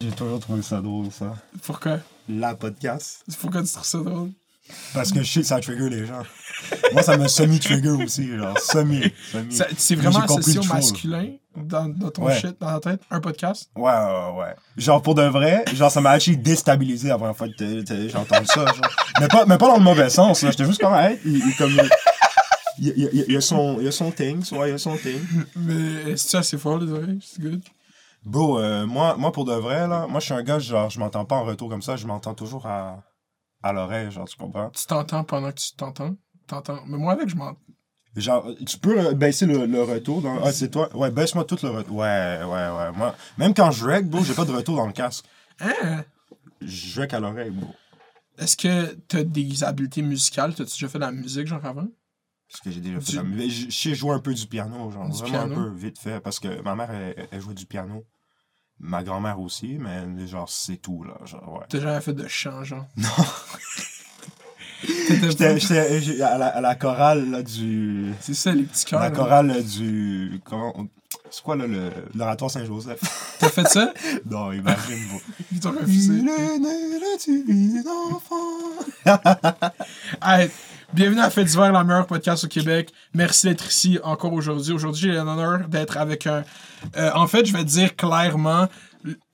[0.00, 1.34] J'ai toujours trouvé ça drôle, ça.
[1.64, 1.98] Pourquoi?
[2.28, 3.24] La podcast.
[3.40, 4.30] Pourquoi tu trouves ça drôle?
[4.94, 6.22] Parce que je sais que ça trigger les gens.
[6.92, 9.02] Moi, ça me semi-trigger aussi, genre, semi.
[9.32, 9.52] semi.
[9.56, 12.38] Ça- C'est vraiment associé au masculin dans, dans ton Ouais.
[12.38, 13.00] shit, dans ta tête?
[13.10, 13.70] Un podcast?
[13.74, 14.54] Ouais, ouais, ouais.
[14.76, 18.06] Genre, pour de vrai, genre, ça m'a actually déstabilisé la première fois que t'as- t'as-
[18.08, 18.80] j'ai entendu ça, genre.
[19.20, 20.52] Mais pas, mais pas dans le mauvais sens, là.
[20.52, 21.90] J'étais juste comme, hey, il, il, comme, il,
[22.78, 25.18] il, il, il a son, il a son thing, ouais, il a son thing.
[25.56, 27.18] Mais est-ce que assez fort, les oreilles?
[27.20, 27.60] C'est good.
[28.28, 30.98] Bro, euh, moi, moi, pour de vrai, là, moi, je suis un gars, genre, je
[31.00, 33.02] m'entends pas en retour comme ça, je m'entends toujours à,
[33.62, 34.68] à l'oreille, genre, tu comprends?
[34.70, 36.14] Tu t'entends pendant que tu t'entends?
[36.46, 36.80] T'entends?
[36.86, 37.58] Mais moi, avec, je m'entends.
[38.16, 40.42] Genre, tu peux baisser le, le retour dans...
[40.44, 40.94] Ah, c'est toi?
[40.94, 41.96] Ouais, baisse-moi tout le retour.
[41.96, 42.92] Ouais, ouais, ouais.
[42.96, 45.24] Moi, même quand je rec, bro, j'ai pas de retour dans le casque.
[45.60, 46.04] Hein?
[46.60, 47.72] Je rec à l'oreille, bro.
[48.38, 50.54] Est-ce que t'as des habiletés musicales?
[50.54, 51.86] T'as-tu déjà fait de la musique, genre, avant?
[52.50, 53.50] Parce que j'ai déjà fait de la musique?
[53.66, 55.52] Je je sais jouer un peu du piano, genre, Du vraiment piano?
[55.52, 56.20] un peu, vite fait.
[56.20, 58.04] Parce que ma mère, elle, elle jouait du piano.
[58.80, 61.14] Ma grand-mère aussi, mais genre, c'est tout, là.
[61.26, 61.66] Genre, ouais.
[61.68, 62.86] T'as jamais fait de chant, genre?
[62.96, 63.08] Non.
[65.28, 68.12] J'étais j'ai- à la, à la chorale, là, du...
[68.20, 69.00] C'est ça, les petits cœurs.
[69.00, 70.40] La chorale là, du...
[70.44, 70.72] Comment...
[70.78, 70.88] on-
[71.30, 71.90] C'est quoi, là, le...
[72.14, 73.00] l'oratoire Saint-Joseph?
[73.40, 73.92] T'as fait ça?
[74.30, 75.20] non, imagine, bro.
[75.52, 76.22] Ils t'ont refusé.
[76.22, 78.36] Là, tu vis d'enfant.
[80.94, 82.90] Bienvenue à Fait d'hiver, la meilleure podcast au Québec.
[83.12, 84.72] Merci d'être ici encore aujourd'hui.
[84.72, 86.44] Aujourd'hui, j'ai l'honneur d'être avec un.
[86.96, 88.66] euh, en fait, je vais te dire clairement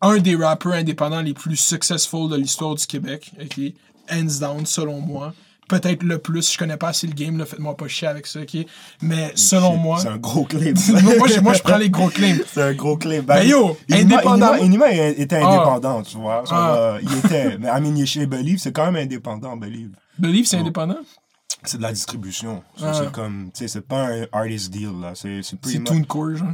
[0.01, 3.31] un des rappeurs indépendants les plus successful de l'histoire du Québec.
[3.41, 3.61] ok?
[4.11, 5.33] Hands down, selon moi.
[5.69, 6.53] Peut-être le plus.
[6.53, 8.67] Je connais pas assez le game, faites-moi pas chier avec ça, ok?
[9.01, 9.99] Mais selon moi.
[10.01, 10.77] C'est un gros clip.
[11.19, 12.37] moi, je- moi, je prends les gros claims.
[12.53, 13.25] C'est un gros clip.
[13.25, 15.49] Ben yo, Inima- indépendamment- Inima, Inima était Ah.
[15.49, 16.45] indépendant, tu vois.
[16.45, 16.75] Genre, Ah.
[16.77, 17.57] euh, il était.
[17.59, 19.93] Mais I mean, chez Believe, c'est quand même indépendant, Believe.
[20.19, 20.61] Believe, c'est Oh.
[20.61, 20.99] indépendant?
[21.65, 22.62] C'est de la distribution.
[22.83, 22.93] Ah.
[22.95, 23.51] C'est comme.
[23.53, 25.15] Tu sais, c'est pas un artist deal, là.
[25.15, 26.53] C'est c'est pretty C'est much- tout une cour, genre?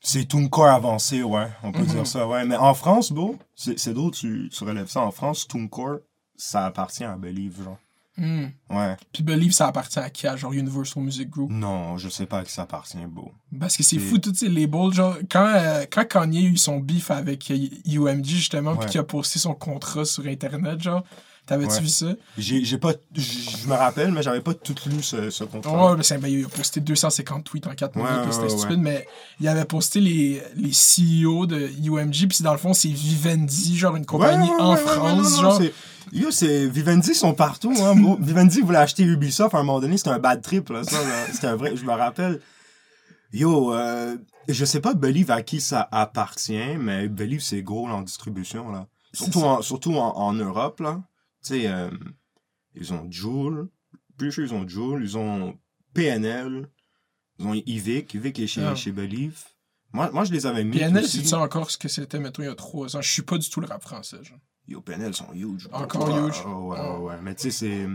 [0.00, 1.48] C'est tout corps avancé, ouais.
[1.62, 1.86] On peut Mhm.
[1.86, 2.44] dire ça, ouais.
[2.44, 5.00] Mais en France, bro, c'est drôle, tu, tu relèves ça.
[5.00, 5.98] En France, TuneCore,
[6.36, 7.78] ça appartient à Believe, genre.
[8.16, 8.44] Hmm.
[8.70, 8.96] Ouais.
[9.12, 10.26] Puis Believe, ça appartient à qui?
[10.28, 11.50] À genre Universal Music Group?
[11.50, 13.32] Non, je sais pas à qui ça appartient, bro.
[13.58, 14.92] Parce que c'est fou, tous ces labels.
[14.92, 19.00] Genre, quand, euh, quand Kanye a eu son beef avec euh, UMG, justement, puis qu'il
[19.00, 21.02] a posté son contrat sur Internet, genre,
[21.46, 21.80] t'avais-tu Ouais.
[21.80, 22.06] vu ça?
[22.38, 22.92] J'ai pas.
[23.14, 25.90] Je me rappelle, mais j'avais pas tout lu ce, ce contrat.
[25.90, 28.48] Ouais, mais c'est- ben, il a posté 250 tweets en 4 Ouais, minutes, ouais, c'était
[28.48, 29.06] stupide, mais
[29.40, 33.96] il avait posté les, les CEO de UMG, puis dans le fond, c'est Vivendi, genre
[33.96, 35.62] une compagnie en France, non, genre.
[36.12, 36.66] Yo, c'est.
[36.66, 37.94] Vivendi sont partout, hein.
[38.20, 40.84] Vivendi voulait acheter Ubisoft à un moment donné, c'était un bad trip, là.
[40.84, 41.26] Ça, là.
[41.32, 41.76] C'était un vrai.
[41.76, 42.40] Je me rappelle.
[43.32, 44.16] Yo, euh,
[44.48, 48.70] je sais pas Believe à qui ça appartient, mais Believe c'est gros là, en distribution,
[48.70, 48.86] là.
[49.12, 51.00] Surtout, en, surtout en, en Europe, là.
[51.44, 51.90] Tu sais, euh,
[52.74, 53.68] ils ont Joule.
[54.16, 55.02] Plus sûr, ils ont Joule.
[55.02, 55.58] Ils ont
[55.92, 56.68] PNL.
[57.38, 58.14] Ils ont Ivic.
[58.14, 58.74] Ivic est chez, Ah.
[58.74, 59.38] chez Believe.
[59.92, 60.78] Moi, moi, je les avais mis.
[60.78, 61.18] PNL, aussi.
[61.18, 63.02] c'est ça encore ce que c'était, mettons, il y a 3 ans?
[63.02, 64.38] Je suis pas du tout le rap français, genre.
[64.66, 65.68] Yo, PNL sont huge.
[65.72, 66.40] Encore Ouais, huge.
[66.46, 66.98] Ouais, ouais, Ah.
[67.00, 67.14] ouais.
[67.22, 67.86] Mais tu sais, c'est.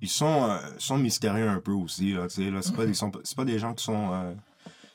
[0.00, 2.26] Ils sont, euh, sont mystérieux un peu aussi, là.
[2.26, 2.60] Tu sais, là.
[2.62, 4.34] C'est pas, des- sont pas- c'est pas des gens qui sont euh,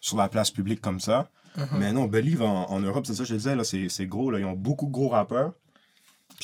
[0.02, 1.30] sur la place publique comme ça.
[1.56, 1.68] Mhm.
[1.80, 3.64] Mais non, Believe en, en Europe, c'est ça que je te disais, là.
[3.64, 4.40] C'est c'est gros, là.
[4.40, 5.54] Ils ont beaucoup de gros rappeurs.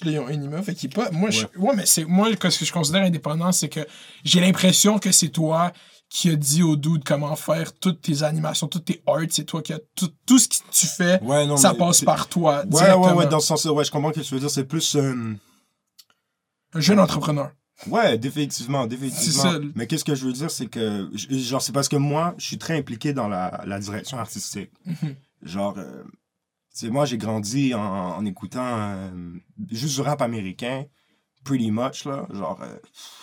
[0.05, 0.61] Ont Enima.
[0.63, 1.11] Fait qu'il pas.
[1.11, 1.45] Moi, je...
[1.57, 1.75] Ouais.
[1.75, 2.03] mais c'est.
[2.05, 3.81] Moi, ce que je considère indépendant, c'est que
[4.23, 5.71] j'ai l'impression que c'est toi
[6.09, 9.21] qui a dit au dude comment faire toutes tes animations, toutes tes arts.
[9.29, 9.79] C'est toi qui a.
[9.95, 12.59] Tout, tout ce que tu fais, Ouais, non, ça passe par toi.
[12.61, 13.05] Ouais, directement.
[13.07, 14.49] ouais, ouais, dans ce sens-là, ouais, je comprends ce que tu veux dire.
[14.49, 14.95] C'est plus.
[14.95, 15.33] euh,
[16.73, 17.51] Un jeune entrepreneur.
[17.87, 19.43] Ouais, définitivement, définitivement.
[19.43, 19.59] C'est ça.
[19.75, 22.57] Mais qu'est-ce que je veux dire, c'est que, genre, c'est parce que moi, je suis
[22.57, 24.69] très impliqué dans la, la direction artistique.
[24.85, 25.15] Mhm.
[25.41, 26.03] Genre, euh,
[26.73, 29.09] tu sais, moi, j'ai grandi en, en écoutant euh,
[29.71, 30.85] juste du rap américain,
[31.43, 32.25] pretty much, là.
[32.31, 32.77] Genre, euh,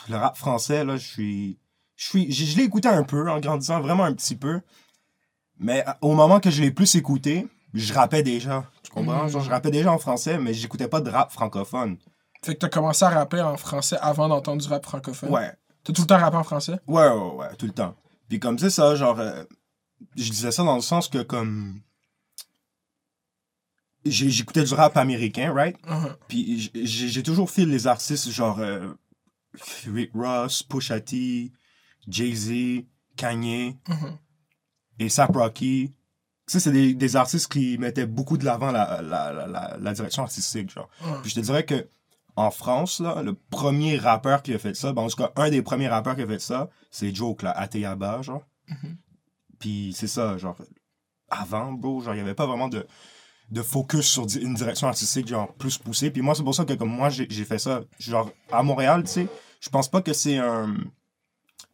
[0.09, 1.59] le rap français, là, je suis.
[1.97, 2.33] Je suis.
[2.33, 4.61] Je je l'ai écouté un peu en grandissant, vraiment un petit peu.
[5.59, 8.65] Mais à- au moment que je l'ai plus écouté, je rappais déjà.
[8.83, 9.25] Tu comprends?
[9.25, 9.29] Mhm.
[9.31, 11.99] Genre, je rappais déjà en français, mais j'écoutais pas de rap francophone.
[12.43, 15.31] Fait que t'as commencé à rapper en français avant d'entendre du rap francophone?
[15.31, 15.53] Ouais.
[15.85, 16.79] T'as tout le temps rappé en français?
[16.87, 17.95] Ouais, ouais, ouais, tout le temps.
[18.29, 19.45] Puis comme c'est ça, genre, euh,
[20.17, 21.81] je disais ça dans le sens que comme...
[24.05, 25.77] J'écoutais du rap américain, right?
[25.87, 26.17] Mhm.
[26.29, 28.95] Puis j'ai toujours fait les artistes genre euh,
[29.93, 31.53] Rick Ross, Pusha T,
[32.09, 32.85] Jay-Z,
[33.17, 34.17] Kanye Mhm.
[35.01, 35.93] et Sap Rocky.
[36.47, 39.93] Tu sais, c'est des, des artistes qui mettaient beaucoup de l'avant la, la, la, la,
[39.93, 40.89] direction artistique, genre.
[41.05, 41.21] Mhm.
[41.23, 41.87] Puis je te dirais que
[42.37, 45.51] en France, là, le premier rappeur qui a fait ça, ben, en tout cas, un
[45.51, 48.47] des premiers rappeurs qui a fait ça, c'est Joke, là, Ateyaba, genre.
[49.59, 50.57] Puis c'est ça, genre,
[51.29, 52.87] avant, bro, genre, il n'y avait pas vraiment de,
[53.51, 56.11] de focus sur une direction artistique, genre, plus poussée.
[56.11, 59.11] Puis moi, c'est pour ça que, comme moi, j'ai fait ça, genre, à Montréal, tu
[59.11, 59.27] sais,
[59.61, 60.75] je pense pas que c'est un...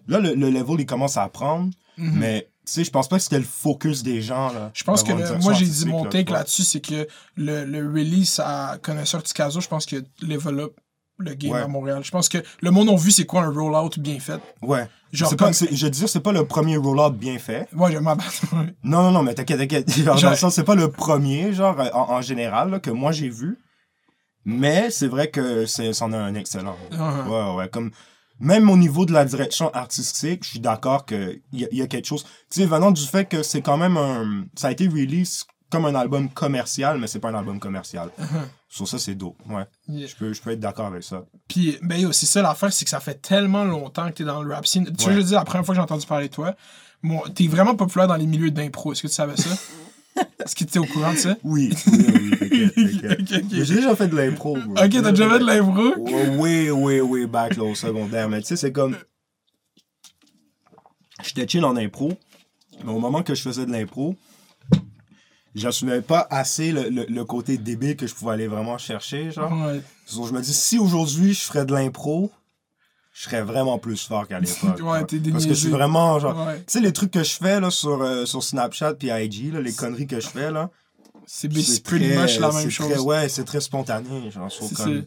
[0.09, 2.19] Là, le, le level, il commence à prendre, Mhm.
[2.19, 4.71] mais sais, je pense pas que c'était le focus des gens, là.
[4.75, 7.07] Je pense que le- moi, j'ai dit mon take là, là-dessus, c'est que
[7.37, 10.79] le, le release à Connaisseur Ticazo, je pense qu'il développe
[11.19, 11.61] le game Ouais.
[11.61, 12.03] à Montréal.
[12.05, 14.41] Je pense que le monde a vu c'est quoi un rollout bien fait.
[14.63, 14.87] Ouais.
[15.13, 17.69] Genre pas, je veux dire, c'est pas le premier rollout bien fait.
[17.73, 18.43] Moi, je m'abattre.
[18.85, 19.91] Non, non, non, mais t'inquiète, t'inquiète.
[19.91, 22.91] Genre, Genre- dans le sens, c'est pas le premier, genre, en, en général, là, que
[22.91, 23.59] moi j'ai vu.
[24.45, 26.77] Mais c'est vrai que c'en a un excellent.
[26.93, 27.29] Uh-huh.
[27.55, 27.69] Ouais, ouais.
[27.69, 27.91] Comme,
[28.39, 31.87] même au niveau de la direction artistique, je suis d'accord qu'il y, a- y a
[31.87, 32.25] quelque chose.
[32.51, 34.45] Tu sais, venant du fait que c'est quand même un.
[34.57, 38.11] Ça a été release comme un album commercial, mais c'est pas un album commercial.
[38.69, 39.37] Sur ça, c'est dope.
[39.49, 39.65] Ouais.
[39.89, 40.07] Yeah.
[40.07, 41.25] Je peux, je peux être d'accord avec ça.
[41.49, 44.55] Puis, ben c'est ça l'affaire, c'est que ça fait tellement longtemps que t'es dans le
[44.55, 44.85] rap scene.
[44.97, 45.13] Tu Ouais.
[45.13, 46.55] je veux dire, la première fois que j'ai entendu parler de toi,
[47.03, 48.93] bon, t'es vraiment populaire dans les milieux d'impro.
[48.93, 49.51] Est-ce que tu savais ça?
[50.45, 51.37] Est-ce que t'es au courant de ça?
[51.45, 54.57] Oui, oui, oui, t'inquiète, J'ai déjà fait de l'impro.
[54.57, 55.83] Ok, t'as déjà fait de l'impro?
[56.39, 58.29] Oui, oui, oui, back là, au secondaire.
[58.29, 58.97] Mais tu sais, c'est comme.
[61.23, 62.13] J'étais chill en impro.
[62.85, 64.17] Mais au moment que je faisais de l'impro,
[65.57, 69.31] j'assumais pas assez le, le, le côté débile que je pouvais aller vraiment chercher.
[69.33, 69.51] Genre.
[69.53, 69.81] Ouais.
[70.15, 72.31] Donc, je me dis, si aujourd'hui je ferais de l'impro,
[73.13, 74.81] je serais vraiment plus fort qu'à l'époque.
[74.83, 76.47] Ouais, t'es Parce que je suis vraiment genre.
[76.47, 76.59] Ouais.
[76.59, 79.61] Tu sais, les trucs que je fais là, sur, euh, sur Snapchat puis IG, là,
[79.61, 80.71] les conneries que je fais là.
[81.27, 81.49] C'est
[81.83, 82.89] pretty much la même chose.
[82.89, 84.31] très- ouais, c'est très spontané.
[84.31, 85.05] Genre, comme-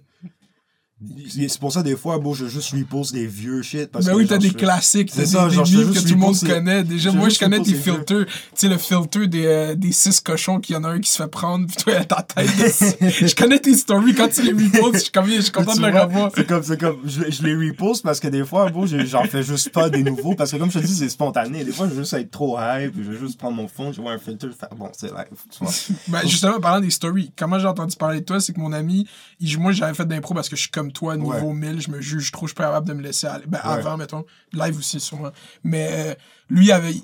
[1.29, 3.89] C'est pour ça, des fois, bon, je juste repose des vieux shit.
[3.89, 6.15] Parce Ben que, oui, t'as des classiques, t'as ça, des, genre, livres que tout le
[6.17, 6.83] monde connaît.
[6.83, 8.25] Déjà, moi, je connais tes filters.
[8.25, 11.09] Tu sais, le filter des, euh, des six cochons, qu'il y en a un qui
[11.09, 12.47] se fait prendre, puis toi, ta tête.
[13.01, 15.79] je connais tes stories quand tu les reposes, je suis comme, je suis content de
[15.87, 16.31] le revoir.
[16.35, 19.23] C'est comme, c'est comme, je, je les repose parce que des fois, bon, je- j'en
[19.23, 21.63] fais juste pas des nouveaux parce que comme je te dis, c'est spontané.
[21.63, 24.01] Des fois, je veux juste être trop hype, je veux juste prendre mon fond, je
[24.01, 25.73] vois un filter, faire bon, c'est live, tu vois.
[26.09, 29.07] Ben, justement, parlant des stories, comment j'ai entendu parler de toi, c'est que mon ami,
[29.39, 31.53] il- moi, j'avais fait d'impro parce que je suis comme toi, niveau Ouais.
[31.53, 33.45] 1000, je me juge trop, je suis pas capable de me laisser aller.
[33.47, 33.71] Ben, Ouais.
[33.71, 34.25] avant, mettons.
[34.53, 35.31] Live aussi, sûrement.
[35.63, 36.15] Mais euh,
[36.49, 36.95] lui, avait,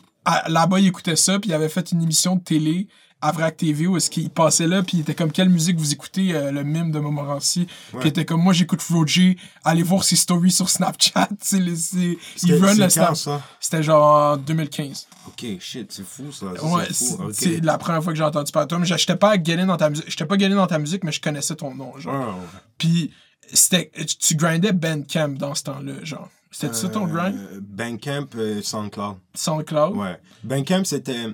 [0.48, 2.88] là-bas, il écoutait ça, puis il avait fait une émission de télé
[3.22, 5.94] à Vrac TV où est-ce qu'il passait là, puis il était comme, quelle musique vous
[5.94, 7.66] écoutez, euh, le mime de Montmorency?
[7.66, 11.30] Puis il était comme, moi, j'écoute Roger, allez voir ses stories sur Snapchat.
[11.42, 13.16] c'est- il C'était- run le Snap.
[13.60, 15.08] C'était genre en 2015.
[15.28, 16.48] Ok, shit, c'est fou, ça.
[16.66, 16.84] Ouais,
[17.32, 18.80] c'est la première fois que j'ai entendu parler de toi.
[18.80, 20.06] Mais j'étais pas gagné dans ta musique.
[20.08, 22.14] J'étais pas dans ta musique, mais je connaissais ton nom, genre.
[22.14, 22.60] Ouais, ouais.
[22.78, 23.12] Puis
[23.54, 26.30] c'était tu grindais Bandcamp dans ce temps-là, genre.
[26.52, 27.36] C'était ça ton grind?
[27.38, 29.18] Euh, Bandcamp, euh, SoundCloud.
[29.34, 29.96] SoundCloud?
[29.98, 30.18] Ouais.
[30.44, 31.28] Bandcamp, c'était.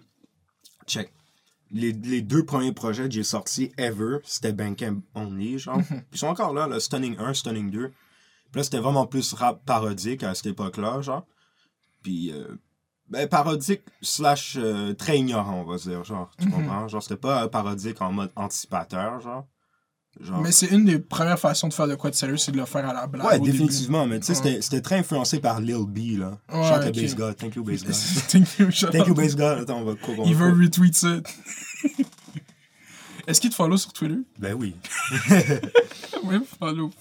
[0.87, 1.13] Check.
[1.69, 5.77] Les, les deux premiers projets que j'ai sortis ever, c'était Bandcamp only, genre.
[5.77, 6.03] Mhm.
[6.11, 7.87] Ils sont encore là, le Stunning 1, Stunning 2.
[7.89, 7.95] Puis
[8.59, 11.25] là, c'était vraiment plus rap parodique à cette époque-là, genre.
[12.03, 12.31] Puis.
[12.31, 12.47] euh,
[13.09, 16.31] ben, parodique slash euh, très ignorant, on va dire, genre.
[16.39, 16.51] Tu Mhm.
[16.53, 16.87] comprends?
[16.87, 19.45] Genre, c'était pas euh, parodique en mode anticipateur, genre.
[20.19, 20.41] Genre.
[20.41, 22.65] Mais c'est une des premières façons de faire de quoi de sérieux, c'est de le
[22.65, 23.25] faire à la blague.
[23.25, 23.51] Ouais, début.
[23.51, 24.59] définitivement, mais tu sais, Ouais.
[24.61, 26.37] c'était- très influencé par Lil B, là.
[26.53, 27.01] Ouais, Shout out ok.
[27.01, 27.37] Bass God.
[27.37, 27.93] Thank you, Bass God.
[28.27, 29.13] Thank you, Thank you.
[29.15, 29.59] Bass God.
[29.61, 30.21] Attends, on va couper.
[30.25, 31.07] Il veut retweet ça.
[33.27, 34.17] Est-ce qu'il te follow sur Twitter?
[34.39, 34.75] Ben oui.
[36.23, 36.91] Oui, follow.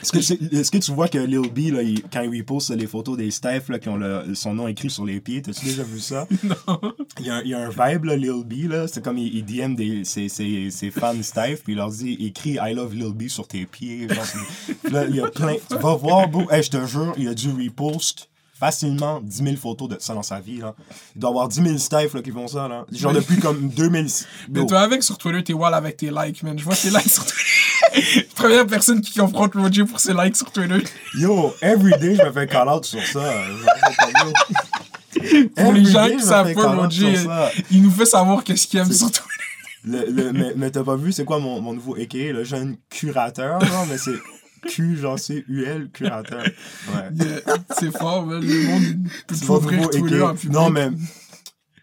[0.00, 2.86] Est-ce que, est-ce que tu vois que Lil B, là, il- quand il reposte les
[2.86, 5.82] photos des staffs là, qui ont le- son nom écrit sur les pieds, t'as-tu déjà
[5.82, 6.28] vu ça?
[6.44, 6.78] Non.
[7.18, 8.86] Il y, a, un- il y a un vibe, là, Lil B, là.
[8.86, 12.12] C'est comme il, il DM des, ses, ses, ses fans staff, puis il leur dit
[12.20, 14.08] écrit I love Lil B sur tes pieds.
[14.08, 14.24] Genre,
[14.84, 15.56] Puis là, il y a plein.
[15.68, 16.48] Tu vas voir, bro.
[16.52, 18.28] Hey, je te jure, il a dû repost
[18.64, 20.74] facilement 10 000 photos de ça dans sa vie, là.
[21.14, 22.86] Il doit avoir 10 000 staffs qui font ça, là.
[22.90, 24.06] Genre depuis comme 2000.
[24.48, 26.58] Mais toi, avec sur Twitter, t'es wall avec tes likes, man.
[26.58, 28.26] Je vois tes likes sur Twitter.
[28.34, 30.82] Première personne qui confronte Roger pour ses likes sur Twitter.
[31.14, 33.22] Yo, everyday, je me fais call out sur ça.
[35.56, 37.14] Pour les gens qui savent pas, Roger,
[37.70, 39.28] il nous fait savoir qu'est-ce qu'il aime sur Twitter.
[39.86, 42.76] Le, le, mais mais t'as pas vu, c'est quoi mon, mon nouveau AKA, le jeune
[42.88, 44.18] curateur, genre, mais c'est
[44.68, 46.42] Q, genre c'est UL, curateur.
[46.42, 47.08] Ouais.
[47.14, 48.40] Yeah, C'est fort, man.
[48.42, 48.82] Le monde
[49.28, 50.52] peut ouvrir Twitter en public.
[50.52, 50.90] Non, mais.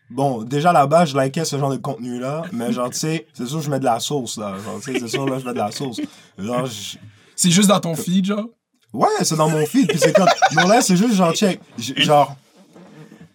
[0.09, 3.61] Bon, déjà là-bas, je likais ce genre de contenu-là, mais genre, tu sais, c'est sûr,
[3.61, 4.55] je mets de la sauce, là.
[4.63, 6.01] Genre, tu sais, c'est sûr, là, je mets de la sauce.
[6.37, 6.97] Genre, je-
[7.35, 8.45] C'est juste dans ton feed, genre?
[8.93, 9.87] Ouais, c'est dans mon feed.
[9.87, 10.27] Puis c'est comme.
[10.53, 11.61] Non, là, c'est juste genre, check.
[11.77, 12.35] Genre.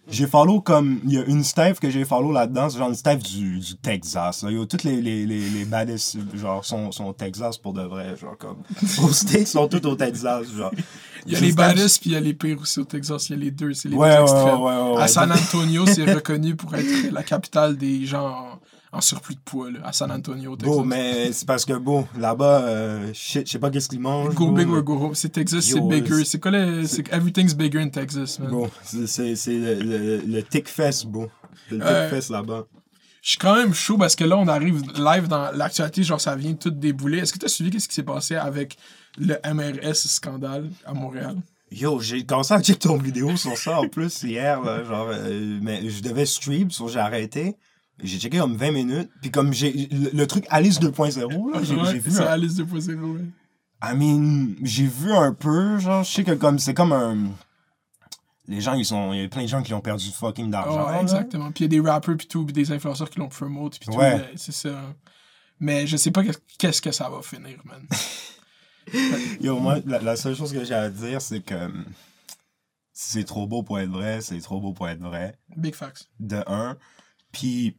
[0.09, 0.99] J'ai follow comme.
[1.05, 2.69] Il y a une staff que j'ai follow là-dedans.
[2.69, 4.43] C'est genre une staff du, du Texas.
[4.43, 4.51] Là.
[4.51, 8.15] Yo, toutes les, les, les, les baddest, genre, sont, sont au Texas pour de vrai.
[8.15, 8.57] Genre, comme.
[9.03, 10.47] Aux States, sont toutes au Texas.
[10.55, 10.71] Genre.
[11.25, 13.29] Il y a les baddest puis il y a les pires aussi au Texas.
[13.29, 13.73] Il y a les deux.
[13.73, 14.61] C'est les Ouais, deux ouais, extrêmes.
[14.61, 15.01] ouais, ouais, ouais.
[15.01, 18.59] À San Antonio, c'est reconnu pour être la capitale des gens
[18.97, 20.75] en, surplus de poids, là, à San Antonio, Texas.
[20.75, 24.33] Bon, mais c'est parce que, bon, là-bas, euh, shit, je sais pas qu'est-ce qu'ils mangent.
[24.35, 25.15] Go big or go home.
[25.15, 26.25] C'est Texas, c'est bigger.
[26.25, 26.85] c'est- quoi le.
[26.85, 28.49] c'est- Everything's bigger in Texas, man.
[28.51, 31.27] Bon, c'est- le, le, le Tick Fest, bro.
[31.71, 32.09] Le Tick.
[32.09, 32.65] Fest là-bas.
[33.21, 36.35] Je suis quand même chaud parce que là, on arrive live dans l'actualité, genre ça
[36.35, 37.17] vient tout débouler.
[37.19, 38.77] Est-ce que tu as suivi qu'est-ce qui s'est passé avec
[39.17, 41.35] le MRS scandale à Montréal?
[41.69, 45.59] Yo, j'ai commencé à checker ton vidéo sur ça en plus hier, là, genre, euh,
[45.61, 47.57] mais je devais stream, so j'ai arrêté.
[48.03, 51.75] J'ai checké comme 20 minutes, puis comme j'ai le, le truc Alice 2.0, là, j'ai
[51.75, 52.99] Ouais, vu c'est un- Alice 2.0.
[53.01, 53.21] ouais.
[53.83, 57.17] I mean, j'ai vu un peu, genre, je sais que comme, c'est comme un...
[58.47, 59.13] Les gens, ils sont...
[59.13, 61.01] Il y a plein de gens qui ont perdu fucking d'argent, Ouais, là.
[61.01, 61.51] exactement.
[61.51, 63.89] Puis il y a des rappers, puis tout, puis des influenceurs qui l'ont promote, puis
[63.91, 63.97] tout.
[63.97, 64.17] Ouais.
[64.17, 64.95] mais C'est ça.
[65.59, 67.85] Mais je sais pas qu'est- qu'est-ce que ça va finir, man.
[69.41, 71.55] Yo, moi, la, la seule chose que j'ai à dire, c'est que...
[71.55, 71.85] hum,
[72.93, 75.37] C'est trop beau pour être vrai, c'est trop beau pour être vrai.
[75.55, 76.07] Big facts.
[76.19, 76.77] de un.
[77.31, 77.77] Puis,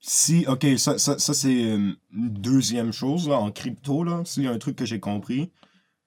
[0.00, 4.46] si, ok, ça, ça, ça c'est une deuxième chose, là, en crypto, là, s'il y
[4.46, 5.50] a un truc que j'ai compris,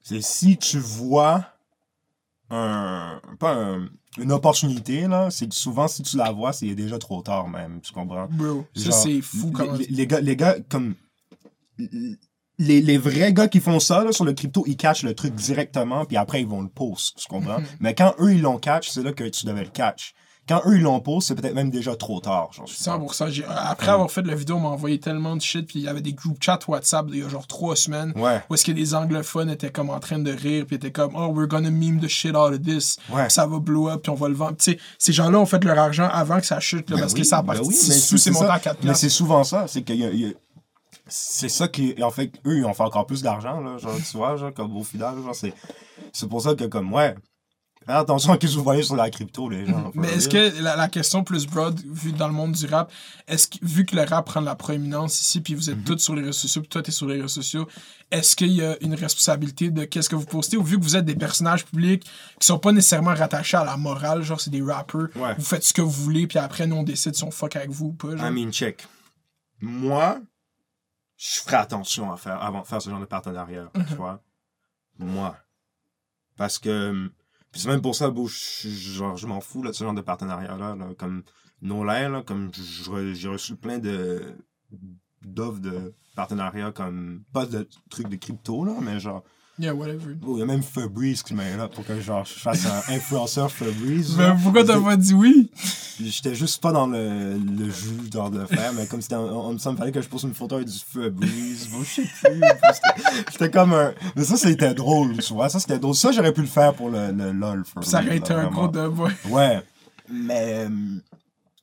[0.02, 1.46] c'est si tu vois
[2.50, 7.00] un, pas un- une opportunité, là, c'est que souvent, si tu la vois, c'est déjà
[7.00, 8.28] trop tard, même, tu comprends?
[8.28, 9.74] Bro, ça c'est fou comment.
[9.74, 10.96] Les, les gars, les gars, comme...
[12.60, 15.34] Les, les vrais gars qui font ça là, sur le crypto, ils catchent le truc
[15.34, 17.58] directement, puis après ils vont le post, tu comprends?
[17.80, 20.14] Mais quand eux ils l'ont catch, c'est là que tu devais le catch.
[20.48, 22.50] Quand eux ils l'ont post, c'est peut-être même déjà trop tard.
[22.52, 22.66] Sûr.
[22.68, 23.30] 100%.
[23.30, 25.88] J'ai- Après avoir fait la vidéo, on m'a envoyé tellement de shit, puis il y
[25.88, 28.12] avait des group chats WhatsApp il y a genre trois semaines.
[28.18, 31.14] Ouais, Où est-ce que des anglophones étaient comme en train de rire, puis étaient comme,
[31.16, 32.98] oh, we're gonna meme the shit out of this.
[33.10, 33.30] Ouais.
[33.30, 34.58] Ça va blow up, puis on va le vendre.
[34.58, 37.14] Tu sais, ces gens-là ont fait leur argent avant que ça chute, là, Ben parce
[37.14, 39.66] oui, que ça a ben oui, sous ces montants à 4 Mais c'est souvent ça,
[39.68, 40.34] c'est qu'il y a, il y a-
[41.08, 41.96] C'est ça qui.
[42.04, 43.78] En fait, eux, ils ont fait encore plus d'argent, là.
[43.78, 45.54] Genre, tu vois, genre, comme au final, genre, c'est.
[46.12, 47.16] C'est pour ça que, comme, ouais.
[47.88, 49.92] Attention à ce que vous voyez sur la crypto, les gens.
[49.94, 52.92] Mais est-ce que la, la question plus broad, vu dans le monde du rap,
[53.28, 55.84] est-ce que, vu que le rap prend de la proéminence ici, puis vous êtes Mhm.
[55.84, 57.68] tous sur les réseaux sociaux, puis toi, t'es sur les réseaux sociaux,
[58.12, 60.96] est-ce qu'il y a une responsabilité de qu'est-ce que vous postez, ou vu que vous
[60.96, 62.04] êtes des personnages publics
[62.40, 65.36] qui sont pas nécessairement rattachés à la morale, genre c'est des rappers, Ouais.
[65.38, 67.70] vous faites ce que vous voulez, puis après, nous, on décide si on fuck avec
[67.70, 68.28] vous ou pas, genre.
[68.28, 68.86] I mean, check.
[69.62, 70.20] Moi,
[71.18, 74.22] je ferai attention à faire, avant de faire ce genre de partenariat, tu vois.
[75.00, 75.36] Moi.
[76.38, 77.10] Parce que.
[77.54, 79.94] Puis c'est même pour ça, bro, je, genre, je m'en fous là, de ce genre
[79.94, 80.76] de partenariat-là.
[80.76, 80.88] là.
[80.98, 81.24] Comme
[81.62, 82.52] Nolain, là, comme
[83.14, 84.36] j'ai reçu plein de
[85.22, 89.24] d'offres de partenariat comme pas de trucs de crypto là mais genre
[89.60, 90.16] Yeah, whatever.
[90.16, 92.94] bro, il y a même Fabrice qui m'a là pour que genre je fasse un
[92.96, 95.52] influenceur Fabrice Mais pourquoi t'as pas dit oui?
[96.02, 99.14] J'étais juste pas dans le, le jus genre de le faire, mais comme c'était.
[99.16, 100.80] on- Ça me fallait que je pose une photo avec du
[101.12, 101.70] brise.
[101.72, 102.42] Bon, je sais plus.
[103.32, 103.94] J'étais comme un.
[104.16, 105.50] Mais ça, c'était drôle, tu vois.
[105.50, 105.94] Ça, c'était drôle.
[105.94, 107.64] Ça, j'aurais pu le faire pour le, le LOL.
[107.84, 109.12] Ça aurait été un gros de ouais.
[109.30, 109.62] Ouais.
[110.12, 110.66] Mais.
[110.66, 110.70] euh,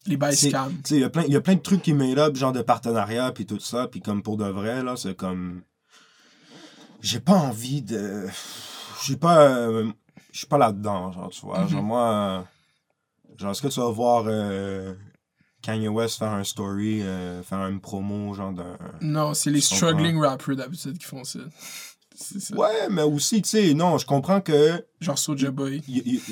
[0.06, 0.36] Les bails.
[0.36, 0.52] Tu sais,
[0.92, 3.88] il y a plein- de trucs qui made up, genre de partenariat, puis tout ça.
[3.90, 5.62] Puis comme pour de vrai, là, c'est comme.
[7.02, 8.26] J'ai pas envie de.
[9.00, 9.48] Je suis pas.
[9.48, 9.90] euh,
[10.32, 11.60] Je suis pas là-dedans, genre, tu vois.
[11.62, 11.68] Mhm.
[11.68, 12.44] Genre, moi.
[13.38, 14.92] Genre, est-ce que tu vas voir euh,
[15.62, 18.76] Kanye West faire un story, euh, faire une promo, genre d'un.
[19.00, 19.76] Non, c'est les comprends?
[19.76, 21.40] struggling rappers d'habitude qui font ça.
[22.38, 22.54] Ça.
[22.54, 24.84] Ouais, mais aussi, tu sais, non, je comprends que.
[25.00, 25.82] Genre Soulja Boy.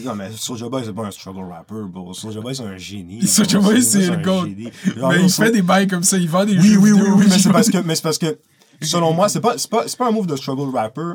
[0.04, 2.12] non, mais Soulja Boy, c'est pas un struggle rapper, bro.
[2.12, 3.22] Soulja Boy, c'est un génie.
[3.26, 3.58] Soulja.
[3.58, 4.48] Boy, c'est un le goat.
[4.94, 7.00] Genre, Mais il fait des bails comme ça, il vend des Oui, jeux oui, oui,
[7.16, 7.52] oui, mais c'est genre.
[7.54, 8.38] parce que, mais c'est parce que,
[8.82, 11.12] selon moi, c'est pas, c'est pas, c'est pas un move de struggle rapper.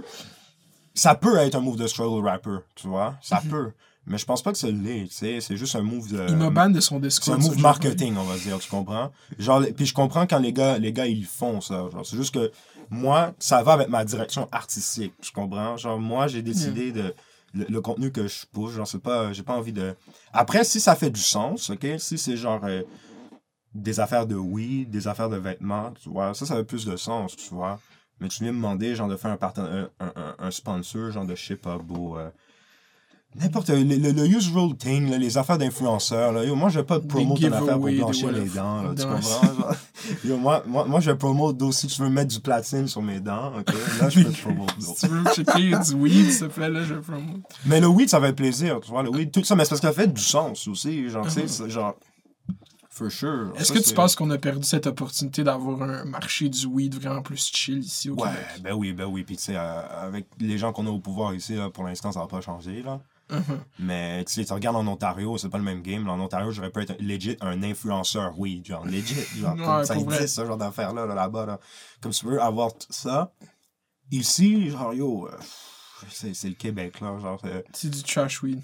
[0.94, 3.16] Ça peut être un move de struggle rapper, tu vois.
[3.22, 3.72] Ça peut.
[4.06, 5.40] Mais je pense pas que c'est l'est, tu sais.
[5.42, 6.26] C'est juste un move de.
[6.30, 7.34] Il m'a de son C'est discours.
[7.34, 9.12] un move marketing, on va dire, tu comprends?
[9.40, 11.90] Genre, puis je comprends quand les gars, les gars, ils font ça.
[11.92, 12.52] Genre, c'est juste que
[12.90, 15.78] moi, ça va avec ma direction artistique, tu comprends?
[15.78, 17.14] Genre, moi, j'ai décidé de.
[17.56, 19.32] Le, le contenu que je pousse, genre, c'est pas.
[19.32, 19.96] J'ai pas envie de.
[20.34, 21.86] Après, si ça fait du sens, ok?
[21.98, 22.60] Si c'est genre.
[22.66, 22.82] euh,
[23.74, 26.96] des affaires de weed, des affaires de vêtements, tu vois, ça, ça a plus de
[26.96, 27.80] sens, tu vois.
[28.20, 31.26] Mais tu viens me demander, genre, de faire un, parten- un, un, un- sponsor, genre,
[31.26, 32.18] de, je sais pas, beau.
[32.18, 32.30] euh,
[33.36, 36.86] N'importe, le, le, le usual thing, là, les affaires d'influenceurs, là, yo, moi je vais
[36.86, 39.72] pas te promo ton affaire pour blanchir les dents, là, tu comprends?
[40.24, 43.02] Yo, moi, moi, moi je vais promo d'eau si tu veux mettre du platine sur
[43.02, 43.74] mes dents, ok?
[43.98, 44.94] Là je peux te promo d'eau.
[44.96, 47.42] Si tu veux checker du weed, s'il te plaît, là, je promote.
[47.66, 49.82] Mais le weed, ça fait plaisir, tu vois, le weed, tout ça, mais c'est parce
[49.82, 51.70] que ça fait du sens aussi, genre, tu sais, Uh-huh.
[51.70, 51.96] genre,
[52.94, 53.54] for sure.
[53.58, 57.22] Est-ce que tu penses qu'on a perdu cette opportunité d'avoir un marché du weed vraiment
[57.22, 58.46] plus chill ici au Ouais, Québec?
[58.62, 61.34] ben oui, ben oui, puis tu sais, euh, avec les gens qu'on a au pouvoir
[61.34, 63.02] ici, là, pour l'instant, ça va pas changer, là.
[63.32, 63.60] Mhm.
[63.80, 66.06] Mais tu sais, tu regardes en Ontario, c'est pas le même game.
[66.06, 69.16] Là, en Ontario, j'aurais pu être legit un influenceur, oui, genre legit.
[69.40, 71.46] Genre, comme ça existe, ce genre d'affaires-là, là, là-bas.
[71.46, 71.60] Là.
[72.02, 73.34] Comme tu veux avoir ça.
[74.12, 75.38] Ici, genre, yo, euh,
[76.10, 77.18] c'est le Québec, là.
[77.20, 77.42] Genre,
[77.74, 78.62] c'est- du trash weed.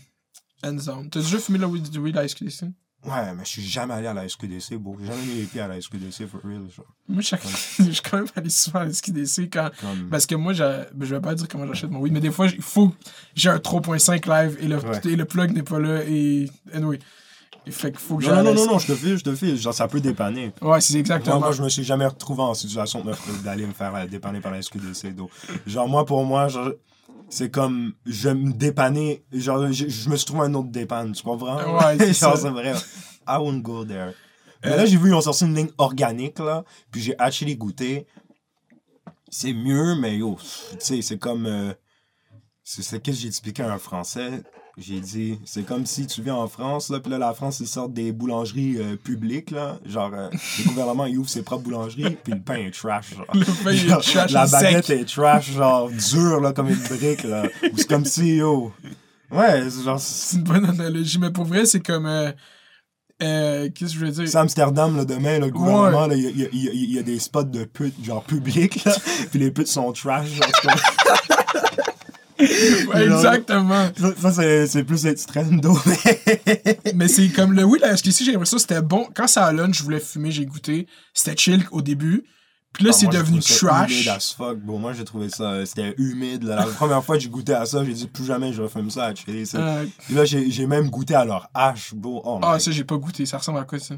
[0.62, 1.10] Down.
[1.10, 2.66] T'as déjà fumé le weed, du weed à SQDC?
[3.06, 4.98] Ouais, mais je suis jamais allé à la SQDC, bro.
[5.00, 6.62] J'ai jamais mis les pieds à la SQDC, for real.
[6.76, 6.86] Genre.
[7.08, 7.36] Moi, je
[7.92, 9.70] suis quand même allé souvent à la SQDC quand.
[9.80, 10.10] Comme...
[10.10, 12.48] Parce que moi, ben, je vais pas dire comment j'achète mon weed, mais des fois,
[12.48, 12.94] il faut.
[13.36, 15.02] J'ai un 3.5 live et le, Ouais.
[15.06, 16.50] et le plug n'est pas là et.
[16.74, 17.00] Anyway.
[17.66, 19.36] Il fait qu'il faut que non, non, non, non, non, je te file, je te
[19.36, 19.56] file.
[19.58, 20.54] Genre, ça peut dépanner.
[20.62, 21.36] Ouais, c'est exactement.
[21.40, 23.04] Moi, moi, je me suis jamais retrouvé en situation
[23.44, 25.14] d'aller me faire euh, dépanner par la SQDC.
[25.14, 25.30] donc.
[25.68, 26.72] Genre, moi, pour moi, genre,
[27.30, 31.24] c'est comme, je me dépanner, genre, je, je me suis trouvé un autre dépanne, tu
[31.24, 31.78] comprends?
[31.78, 32.74] Ouais, c'est genre, c'est vrai.
[33.28, 34.14] I won't go there.
[34.64, 38.08] Mais là, j'ai vu, ils ont sorti une ligne organique, là, puis j'ai actually goûté.
[39.30, 40.38] C'est mieux, mais yo,
[40.72, 41.46] tu sais, c'est comme.
[41.46, 41.74] euh,
[42.64, 44.44] c'est ce que j'ai expliqué à un Français?
[44.82, 47.68] J'ai dit, c'est comme si tu viens en France, là, puis là, la France, ils
[47.68, 49.78] sortent des boulangeries euh, publiques, là.
[49.86, 53.26] Genre, euh, le gouvernement, il ouvre ses propres boulangeries, puis le pain est trash, genre.
[53.34, 55.00] Le pain est trash, La baguette sec.
[55.02, 57.44] est trash, genre, dure, là, comme une brique, là.
[57.64, 58.72] Ou c'est comme si, yo.
[59.32, 60.00] Ouais, c'est genre.
[60.00, 62.06] C'est une bonne analogie, mais pour vrai, c'est comme.
[62.06, 62.32] euh,
[63.22, 64.28] euh, Qu'est-ce que je veux dire?
[64.30, 66.58] C'est Amsterdam, là, demain, là, le gouvernement, là, il y a, y
[66.94, 68.96] y y des spots de putes, genre, publics, là,
[69.30, 70.48] puis les putes sont trash, genre,
[72.88, 73.90] Ouais, exactement.
[73.98, 75.78] Ça, ça, c'est, plus extrême, d'eau,
[76.96, 77.08] mais...
[77.08, 79.08] C'est comme le oui, la SQC, j'ai l'impression que c'était bon.
[79.14, 80.88] Quand ça à lunch, je voulais fumer, j'ai goûté.
[81.14, 82.24] C'était chill au début.
[82.74, 83.92] Puis là, Ah, c'est devenu trash.
[83.92, 86.56] humide as fuck, bon, moi, j'ai trouvé ça, euh, c'était humide, là.
[86.58, 89.06] La première fois que j'ai goûté à ça, j'ai dit, plus jamais je refume ça
[89.06, 89.58] à ça.
[89.58, 92.22] Euh, Puis là, j'ai, même goûté à leur hache, bro.
[92.24, 93.26] Oh, ah, ça, j'ai pas goûté.
[93.26, 93.96] Ça ressemble à quoi, ça?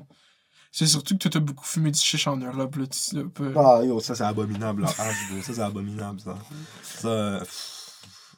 [0.71, 2.88] C'est surtout que toi, t'as beaucoup fumé du chiche en Europe, là.
[2.88, 3.53] tu sais, un peu.
[3.57, 5.43] Ah, yo, ça, c'est abominable, leur hache.
[5.43, 6.38] Ça, c'est abominable, ça.
[7.01, 7.70] Ça, euh, pff,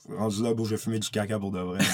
[0.10, 1.79] rendu là, bro, j'ai fumé du caca pour de vrai.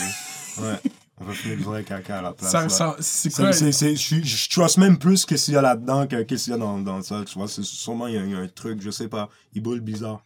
[0.60, 0.78] Ouais.
[1.22, 2.52] On va fumer du vrai caca à la place.
[2.52, 2.96] Ça.
[3.00, 3.54] C'est C'est- quoi?
[3.54, 6.52] c'est- c'est- Je je trust même plus que s'il y a là-dedans que qu'est-ce qu'il
[6.52, 7.48] y a dans, dans ça, tu vois.
[7.48, 9.30] C'est sûrement, il y, a, il y a un truc, je sais pas.
[9.54, 10.22] Il boule bizarre.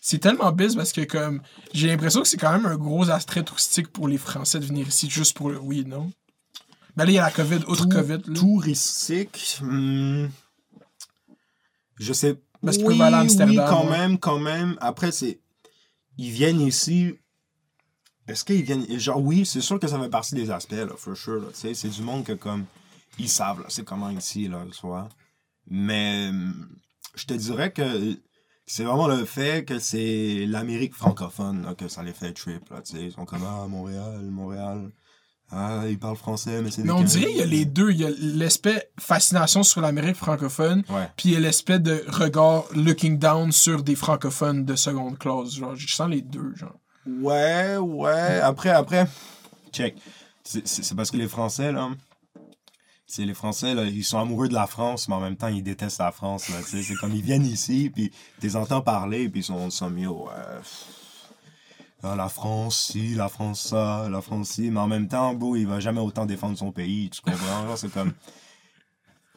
[0.00, 1.42] C'est tellement biz parce que, comme.
[1.74, 4.86] J'ai l'impression que c'est quand même un gros attrait touristique pour les Français de venir
[4.88, 6.10] ici juste pour le weed, non?
[6.96, 8.34] Ben là, il y a la COVID, Tout- COVID, là.
[8.34, 10.26] Touristique, hmm,
[11.98, 12.40] je sais.
[12.64, 13.98] Parce qu'ils oui, peuvent aller à Amsterdam, oui, quand ouais.
[13.98, 14.76] même, quand même.
[14.80, 15.40] Après, c'est.
[16.18, 17.14] Ils viennent ici.
[18.26, 18.98] Est-ce qu'ils viennent.
[18.98, 21.50] Genre, oui, c'est sûr que ça fait partie des aspects, là, for sure.
[21.54, 22.66] c'est du monde que, comme.
[23.18, 25.08] Ils savent, là, c'est comment ici, là, tu vois.
[25.68, 26.30] Mais.
[27.14, 28.18] Je te dirais que.
[28.66, 32.68] C'est vraiment le fait que c'est l'Amérique francophone là, que ça les fait trip.
[32.68, 34.92] Là, ils sont comme Ah, Montréal, Montréal.
[35.50, 37.90] Ah, ils parlent français, mais c'est Mais on dirait qu'il y a les deux.
[37.90, 41.08] Il y a l'aspect fascination sur l'Amérique francophone, Ouais.
[41.16, 45.54] puis il y a l'aspect de regard looking down sur des francophones de seconde classe.
[45.54, 46.74] Genre, je sens les deux, genre.
[47.06, 48.40] Ouais, ouais.
[48.40, 49.06] Après, après,
[49.72, 49.96] check.
[50.44, 51.88] C'est- parce que les Français, là,
[53.06, 55.62] c'est les Français, là, ils sont amoureux de la France, mais en même temps, ils
[55.62, 56.56] détestent la France, là.
[56.66, 60.06] C'est comme, ils viennent ici, puis tu les entends parler, puis ils sont, sont mis,
[60.06, 60.60] oh, euh,
[62.02, 64.70] ah, la France, ci, la France, ça, la France, ci.
[64.70, 67.66] Mais en même temps, bro, il va jamais autant défendre son pays, tu comprends?
[67.66, 68.12] Genre, c'est comme...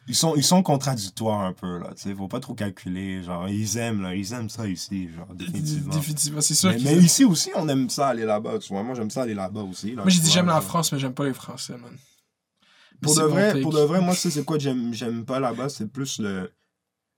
[0.08, 2.14] Ils sont, ils sont contradictoires un peu, là, tu sais.
[2.14, 5.94] Faut pas trop calculer, genre, ils aiment, là, ils aiment ça ici, genre, définitivement.
[5.94, 6.72] Définitivement, c'est sûr.
[6.82, 8.82] Mais, ici aussi, on aime ça aller là-bas, tu vois?
[8.82, 9.94] Moi, j'aime ça aller là-bas aussi.
[9.94, 10.60] là, Moi, j'ai dit j'aime la.
[10.60, 11.96] France, mais j'aime pas les Français, man.
[13.00, 15.86] Pour de, vrai, pour de vrai, moi, c'est quoi que j'aime j'aime pas là-bas, c'est
[15.86, 16.52] plus le,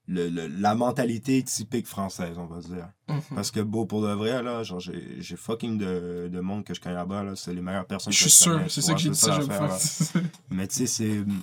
[0.07, 2.89] le, le- la mentalité typique française, on va dire.
[3.09, 3.21] Mhm.
[3.35, 6.81] Parce que, beau, pour de vrai, là, genre, j'ai fucking de, de monde que je
[6.81, 7.31] connais là-bas, là.
[7.35, 9.39] C'est les meilleures personnes Je que suis je sûr, c'est ça que j'ai dit ça.
[10.51, 11.39] Mais tu sais, c'est hum,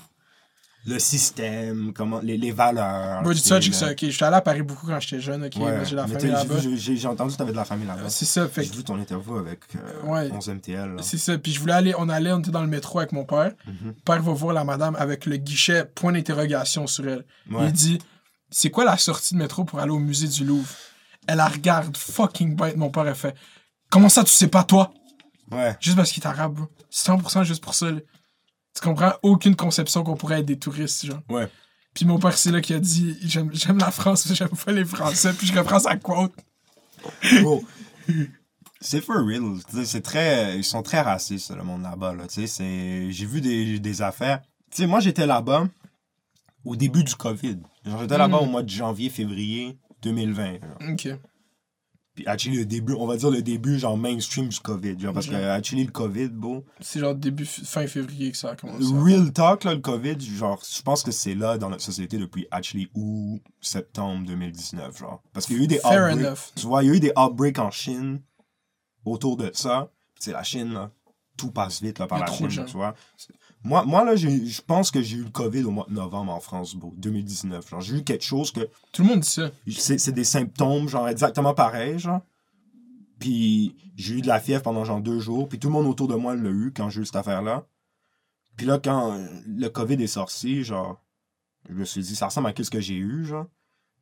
[0.84, 3.22] le système, comment, les, les valeurs.
[3.22, 3.96] Moi, ça, ok.
[4.00, 5.52] J'étais allé à Paris beaucoup quand j'étais jeune, ok.
[5.56, 6.56] Ouais, j'ai la famille là-bas.
[6.76, 8.08] J'ai entendu que t'avais de la famille là-bas.
[8.08, 10.28] C'est ça, fait J'ai vu ton interview avec euh, Ouais.
[10.32, 10.96] 11 MTL.
[11.02, 11.38] C'est ça.
[11.38, 13.52] Puis je voulais aller, on allait, on était dans le métro avec mon père.
[13.84, 17.24] Mon père va voir la madame avec le guichet point d'interrogation sur elle.
[17.50, 17.66] Ouais.
[17.66, 17.98] Il dit
[18.54, 20.68] C'est quoi la sortie de métro pour aller au musée du Louvre?
[21.26, 22.76] Elle la regarde fucking bête.
[22.76, 23.34] Mon père, elle fait
[23.90, 24.92] Comment ça, tu sais pas, toi?
[25.50, 25.76] Ouais.
[25.80, 26.66] Juste parce qu'il est arabe, bro.
[26.90, 27.90] C'est 100% juste pour ça.
[27.90, 28.00] là.
[28.74, 29.12] Tu comprends?
[29.22, 31.20] Aucune conception qu'on pourrait être des touristes, genre.
[31.28, 31.48] Ouais.
[31.94, 34.72] Puis mon père, c'est là qui a dit J'aime j'aime la France, mais j'aime pas
[34.72, 35.32] les Français.
[35.34, 36.32] Puis je reprends sa quote.
[37.42, 37.64] Bro,
[38.80, 39.58] c'est for real.
[39.84, 42.14] C'est très, ils sont très racistes, le monde là-bas.
[42.14, 42.26] Là.
[42.26, 44.40] Tu sais, c'est- J'ai vu des, des affaires.
[44.70, 45.68] Tu sais, moi, j'étais là-bas
[46.64, 47.58] au début du COVID.
[47.84, 50.52] Genre, J'étais là-bas au mois de janvier, février 2020.
[50.60, 50.90] genre.
[50.92, 51.08] Ok.
[52.14, 54.98] Puis, actually, le début, on va dire le début, genre mainstream du COVID.
[55.00, 56.62] Genre, parce que, actually, le COVID, bon.
[56.80, 58.84] C'est genre début, fin février que ça a commencé.
[58.94, 62.46] Real talk, là, le COVID, genre, je pense que c'est là dans notre société depuis,
[62.50, 65.22] actually, août, septembre 2019, genre.
[65.32, 66.26] Parce qu'il y a eu des Fair outbreaks.
[66.26, 66.38] enough.
[66.54, 68.20] Tu vois, il y a eu des outbreaks en Chine
[69.06, 69.90] autour de ça.
[70.14, 70.90] Puis, tu sais, la Chine, là,
[71.38, 72.66] tout passe vite, là, par Il y a la trop de Chine, gens.
[72.66, 72.94] tu vois.
[73.16, 73.32] C'est-
[73.64, 76.40] Moi, moi là, je pense que j'ai eu le COVID au mois de novembre en
[76.40, 77.68] France, bro, 2019.
[77.68, 79.50] Genre, j'ai eu quelque chose que Tout le monde dit ça.
[79.68, 82.22] c'est des symptômes, genre, exactement pareils, genre.
[83.18, 85.48] Puis j'ai eu de la fièvre pendant genre deux jours.
[85.48, 87.66] Puis tout le monde autour de moi l'a eu quand j'ai eu cette affaire-là.
[88.56, 91.00] Puis là, quand le COVID est sorti, genre,
[91.68, 93.46] je me suis dit, ça ressemble à ce que j'ai eu, genre.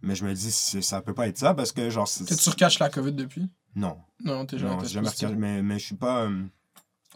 [0.03, 2.89] Mais je me dis, ça peut pas être ça parce que, genre, tu recaches la
[2.89, 3.51] COVID depuis?
[3.77, 6.23] Non, Non, t'es non, jamais regardé, mais, mais je suis pas.
[6.25, 6.45] euh,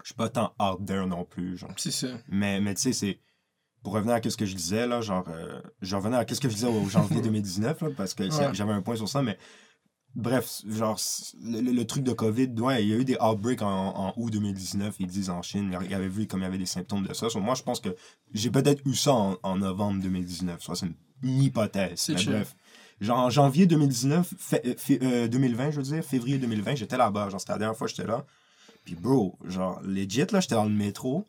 [0.02, 1.70] je suis pas tant out there non plus, genre.
[1.76, 2.08] C'est ça.
[2.28, 3.20] Mais, mais tu sais, c'est.
[3.82, 5.24] Pour revenir à ce que je disais, là, genre.
[5.28, 8.54] euh, je revenais à ce que je disais au janvier 2019, là, parce que Ouais.
[8.54, 9.36] j'avais un point sur ça, mais.
[10.14, 10.98] bref, genre,
[11.42, 14.14] le, le- le truc de COVID, ouais, il y a eu des outbreaks en, en
[14.16, 15.76] août 2019, ils disent en Chine.
[15.84, 17.28] Il avait vu comme il y avait des symptômes de ça.
[17.28, 17.94] So, moi, je pense que
[18.32, 20.62] j'ai peut-être eu ça en, en novembre 2019.
[20.62, 22.06] Ça, c'est une, une hypothèse.
[22.10, 22.54] Mais bref.
[23.00, 26.96] Genre, en janvier 2019, fait- euh, fait- euh, 2020, je veux dire, février 2020, j'étais
[26.96, 27.28] là-bas.
[27.28, 28.24] Genre, c'était la dernière fois que j'étais là.
[28.84, 31.24] Puis, bro, genre, legit, là, j'étais dans le métro.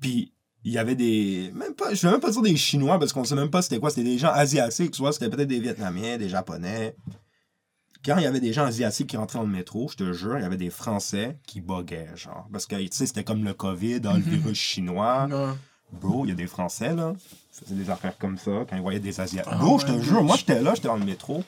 [0.00, 0.32] Puis,
[0.64, 1.52] il y avait des.
[1.54, 3.78] Même pas, je vais même pas dire des Chinois parce qu'on sait même pas c'était
[3.78, 3.90] quoi.
[3.90, 5.12] C'était des gens asiatiques, tu vois.
[5.12, 6.96] C'était peut-être des Vietnamiens, des Japonais.
[8.04, 10.38] Quand il y avait des gens asiatiques qui rentraient dans le métro, je te jure,
[10.38, 12.48] il y avait des Français qui buguaient, genre.
[12.52, 15.26] Parce que, tu sais, c'était comme le COVID, ah, le virus chinois.
[15.26, 15.56] Non.
[15.92, 17.14] Bro, il y a des Français, là,
[17.50, 19.52] faisaient des affaires comme ça quand ils voyaient des Asiatiques.
[19.54, 21.44] Oh Bro, je te jure, moi, j'étais là, j'étais dans le métro,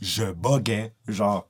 [0.00, 1.46] je buguais, genre.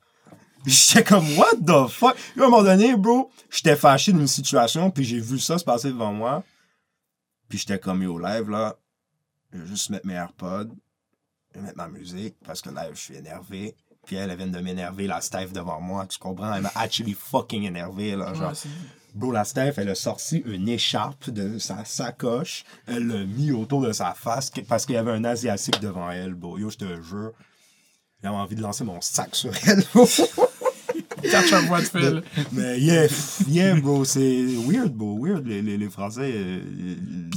[0.64, 2.16] J'étais comme, what the fuck?
[2.16, 5.64] Puis à un moment donné, bro, j'étais fâché d'une situation, puis j'ai vu ça se
[5.64, 6.42] passer devant moi.
[7.48, 8.76] Puis j'étais comme, yo, live, là,
[9.52, 10.70] je vais juste mettre mes AirPods,
[11.52, 13.76] je vais mettre ma musique, parce que live, je suis énervé.
[14.06, 16.52] Puis elle, elle vient de m'énerver, la Steph devant moi, tu comprends?
[16.54, 18.50] Elle m'a actually fucking énervé, là, genre.
[18.50, 18.70] Ouais,
[19.14, 22.64] Bro, la Steph, elle a sorti une écharpe de sa sacoche.
[22.86, 26.34] Elle l'a mis autour de sa face parce qu'il y avait un Asiatique devant elle,
[26.34, 26.58] bro.
[26.58, 27.32] Yo, je te jure.
[28.22, 30.04] J'avais envie de lancer mon sac sur elle, bro.
[31.30, 32.22] Catch un bois de fil.
[32.52, 33.06] Mais yeah,
[33.48, 35.18] yeah, bro, c'est weird, bro.
[35.24, 36.30] Weird, les, les, les Français.
[36.34, 36.60] euh,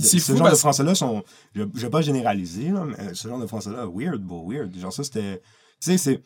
[0.02, 1.23] ce fou genre parce- de Français-là sont.
[1.56, 4.76] Je, je vais pas généraliser, là, mais ce genre de Français-là, weird, bro, weird.
[4.80, 5.41] Genre, ça, c'était.
[5.82, 6.21] Tu sais, c'est.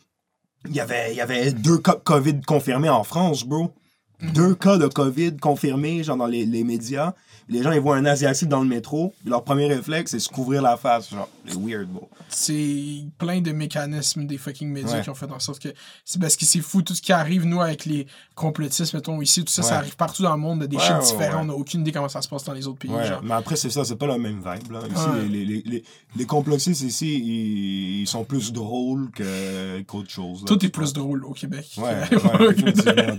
[0.68, 3.72] Il y avait, il y avait deux cas de COVID confirmés en France, bro.
[4.20, 4.32] Mhm.
[4.32, 7.14] Deux cas de COVID confirmés, genre dans les, les médias.
[7.52, 9.14] Les gens, ils voient un Asiatique dans le métro.
[9.24, 11.10] Leur premier réflexe, c'est se couvrir la face.
[11.10, 12.08] Genre, c'est weird, bro.
[12.28, 15.02] c'est plein de mécanismes des fucking médias Ouais.
[15.02, 15.68] qui ont fait en sorte que
[16.04, 19.44] c'est parce que c'est fou tout ce qui arrive nous avec les complotistes mettons ici
[19.44, 21.40] tout ça ça arrive partout dans le monde de des Ouais, différents ouais.
[21.42, 23.56] on n'a aucune idée comment ça se passe dans les autres pays genre mais après,
[23.56, 24.72] c'est ça, c'est pas la même vibe.
[24.72, 24.80] Là.
[24.90, 25.84] Ici, les, les, les,
[26.16, 30.40] les complotistes ici, ils, ils sont plus drôles que, qu'autre chose.
[30.40, 30.46] là.
[30.46, 32.08] tout est plus drôle au Québec Ouais,
[32.48, 33.16] définitivement.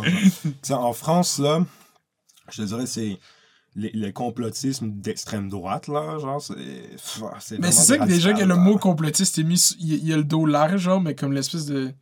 [0.00, 0.02] définitivement
[0.70, 1.64] en France, là,
[2.50, 3.18] je te dirais, c'est
[3.80, 6.54] le complotisme d'extrême droite, là, genre, c'est.
[7.40, 10.12] c'est mais c'est ça que déjà que le mot complotiste est mis il il y
[10.12, 11.92] a le dos large genre mais comme l'espèce de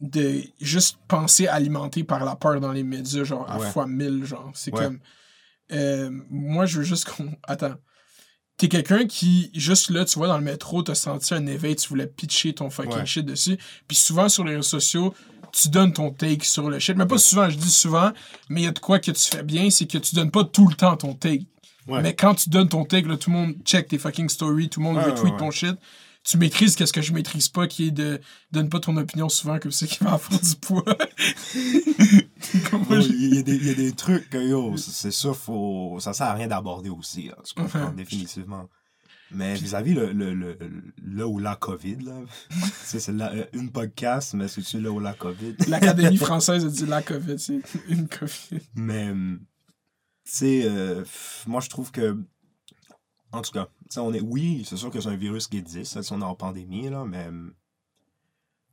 [0.00, 3.70] de juste penser alimenté par la peur dans les médias genre à Ouais.
[3.70, 4.84] fois mille genre c'est Ouais.
[4.84, 4.98] comme
[5.72, 7.74] euh, moi je veux juste qu'on attends
[8.60, 11.88] t'es quelqu'un qui juste là tu vois dans le métro t'as senti un éveil tu
[11.88, 13.06] voulais pitcher ton fucking Ouais.
[13.06, 15.14] shit dessus puis souvent sur les réseaux sociaux
[15.52, 18.12] tu donnes ton take sur le shit mais pas souvent je dis souvent
[18.50, 20.44] mais il y a de quoi que tu fais bien c'est que tu donnes pas
[20.44, 21.46] tout le temps ton take
[21.88, 22.02] Ouais.
[22.02, 24.80] mais quand tu donnes ton take là, tout le monde check tes fucking stories tout
[24.80, 25.38] le monde retweet ouais.
[25.38, 25.74] ton shit
[26.22, 28.20] tu maîtrises qu'est-ce que je maîtrise pas qui est de
[28.52, 30.84] donne pas ton opinion souvent comme ça qui va avoir du poids
[31.54, 35.98] j'ai- Il y, a des- il y a des trucs que, yo, c'est sûr, faut,
[36.00, 38.68] ça sert à rien d'aborder aussi, là, tu comprends, définitivement.
[39.32, 40.58] Mais vis-à-vis le, le, le,
[41.04, 42.20] là où la COVID, là,
[42.82, 45.54] c'est la- euh, une podcast, mais c'est là où la COVID?
[45.68, 48.60] L'Académie française a dit la COVID, c'est une COVID.
[48.74, 49.38] Mais, tu
[50.24, 51.04] sais, euh,
[51.46, 52.16] moi, je trouve que,
[53.32, 56.02] en tout cas, on est, oui, c'est sûr que c'est un virus qui existe, ça,
[56.02, 57.52] si on est en pandémie, là, mais hum,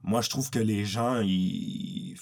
[0.04, 2.15] moi, je trouve que les gens, ils,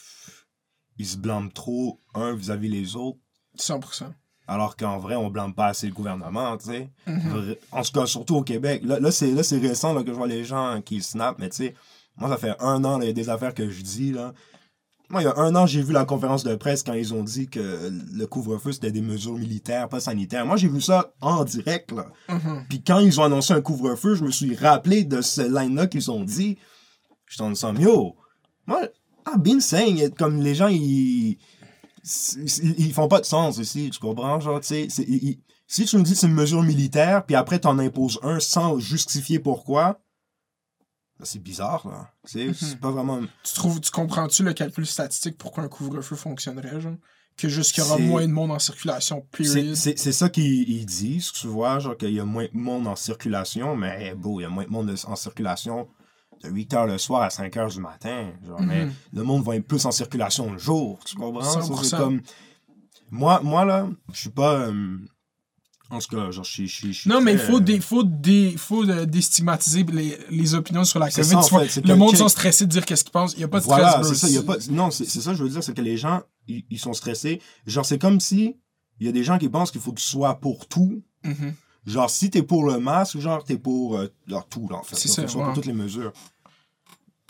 [0.98, 3.20] ils se blâment trop, un vis-à-vis les autres,
[3.58, 4.06] 100%.
[4.48, 6.90] alors qu'en vrai, on blâme pas assez le gouvernement, tu sais.
[7.08, 7.20] Mhm.
[7.34, 8.82] Vra- En tout cas, surtout au Québec.
[8.84, 11.50] Là, là c'est là, c'est récent là, que je vois les gens qui snap, mais
[11.50, 11.76] tu sais,
[12.18, 14.34] moi, ça fait un an, il y a des affaires que je dis, là.
[15.10, 17.24] Moi, il y a un an, j'ai vu la conférence de presse quand ils ont
[17.24, 20.46] dit que le couvre-feu, c'était des mesures militaires, pas sanitaires.
[20.46, 22.08] Moi, j'ai vu ça en direct, là.
[22.30, 22.66] Mhm.
[22.68, 26.10] Puis quand ils ont annoncé un couvre-feu, je me suis rappelé de ce line-là qu'ils
[26.10, 26.58] ont dit.
[27.28, 28.16] J'étais en disant, yo,
[28.66, 28.82] moi,
[29.28, 31.38] I've been saying comme les gens, ils,
[32.38, 34.40] ils, ils font pas de sens ici, tu comprends?
[34.40, 37.80] Genre, tu sais, si tu nous dis que c'est une mesure militaire, puis après t'en
[37.80, 40.00] imposes un sans justifier pourquoi,
[41.24, 42.10] c'est bizarre, là.
[42.24, 43.22] C'est pas vraiment...
[43.44, 46.96] Tu trouves, tu comprends-tu le calcul statistique pourquoi un couvre-feu fonctionnerait, genre?
[47.38, 49.76] Que juste qu'il y aura C'est- moins de monde en circulation, period.
[49.76, 52.88] c'est- c'est ça qu'ils ils disent, tu vois, genre qu'il y a moins de monde
[52.88, 55.88] en circulation, mais beau, il y a moins de monde en circulation
[56.44, 58.32] de 8 h le soir à 5 h du matin.
[58.46, 58.94] Genre, mais Mhm.
[59.14, 61.42] le monde va être plus en circulation le jour, tu comprends?
[61.42, 61.98] Ça, c'est 100%.
[61.98, 62.22] comme...
[63.12, 64.54] Moi, moi, là, je suis pas...
[64.68, 64.98] euh,
[65.90, 66.68] En tout cas, genre, je suis...
[66.68, 68.04] je je Non, mais il faut, euh, dé, faut,
[68.58, 71.24] faut euh, déstigmatiser les, les opinions sur la COVID.
[71.28, 73.34] ça, vois, fait, le monde check- sont stressés de dire qu'est-ce qu'ils pensent.
[73.34, 74.30] Il n'y a pas de stress, Voilà, c'est ça.
[74.30, 74.58] y a pas...
[74.72, 77.40] Non, c'est ça je veux dire, c'est que les gens, ils, sont stressés.
[77.68, 78.56] Genre, c'est comme si
[79.00, 81.04] il y a des gens qui pensent qu'il faut que tu sois pour tout.
[81.24, 81.54] Mhm.
[81.86, 84.96] Genre, si t'es pour le masque, genre, t'es pour euh, genre, tout, là, en fait.
[84.96, 85.28] C'est ça, ouais.
[85.28, 86.14] pour toutes les mesures.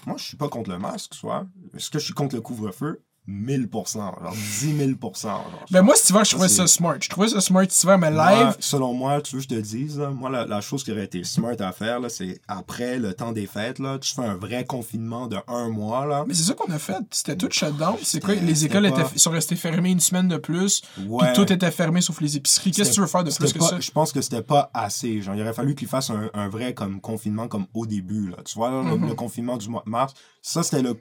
[0.05, 1.45] Moi, je suis pas contre le masque, soit.
[1.75, 3.01] Est-ce que je suis contre le couvre-feu?
[3.27, 5.21] 1000%, genre 10 000%.
[5.23, 6.95] Genre, Ben moi, cet hiver, je trouvais ça smart.
[7.01, 9.55] Je trouvais ça smart cet hiver, mais Moi, live, selon moi, tu veux que je
[9.55, 12.39] te dise, là, moi, la, la chose qui aurait été smart à faire, là, c'est
[12.47, 16.23] après le temps des fêtes, là, tu fais un vrai confinement de un mois, là.
[16.27, 16.95] mais c'est ça qu'on a fait.
[17.11, 17.95] C'était tout shutdown.
[18.03, 18.35] C'est quoi?
[18.35, 20.81] Les écoles pas- étaient, sont restées fermées une semaine de plus.
[21.07, 21.25] Ouais.
[21.33, 22.71] Puis tout était fermé sauf les épiceries.
[22.71, 23.79] Qu'est-ce que tu veux faire de plus C'était que pas- ça?
[23.79, 25.21] Je pense que c'était pas assez.
[25.21, 28.29] Genre, il aurait fallu qu'ils fassent un, un vrai comme confinement comme au début.
[28.29, 28.37] Là.
[28.45, 29.07] Tu vois, là, le- Mhm.
[29.09, 30.99] le, confinement du mois de mars, ça, c'était le.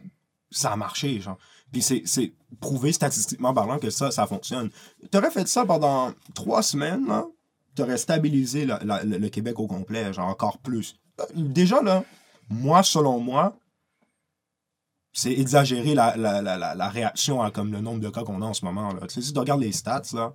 [0.51, 1.37] Ça a marché, genre.
[1.75, 4.71] Puis c'est prouvé statistiquement parlant que ça, ça fonctionne.
[5.11, 7.27] T'aurais fait ça pendant trois semaines, là.
[7.75, 10.95] T'aurais stabilisé la- la- le, le Québec au complet, genre encore plus.
[11.35, 12.05] Déjà, là,
[12.49, 13.57] moi, selon moi,
[15.13, 18.65] c'est exagéré la, la, réaction à comme le nombre de cas qu'on a en ce
[18.65, 18.93] moment.
[18.93, 19.07] Là.
[19.09, 20.35] Tu si tu regardes les stats, là,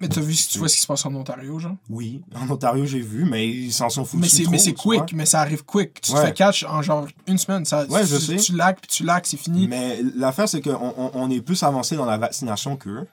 [0.00, 1.76] Mais t'as vu, si tu vois ce qui se passe en Ontario, genre?
[1.88, 4.20] oui, en Ontario, j'ai vu, mais ils s'en sont foutus.
[4.22, 4.98] Mais c'est, trop, mais c'est vois.
[4.98, 6.00] quick, mais ça arrive quick.
[6.02, 7.64] Tu te fais catch en genre une semaine.
[7.64, 8.36] Ça, Ouais, tu, je sais.
[8.36, 9.66] Tu lags, puis tu lags, c'est fini.
[9.68, 13.06] Mais l'affaire, c'est qu'on on, on est plus avancé dans la vaccination qu'eux.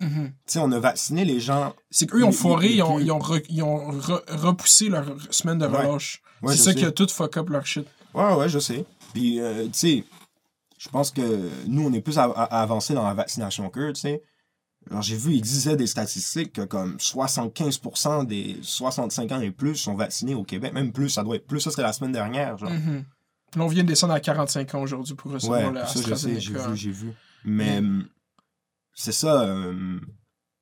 [0.00, 0.28] Mhm.
[0.28, 1.74] Tu sais, on a vacciné les gens.
[1.90, 5.04] C'est qu'eux, ils ont foiré, ils ont, ils ont, re- ils ont re- repoussé leur
[5.30, 6.22] semaine de relâche.
[6.42, 6.78] Ouais, c'est ça sais.
[6.78, 7.86] qui a tout fuck up leur shit.
[8.14, 8.86] Ouais, ouais, je sais.
[9.12, 10.04] Puis, euh, tu sais,
[10.78, 14.22] je pense que nous, on est plus avancé dans la vaccination qu'eux, tu sais.
[14.88, 19.76] Alors, j'ai vu, ils disaient des statistiques que comme 75% des 65 ans et plus
[19.76, 20.72] sont vaccinés au Québec.
[20.72, 21.60] Même plus, ça doit être plus.
[21.60, 22.70] Ça, c'était la semaine dernière, genre.
[22.70, 26.14] Là, on vient de descendre à 45 ans aujourd'hui pour recevoir Ouais, le ça, je
[26.14, 27.12] sais, j'ai vu, j'ai vu.
[27.44, 28.06] Mais hum,
[28.94, 29.42] c'est ça.
[29.44, 30.00] hum,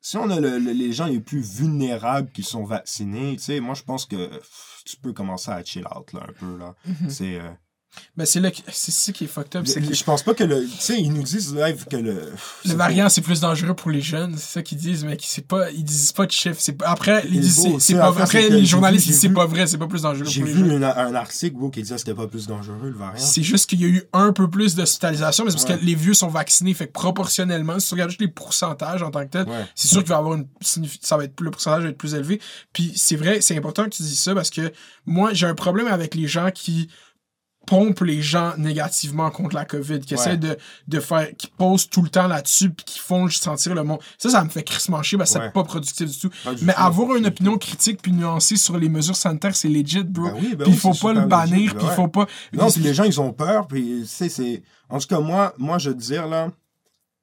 [0.01, 3.61] si on a le- le- les gens les plus vulnérables qui sont vaccinés, tu sais,
[3.61, 6.75] moi, je pense que pff, tu peux commencer à chill out, là, un peu, là.
[6.87, 7.11] Mhm.
[7.11, 7.39] C'est...
[7.41, 7.51] euh,
[8.17, 9.65] Mais c'est là c'est ça qui est fucked up.
[9.65, 10.65] Que je pense pas que le...
[10.67, 12.33] Tu sais, ils nous disent live que le...
[12.65, 14.35] le variant, c'est plus dangereux pour les jeunes.
[14.37, 16.61] C'est ça qu'ils disent, mais c'est pas, ils disent pas de chiffres.
[16.85, 19.47] Après, ils disent, c'est- pas Après, les j'ai journalistes vu- disent, j'ai c'est vu- pas
[19.47, 20.77] vrai, c'est pas plus dangereux J'ai pour les vu jeunes.
[20.79, 23.15] une- un article, bro, qui disait que c'était pas plus dangereux, le variant.
[23.25, 25.79] C'est juste qu'il y a eu un peu plus d'hospitalisation, mais c'est parce Ouais.
[25.79, 26.75] que les vieux sont vaccinés.
[26.75, 29.67] Fait que proportionnellement, si tu regardes juste les pourcentages en tant que tel, Ouais.
[29.75, 30.47] c'est sûr qu'il va avoir une
[31.01, 32.41] ça va être le pourcentage va être plus élevé.
[32.73, 34.73] Puis c'est vrai, c'est important que tu dises ça parce que
[35.07, 36.89] moi, j'ai un problème avec les gens qui
[37.69, 40.21] pompent les gens négativement contre la COVID, qui Ouais.
[40.21, 40.57] essaient de,
[40.89, 43.99] de faire, qui posent tout le temps là-dessus, puis qui font juste sentir le monde.
[44.17, 45.45] Ça, ça me fait crissement chier parce que Ouais.
[45.47, 46.29] c'est pas productif du tout.
[46.57, 46.81] Du Mais tout.
[46.81, 50.25] avoir une opinion critique puis nuancée sur les mesures sanitaires, c'est legit, bro.
[50.31, 51.95] Ben oui, ben puis oui, il faut pas le bannir, puis il ouais.
[51.95, 52.27] faut pas.
[52.53, 54.63] Non, puis les gens, ils ont peur, puis tu sais, c'est...
[54.89, 56.51] En tout cas, moi, moi, je veux dire, là,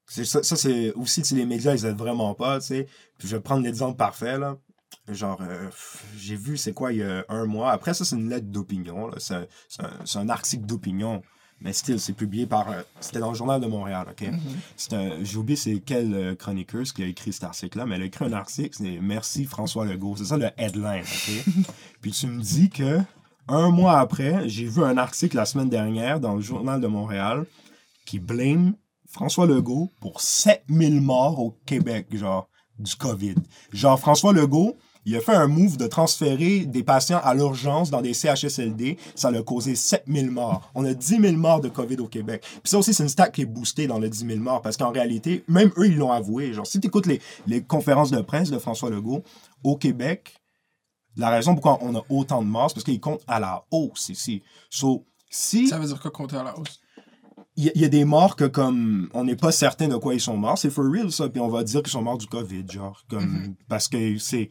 [0.07, 2.87] c'est ça, ça c'est aussi, les médias, ils aident vraiment pas, tu sais.
[3.17, 4.55] Puis je vais prendre l'exemple parfait, là.
[5.07, 5.69] Genre, euh,
[6.17, 7.71] j'ai vu, c'est quoi, il y a un mois.
[7.71, 9.17] Après, ça, c'est une lettre d'opinion, là.
[9.19, 11.21] C'est un, article d'opinion.
[11.61, 12.69] Mais still, c'est publié par...
[12.71, 14.27] euh, C'était dans le Journal de Montréal, OK?
[14.75, 18.01] C'est un- J'ai oublié c'est quel euh, chroniqueuse qui a écrit cet article-là, mais elle
[18.01, 20.15] a écrit un article, c'est «Merci François Legault».
[20.17, 21.45] C'est ça le headline, OK?
[22.01, 22.99] Puis tu me dis que
[23.47, 27.45] un mois après, j'ai vu un article la semaine dernière dans le Journal de Montréal
[28.05, 28.73] qui blâme
[29.07, 33.35] François Legault pour 7000 morts au Québec, genre, du COVID.
[33.71, 38.01] Genre, François Legault, il a fait un move de transférer des patients à l'urgence dans
[38.01, 38.97] des CHSLD.
[39.13, 40.69] Ça l'a causé 7000 morts.
[40.73, 42.41] On a 10 000 morts de COVID au Québec.
[42.63, 44.77] Puis ça aussi, c'est une stat qui est boostée dans le 10 000 morts parce
[44.77, 46.53] qu'en réalité, même eux, ils l'ont avoué.
[46.53, 49.23] Genre, si tu écoutes les, les conférences de presse de François Legault,
[49.63, 50.35] au Québec,
[51.17, 54.09] la raison pourquoi on a autant de morts, c'est parce qu'ils comptent à la hausse
[54.09, 54.41] ici.
[54.69, 56.79] So, si Ça veut dire quoi compter à la hausse?
[57.57, 60.13] il y, a- y a des morts que comme on n'est pas certain de quoi
[60.13, 62.27] ils sont morts, c'est for real ça, puis on va dire qu'ils sont morts du
[62.27, 64.49] Covid, genre comme parce que c'est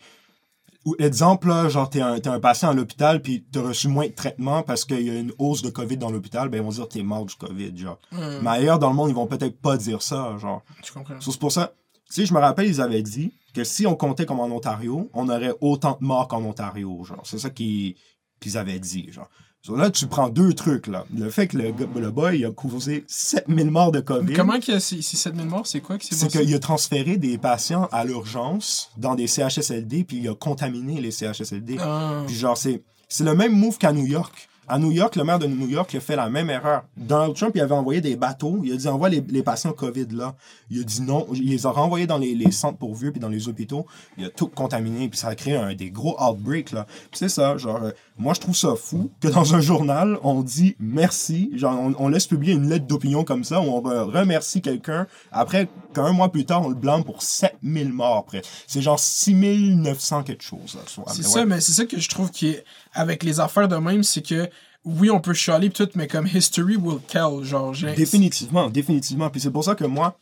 [0.84, 4.12] ou- exemple là, genre t'es un, un patient à l'hôpital puis t'as reçu moins de
[4.12, 6.88] traitement parce qu'il y a une hausse de Covid dans l'hôpital, ben ils vont dire
[6.88, 7.98] t'es mort du Covid, genre.
[8.12, 10.62] Hum, Mais ailleurs dans le monde, ils vont peut-être pas dire ça, genre.
[10.82, 11.20] tu comprends.
[11.20, 11.72] So, c'est pour ça,
[12.08, 15.10] tu sais, je me rappelle, ils avaient dit que si on comptait comme en Ontario,
[15.14, 17.22] on aurait autant de morts qu'en Ontario, genre.
[17.24, 17.94] C'est ça qu'ils
[18.40, 19.28] qu'ils avaient dit, genre.
[19.66, 21.06] So, là, tu prends deux trucs, là.
[21.16, 24.34] Le fait que le, le boy, a causé 7000 morts de COVID.
[24.34, 25.66] Comment a ces, ces 7000 morts?
[25.66, 26.40] C'est quoi s'est C'est passé?
[26.40, 31.10] qu'il a transféré des patients à l'urgence dans des CHSLD, puis il a contaminé les
[31.10, 31.78] CHSLD.
[31.80, 32.24] Ah.
[32.26, 34.50] Puis genre, c'est, c'est le même move qu'à New York.
[34.68, 36.84] À New York, le maire de New York a fait la même erreur.
[36.96, 38.60] Donald Trump, il avait envoyé des bateaux.
[38.64, 40.34] Il a dit, envoie les, les patients COVID là.
[40.70, 41.26] Il a dit non.
[41.34, 43.86] Il les a renvoyés dans les, les centres pour vieux puis dans les hôpitaux.
[44.16, 46.86] Il a tout contaminé, puis ça a créé un, des gros outbreaks, là.
[47.12, 50.76] C'est ça, genre, euh, moi, je trouve ça fou que dans un journal, on dit
[50.78, 51.50] merci.
[51.54, 55.06] Genre, on, on laisse publier une lettre d'opinion comme ça où on re- remercie quelqu'un.
[55.32, 58.42] Après, qu'un mois plus tard, on le blâme pour 7000 morts, après.
[58.66, 60.78] C'est genre 6900 quelque chose.
[61.08, 64.02] C'est ça, mais c'est ça que je trouve qui est avec les affaires de même,
[64.02, 64.48] c'est que
[64.84, 67.74] oui, on peut chialer tout, mais comme history will tell, genre.
[67.96, 69.30] Définitivement, définitivement.
[69.30, 70.18] Puis c'est pour ça que moi,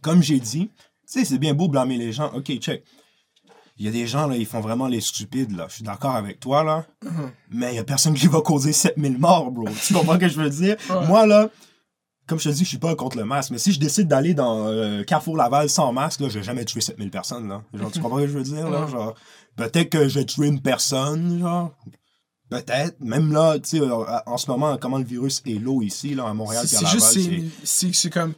[0.00, 0.72] comme j'ai dit, tu
[1.06, 2.32] sais, c'est bien beau blâmer les gens.
[2.34, 2.84] OK, check.
[3.78, 5.66] Il y a des gens, là, ils font vraiment les stupides, là.
[5.68, 6.86] Je suis d'accord avec toi, là.
[7.04, 7.30] Mhm.
[7.50, 9.68] Mais il y a personne qui va causer 7000 morts, bro.
[9.86, 10.76] Tu comprends ce que je veux dire?
[10.88, 11.06] Ouais.
[11.06, 11.50] Moi, là,
[12.26, 14.32] comme je te dis, je suis pas contre le masque, mais si je décide d'aller
[14.32, 17.62] dans euh, Carrefour Laval sans masque, là, je vais jamais tuer 7000 personnes, là.
[17.74, 18.86] Genre, tu comprends ce que je veux dire, là?
[18.86, 19.14] Genre,
[19.56, 21.72] peut-être que je vais tuer une personne, genre.
[22.48, 23.00] Peut-être.
[23.00, 26.28] Même là, tu sais, euh, en ce moment, comment le virus est low ici, là,
[26.28, 27.18] à Montréal, C'est juste,
[27.64, 28.34] c'est- comme.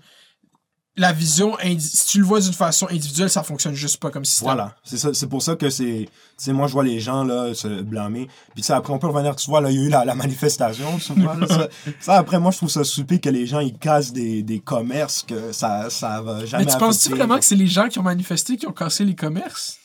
[0.97, 4.47] La vision, si tu le vois d'une façon individuelle, ça fonctionne juste pas comme système.
[4.47, 7.23] Voilà, c'est ça, c'est pour ça que c'est, tu sais, moi je vois les gens
[7.23, 9.87] là se blâmer, puis sais après on peut revenir, tu vois là il y a
[9.87, 11.69] eu la, la manifestation, tu vois, là, ça,
[12.01, 15.23] ça, après moi je trouve ça stupide que les gens ils cassent des, des commerces
[15.23, 16.65] que ça ça va jamais.
[16.65, 19.15] Mais tu penses-tu vraiment que c'est les gens qui ont manifesté qui ont cassé les
[19.15, 19.77] commerces?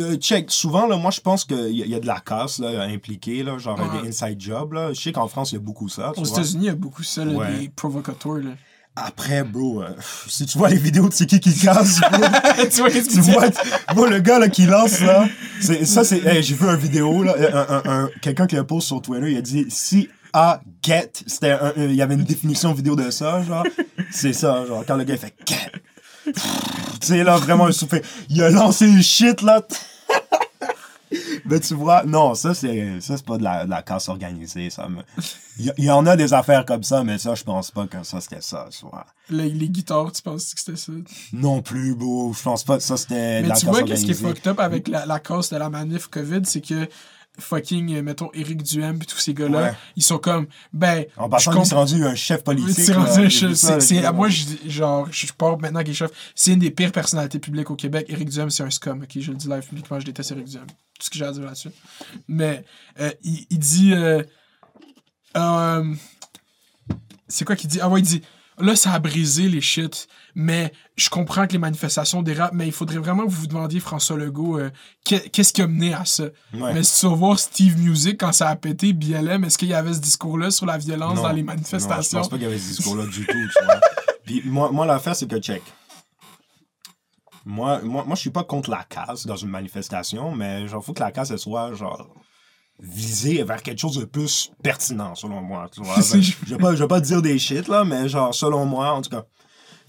[0.00, 2.20] Euh, check, souvent là, moi je pense qu'il y, a- il y a de la
[2.20, 4.02] casse là impliquée là, genre Ouais.
[4.02, 4.92] des inside jobs là.
[4.92, 6.12] Je sais qu'en France il y a beaucoup ça.
[6.16, 6.24] Aux.
[6.24, 7.52] États-Unis, il y a beaucoup ça, là, Ouais.
[7.58, 8.34] des provocateurs.
[8.38, 8.50] Là.
[8.94, 9.88] Après bro, euh,
[10.28, 12.10] si tu vois les vidéos de c'est qui qui casse, bro,
[12.70, 13.48] tu vois tu vois,
[13.94, 15.26] bro, le gars là qui lance là,
[15.84, 18.88] ça c'est, hey, j'ai vu une vidéo là, un, un- un- quelqu'un qui a posté
[18.88, 22.96] sur Twitter, il a dit si a get, c'était il y avait une définition vidéo
[22.96, 23.64] de ça, genre,
[24.10, 25.70] c'est ça, genre quand le gars fait get,
[27.00, 29.62] sais là vraiment un souffle, il a lancé le shit là.
[31.44, 34.70] Mais tu vois, non, ça c'est ça c'est pas de la, de la casse organisée,
[34.70, 34.88] ça.
[35.58, 38.20] Il y, en a des affaires comme ça, mais ça je pense pas que ça
[38.20, 39.04] c'était ça, tu vois.
[39.28, 40.92] Les, les guitares, tu penses que c'était ça?
[41.32, 42.32] Non plus, beau.
[42.32, 44.14] Je pense pas que ça c'était de Mais la tu casse vois, qu'est-ce qui est
[44.14, 46.88] fucked up avec la, la cause de la manif COVID, c'est que
[47.38, 49.72] fucking, euh, mettons, Éric Duhem et tous ces gars-là, Ouais.
[49.96, 52.84] ils sont comme, ben, En je passant, comprends- c'est rendu un chef politique.
[52.84, 53.54] C'est rendu un chef.
[53.54, 56.10] c'est- Moi, je, genre, je pars maintenant qu'il est chef.
[56.34, 58.06] C'est une des pires personnalités publiques au Québec.
[58.08, 59.02] Éric Duhem, c'est un scum.
[59.02, 59.08] ok?
[59.18, 60.66] Je le dis live publiquement, je déteste Éric Duhem.
[60.66, 61.70] Tout ce que j'ai à dire là-dessus.
[62.28, 62.64] Mais
[63.00, 63.92] euh, il, il dit.
[63.94, 64.22] euh,
[65.36, 65.94] euh,
[67.28, 67.80] c'est quoi qu'il dit?
[67.80, 68.22] Ah ouais, il dit.
[68.58, 72.72] Là, ça a brisé les shit, mais je comprends que les manifestations dérapent, mais il
[72.72, 74.70] faudrait vraiment que vous vous demandiez, François Legault, euh,
[75.04, 76.24] qu'est- qu'est-ce qui a mené à ça?
[76.54, 76.72] Ouais.
[76.74, 79.74] Mais si tu vas voir Steve Music, quand ça a pété, BLM, est-ce qu'il y
[79.74, 82.18] avait ce discours-là sur la violence Non, dans les Non, je manifestations?
[82.20, 83.80] pense pas qu'il y avait ce discours-là du tout, tu vois.
[84.24, 85.62] Puis moi, moi l'affaire, c'est que check.
[87.44, 90.92] Moi, moi, moi, je suis pas contre la casse dans une manifestation, mais genre, faut
[90.92, 92.06] que la casse, elle soit, genre,
[92.78, 96.00] visée vers quelque chose de plus pertinent, selon moi, tu vois.
[96.02, 98.92] C'est- je vais pas, je vais pas dire des shit, là, mais genre, selon moi,
[98.92, 99.24] en tout cas.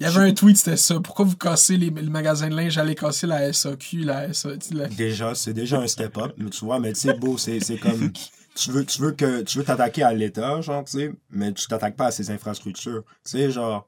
[0.03, 0.99] Il y avait un tweet, c'était ça.
[0.99, 2.77] Pourquoi vous cassez les, le magasin de linge?
[2.77, 4.49] Allez casser la SAQ, la SA.
[4.71, 8.11] la- Déjà, c'est déjà un step-up, tu vois, mais tu sais, beau, c'est comme.
[8.55, 11.65] Tu veux, tu veux que tu veux t'attaquer à l'État, genre, tu sais, mais tu
[11.67, 13.03] t'attaques pas à ses infrastructures.
[13.25, 13.87] Tu sais, genre.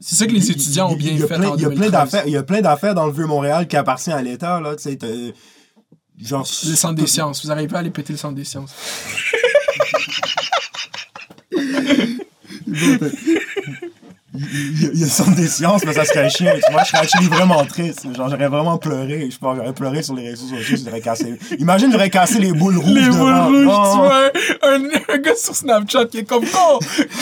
[0.00, 1.90] C'est ça que les étudiants ont bien fait en il y a plein 2013.
[1.92, 4.82] d'affaires Il y a plein d'affaires dans le Vieux-Montréal qui appartiennent à l'État, là, tu
[4.84, 4.98] sais.
[6.18, 6.46] Genre.
[6.66, 7.42] Le centre des sciences.
[7.42, 8.72] Vous n'arrivez pas à aller péter le centre des sciences.
[14.32, 16.52] Il y, a- il a des sciences, mais ça serait chiant.
[16.64, 18.06] Tu vois, je serais vraiment triste.
[18.16, 19.28] Genre, j'aurais vraiment pleuré.
[19.30, 20.76] Je pense, j'aurais pleuré sur les réseaux sociaux.
[20.84, 21.36] J'aurais cassé.
[21.58, 22.92] Imagine, j'aurais cassé les boules rouges.
[22.94, 24.30] Les boules rouges, Non, tu vois,
[24.62, 26.78] un, un gars sur Snapchat qui est comme con,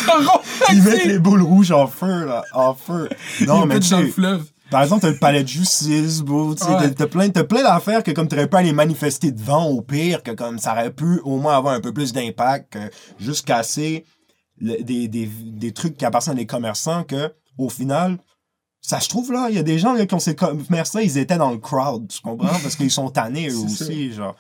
[0.07, 0.41] Caron,
[0.73, 2.43] Ils mettent les boules rouges en feu, là.
[2.53, 3.09] En feu.
[3.47, 4.45] Non, il mais tu dans le fleuve.
[4.71, 6.55] Par exemple, t'as le palais de justice, bro.
[6.55, 6.91] tu sais, Ouais.
[6.91, 10.33] T'as plein, t'as plein d'affaires que comme t'aurais pu aller manifester devant au pire, que
[10.33, 12.79] comme ça aurait pu au moins avoir un peu plus d'impact que
[13.19, 14.05] juste casser
[14.61, 18.19] le- des, des, des trucs qui appartiennent à des commerçants que, au final,
[18.81, 21.19] ça se trouve là, il y a des gens là, qui ont ces commerçants, ils
[21.19, 22.47] étaient dans le crowd, tu comprends?
[22.63, 24.37] Parce qu'ils sont tannés eux aussi, genre.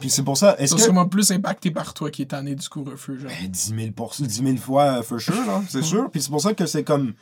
[0.00, 0.82] Puis c'est pour ça, Ils est-ce sont que.
[0.82, 3.30] sûrement plus impactés par toi qui est tanné du couvre-feu, genre.
[3.40, 6.10] Ben, 10 000, pour, 10 000 fois, euh, for sure, là, c'est sûr.
[6.10, 7.14] Puis c'est pour ça que c'est comme.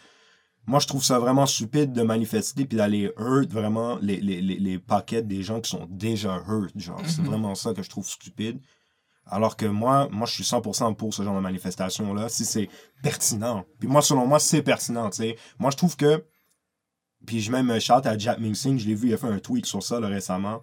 [0.67, 4.59] Moi, je trouve ça vraiment stupide de manifester puis d'aller hurt vraiment les, les, les,
[4.59, 6.73] les paquets des gens qui sont déjà hurt.
[6.75, 7.27] Genre, c'est Mhm.
[7.29, 8.59] vraiment ça que je trouve stupide.
[9.27, 12.69] Alors que moi, moi, je suis 100% pour ce genre de manifestation-là, si c'est
[13.03, 13.65] pertinent.
[13.79, 15.37] Puis moi, selon moi, c'est pertinent, tu sais.
[15.59, 16.25] Moi, je trouve que.
[17.27, 19.65] Puis je même shout à Jack Mingsing, je l'ai vu, il a fait un tweet
[19.65, 20.61] sur ça là, récemment.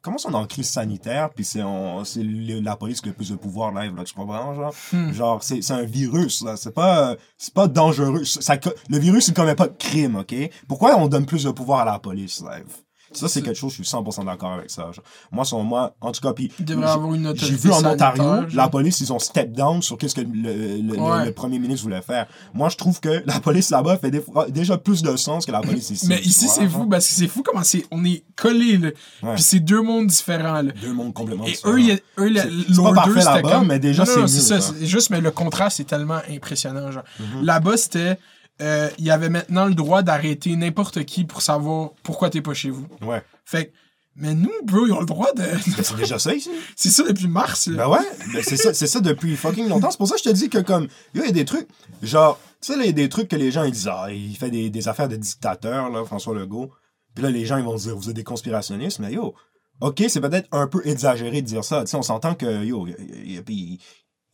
[0.00, 3.30] Comment ça, on est en crise sanitaire, puis c'est la police qui a le plus
[3.30, 4.74] de pouvoir live, là, tu comprends, genre?
[4.92, 5.12] Hmm.
[5.12, 6.56] Genre, c'est un virus, là.
[6.56, 8.24] C'est pas, c'est pas dangereux.
[8.24, 10.34] Ça, le virus, il commet pas de crime, OK?
[10.66, 12.66] Pourquoi on donne plus de pouvoir à la police, live?
[13.14, 14.82] Ça, c'est quelque chose, je suis 100% d'accord avec ça.
[14.92, 15.04] genre.
[15.30, 18.46] Moi, selon moi, en tout cas, puis j'ai- avoir une autorité j'ai vu en Ontario,
[18.54, 21.26] la police, ils ont step down sur qu'est-ce que le, le, le- Ouais.
[21.26, 22.26] le premier ministre voulait faire.
[22.54, 25.60] Moi, je trouve que la police là-bas fait des déjà plus de sens que la
[25.60, 26.06] police ici.
[26.08, 27.84] Mais ici, c'est fou parce que c'est fou comment c'est.
[27.90, 28.88] On est collés, là.
[29.22, 29.34] Ouais.
[29.34, 30.72] Puis c'est deux mondes différents, là.
[30.80, 31.74] Deux mondes complètement Et différents.
[31.74, 34.60] eux, a- eux la- C'est- pas parfait là-bas, comme- mais déjà, c'est mieux, ça.
[34.60, 34.72] ça.
[34.78, 37.04] C'est juste, mais le contraste est tellement impressionnant, genre.
[37.20, 37.44] Mhm.
[37.44, 38.18] Là-bas, c'était.
[38.60, 42.54] Euh, Il y avait maintenant le droit d'arrêter n'importe qui pour savoir pourquoi t'es pas
[42.54, 42.86] chez vous.
[43.02, 43.22] Ouais.
[43.44, 43.72] Fait que.
[44.14, 45.42] Mais nous, bro, ils ont le droit de.
[45.82, 46.50] C'est déjà ça ici.
[46.76, 47.84] c'est ça depuis mars, là.
[47.84, 49.90] Ben ouais, ben c'est ça, c'est ça depuis fucking longtemps.
[49.90, 51.66] C'est pour ça que je te dis que comme, yo, il y a des trucs,
[52.02, 54.36] genre, tu sais, il y a des trucs que les gens ils disent, ah, il
[54.36, 56.70] fait des, des affaires de dictateur, là, François Legault.
[57.14, 59.34] Puis là, les gens, ils vont dire, vous êtes des conspirationnistes, mais yo,
[59.80, 61.80] ok, c'est peut-être un peu exagéré de dire ça.
[61.80, 63.78] Tu sais, on s'entend que, yo, il, il, il,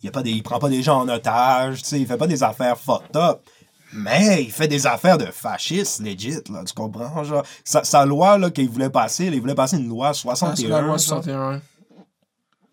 [0.01, 2.07] il, y a pas des, il prend pas des gens en otage, tu sais, il
[2.07, 3.42] fait pas des affaires fucked up.
[3.93, 7.24] Mais il fait des affaires de fascistes, legit, là, tu comprends?
[7.24, 10.57] Genre, sa, sa loi, là, qu'il voulait passer, il voulait passer une loi Ah, 61.
[10.57, 11.01] c'est la loi genre.
[11.01, 11.62] 61.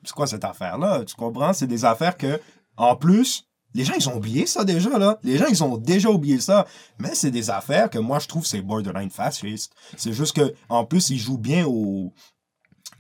[0.04, 1.04] C'est quoi cette affaire-là?
[1.06, 1.54] Tu comprends?
[1.54, 2.40] C'est des affaires que,
[2.78, 5.18] en plus, les gens, ils ont oublié ça déjà, là.
[5.24, 6.66] Les gens, ils ont déjà oublié ça.
[7.00, 9.74] Mais c'est des affaires que moi, je trouve c'est borderline fasciste.
[9.98, 12.14] C'est juste que, en plus, ils jouent bien au.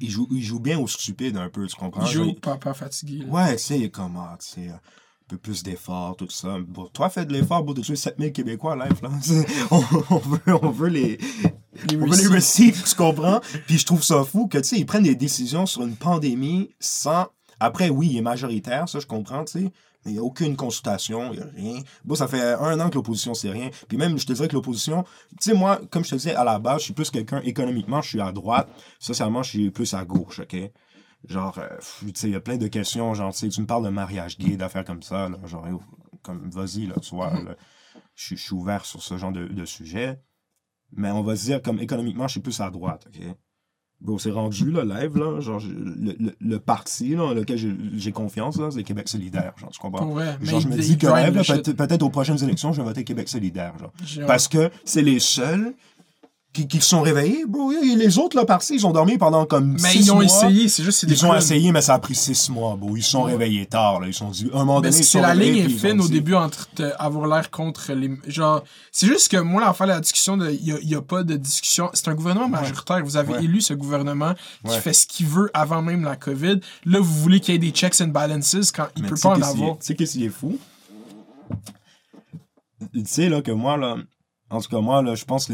[0.01, 2.05] Ils jouent, ils jouent bien au stupide un peu, tu comprends?
[2.05, 3.19] Il joue Genre, pas, pas fatigué.
[3.19, 3.25] là.
[3.31, 4.71] Ouais, sais, comment, tu sais,
[5.27, 6.57] peu plus d'efforts, tout ça.
[6.67, 9.09] Bon, toi, fais de l'effort pour te tuer 7000 Québécois live, là.
[9.71, 11.17] On, on veut, on veut les,
[11.89, 12.83] Les on veut les receipts.
[12.83, 13.41] tu comprends?
[13.67, 16.69] Puis je trouve ça fou que, tu sais, ils prennent des décisions sur une pandémie
[16.79, 17.27] sans...
[17.59, 19.71] Après, oui, il est majoritaire, ça, je comprends, tu sais,
[20.05, 21.81] mais il n'y a aucune consultation, il n'y a rien.
[22.03, 23.71] Bon, ça fait un an que l'opposition, c'est rien.
[23.87, 25.03] Puis même, je te dirais que l'opposition,
[25.41, 28.01] tu sais, moi, comme je te disais, à la base, je suis plus quelqu'un, économiquement,
[28.01, 28.69] je suis à droite.
[28.99, 30.55] Socialement, je suis plus à gauche, OK?
[31.27, 31.67] Genre, euh,
[32.01, 33.89] tu sais, il y a plein de questions, genre, tu sais, tu me parles de
[33.89, 35.65] mariage gay, d'affaires comme ça, là, genre,
[36.21, 37.33] comme, vas-y, là, tu vois,
[38.15, 40.19] je suis- ouvert sur ce genre de, de sujet.
[40.91, 43.21] Mais on va se dire, comme économiquement, je suis plus à droite, OK?
[44.01, 48.57] Bro, c'est rendu, là, live, là, genre, le, le, le parti, là, lequel j'ai- confiance,
[48.57, 50.05] là, c'est Québec solidaire, genre, tu comprends?
[50.41, 51.07] Genre, je me dis que,
[51.43, 51.55] shit.
[51.65, 53.93] peut- peut-être aux prochaines élections, je vais voter Québec solidaire, genre.
[54.27, 55.73] Parce que c'est les seuls
[56.55, 57.43] qui, qui se sont réveillés.
[57.83, 60.23] Et les autres, là, partis, ils ont dormi pendant comme Mais six ils ont mois.
[60.25, 62.95] essayé, c'est juste c'est des Ils ont essayé, mais ça a pris six mois, bro.
[62.95, 64.07] Ils se sont réveillés tard, là.
[64.07, 66.05] Ils sont dit, un moment Mais donné, c'est ils la ligne est ils fine au
[66.07, 68.11] dit- début entre avoir l'air contre les.
[68.27, 71.89] Genre, c'est juste que moi, l'affaire, la discussion, il n'y a, pas de discussion.
[71.93, 73.03] C'est un gouvernement majoritaire.
[73.03, 73.43] Vous avez Ouais.
[73.43, 74.33] élu ce gouvernement
[74.63, 74.79] qui Ouais.
[74.79, 76.59] fait ce qu'il veut avant même la COVID.
[76.85, 79.29] Là, vous voulez qu'il y ait des checks and balances quand il Mais peut pas
[79.37, 79.77] en avoir.
[79.79, 80.57] Tu sais qu'est-ce qui est fou?
[82.93, 83.97] Tu sais, là, que moi, là,
[84.49, 85.53] en tout cas, moi, là, je pense que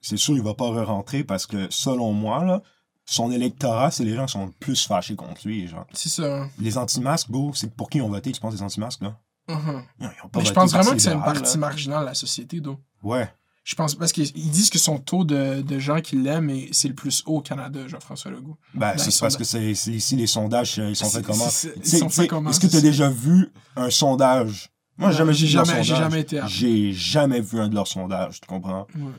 [0.00, 2.62] c'est sûr, il va pas re-rentrer parce que, selon moi, là,
[3.04, 5.86] son électorat, c'est les gens qui sont le plus fâchés contre lui, genre.
[5.92, 6.46] C'est ça.
[6.58, 9.16] Les anti-masques, bro, c'est pour qui ils ont voté, tu penses, les anti-masques, là?
[9.48, 9.56] Mhm.
[10.00, 12.06] Ils ont- ils ont pas Mais je pense vraiment que c'est une partie marginale de
[12.06, 12.80] la société, donc.
[13.04, 13.30] Ouais.
[13.62, 16.86] Je pense parce qu'ils ils disent que son taux de, de gens qui l'aiment, c'est
[16.88, 18.56] le plus haut au Canada, Jean-François Legault.
[18.74, 21.48] Ben, c'est parce que c'est ici les sondages, euh, ils sont faits comment?
[21.48, 23.50] c'est- ils Tu sais- sont tu sais, faits comment, Est-ce que tu as déjà vu
[23.74, 24.70] un sondage?
[24.98, 25.98] Moi, j'ai jamais j'ai jamais- j'ai sondage.
[26.10, 28.86] jamais été à- J'ai jamais vu un de leurs sondages, tu comprends?
[28.96, 29.10] Ouais.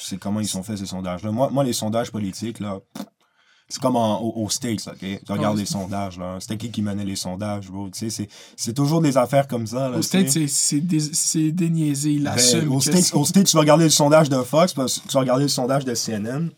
[0.00, 1.30] C'est comment ils sont faits, ces sondages-là.
[1.30, 2.80] Moi, moi, les sondages politiques, là,
[3.68, 4.98] c'est comme en- au- aux States, OK?
[5.24, 6.38] Tu regardes les sondages, là.
[6.40, 7.88] C'était qui qui menait les sondages, bro?
[7.90, 9.98] Tu sais, c'est- toujours des affaires comme ça, là.
[9.98, 10.08] Au tu sais.
[10.26, 12.12] States, c'est- c'est dé- c'est déniaisé.
[12.14, 12.72] Il Ben, assume.
[12.72, 15.44] au States, c'est- au States, tu vas regarder le sondage de Fox, tu vas regarder
[15.44, 16.50] le sondage de CNN.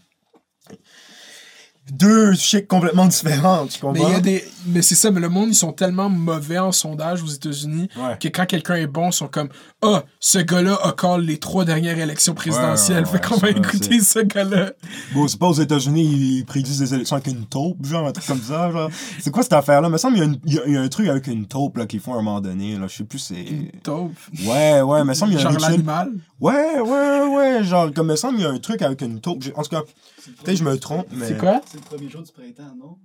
[1.93, 4.09] Deux chics complètement différents, tu Mais, comprends?
[4.09, 4.45] il y a des...
[4.67, 8.17] mais c'est ça, mais le monde, ils sont tellement mauvais en sondage aux États-Unis Ouais.
[8.21, 9.49] que quand quelqu'un est bon, ils sont comme
[9.83, 13.05] Ah, ce gars-là a call les trois dernières élections présidentielles.
[13.05, 14.73] ouais, fait qu'on va écouter ce gars-là.
[15.15, 18.27] Bon, c'est pas aux États-Unis, ils prédisent des élections avec une taupe, genre, un truc
[18.27, 18.91] comme ça, genre.
[19.21, 19.89] C'est quoi cette affaire-là?
[19.89, 21.47] Il me semble qu'il y, une- y a- il y a un truc avec une
[21.47, 22.87] taupe, là, qu'ils font à un moment donné, là.
[22.89, 23.45] Je sais plus, c'est.
[23.83, 24.13] Taupe?
[24.47, 26.13] Ouais, ouais, il me semble qu'il y a un Genre l'animal?
[26.41, 29.21] Ouais, ouais, ouais, genre, comme il me semble qu'il y a un truc avec une
[29.21, 29.43] taupe.
[29.57, 31.29] En tout cas, peut-être que je me trompe, mais.
[31.29, 31.61] C'est quoi?
[31.71, 32.97] C'est le premier jour du printemps, non?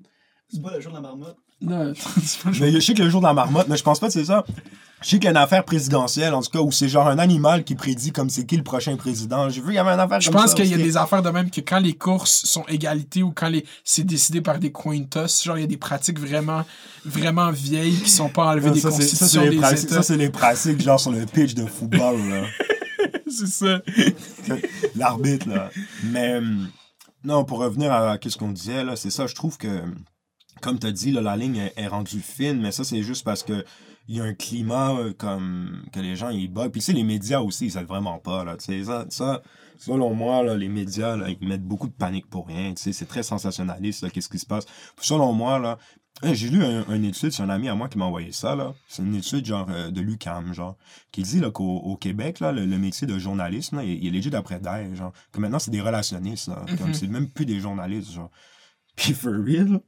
[0.51, 1.37] C'est pas le jour de la marmotte?
[1.61, 1.93] Non,
[2.59, 4.25] Mais je sais que le jour de la marmotte, mais je pense pas que c'est
[4.25, 4.45] ça.
[5.01, 7.17] Je sais qu'il y a une affaire présidentielle, en tout cas, où c'est genre un
[7.17, 9.49] animal qui prédit comme c'est qui le prochain président.
[9.49, 11.21] J'ai vu, il y avait une affaire Je comme pense qu'il y a des affaires
[11.21, 14.71] de même que quand les courses sont égalité ou quand les c'est décidé par des
[14.71, 16.63] coin toss, genre il y a des pratiques vraiment
[17.05, 19.61] vraiment vieilles qui sont pas enlevées Ah, des ça, c'est- ça, constitutions c'est les des
[19.61, 19.95] pratiques- États.
[19.95, 22.43] ça, c'est les pratiques, genre sur le pitch de football, là.
[23.27, 23.81] C'est ça.
[24.95, 25.69] L'arbitre, là.
[26.03, 26.69] Mais, hum,
[27.23, 29.81] non, pour revenir à, ce qu'on disait, là, c'est ça, je trouve que,
[30.61, 33.23] comme tu as dit, là, la ligne est, est rendue fine, mais ça, c'est juste
[33.23, 33.63] parce que
[34.07, 36.71] il y a un climat euh, comme que les gens ils bug.
[36.71, 38.43] Puis tu sais, les médias aussi, ils aident vraiment pas.
[38.43, 39.41] Là, tu sais, ça, ça,
[39.79, 42.73] selon moi, là, les médias, là, ils mettent beaucoup de panique pour rien.
[42.75, 44.65] tu sais, C'est très sensationnaliste, qu'est-ce qui se passe.
[44.65, 45.79] Puis selon moi, là,
[46.23, 48.55] j'ai lu un, une étude, c'est un ami à moi qui m'a envoyé ça.
[48.55, 48.75] là.
[48.87, 50.77] C'est une étude genre euh, de l'UCAM, genre,
[51.11, 54.07] qui dit là, qu'au au Québec, là, le, le métier de journaliste, là, il, il
[54.07, 55.13] est léger d'après d'air, genre.
[55.31, 56.63] Que maintenant, c'est des relationnistes, là.
[56.77, 56.93] Comme Mhm.
[56.93, 58.29] c'est même plus des journalistes, genre.
[58.95, 59.81] Puis for real,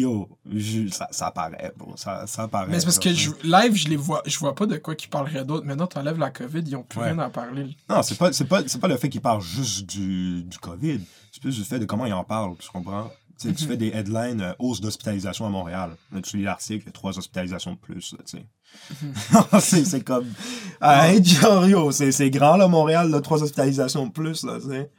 [0.00, 1.96] yo, je- ça, ça paraît, bro.
[1.96, 2.68] Ça, ça paraît.
[2.70, 5.10] Mais c'est parce que je, live, je les vois, je vois pas de quoi qu'ils
[5.10, 5.64] parleraient d'autre.
[5.66, 7.10] Maintenant, t'enlèves la COVID, ils ont plus Ouais.
[7.10, 7.76] rien à parler.
[7.88, 11.00] Non, c'est pas, c'est pas, c'est pas le fait qu'il parle juste du, du COVID.
[11.32, 13.10] C'est plus du fait de comment il en parle, tu comprends?
[13.40, 13.54] Tu Mhm.
[13.56, 15.96] fais des headlines euh, hausse d'hospitalisation à Montréal.
[16.12, 18.46] Là, tu lis l'article, trois hospitalisations de plus, là, tu sais.
[19.04, 19.14] Mhm.
[19.60, 20.26] c'est, c'est comme.
[21.68, 24.58] Yo, c'est, grand, là, Montréal, là, trois hospitalisations de plus, là.
[24.58, 24.90] Ouais,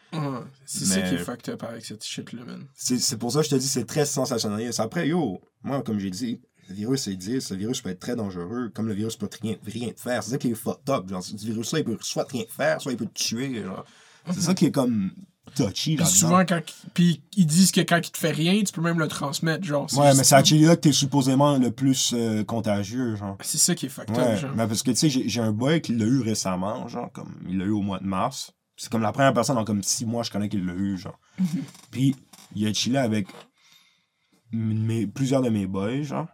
[0.66, 2.66] c'est ça qui est fucked up avec cette shit-là, man.
[2.76, 4.80] C'est, pour ça que je te dis, c'est très sensationnaliste.
[4.80, 7.52] Après, yo, moi, comme j'ai dit, le virus, c'est 10.
[7.52, 10.24] Le virus peut être très dangereux, comme le virus peut rien, rien te faire.
[10.24, 11.08] C'est ça qui est fucked up.
[11.08, 13.64] Genre, ce virus-là, il peut soit rien te faire, soit il peut te tuer.
[14.32, 15.12] C'est ça qui est comme.
[15.56, 16.62] Touchy souvent, quand,
[16.94, 19.88] puis ils disent que quand il te fait rien, tu peux même le transmettre, genre.
[19.94, 23.38] Ouais, mais c'est à Chili-là que t'es supposément le plus euh, contagieux, genre.
[23.42, 24.52] C'est ça qui est fucked Ouais, up, genre.
[24.56, 27.58] mais parce que tu sais, j'ai un boy qui l'a eu récemment, genre, comme il
[27.58, 28.52] l'a eu au mois de mars.
[28.78, 31.20] C'est comme la première personne en comme six mois, je connais qu'il l'a eu, genre.
[31.92, 32.16] Puis
[32.56, 33.28] il a chillé avec
[34.52, 36.28] mes, plusieurs de mes boys, genre.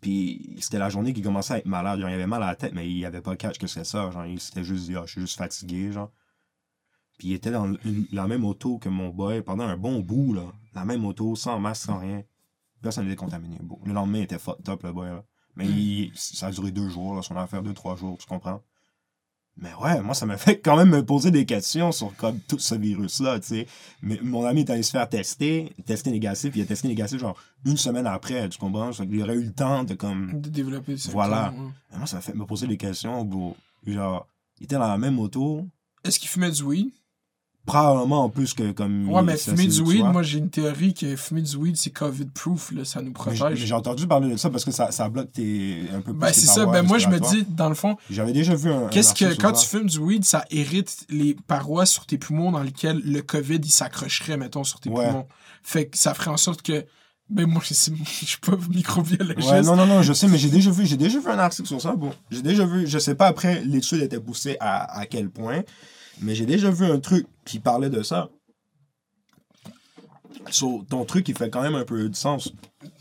[0.00, 2.00] Puis c'était la journée qu'il commençait à être malade.
[2.00, 4.10] Genre, il avait mal à la tête, mais il avait pas catch que c'était ça.
[4.10, 6.10] Genre, il s'était juste dit, ah, je suis juste fatigué, genre.
[7.20, 7.70] Puis il était dans
[8.12, 10.44] la même auto que mon boy pendant un bon bout, là.
[10.74, 12.22] La même auto, sans masque, sans rien.
[12.80, 13.78] Personne n'était contaminé, beau.
[13.84, 15.22] Le lendemain, il était fucked up, le boy, là.
[15.54, 18.62] Mais il- ça a duré deux jours, là, son affaire, deux, trois jours, tu comprends?
[19.58, 22.58] Mais ouais, moi, ça m'a fait quand même me poser des questions sur comme tout
[22.58, 23.66] ce virus-là, tu sais.
[24.00, 27.18] Mais mon ami est allé se faire tester, tester négatif, puis il a testé négatif
[27.20, 28.92] genre une semaine après, tu comprends?
[28.92, 30.40] Qu'il aurait eu le temps de comme.
[30.40, 31.10] De développer ça.
[31.12, 31.52] Voilà.
[31.92, 33.54] Mais moi, ça m'a fait me poser des questions, bro.
[33.86, 34.26] Genre,
[34.60, 35.66] il était dans la même auto,
[36.04, 36.90] Est-ce qu'il fumait du weed?
[37.66, 39.08] Probablement en plus que comme.
[39.10, 42.72] Ouais, mais fumer du weed, moi j'ai une théorie que fumer du weed c'est COVID-proof,
[42.72, 43.54] là, ça nous protège.
[43.58, 45.82] j'ai- entendu parler de ça parce que ça, ça bloque tes.
[45.94, 48.32] un peu plus Ben c'est ça, ben moi je me dis, dans le fond, J'avais
[48.32, 48.88] déjà vu un.
[48.88, 52.62] qu'est-ce que quand tu fumes du weed, ça hérite les parois sur tes poumons dans
[52.62, 55.06] lesquelles le COVID il s'accrocherait, mettons, sur tes Ouais.
[55.06, 55.26] poumons.
[55.62, 56.84] Fait que ça ferait en sorte que.
[57.28, 59.48] Ben moi je suis pas microbiologiste.
[59.52, 61.68] Ouais, non, non, non, je sais, mais j'ai déjà vu, j'ai déjà vu un article
[61.68, 62.10] sur ça, bon.
[62.32, 65.60] J'ai déjà vu, je sais pas après l'étude était poussée à, à quel point,
[66.22, 68.30] mais j'ai déjà vu un truc qui parlait de ça.
[70.50, 72.52] So, ton truc, il fait quand même un peu de sens.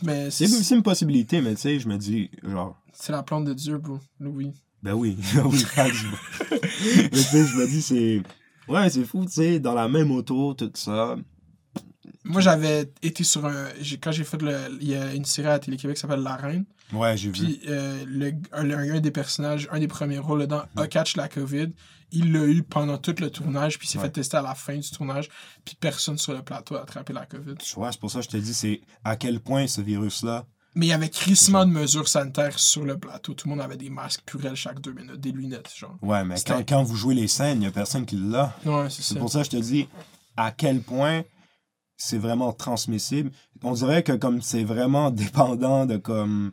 [0.03, 3.45] Mais C'est c'est une possibilité, mais tu sais, je me dis, genre, c'est la plante
[3.45, 3.99] de Dieu, bro.
[4.19, 4.53] Weed.
[4.83, 8.21] ben oui, oui, mais tu sais, je me dis, c'est.
[8.67, 11.15] Ouais, c'est fou, tu sais, dans la même auto, tout ça.
[12.25, 13.69] Moi j'avais été sur un.
[14.01, 14.55] Quand j'ai fait le.
[14.81, 16.65] Il y a une série à Télé-Québec qui s'appelle La Reine.
[16.93, 17.33] Ouais, j'ai vu.
[17.45, 20.79] Puis euh, le, un, un des personnages, un des premiers rôles dedans, Mm.
[20.79, 21.69] a catch la COVID.
[22.11, 24.05] Il l'a eu pendant tout le tournage, puis il s'est Ouais.
[24.05, 25.29] fait tester à la fin du tournage,
[25.63, 27.55] puis personne sur le plateau a attrapé la COVID.
[27.55, 30.45] Tu vois, c'est pour ça que je te dis, c'est à quel point ce virus-là.
[30.75, 33.33] Mais il y avait crissement de mesures sanitaires sur le plateau.
[33.33, 35.97] Tout le monde avait des masques purels chaque deux minutes, des lunettes, genre.
[36.01, 38.55] Ouais, mais quand, quand vous jouez les scènes, il y a personne qui l'a.
[38.65, 39.87] Ouais, c'est pour ça que je te dis
[40.37, 41.23] à quel point
[41.97, 43.31] c'est vraiment transmissible.
[43.63, 46.51] On dirait que comme c'est vraiment dépendant de comme.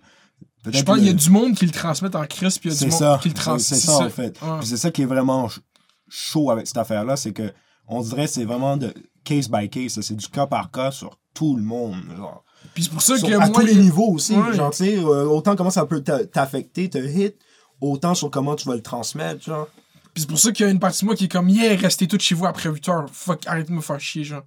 [0.69, 2.77] Je pense qu'il y a du monde qui le transmet en crise, puis il y
[2.77, 3.77] a du monde qui le transmet.
[3.79, 4.41] C'est ça, en fait.
[4.43, 4.59] Ouais.
[4.65, 5.61] C'est ça qui est vraiment ch-
[6.09, 7.53] chaud avec cette affaire-là, c'est que
[7.87, 11.19] on dirait que c'est vraiment de case by case, c'est du cas par cas sur
[11.35, 11.97] tout le monde.
[12.17, 12.43] Genre.
[12.75, 13.49] Puis c'est pour ça Sur- que à moi.
[13.61, 14.35] tous les il- niveaux aussi.
[14.35, 14.55] Ouais.
[14.55, 17.37] Genre, euh, autant comment ça peut t'a- t'affecter, te hit,
[17.81, 19.69] autant sur comment tu vas le transmettre, genre.
[20.15, 21.77] Puis c'est pour ça qu'il y a une partie de moi qui est comme, yeah,
[21.77, 23.07] restez tous chez vous après 8 heures.
[23.13, 24.43] Fuck, arrête de me faire chier, genre.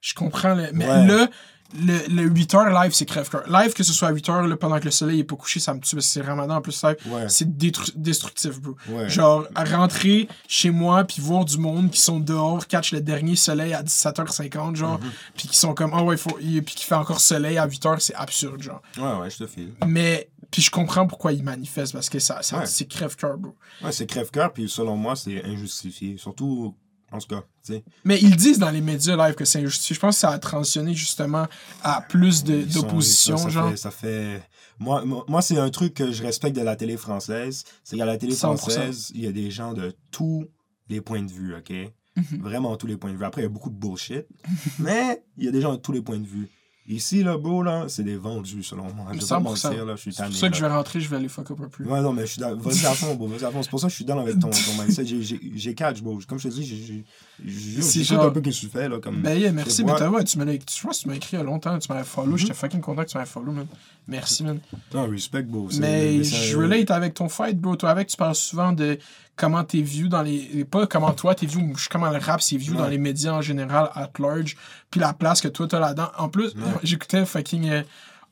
[0.00, 0.70] Je comprends, le...
[0.72, 1.06] mais Ouais.
[1.06, 1.28] là,
[1.74, 3.44] le, le 8 heures live, c'est crève-cœur.
[3.48, 5.60] Live, que ce soit à 8 heures, là, pendant que le soleil est pas couché,
[5.60, 6.96] ça me tue parce que c'est ramadan en plus live.
[7.06, 7.28] Ouais.
[7.28, 8.76] C'est destructif, bro.
[8.88, 9.08] Ouais.
[9.08, 13.36] Genre, à rentrer chez moi, puis voir du monde qui sont dehors, catch le dernier
[13.36, 15.10] soleil à 17h50, genre, Mhm.
[15.36, 16.30] puis qui sont comme, ah ouais, faut...
[16.38, 18.82] puis qui fait encore soleil à 8h, c'est absurde, genre.
[18.98, 19.72] Ouais, ouais, je te file.
[19.86, 22.66] Mais, puis je comprends pourquoi ils manifestent, parce que ça, ça Ouais.
[22.66, 23.54] c'est crève-cœur, bro.
[23.82, 26.16] Ouais, c'est crève-cœur, puis selon moi, c'est injustifié.
[26.18, 26.74] Surtout,
[27.12, 27.84] en tout cas, tu sais.
[28.04, 29.94] Mais ils disent dans les médias live que c'est injustifié.
[29.94, 31.46] Je pense que ça a transitionné justement
[31.82, 33.70] à plus d'opposition, genre.
[33.70, 34.42] Fait, ça fait...
[34.78, 37.64] Moi, moi, c'est un truc que je respecte de la télé française.
[37.84, 38.56] C'est qu'à la télé 100%.
[38.56, 40.48] française, il y a des gens de tous
[40.88, 41.70] les points de vue, OK?
[42.16, 42.42] Mhm.
[42.42, 43.24] Vraiment tous les points de vue.
[43.24, 44.26] Après, il y a beaucoup de bullshit.
[44.78, 46.48] mais il y a des gens de tous les points de vue.
[46.88, 49.06] Ici, là, bro, là, c'est des vendus, selon moi.
[49.12, 49.42] Je vais pas 100%.
[49.42, 50.58] mentir, là, je suis C'est pour ça que là.
[50.58, 51.84] je vais rentrer, je vais aller fuck up un peu.
[51.84, 52.56] Ouais, non, mais je suis dans...
[52.56, 53.28] Vas-y à fond, bro.
[53.28, 53.62] Vas-y à fond.
[53.62, 55.06] C'est pour ça que je suis dans avec ton, ton mindset.
[55.06, 56.18] J'ai- J'ai j'ai catch, bro.
[56.26, 57.04] Comme je te dis,
[57.44, 58.98] j'ai- j'ai- un peu ce que tu fais, là.
[59.00, 59.20] Comme...
[59.22, 61.38] Ben yeah, merci, Je mais ouais, tu m'as je pense que tu m'as écrit il
[61.38, 62.38] y a longtemps, tu m'avais follow, Mhm.
[62.38, 63.66] j'étais fucking content que tu m'avais follow, man.
[64.08, 64.58] Merci, man.
[64.94, 65.68] Non, respect, bro.
[65.78, 67.76] Mais je relate avec ton fight, bro.
[67.76, 68.98] Toi, avec, tu parles souvent de
[69.36, 70.64] comment t'es vu dans les.
[70.64, 72.78] Pas comment toi t'es vu, comment le rap c'est vu Ouais.
[72.78, 74.56] dans les médias en général, at large.
[74.90, 76.10] Puis la place que toi t'as là-dedans.
[76.18, 76.60] En plus, Ouais.
[76.82, 77.68] j'écoutais fucking.
[77.70, 77.82] euh,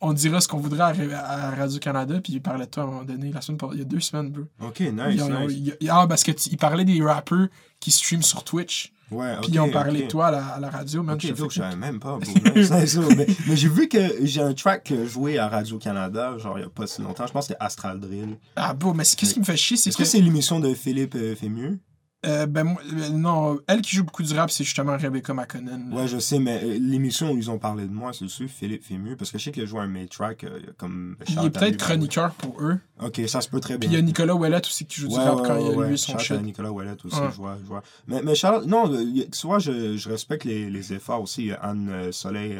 [0.02, 0.80] on dira ce qu'on voudrait
[1.12, 3.78] à, à Radio-Canada, puis il parlait de toi à un moment donné, la semaine il
[3.80, 4.44] y a deux semaines, bro.
[4.66, 5.52] Ok, nice, Ils ont- nice.
[5.58, 7.48] ils- ils- ah, parce que tu- il parlait des rappers
[7.80, 11.02] qui streament sur Twitch, Ouais, ils ont parlé de toi à la, à la radio,
[11.02, 11.16] man.
[11.16, 12.18] Ok, donc je savais même pas.
[12.18, 12.32] bro.
[13.16, 16.68] Mais mais j'ai vu que j'ai un track joué à Radio-Canada, genre il y a
[16.68, 17.26] pas si longtemps.
[17.26, 18.36] Je pense que c'était Astral Drill.
[18.56, 20.02] Ah, bro, mais c'est- qu'est-ce qui me fait chier, c'est Est-ce que.
[20.04, 21.78] que c'est l'émission de Philippe euh, Fémieux?
[22.27, 25.81] Euh, ben, euh, non, elle qui joue beaucoup du rap, c'est justement Rebecca McConnell.
[25.91, 28.85] Ouais, je sais, mais euh, l'émission où ils ont parlé de moi, c'est sûr, Philippe
[28.85, 31.16] Fémieux, parce que je sais qu'il a joué un main track euh, comme.
[31.27, 32.79] Il shout est à peut-être lui, chroniqueur pour eux.
[33.03, 33.99] Ok, ça se peut très Puis bien.
[33.99, 35.87] il y a Nicolas Ouellet aussi qui joue du rap ouais, quand il y a
[35.89, 36.43] lui son shit.
[36.43, 37.83] Nicolas Ouellet aussi, je vois, je vois.
[38.07, 41.43] Mais, mais Charlotte, non, tu vois, je, je respecte les, les efforts aussi.
[41.43, 42.59] Il y a Anne Soleil,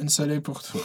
[0.00, 0.80] Une soleil pour toi.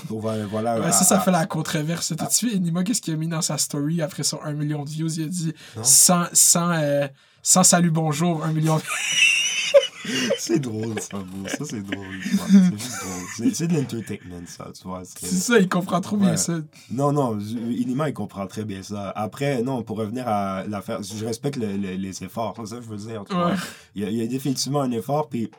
[0.49, 0.79] voilà.
[0.79, 2.13] Ouais, ça, ça fait la controverse.
[2.15, 4.89] T'as-tu vu, Nima, qu'est-ce qu'il a mis dans sa story après son 1 million de
[4.89, 5.09] views?
[5.17, 5.53] Il a dit
[5.83, 7.07] sans, sans, euh,
[7.49, 8.81] sans salut bonjour, 1 million de
[10.37, 11.47] C'est drôle, ça, bro.
[11.47, 12.19] Ça, c'est drôle.
[12.21, 12.45] tu vois.
[12.49, 13.55] C'est juste drôle.
[13.55, 15.03] C'est- de l'entertainment, ça, tu vois.
[15.05, 16.37] c'est- ça, il comprend trop bien Ouais.
[16.37, 16.59] ça.
[16.91, 19.11] Non, non, Inima, il comprend très bien ça.
[19.11, 22.87] Après, non, pour revenir à l'affaire, je respecte le- le- les efforts, c'est ça je
[22.87, 23.23] veux dire.
[23.29, 23.51] tu vois.
[23.51, 23.55] Ouais.
[23.95, 25.49] Il, y a, il y a définitivement un effort, puis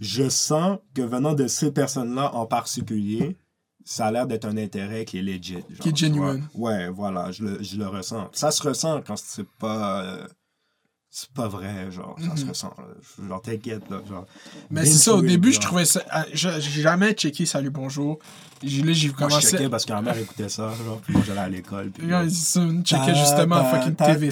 [0.00, 3.36] je sens que venant de ces personnes-là en particulier,
[3.84, 5.54] ça a l'air d'être un intérêt qui est legit.
[5.54, 5.98] genre, Qui est vois.
[5.98, 6.48] genuine.
[6.54, 8.28] Ouais, voilà, je le, je le ressens.
[8.32, 10.02] Ça se ressent quand c'est pas...
[10.02, 10.26] euh,
[11.14, 12.48] c'est pas vrai, genre, ça se Mhm.
[12.48, 12.74] ressent.
[12.78, 13.26] là.
[13.28, 14.24] Genre, t'inquiète, là, genre.
[14.70, 16.02] Mais c'est ça, au début, je trouvais ça.
[16.10, 18.18] ah, J'ai jamais checké Salut Bonjour.
[18.64, 19.56] J'ai commencé.
[19.56, 21.90] Moi, je parce que ma mère écoutait ça, genre, puis moi, j'allais à l'école.
[21.90, 22.06] Puis.
[22.06, 24.30] Là, je checkais justement fucking TV5.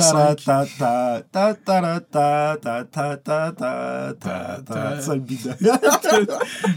[5.00, 5.54] Ça, le bidon.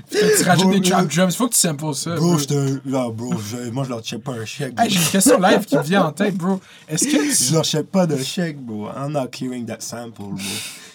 [0.09, 2.15] Tu rajoutes des trap drums, faut que tu samples ça.
[2.15, 2.37] Bro,
[2.85, 3.33] là, bro,
[3.71, 4.73] moi, je leur check pas un chèque.
[4.87, 6.59] J'ai une question live qui me vient en tête, bro.
[6.87, 7.45] Est-ce que.
[7.45, 8.89] Je leur check pas de chèque, bro.
[8.89, 10.37] I'm not clearing that sample, bro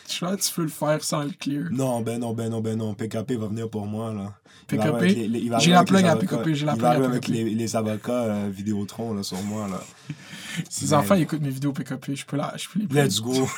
[0.08, 1.66] tu vois, tu peux le faire sans le clear?
[1.70, 2.94] Non, ben non, ben non, ben non.
[2.94, 4.32] PKP va venir pour moi, là.
[4.66, 5.58] PKP?
[5.60, 6.16] J'ai la plug à.
[6.16, 7.32] PKP, j'ai la Il plug va à arriver avec PKP.
[7.34, 9.80] les, les avocats euh, Vidéotron, là, sur moi, là.
[10.70, 13.32] Ces enfants ils écoutent mes vidéos PKP, je peux, la, je peux les Let's go.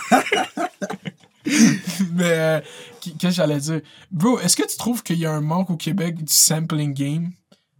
[2.12, 2.60] Mais euh,
[3.00, 3.80] qu'est-ce que j'allais dire?
[4.10, 7.30] Bro, est-ce que tu trouves qu'il y a un manque au Québec du sampling game?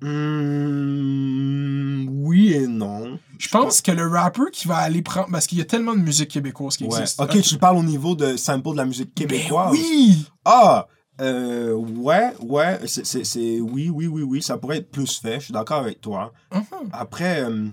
[0.00, 3.18] Hmm, oui et non.
[3.38, 5.28] Je pense que le rapper qui va aller prendre.
[5.30, 7.00] Parce qu'il y a tellement de musique québécoise qui Ouais.
[7.00, 7.20] existe.
[7.20, 9.72] Ok, tu parles au niveau de sample de la musique Ben québécoise.
[9.72, 10.26] oui!
[10.44, 10.86] Ah,
[11.20, 15.52] euh, ouais, ouais, c'est, oui, oui, oui, oui, ça pourrait être plus fait, je suis
[15.52, 16.32] d'accord avec toi.
[16.52, 16.64] Mhm.
[16.92, 17.68] Après, euh,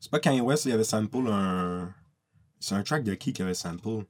[0.00, 1.90] c'est pas Kanye West, il avait sample un...
[2.60, 4.04] C'est un track de qui qui avait sample?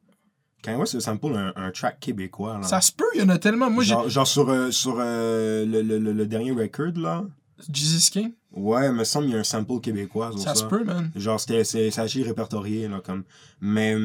[0.64, 2.66] Kanye West, sample un, un track québécois, là.
[2.66, 3.70] Ça se peut, il y en a tellement.
[3.70, 3.90] Moi, j'ai.
[3.90, 7.24] genre, genre sur, euh, sur euh, le, le, le, le dernier record, là.
[7.72, 8.32] Jesus King?
[8.52, 10.54] Ouais, il me semble qu'il y a un sample québécois ça.
[10.54, 11.10] Ça se peut, man.
[11.14, 13.24] Genre, c'était, assez répertorié, là, comme...
[13.60, 13.96] Mais...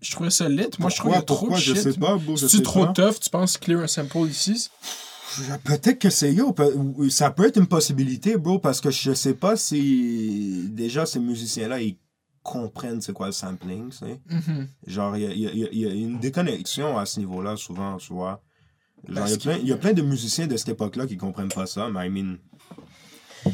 [0.00, 0.66] Je trouvais ça lit.
[0.78, 1.82] Moi, je pourquoi, a trop pourquoi, de je shit.
[1.82, 2.92] sais pas, bro, je C'est sais trop pas.
[2.92, 4.70] tough, tu penses clear un sample ici?
[5.64, 6.54] Peut-être que c'est yo.
[7.10, 11.80] Ça peut être une possibilité, bro, parce que je sais pas si déjà ces musiciens-là,
[11.82, 11.96] ils
[12.46, 14.20] comprennent c'est quoi le sampling, tu sais.
[14.86, 17.56] Genre, il y a, il y a- il y a une déconnexion à ce niveau-là,
[17.56, 18.42] souvent, tu vois.
[19.08, 21.16] Genre, il y, a plein- il y a plein de musiciens de cette époque-là qui
[21.16, 22.36] comprennent pas ça, mais I mean...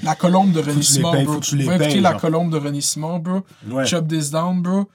[0.03, 1.41] La colombe de les payes, bro.
[1.41, 3.43] tu les payes, la colombe de René Simon, bro.
[3.71, 3.85] Ouais.
[3.87, 4.89] Chop This Down, bro.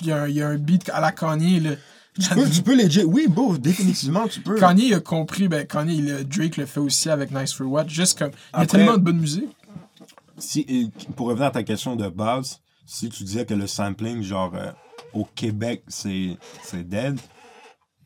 [0.00, 1.70] Il y, a un- il y a un beat à la Kanye, là.
[2.18, 3.04] Tu peux, tu peux legit...
[3.04, 4.54] Oui, bro, définitivement, tu peux.
[4.58, 7.88] Kanye il a compris, ben Kanye, il Drake le fait aussi avec Nice for What.
[7.88, 8.30] Juste comme.
[8.30, 9.54] Il y a Après- tellement de bonne musique.
[10.38, 14.22] Si, et pour revenir à ta question de base, si tu disais que le sampling,
[14.22, 14.70] genre, euh,
[15.12, 16.36] au Québec, c'est
[16.74, 17.18] dead,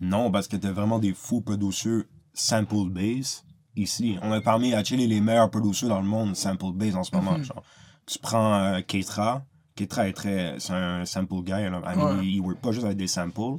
[0.01, 2.05] non, parce que t'as vraiment des fous producers
[2.35, 3.45] sample base
[3.77, 4.19] ici.
[4.23, 7.15] On a parmi à Chile les meilleurs producers dans le monde sample base en ce
[7.15, 7.43] moment.
[7.43, 7.63] genre.
[8.07, 10.57] Tu prends euh, Keitra, Keitra est très.
[10.61, 11.81] C'est un sample guy, là.
[11.85, 12.25] I mean, Ouais.
[12.27, 13.59] il, il work pas juste avec des samples.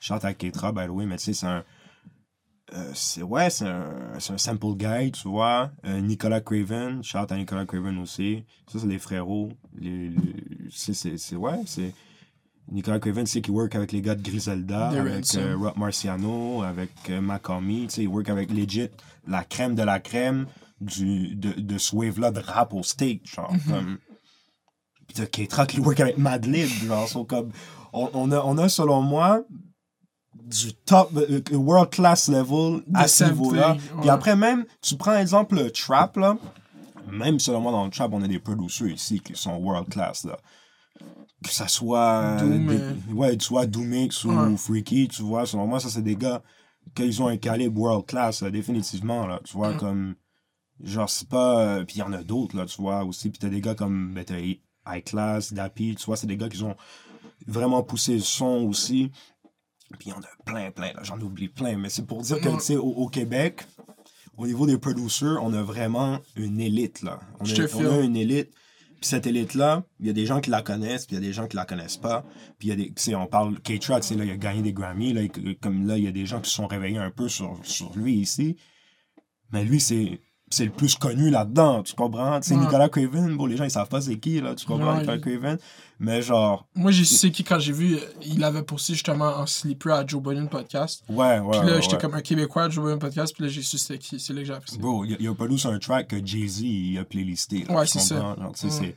[0.00, 1.64] Chante à Keitra, by the way, mais tu sais, c'est un.
[2.74, 5.70] euh, c'est ouais, c'est un, c'est un sample guy, tu vois.
[5.84, 8.44] Euh, Nicolas Craven, shout à Nicolas Craven aussi.
[8.66, 9.50] Ça, c'est les frérots.
[9.74, 11.92] Les, les- c'est, c'est, c'est- ouais, c'est.
[12.70, 16.62] Nicolas Craven, c'est qu'il work avec les gars de Griselda, The avec euh, Rock Marciano,
[16.62, 18.88] avec euh, tu sais, il work avec legit
[19.26, 20.46] la crème de la crème
[20.80, 23.98] du, de, de ce wave-là de rap au steak, genre, comme.
[25.08, 27.50] Puis t'as Keitra qui work avec Madlib, genre, sont comme.
[27.92, 29.42] On, on, a, on a, selon moi,
[30.44, 33.62] du top, euh, world class level à De ce niveau-là.
[33.74, 34.08] sampling, Puis ouais.
[34.10, 36.38] après, même, tu prends exemple le trap, là.
[37.10, 40.24] Même selon moi, dans le trap, on a des producers ici qui sont world class,
[40.24, 40.38] là.
[41.42, 42.36] Que ça soit.
[42.40, 42.94] Doom, des- euh.
[43.14, 44.56] ouais, soit Doomix ou.
[44.56, 45.46] Freaky, tu vois.
[45.46, 46.42] Selon moi, ça, c'est des gars
[46.94, 49.40] qu'ils ont un calibre world class, là, définitivement, là.
[49.44, 49.76] Tu vois, Mm.
[49.78, 50.14] comme.
[50.82, 51.60] Genre, c'est pas.
[51.60, 53.30] euh, Puis il y en a d'autres, là, tu vois, aussi.
[53.30, 54.14] Puis t'as des gars comme.
[54.14, 56.76] Ben, t'as High Class, Dappy, tu vois, c'est des gars qui ont
[57.46, 59.10] vraiment poussé le son aussi.
[59.98, 61.76] Puis il y en a plein, plein, là, j'en oublie plein.
[61.76, 63.64] Mais c'est pour dire que, tu sais, au, au Québec,
[64.38, 67.20] au niveau des producers, on a vraiment une élite, là.
[67.40, 68.50] On, a, on a une élite.
[69.02, 71.26] Puis cette élite-là, il y a des gens qui la connaissent, puis il y a
[71.26, 72.24] des gens qui la connaissent pas.
[72.60, 75.22] Puis il y a des, on parle, sais, là, il a gagné des Grammys, là,
[75.60, 77.58] comme là, il y a des gens qui se sont réveillés un peu sur
[77.96, 78.56] lui ici.
[79.50, 80.20] Mais lui, c'est,
[80.52, 82.40] c'est le plus connu là-dedans, tu comprends?
[82.42, 82.60] Sais, Ouais.
[82.60, 85.16] Nicolas Craven, bon, les gens, ils savent pas c'est qui, là, tu comprends, Ouais, Nicolas
[85.16, 85.58] il- Craven?
[85.98, 89.46] Mais genre, Moi, j'ai su c'est qui quand j'ai vu, il avait posté justement en
[89.46, 91.04] sleeper à Joe Budden podcast.
[91.08, 91.58] ouais, ouais.
[91.60, 93.98] Puis là, j'étais comme un Québécois à Joe Budden podcast, puis là, j'ai su c'était
[93.98, 94.18] qui.
[94.18, 94.78] C'est là que j'ai appris ça.
[94.78, 97.64] Bro, il a, produit un track que Jay-Z a playlisté.
[97.68, 98.16] là, Ouais, c'est ça.
[98.16, 98.96] Genre, tu sais, c'est-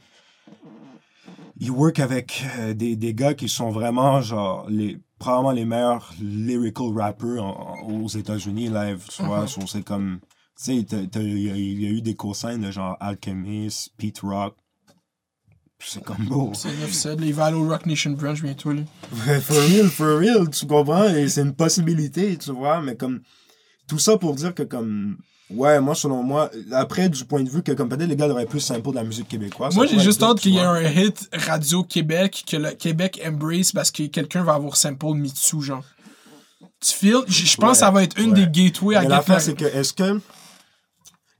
[1.60, 6.12] Il work avec euh, des, des gars qui sont vraiment, genre, les, probablement les meilleurs
[6.22, 9.41] lyrical rappers en- en- aux États-Unis live, tu vois?
[9.41, 9.47] Mhm.
[9.47, 10.20] so c'est comme.
[10.58, 10.91] Tu sais, il
[11.43, 14.56] y, a- il y a eu des cosignes de genre Alchemist, Pete Rock.
[15.80, 16.51] c'est comme beau.
[16.56, 17.20] C'est 9-7.
[17.22, 18.86] Il va aller au Rock Nation Brunch bientôt, lui.
[19.28, 21.03] Ouais, for real, for real, tu comprends?
[21.14, 23.22] Et c'est une possibilité, tu vois, mais comme.
[23.88, 25.18] Tout ça pour dire que, comme.
[25.51, 28.47] Ouais, moi, selon moi, après, du point de vue que, comme peut-être les gars auraient
[28.47, 29.76] plus simple de la musique québécoise.
[29.76, 33.72] Moi, j'ai juste hâte qu'il y ait un hit Radio Québec, que le Québec embrace
[33.74, 35.84] parce que quelqu'un va avoir sample Mitsu, genre.
[36.80, 37.26] Tu feels?
[37.28, 38.45] Je pense que ça va être une Ouais.
[38.47, 40.20] des gateways à la- c'est que, est-ce que.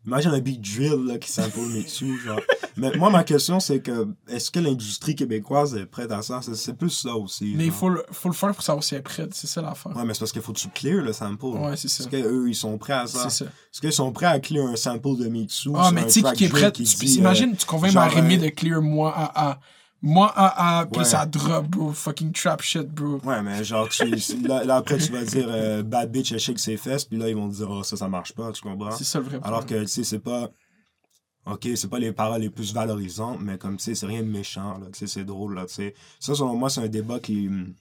[0.06, 2.40] Imagine un big drill là, qui s'impose dessus, genre.
[2.78, 6.42] Mais moi, ma question, c'est que, est-ce que l'industrie québécoise est prête à ça?
[6.42, 7.54] C'est- plus ça aussi.
[7.56, 9.62] Mais il faut le, faut le faire pour savoir si elle est prête, c'est ça
[9.62, 9.96] l'affaire.
[9.96, 11.46] Ouais, mais c'est parce qu'il faut que tu clear le sample.
[11.46, 12.04] Ouais, c'est ça.
[12.04, 13.30] Est-ce qu'eux, ils sont prêts à ça?
[13.30, 13.50] C'est ça.
[13.50, 15.70] Est-ce qu'ils sont prêts à clear un sample de Mitsu?
[15.76, 16.72] Ah, mais tu sais qui est drill prêt.
[16.74, 19.60] qui Tu dit, imagine, euh, tu convaincs genre, Marimé euh, de clear moi à A.
[20.02, 21.06] Moi à A, puis Ouais.
[21.06, 21.92] ça drop, bro.
[21.92, 23.20] Fucking trap shit, bro.
[23.24, 24.06] Ouais, mais genre, tu,
[24.44, 27.28] là, là, après, tu vas dire euh, bad bitch, elle shake ses fesses, puis là,
[27.30, 28.92] ils vont te dire, oh, ça, ça marche pas, tu comprends?
[28.92, 29.82] C'est ça le vrai Alors problème.
[29.84, 30.50] que, tu sais, c'est pas.
[31.48, 34.28] Ok, c'est pas les paroles les plus valorisantes, mais comme, tu sais, c'est rien de
[34.28, 34.88] méchant, là.
[34.92, 35.96] Tu sais, c'est drôle, là, tu sais.
[36.20, 37.48] Ça, selon moi, c'est un débat qui.
[37.48, 37.74] hum,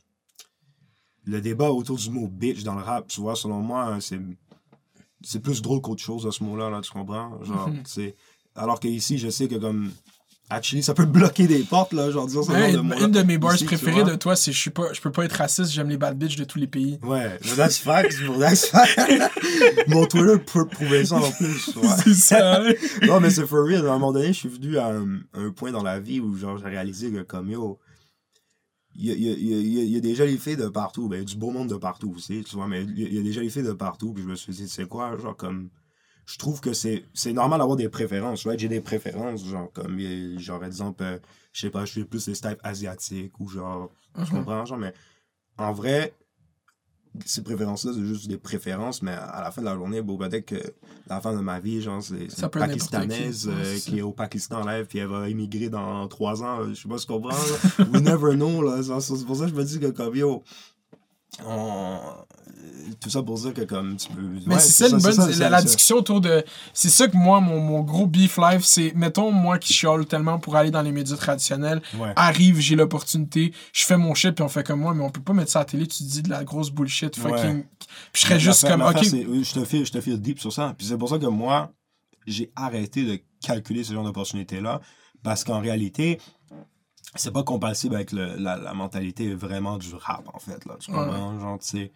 [1.24, 4.20] Le débat autour du mot bitch dans le rap, tu vois, selon moi, hein, c'est.
[5.22, 7.42] C'est plus drôle qu'autre chose, à ce mot-là, là, tu comprends?
[7.42, 8.16] Genre, tu sais.
[8.54, 9.90] Alors que ici, je sais que, comme.
[10.50, 13.56] Actually, ça peut bloquer des portes, là, genre, ce Ouais, de une, de mes bars
[13.64, 16.18] préférées de toi, c'est je suis pas, je peux pas être raciste, j'aime les bad
[16.18, 16.98] bitches de tous les pays.
[17.02, 18.98] Ouais, that's facts, bro, that's facts.
[19.88, 21.88] Mon Twitter peut prouver ça en plus, ouais.
[22.04, 22.60] C'est ça.
[22.60, 22.72] hein?
[23.06, 23.86] non, mais c'est for real.
[23.86, 26.36] À un moment donné, je suis venu à un, un point dans la vie où
[26.36, 27.78] genre j'ai réalisé que comme yo,
[28.96, 30.56] il y a, il y, a, il y, a, il y a- des jolies filles
[30.56, 31.08] de partout.
[31.08, 33.50] Ben, du beau monde de partout aussi, tu vois, mais il y a, des jolies
[33.50, 34.12] filles de partout.
[34.12, 35.70] Puis je me suis dit, c'est quoi, genre comme.
[36.26, 38.58] Je trouve que c'est c'est normal d'avoir des préférences, right?
[38.58, 41.18] J'ai des préférences, genre comme, a- genre exemple, euh,
[41.52, 44.38] je sais pas, je suis plus les styles asiatiques ou genre, tu Mhm.
[44.38, 44.94] comprends, genre, mais
[45.58, 46.14] en vrai,
[47.26, 50.46] ces préférences-là, c'est juste des préférences, mais à la fin de la journée, bon, peut-être
[50.46, 50.60] que
[51.06, 54.86] la femme de ma vie, genre, c'est une pakistanaise euh, qui est au Pakistan live,
[54.86, 57.56] puis elle va immigrer dans trois ans, euh, je sais pas ce qu'on comprend, là.
[57.92, 58.82] We never know, là.
[58.82, 60.42] C'est c'est pour ça que je me dis que, comme, yo,
[61.44, 62.00] on-
[63.00, 64.20] tout ça pour dire que, comme, tu peux.
[64.46, 65.64] Mais ouais, c'est ça, une bonne, ça, la, c'est la ça.
[65.64, 66.44] discussion autour de.
[66.72, 70.38] C'est ça que moi, mon, mon gros beef life, c'est, mettons, moi qui chiale tellement
[70.38, 72.12] pour aller dans les médias traditionnels, Ouais.
[72.16, 75.20] arrive, j'ai l'opportunité, je fais mon shit, puis on fait comme moi, mais on peut
[75.22, 77.56] pas mettre ça à la télé, tu dis de la grosse bullshit, fucking.
[77.58, 77.66] Ouais.
[78.12, 79.02] Puis je serais juste comme, ok.
[79.02, 80.74] je te fais, je te fais deep sur ça.
[80.76, 81.72] Puis c'est pour ça que moi,
[82.26, 84.80] j'ai arrêté de calculer ce genre d'opportunité-là.
[85.22, 86.18] Parce qu'en réalité,
[87.14, 90.64] c'est pas compatible avec le- la, la mentalité vraiment du rap, en fait.
[90.66, 90.96] Là, tu Ouais.
[90.98, 91.38] comprends?
[91.40, 91.92] Genre, tu sais,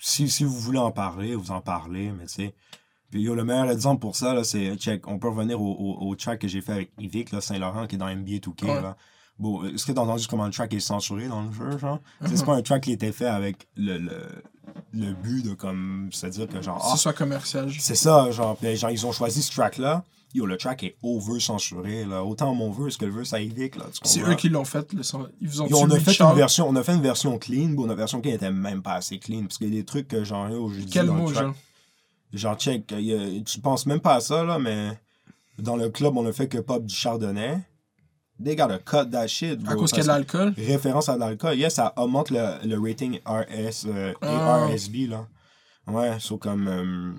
[0.00, 2.54] si, si vous voulez en parler, vous en parlez, mais tu sais.
[3.10, 6.08] Puis yo, le meilleur exemple pour ça, là, c'est, check, on peut revenir au, au,
[6.08, 8.80] au track que j'ai fait avec Yvick, là, Saint-Laurent, qui est dans NBA 2K, Ouais.
[8.82, 8.96] là.
[9.38, 11.98] Bon, est-ce que t'as entendu comment le track est censuré dans le jeu, genre?
[12.22, 12.36] Sais, Mhm.
[12.36, 14.42] C'est pas un track qui était fait avec le, le,
[14.92, 17.70] le but de, comme, c'est-à-dire que, genre, ah, C'est soit commercial.
[17.78, 20.04] c'est ça, genre, puis, genre, ils ont choisi ce track-là.
[20.32, 22.22] Yo, le track est over censuré, là.
[22.24, 23.86] Autant mon verse que le verse à Yvick, là.
[24.04, 26.34] C'est eux qui l'ont fait, le son- Ils vous ont Yo, on, a fait une
[26.36, 29.42] version, on a fait une version clean, la version clean était même pas assez clean,
[29.42, 31.52] parce qu'il y a des trucs que, genre, yo, je Quel mot, genre?
[32.32, 34.90] Genre, check, a- tu penses même pas à ça, là, mais
[35.58, 37.58] dans le club, on a fait que pop du chardonnay.
[38.42, 40.54] They gotta cut that shit, À cause qu'il y a de l'alcool?
[40.56, 41.58] référence à l'alcool.
[41.58, 44.66] Yes, ça augmente le, le rating RS, euh, Ah.
[44.70, 45.26] RSB, là.
[45.88, 46.68] Ouais, so comme...
[46.68, 47.12] euh,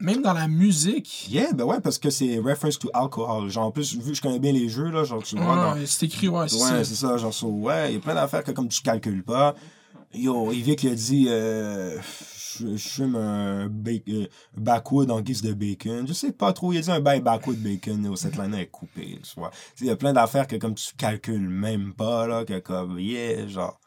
[0.00, 1.26] Même dans la musique.
[1.28, 3.48] Yeah, ben ouais, parce que c'est reference to alcohol.
[3.50, 5.76] Genre, en plus, vu que je connais bien les jeux, là, genre, tu vois, dans-
[5.86, 6.84] c'est écrit, ouais, c'est Ouais, ça.
[6.84, 9.54] c'est ça, genre, so, ouais, il y a plein d'affaires que comme tu calcules pas.
[10.14, 14.26] Yo, Yvick il a dit, euh, je je fume un euh,
[14.56, 16.06] backwood en guise de bacon.
[16.08, 18.66] Je sais pas trop, il a dit un bail backwood bacon, yo, cette line est
[18.68, 19.50] coupée, tu vois.
[19.80, 23.46] Il y a plein d'affaires que comme tu calcules même pas, là, que comme, yeah,
[23.48, 23.78] genre.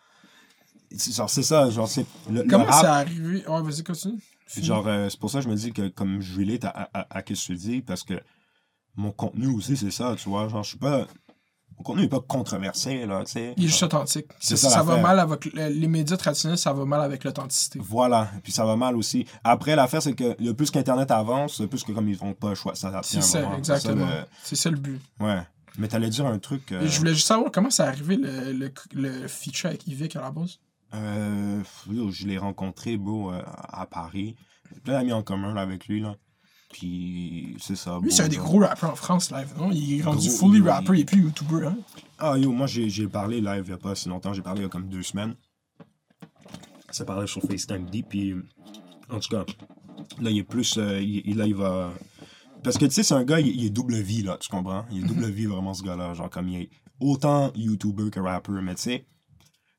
[0.91, 2.05] Genre, c'est ça, genre, c'est.
[2.30, 3.43] Le, le Comment rap- c'est arrivé?
[3.47, 4.20] Ouais, vas-y, continue.
[4.62, 7.18] Genre, euh, c'est pour ça que je me dis que comme je relate à, à,
[7.18, 8.16] à, que tu dis, parce que
[8.95, 10.47] mon contenu aussi, c'est ça, tu vois.
[10.49, 11.08] Genre, je suis pas.
[11.78, 13.54] Mon contenu n'est pas controversé, là, tu sais.
[13.58, 14.28] Il est juste authentique.
[14.39, 15.08] C'est Ça, ça ça va l'affaire.
[15.08, 17.80] mal avec le- les médias traditionnels, ça va mal avec l'authenticité.
[17.82, 19.26] Voilà, puis ça va mal aussi.
[19.43, 22.49] Après, l'affaire, c'est que le plus qu'Internet avance, le plus que comme ils font pas
[22.49, 24.08] le choix, ça C'est ça, exactement.
[24.43, 24.99] C'est ça le but.
[25.20, 25.41] Ouais.
[25.78, 26.72] Mais t'allais dire un truc.
[26.74, 30.22] euh, Je voulais juste savoir comment ça arrivé le, le, le feature avec Yvick à
[30.22, 30.60] la base?
[30.93, 31.61] Euh,
[32.09, 34.35] je l'ai rencontré, euh, à Paris.
[34.73, 36.15] J'ai plein d'amis en commun là, avec lui, là.
[36.71, 37.99] Puis, c'est ça.
[38.01, 39.71] Lui, c'est un des gros rappeurs en France, live, non?
[39.71, 40.69] Il est rendu Gros, fully oui.
[40.69, 41.77] rapper, il est plus YouTuber, hein?
[42.17, 44.33] Ah, yo, moi, j'ai parlé live il y a pas si longtemps.
[44.33, 45.35] J'ai parlé il y a comme deux semaines.
[46.89, 48.35] Ça parlait sur FaceTime Deep, puis
[49.09, 49.45] en tout cas,
[50.21, 50.77] là, il est plus.
[50.77, 51.91] euh, il, il- là, il va.
[52.63, 54.85] Parce que tu sais, c'est un gars, il, il est double vie, là, tu comprends?
[54.91, 56.13] Il est double vie, vraiment, ce gars-là.
[56.13, 56.69] Genre, comme il est
[56.99, 59.05] autant YouTuber que rapper, mais tu sais,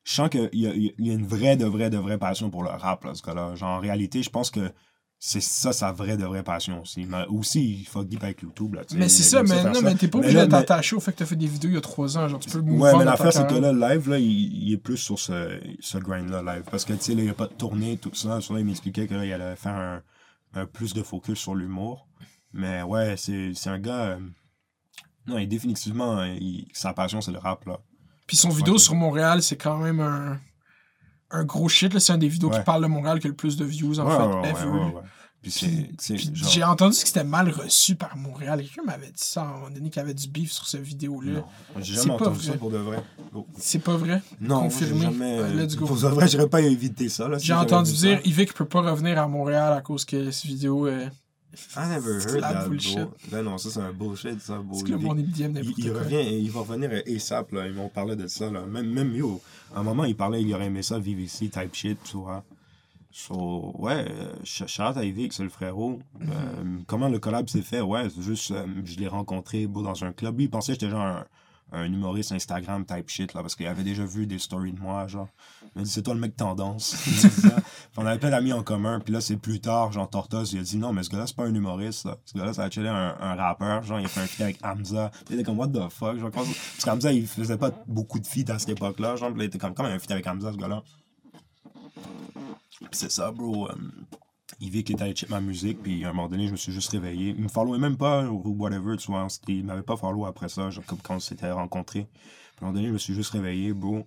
[0.05, 2.71] je sens qu'il y y a une vraie, de vraie, de vraie passion pour le
[2.71, 3.55] rap, là, ce gars-là.
[3.55, 4.73] Genre, en réalité, je pense que
[5.25, 7.07] c'est ça sa vraie de vraie passion aussi.
[7.07, 8.75] Mais aussi, il fuck deep avec YouTube.
[8.75, 11.19] Là, Mais c'est ça, mais non, mais t'es pas obligé d'être attaché au fait que
[11.19, 12.27] t'as fait des vidéos il y a trois ans.
[12.27, 14.97] Genre, tu peux le Ouais, mais l'affaire, c'est que là, live, là, il, est plus
[14.97, 16.65] sur ce, ce grind-là, live.
[16.69, 18.41] Parce que, tu sais, il n'y a pas de tournée, tout ça.
[18.41, 20.03] Sur il m'expliquait que là, il allait faire un,
[20.55, 22.09] un plus de focus sur l'humour.
[22.53, 24.03] Mais ouais, c'est un gars.
[24.03, 24.19] euh,
[25.29, 26.27] non, il définitivement,
[26.73, 27.79] sa passion, c'est le rap, là.
[28.33, 30.41] Puis son vidéo sur Montréal, c'est quand même un,
[31.31, 31.99] un gros shit.
[31.99, 34.07] C'est un des vidéos qui parle de Montréal qui a le plus de views, en
[34.09, 35.03] fait, genre-
[35.45, 38.61] j'ai entendu que c'était mal reçu par Montréal.
[38.63, 40.81] Quelqu'un m'avait dit ça à un moment donné qu'il y avait du beef sur cette
[40.81, 41.45] vidéo-là.
[41.79, 42.53] J'ai jamais entendu vrai.
[42.53, 43.03] ça pour de vrai.
[43.35, 43.47] Oh.
[43.59, 44.23] C'est pas vrai?
[44.41, 45.03] Non, Confirmé.
[45.03, 45.53] jamais.
[45.53, 45.85] Let's go.
[45.85, 48.23] Pour de vrai, j'aurais pas évité ça, si J'ai entendu dire ça.
[48.27, 50.87] Yvick peut pas revenir à Montréal à cause que cette vidéo.
[50.87, 51.07] Euh,
[51.77, 52.97] I never C'est heard that, bullshit.
[52.97, 53.11] bro.
[53.31, 54.63] Ben non, ça, c'est un bullshit, ça.
[54.73, 56.01] Est-ce que le Il- monde il me dit Il, n'importe il quoi?
[56.03, 57.67] revient, il va revenir ASAP, là.
[57.67, 58.63] Ils m'ont parlé de ça, là.
[58.63, 59.41] Même, même yo,
[59.75, 62.43] à un moment, il parlait, il aurait aimé ça, vivre ici, type shit, tu vois.
[63.11, 64.07] So, ouais,
[64.45, 66.01] ch- shout out à c'est le frérot.
[66.19, 66.31] Mhm.
[66.31, 67.83] Euh, comment le collab s'est fait?
[67.83, 70.39] Ouais, c'est juste, euh, je l'ai rencontré, beau, dans un club.
[70.39, 71.27] Lui, il pensait que j'étais genre un,
[71.73, 75.07] un humoriste Instagram type shit, là, parce qu'il avait déjà vu des stories de moi,
[75.09, 75.29] genre.
[75.75, 76.97] Il m'a dit, c'est toi le mec tendance.
[77.97, 80.63] On avait plein d'amis en commun, puis là, c'est plus tard, genre Tortoise, il a
[80.63, 82.09] dit, non, mais ce gars-là, c'est pas un humoriste.
[82.27, 85.11] Ce gars-là, ça a chillé un, rappeur, genre, il a fait un feat avec Hamza.
[85.31, 88.27] Il était comme, what the fuck, genre, quand- parce qu'Hamza, il faisait pas beaucoup de
[88.27, 90.83] feats à cette époque-là, genre, il était comme, comme un feat avec Hamza, ce gars-là?
[92.81, 93.69] Puis c'est ça, bro.
[93.71, 93.75] euh,
[94.61, 96.91] Yvick était allé check ma musique, puis à un moment donné, je me suis juste
[96.91, 97.35] réveillé.
[97.37, 99.27] Il me followait même pas, ou whatever, tu vois.
[99.49, 102.07] Il m'avait pas follow après ça, genre, comme quand on s'était rencontrés.
[102.57, 104.07] Puis à un moment donné, je me suis juste réveillé, bro.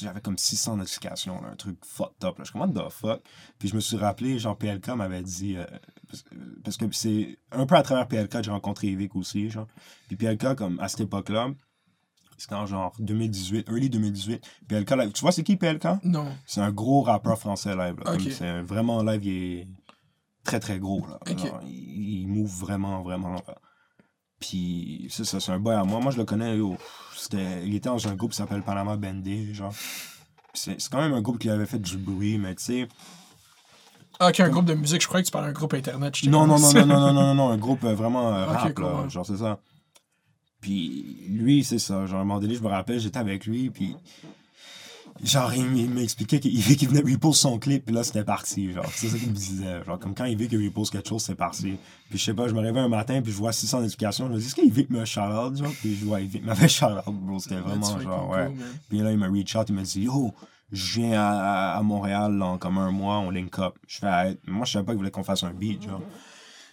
[0.00, 2.38] J'avais comme 600 notifications, là, un truc fucked up.
[2.38, 2.44] Là.
[2.44, 3.20] Je what the fuck?
[3.58, 5.56] Puis je me suis rappelé, genre, PLK m'avait dit.
[5.56, 5.66] euh,
[6.08, 6.24] parce,
[6.64, 9.66] parce que c'est un peu à travers PLK que j'ai rencontré Yvick aussi, genre.
[10.08, 11.50] Puis PLK, comme à cette époque-là,
[12.38, 14.42] c'était en genre 2018, early 2018.
[14.68, 15.86] PLK, là, tu vois, c'est qui PLK?
[16.04, 16.26] Non.
[16.46, 17.96] C'est un gros rappeur français live.
[18.04, 18.12] Là.
[18.14, 18.22] Ok.
[18.22, 19.68] Comme C'est vraiment live, il est
[20.44, 21.06] très très gros.
[21.06, 21.18] Là.
[21.66, 23.34] Il, il move vraiment, vraiment.
[23.34, 23.42] là.
[24.42, 26.00] Puis c'est ça, c'est un boy à moi.
[26.00, 26.56] Moi, je le connais.
[26.56, 26.76] yo,
[27.32, 29.54] il était dans un groupe qui s'appelle Panama Bandé.
[29.54, 29.72] Genre.
[30.52, 32.88] C'est, quand même un groupe qui avait fait du bruit, mais tu sais.
[34.18, 35.00] Ah, ok, un groupe de musique.
[35.00, 36.14] Je croyais que tu parlais d'un groupe internet.
[36.24, 36.84] Non, non, non, ça.
[36.84, 39.10] non, non, non, non, non, un groupe euh, vraiment euh, rap, cool, là, ouais.
[39.10, 39.60] genre c'est ça.
[40.60, 43.70] Puis lui, c'est ça, genre à un moment donné, je me rappelle, j'étais avec lui,
[43.70, 43.96] puis
[45.24, 48.90] genre il, m'expliquait qu'il veut qu'il venait repose son clip, puis là c'était parti, genre
[48.94, 51.34] c'est ça qu'il me disait, genre comme quand il veut qu'il repose quelque chose, c'est
[51.34, 51.76] parti.
[52.08, 54.32] Puis je sais pas, je me réveille un matin, puis je vois 600 notifications, je
[54.32, 57.02] me dis, est-ce qu'il veut me shout-out, genre, puis je vois, il veut m'avait shout-out,
[57.06, 58.46] bro, c'était vraiment genre, ouais.
[58.46, 58.56] cool.
[58.88, 60.32] Puis là, il m'a reach out, il m'a dit Yo,
[60.72, 63.74] je viens à, à Montréal là, en comme un mois, on link up.
[63.86, 66.00] Je fais Moi, je savais pas qu'il voulait qu'on fasse un beat, genre.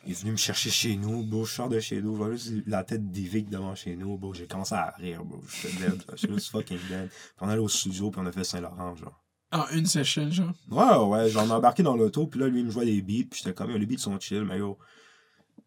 [0.05, 1.45] Il est venu me chercher chez nous, bro.
[1.45, 4.33] Je sors de chez nous, je juste la tête d'Ivic devant chez nous, bro.
[4.33, 5.41] J'ai commencé à rire, bro.
[5.61, 6.13] J'étais dead, là.
[6.15, 7.09] J'étais juste fucking dead.
[7.09, 9.21] Puis on allait au studio, puis on a fait Saint-Laurent, genre.
[9.51, 10.53] En une session, genre?
[10.71, 13.01] Ouais, ouais, genre, on a embarqué dans l'auto, puis là, lui, il me jouait des
[13.01, 14.77] beats, puis j'étais comme, les beats sont chill, mais yo.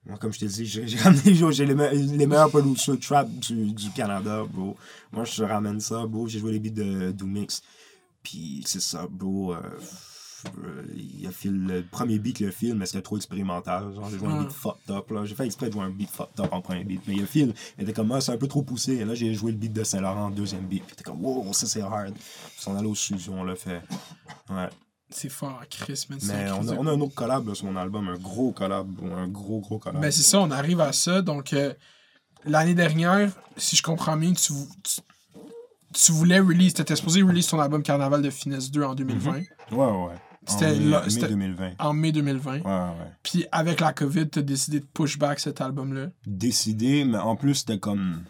[0.06, 3.72] Moi, comme je t'ai dit, j'ai ramené, j'ai les, me- les meilleurs producers trap du,
[3.72, 4.76] du Canada, bro.
[5.12, 6.26] Moi, je ramène ça, bro.
[6.26, 7.62] J'ai joué les beats de Doomix.
[8.22, 9.54] Puis c'est ça, bro.
[9.54, 9.60] euh,
[10.96, 13.94] il a fait le premier beat qu'il a fait, mais c'était trop expérimental.
[13.94, 14.44] Genre, j'ai joué un Ouais.
[14.44, 15.24] beat fucked up, là.
[15.24, 17.02] J'ai fait exprès de jouer un beat fucked up en premier beat.
[17.06, 18.92] Mais il a fait, il était comme, ah, c'est un peu trop poussé.
[18.94, 20.84] Et là, j'ai joué le beat de Saint-Laurent en deuxième beat.
[20.84, 22.14] Puis était comme, wow, ça c'est hard.
[22.14, 23.80] Puis on allait au studio, on l'a fait.
[24.50, 24.68] Ouais.
[25.10, 26.18] C'est fort, Chris, man.
[26.24, 28.88] Mais on a, on a un autre collab là, sur mon album, un gros collab,
[29.14, 30.00] un gros gros collab.
[30.00, 31.20] Ben, c'est ça, on arrive à ça.
[31.20, 31.74] Donc, euh,
[32.46, 35.00] l'année dernière, si je comprends bien, tu, tu,
[35.92, 39.46] tu voulais release, t'étais supposé release ton album Carnaval de Finesse 2 en 2020, ouais,
[39.72, 40.14] ouais, ouais.
[40.46, 41.72] C'était En mai, là- mai c'était- 2020.
[41.78, 42.60] en mai 2020.
[42.60, 43.12] Ouais, ouais.
[43.22, 46.08] Puis, avec la COVID, t'as décidé de push back cet album-là.
[46.26, 48.24] Décidé, mais en plus, c'était comme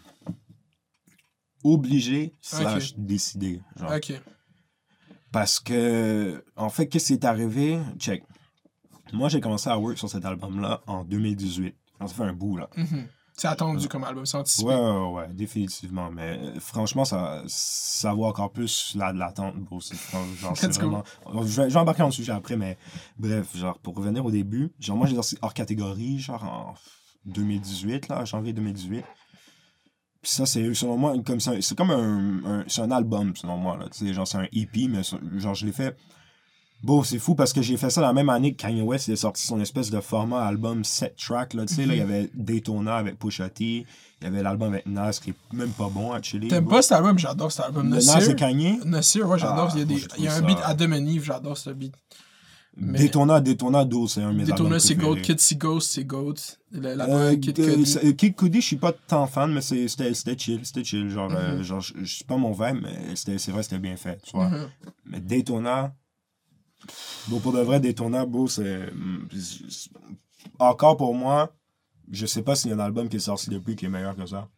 [1.63, 3.61] obligé slash décidé.
[3.79, 3.91] Genre.
[3.95, 4.13] Ok.
[5.31, 7.79] Parce que, en fait, qu'est-ce qui est arrivé?
[7.97, 8.23] Check.
[9.13, 11.75] Moi, j'ai commencé à work sur cet album-là en 2018.
[12.01, 12.69] Ça fait un bout, là.
[12.75, 13.07] Mhm.
[13.35, 14.69] C'est attendu comme album, c'est anticipé.
[14.69, 16.11] Ouais, ouais, ouais, définitivement.
[16.11, 19.81] Mais euh, franchement, ça, ça vaut encore plus la- de l'attente, bro.
[19.81, 19.95] C'est
[20.39, 20.55] genre.
[21.43, 22.77] Je vais, je vais embarquer dans le sujet après, mais
[23.17, 26.73] bref, genre, pour revenir au début, genre, moi, j'ai sorti hors catégorie, genre, en
[27.25, 29.03] 2018, là, janvier 2018.
[30.21, 33.77] Puis ça, c'est, selon moi, comme c'est comme un, un- c'est un album, selon moi,
[33.77, 33.85] là.
[33.89, 35.01] Tu sais, genre, c'est un EP, mais
[35.37, 35.97] genre, je l'ai fait...
[36.83, 39.13] Bon, c'est fou parce que j'ai fait ça la même année que Kanye West il
[39.13, 42.01] a sorti son espèce de format album 7 track là, tu sais là, il y
[42.01, 43.85] avait Daytona avec Pusha T, il
[44.23, 46.49] y avait l'album avec Nas qui est même pas bon actually.
[46.49, 47.17] T'aimes pas cet album?
[47.17, 47.89] J'adore cet album.
[47.89, 48.79] Le Nas et Kanye?
[48.85, 49.69] Nasir, ouais, j'adore.
[49.71, 50.91] Ah, il y a, des, moi, j'ai il y a un trouvé beat ça- Adam
[50.91, 51.93] and Eve, j'adore ce beat.
[52.75, 54.95] mais- Daytona, Daytona 12, c'est un de mes Daytona, c'est.
[54.95, 55.15] Goat.
[55.21, 56.33] Kid, c'est Ghost, c'est Goat.
[56.73, 57.97] La Euh, Kid euh, Cudi.
[58.03, 61.09] euh, Kid Cudi, je suis pas tant fan, mais c'est- c'était chill, c'était chill.
[61.09, 61.63] Genre, euh, Mhm.
[61.63, 64.49] genre je suis pas mon vibe, mais c'est vrai, c'était bien fait, tu vois.
[64.49, 64.67] Mhm.
[65.05, 65.93] Mais Daytona,
[67.27, 68.89] Bon, pour de vrai, Daytona, bro, c'est.
[69.31, 69.89] c'est-
[70.59, 71.53] Encore pour moi,
[72.11, 74.15] je sais pas s'il y a un album qui est sorti depuis qui est meilleur
[74.15, 74.49] que ça.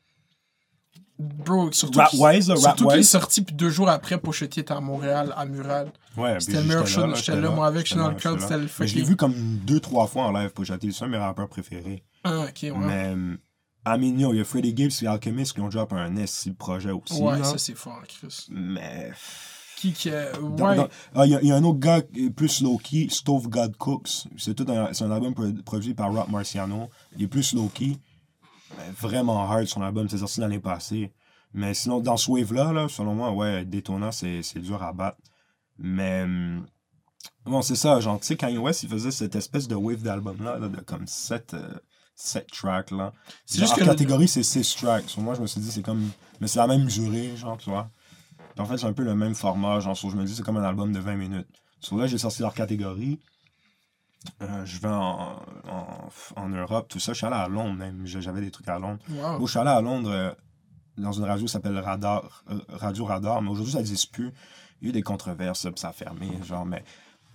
[1.18, 1.98] Bro, surtout.
[2.00, 5.92] Là, Surtout qu'il est sorti, puis deux jours après, Pochetti était à Montréal, à Mural.
[6.18, 7.16] Ouais, C'était le meilleur show.
[7.16, 9.06] J'étais là, moi, avec, j'étais dans le crowd, c'était le Mais Je l'ai fucking.
[9.06, 10.92] vu comme deux, trois fois en live, Pochetti.
[10.92, 12.04] C'est un de mes rappeurs préférés.
[12.26, 12.72] Ah, ok, ouais.
[12.76, 13.38] Mais, euh,
[13.88, 16.52] I mean, yo, il y a Freddie Gibbs et Alchemist qui ont drop un SC
[16.58, 17.22] projet aussi.
[17.22, 17.44] Ouais, là.
[17.46, 18.48] ça, c'est fort, Chris.
[18.50, 19.12] Mais.
[19.78, 19.94] Qui.
[20.58, 20.88] Dans- Ouais.
[21.14, 24.28] Ah, Il y, y a un autre gars qui est plus low-key, Stove God Cooks.
[24.38, 26.90] C'est tout un, un album pro- produit par Rock Marciano.
[27.18, 27.98] Il est plus low-key.
[29.00, 31.12] Vraiment hard son album, c'est sorti l'année passée.
[31.54, 35.18] Mais sinon, dans ce wave-là, là, selon moi, ouais, Daytona, c'est dur à battre.
[35.78, 36.24] Mais.
[36.24, 36.66] hum,
[37.46, 40.58] Bon, c'est ça, genre, tu sais, Kanye West, il faisait cette espèce de wave d'album-là,
[40.58, 41.56] là, de comme 7
[42.52, 42.98] tracks, là.
[42.98, 45.16] Genre, juste en que le- catégorie, c'est 6 tracks.
[45.18, 46.10] Moi, je me suis dit, c'est comme.
[46.42, 47.90] Mais c'est la même durée, genre, tu vois.
[48.56, 49.80] Puis en fait, c'est un peu le même format.
[49.82, 51.48] Genre, je me dis, c'est comme un album de 20 minutes.
[51.82, 53.20] Sur là, j'ai sorti leur catégorie.
[54.42, 55.36] Euh, je vais en,
[55.70, 57.14] en, en Europe, tout ça.
[57.14, 58.06] Je suis allé à Londres, même.
[58.06, 59.00] J'avais des trucs à Londres.
[59.10, 59.40] Wow.
[59.40, 60.32] Bon, je suis allé à Londres euh,
[60.98, 64.32] dans une radio qui s'appelle Radar, euh, Radio Radar, mais aujourd'hui, ça n'existe plus.
[64.82, 66.30] Il y a eu des controverses, puis ça a fermé.
[66.44, 66.84] Genre, mais.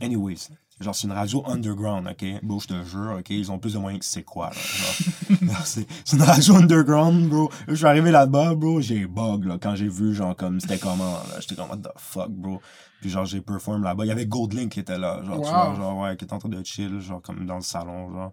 [0.01, 0.49] Anyways,
[0.81, 2.25] genre, c'est une radio underground, OK?
[2.43, 3.31] Bon, je te jure, OK?
[3.31, 5.37] Ils ont plus de moyens que c'est quoi, là.
[5.47, 7.51] Genre, c'est une radio underground, bro.
[7.69, 11.13] Je suis arrivé là-bas, bro, j'ai bug, là, quand j'ai vu, genre, comme, c'était comment,
[11.29, 11.41] là.
[11.41, 12.61] J'étais comme, what the fuck, bro?
[13.01, 14.05] Puis, genre, j'ai perform là-bas.
[14.05, 16.39] Il y avait Goldlink qui était là, genre, tu vois, genre, ouais, qui était en
[16.39, 18.33] train de chill, genre, comme dans le salon, genre.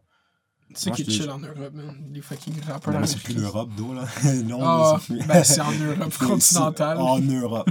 [0.74, 1.96] C'est Moi, qui chill en Europe, man?
[2.12, 4.02] Les fucking rappeurs c'est plus l'Europe, d'eau, là.
[4.44, 6.98] Non, c'est plus- ben c'est en Europe continentale.
[6.98, 7.70] En Europe.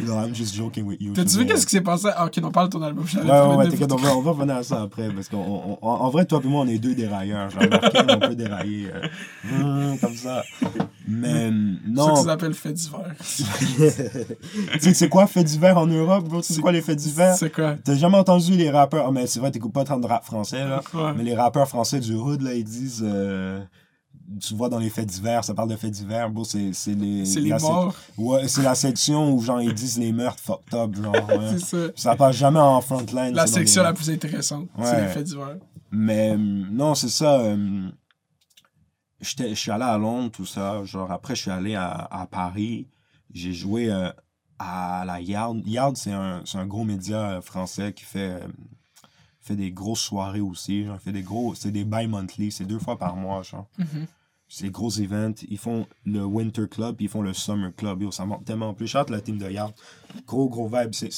[0.00, 1.12] No, I'm just joking with you.
[1.12, 2.08] T'as-tu vu qu'est-ce qui s'est passé?
[2.14, 3.04] Ah, ok, on parle de ton album.
[3.04, 5.10] Ouais, ouais, ouais, t'inquiète, on va, on va revenir à ça après.
[5.10, 7.50] Parce qu'en en vrai, toi et moi, on est deux dérailleurs.
[7.50, 10.42] Genre, remarqué, on peut dérailler euh, hum, comme ça.
[11.06, 11.50] Mais quoi.
[11.50, 12.14] C'est ça non.
[12.14, 13.14] qu'ils appellent fait divers.
[13.18, 16.42] tu sais, c'est quoi fait divers en Europe, bro?
[16.42, 17.34] C'est quoi les faits divers?
[17.34, 17.76] C'est quoi?
[17.82, 19.06] T'as jamais entendu les rappeurs.
[19.08, 20.82] Ah, mais c'est vrai, t'écoutes pas tant de rap français, là.
[20.94, 21.12] Ouais.
[21.16, 23.04] Mais les rappeurs français du Hood, là, ils disent.
[23.04, 23.60] euh,
[24.40, 27.24] tu vois dans les faits divers, ça parle de faits divers, bro, c'est c'est les.
[27.26, 27.94] C'est les morts.
[28.16, 31.12] Ouais, c'est la section où, genre, ils disent les meurtres fucked up, genre.
[31.28, 31.58] ouais.
[31.58, 31.76] C'est ça.
[31.94, 33.34] Ça passe jamais en frontline.
[33.34, 34.68] La section les- la plus intéressante.
[34.82, 35.56] C'est les faits divers.
[35.90, 37.42] Mais hum, non, c'est ça.
[39.20, 40.82] j'étais- Je suis allé à Londres, tout ça.
[40.84, 42.88] Genre, après, je suis allé à, à Paris.
[43.32, 44.10] J'ai joué euh,
[44.58, 45.60] à la Yard.
[45.66, 48.46] Yard, c'est un, c'est un gros média euh, français qui fait, euh,
[49.44, 50.84] fait des grosses soirées aussi.
[50.86, 51.54] Genre, fait des gros.
[51.54, 52.50] C'est des bi-monthly.
[52.50, 53.68] C'est deux fois par mois, genre.
[53.78, 54.06] Mhm.
[54.48, 55.34] C'est des gros events.
[55.48, 58.02] Ils font le Winter Club, puis ils font le Summer Club.
[58.02, 58.86] Yo, ça monte tellement plus.
[58.88, 59.72] Chante la team de Yard.
[60.26, 60.92] Gros, gros vibe.
[60.94, 61.10] C'est-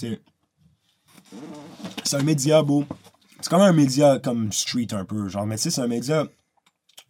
[2.05, 2.85] C'est un média, beau.
[3.41, 5.29] C'est comme un média comme street un peu.
[5.29, 6.25] Genre, mais tu sais, c'est un média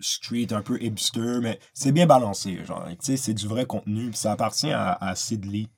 [0.01, 2.65] street, un peu hipster, mais c'est bien balancé.
[2.65, 4.09] Genre, tu sais, c'est du vrai contenu.
[4.11, 5.69] Puis ça appartient à, à Sidley,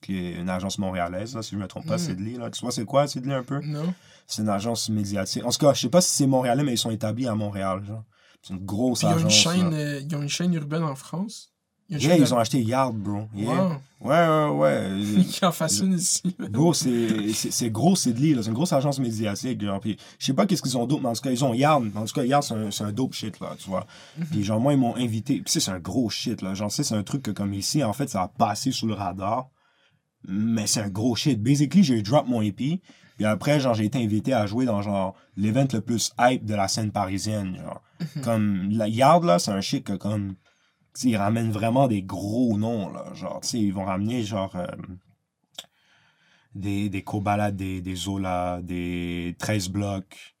[0.00, 1.98] qui est une agence montréalaise, là, si je me trompe pas, Mm.
[1.98, 2.38] Sidley.
[2.38, 2.50] Là.
[2.50, 3.60] Tu vois, c'est quoi, Sidley, un peu?
[3.60, 3.94] Non?
[4.26, 5.44] C'est une agence médiatique.
[5.44, 7.82] En tout cas, je sais pas si c'est montréalais, mais ils sont établis à Montréal.
[8.42, 9.32] C'est une grosse Puis ils ont, une agence.
[9.34, 11.48] chaîne, euh, ils ont une chaîne urbaine en France.
[11.88, 13.28] Il y a une Yeah, ils ont acheté Yard, bro.
[13.34, 13.50] Yeah.
[13.50, 13.72] Wow.
[14.00, 14.48] Ouais, ouais,
[15.18, 15.24] ouais.
[15.30, 16.34] Qui en fasse une ici.
[16.72, 18.42] C'est c'est- c'est gros Sidley, là.
[18.42, 19.78] C'est une grosse agence médiatique, genre.
[19.78, 21.84] Puis, je sais pas qu'est-ce qu'ils ont d'autre, mais en tout cas, ils ont Yard.
[21.94, 23.86] En tout cas, Yard, c'est un, un dope shit, là, tu vois.
[24.30, 25.42] Puis, genre, moi, ils m'ont invité.
[25.42, 26.54] Puis, c'est un gros shit, là.
[26.54, 29.50] Genre, c'est un truc que, comme ici, en fait, ça a passé sous le radar.
[30.26, 31.40] Mais c'est un gros shit.
[31.42, 32.80] Basically, j'ai drop mon EP.
[33.22, 36.56] Puis après, genre, j'ai été invité à jouer dans, genre, l'event le plus hype de
[36.56, 37.80] la scène parisienne, genre.
[38.24, 40.34] Comme, la Yard, là, c'est un que, comme,
[41.04, 43.14] ils ramènent vraiment des gros noms, là.
[43.14, 44.66] Genre, tu sais, ils vont ramener, genre, euh,
[46.56, 50.34] des, des Kobala, des, des Zola, des 13 blocs.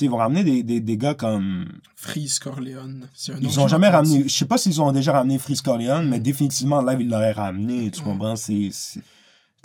[0.00, 1.80] Ils vont ramener des, des, des gars comme.
[1.96, 3.08] Freeze Corleone.
[3.40, 4.22] Ils ont jamais ramené.
[4.22, 7.90] Je sais pas s'ils ont déjà ramené Freeze Corleone, mais définitivement, là, ils l'auraient ramené.
[7.90, 8.36] Tu comprends?
[8.36, 8.70] C'est.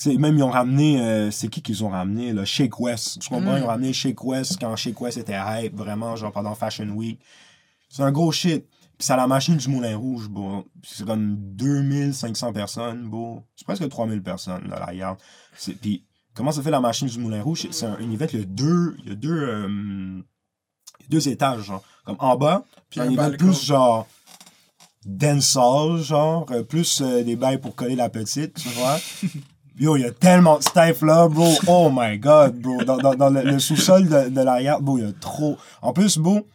[0.05, 1.01] Même ils ont ramené.
[1.01, 2.33] euh, c'est qui qu'ils ont ramené?
[2.33, 2.45] Là?
[2.45, 3.19] Shake West.
[3.21, 3.53] Tu comprends?
[3.53, 3.57] Mm.
[3.57, 7.19] Ils ont ramené Shake West quand Shake West était hype, vraiment, genre pendant Fashion Week.
[7.89, 8.65] C'est un gros shit.
[8.97, 10.65] Puis c'est à la machine du Moulin Rouge, bon.
[10.83, 13.43] C'est comme 2500 personnes, bon.
[13.55, 15.17] C'est presque 3000 personnes, là, la garde.
[15.81, 16.03] Puis
[16.35, 17.67] comment ça fait la machine du Moulin Rouge?
[17.71, 18.95] C'est un, un event, il y a deux.
[19.03, 19.31] Il y a deux.
[19.41, 20.21] euh,
[21.09, 21.83] deux étages, genre.
[22.05, 24.07] Comme en bas, Puis un un event plus genre.
[25.05, 26.45] dancehall, genre.
[26.51, 28.97] euh, plus euh, des bails pour coller la petite, tu vois.
[29.79, 31.51] Yo, il y a tellement de staff là, bro.
[31.67, 32.83] Oh my god, bro.
[32.83, 35.57] Dans, dans, dans le, le sous-sol de, de l'arrière, bro, il y a trop.
[35.81, 36.45] En plus, bro,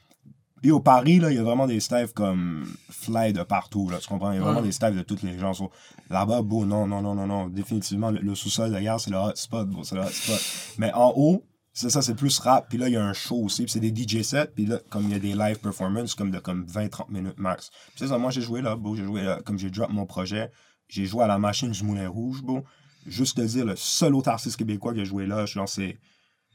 [0.62, 3.98] et au Paris, là, il y a vraiment des staffs comme fly de partout, là.
[3.98, 4.30] Tu comprends?
[4.32, 4.66] Il y a vraiment Ouais.
[4.66, 5.52] des staffs de toutes les gens.
[5.52, 5.70] So,
[6.10, 7.48] Là-bas, bro, non, non, non, non, non.
[7.48, 9.82] Définitivement, le, le sous-sol d'ailleurs, c'est le hotspot, bro.
[9.84, 10.38] C'est le hotspot.
[10.78, 11.42] Mais en haut,
[11.72, 12.66] c'est ça, c'est plus rap.
[12.68, 13.64] Puis là, il y a un show aussi.
[13.64, 14.50] Puis c'est des DJ sets.
[14.54, 17.70] Puis là, comme il y a des live performances, comme de comme 20-30 minutes max.
[17.70, 18.94] Puis c'est ça, moi, j'ai joué là, bro.
[18.96, 20.50] J'ai joué là, comme j'ai drop mon projet.
[20.88, 22.62] J'ai joué à la machine du Moulin Rouge, bro.
[23.09, 25.98] Juste te dire, le seul autre artiste québécois qui a joué là, genre, c'est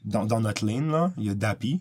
[0.04, 1.80] dans, dans notre ligne, là, il y a Dappy,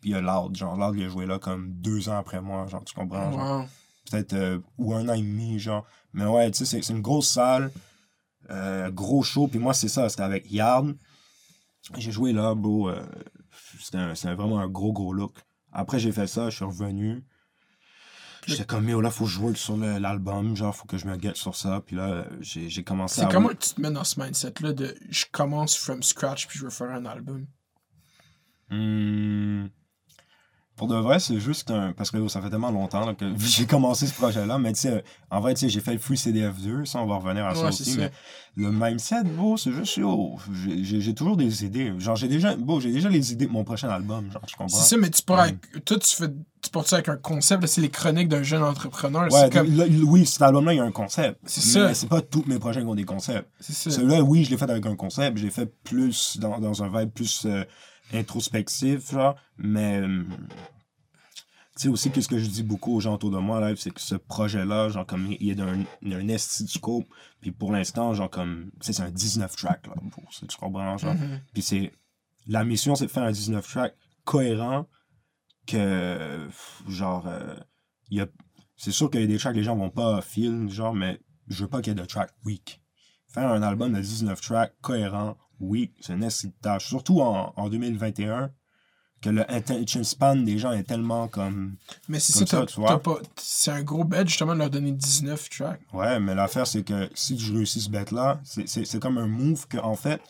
[0.00, 0.54] puis il y a Loud.
[0.56, 3.32] Genre, Loud, il a joué là comme deux ans après moi, genre, tu comprends?
[3.32, 3.66] Genre, Wow.
[4.10, 5.84] peut-être euh, ou un an et demi, genre.
[6.12, 7.70] Mais ouais, tu sais, c'est- c'est une grosse salle,
[8.50, 9.48] euh, gros show.
[9.48, 10.94] Puis moi, c'est ça, c'était avec Yard.
[11.96, 12.88] J'ai joué là, bro.
[12.90, 13.04] euh,
[13.80, 15.36] c'était vraiment un gros, gros look.
[15.72, 17.24] Après, j'ai fait ça, je suis revenu.
[18.52, 21.34] J'étais comme, yo, là, faut work sur le- l'album, genre, faut que je me get
[21.34, 21.82] sur ça.
[21.86, 23.24] Puis là, j'ai j'ai commencé à.
[23.24, 26.58] C'est comment que tu te mets dans ce mindset-là de je commence from scratch puis
[26.58, 27.46] je veux faire un album?
[28.70, 29.66] Hmm.
[30.76, 31.92] Pour de vrai, c'est juste un.
[31.92, 34.58] Parce que yo, ça fait tellement longtemps là, que j'ai commencé ce projet-là.
[34.58, 36.84] Mais tu sais, en vrai, tu sais, j'ai fait le Free CDF2.
[36.84, 37.84] Ça, on va revenir à ça Ouais, aussi.
[37.84, 38.00] ça.
[38.00, 38.10] Mais
[38.56, 40.36] le mindset, bro, c'est juste, yo,
[40.82, 41.92] j'ai- toujours des idées.
[41.98, 42.56] Genre, j'ai déjà.
[42.56, 44.30] Bon, j'ai déjà les idées de mon prochain album.
[44.32, 44.76] Genre, tu comprends?
[44.76, 45.84] C'est ça, mais tu avec.
[45.84, 46.28] Toi, tu fais.
[46.60, 49.30] Tu portes ça avec un concept, c'est les chroniques d'un jeune entrepreneur.
[49.30, 49.50] Ouais,
[50.06, 51.38] oui, cet album-là, il y a un concept.
[51.44, 51.94] C'est mais ça.
[51.94, 53.46] C'est pas tous mes projets qui ont des concepts.
[53.60, 53.90] C'est ça.
[53.90, 55.36] Celui-là, oui, je l'ai fait avec un concept.
[55.36, 57.64] Je l'ai fait plus dans, dans un vibe plus euh,
[58.14, 59.36] introspectif, genre.
[59.58, 60.00] Mais.
[60.00, 60.24] euh,
[61.76, 63.90] tu sais aussi, qu'est-ce que je dis beaucoup aux gens autour de moi, là, c'est
[63.90, 67.06] que ce projet-là, genre, comme, il est d'un un esti de scope.
[67.40, 69.94] Puis pour l'instant, genre, comme, tu sais, c'est un 19 track, là.
[70.12, 71.14] Pour, tu comprends, genre.
[71.14, 71.40] Mhm.
[71.52, 71.92] Puis c'est.
[72.46, 73.94] La mission, c'est de faire un 19 track
[74.24, 74.86] cohérent
[75.66, 76.48] que.
[76.88, 77.26] Genre.
[77.26, 77.56] euh,
[78.10, 78.26] il y a.
[78.76, 81.20] C'est sûr qu'il y a des tracks que les gens vont pas feel, genre, mais
[81.48, 82.82] je veux pas qu'il y ait de tracks weak.
[83.32, 86.86] Faire un album de 19 tracks cohérent, weak, c'est de tâche.
[86.86, 88.50] Surtout en, en 2021,
[89.22, 91.76] que le attention span des gens est tellement comme.
[92.08, 93.00] Mais c'est Comme ça, ça, tu vois.
[93.38, 95.80] C'est un gros bet justement de leur donner 19 tracks.
[95.92, 99.78] Ouais, mais l'affaire, c'est que si je réussis ce bet-là, c'est- comme un move que,
[99.78, 100.20] en fait,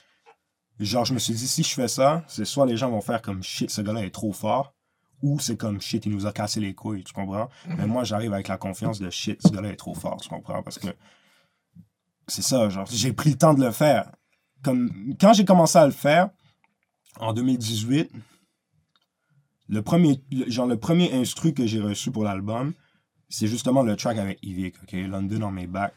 [0.79, 3.20] genre, je me suis dit, si je fais ça, c'est soit les gens vont faire
[3.22, 4.75] comme shit, ce gars-là est trop fort,
[5.22, 7.49] ou c'est comme shit, il nous a cassé les couilles, tu comprends?
[7.66, 10.62] Mais moi, j'arrive avec la confiance de shit, ce gars-là est trop fort, tu comprends?
[10.62, 10.89] Parce que
[12.29, 14.11] c'est ça, genre, j'ai pris le temps de le faire.
[14.65, 16.31] Comme, quand j'ai commencé à le faire,
[17.21, 18.11] en 2018,
[19.69, 22.73] le premier, le- genre, le premier instru que j'ai reçu pour l'album,
[23.29, 24.93] c'est justement le track avec Yvick, OK?
[24.93, 25.95] London on my back.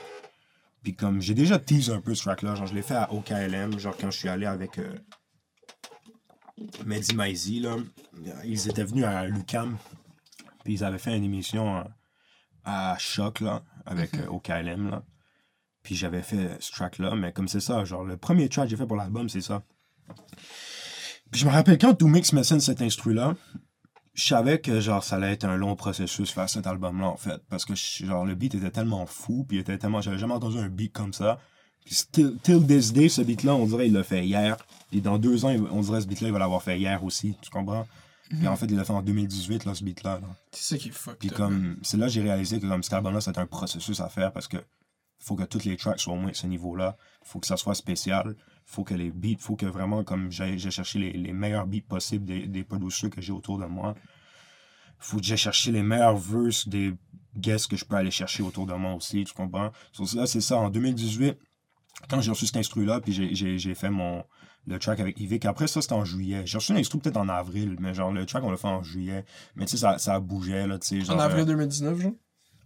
[0.84, 3.80] Puis comme, j'ai déjà teasé un peu ce track-là, genre, je l'ai fait à OKLM,
[3.80, 4.96] genre, quand je suis allé avec euh,
[6.86, 7.76] Mehdi Maizi, là.
[8.44, 9.78] Ils étaient venus à Lucam,
[10.64, 11.84] puis ils avaient fait une émission euh,
[12.64, 15.04] à Choc, là, avec euh, OKLM, là.
[15.88, 18.76] Puis j'avais fait ce track-là, mais comme c'est ça, genre, le premier track que j'ai
[18.76, 19.64] fait pour l'album, c'est ça.
[21.32, 23.36] Puis je me rappelle quand Doomix me scène cet instru-là,
[24.14, 27.16] je savais que genre ça allait être un long processus faire cet album là en
[27.16, 27.42] fait.
[27.50, 30.68] Parce que genre le beat était tellement fou puis était tellement j'avais jamais entendu un
[30.68, 31.40] beat comme ça.
[31.86, 34.58] Puis still, till this day ce beat là on dirait il l'a fait hier.
[34.92, 37.38] Puis dans deux ans on dirait ce beat là il va l'avoir fait hier aussi
[37.42, 37.88] tu comprends?
[38.30, 40.20] Puis en fait il l'a fait en 2018 là ce beat là,
[40.52, 41.36] C'est ça qui est fucked puis up.
[41.36, 44.10] comme c'est là que j'ai réalisé que comme cet album là c'était un processus à
[44.10, 44.58] faire parce que
[45.20, 47.58] faut que toutes les tracks soient au moins à ce niveau là faut que ça
[47.58, 51.68] soit spécial faut que les beats faut que vraiment comme j'ai cherché les, les meilleurs
[51.68, 53.96] beats possibles des, des producers que j'ai autour de moi
[55.00, 56.94] faut que j'ai cherché les meilleurs verses des
[57.36, 59.72] guests que je peux aller chercher autour de moi aussi, tu comprends?
[59.94, 61.38] Ça, c'est ça, en 2018,
[62.10, 64.24] quand j'ai reçu cet instru-là, puis j'ai- fait mon
[64.66, 65.46] le track avec Yvick.
[65.46, 66.42] Après ça, c'était en juillet.
[66.46, 69.24] J'ai reçu l'instru peut-être en avril, mais genre le track, on l'a fait en juillet.
[69.56, 71.02] Mais tu sais, ça, ça bougeait, là, tu sais.
[71.06, 72.12] genre, En avril euh, 2019, genre?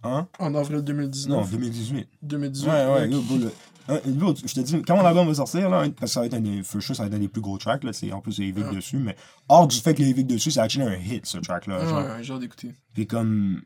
[0.04, 0.28] Hein?
[0.40, 1.38] En avril 2019.
[1.40, 2.08] Non, 2018.
[2.24, 2.68] 2018.
[2.70, 3.52] Ouais, ouais, le-
[3.88, 6.26] un- yo, je te dis, quand mon album va sortir, là, parce que ça va
[6.28, 8.22] être un des, sure, ça va être un des plus gros tracks, là, c'est, en
[8.22, 8.76] plus, il y a Ouais.
[8.76, 9.16] dessus, mais
[9.50, 11.80] hors du fait qu'il y a Evic dessus, c'est actually un hit, ce track-là.
[11.80, 12.04] Ouais, genre.
[12.18, 12.74] ouais, genre d'écouter.
[12.94, 13.62] Puis comme,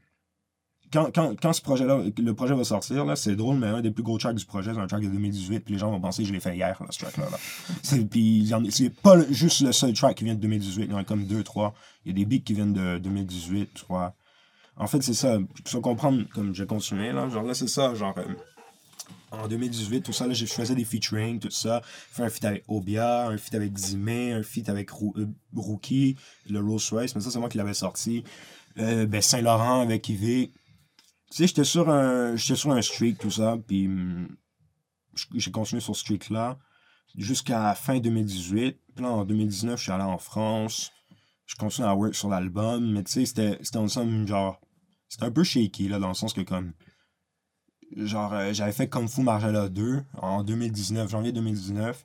[0.94, 3.92] quand, quand, quand ce projet-là, le projet va sortir, là, c'est drôle, mais un des
[3.92, 6.24] plus gros tracks du projet, c'est un track de 2018, puis les gens vont penser
[6.24, 7.30] que je l'ai fait hier, là, ce track-là.
[7.30, 7.38] Là.
[7.84, 10.94] C'est, puis c'est pas le- juste le seul track qui vient de 2018, il y
[10.94, 11.74] en a comme deux, trois.
[12.06, 14.16] Il y a des beats qui viennent de 2018, je crois.
[14.78, 15.38] En fait, c'est ça.
[15.72, 18.14] Pour comprendre, comme j'ai continué, là, genre là, c'est ça, genre...
[18.18, 18.26] euh,
[19.32, 21.82] en 2018, tout ça, là, je faisais des featuring, tout ça.
[21.84, 26.16] Fait un feat avec Obia, un feat avec Zimé, un feat avec euh, Rookie,
[26.50, 28.24] le Rolls Royce, mais ça, c'est moi qui l'avais sorti.
[28.78, 30.50] Euh, ben, Saint-Laurent avec Yves.
[30.50, 33.90] Tu sais, j'étais sur un j'étais sur un streak, tout ça, puis
[35.16, 36.58] j- j'ai continué sur ce streak-là
[37.18, 38.78] jusqu'à fin 2018.
[38.96, 40.92] Puis là, en 2019, je suis allé en France.
[41.46, 44.60] Je continue à work sur l'album, mais tu sais, c'était c'était ensemble, genre...
[45.10, 46.74] C'était un peu shaky, là, dans le sens que, comme...
[47.96, 52.04] Genre, euh, j'avais fait Kung Fu Marjala 2 en 2019, janvier 2019.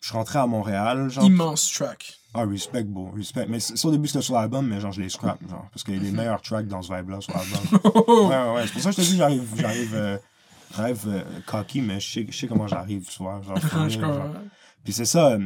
[0.00, 1.24] Je suis rentré à Montréal, genre...
[1.24, 2.18] Immense track.
[2.34, 3.46] Ah, respect, beau, respect.
[3.48, 5.68] Mais c'est- ça, au début, c'était sur l'album, mais genre, je les scrap, genre.
[5.70, 7.80] Parce qu'il y a des meilleurs tracks dans ce vibe-là sur l'album.
[8.06, 8.66] ouais, ouais, ouais.
[8.66, 10.18] C'est pour ça que je te dis, j'arrive, j'arrive, euh,
[10.76, 13.40] j'arrive euh, cocky, mais je sais, je sais comment j'arrive, tu vois.
[13.42, 13.56] Genre,
[13.88, 14.28] Je genre.
[14.82, 15.38] Puis c'est ça.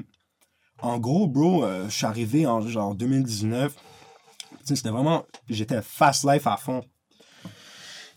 [0.82, 3.74] Euh, en gros, bro, euh, je suis arrivé en genre 2019.
[3.74, 5.24] Tu sais, c'était vraiment.
[5.48, 6.82] J'étais fast life à fond.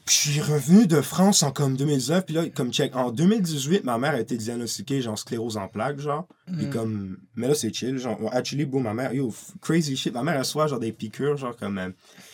[0.05, 3.83] Puis je suis revenu de France en comme 2019, puis là, comme check, en 2018,
[3.83, 6.25] ma mère a été diagnostiquée, genre, sclérose en plaques, genre.
[6.47, 6.69] Puis Mm.
[6.71, 9.31] comme, mais là, c'est chill, genre, actually, bon, ma mère, yo,
[9.61, 11.89] crazy shit, ma mère reçoit, genre, des piqûres, genre, comme, euh,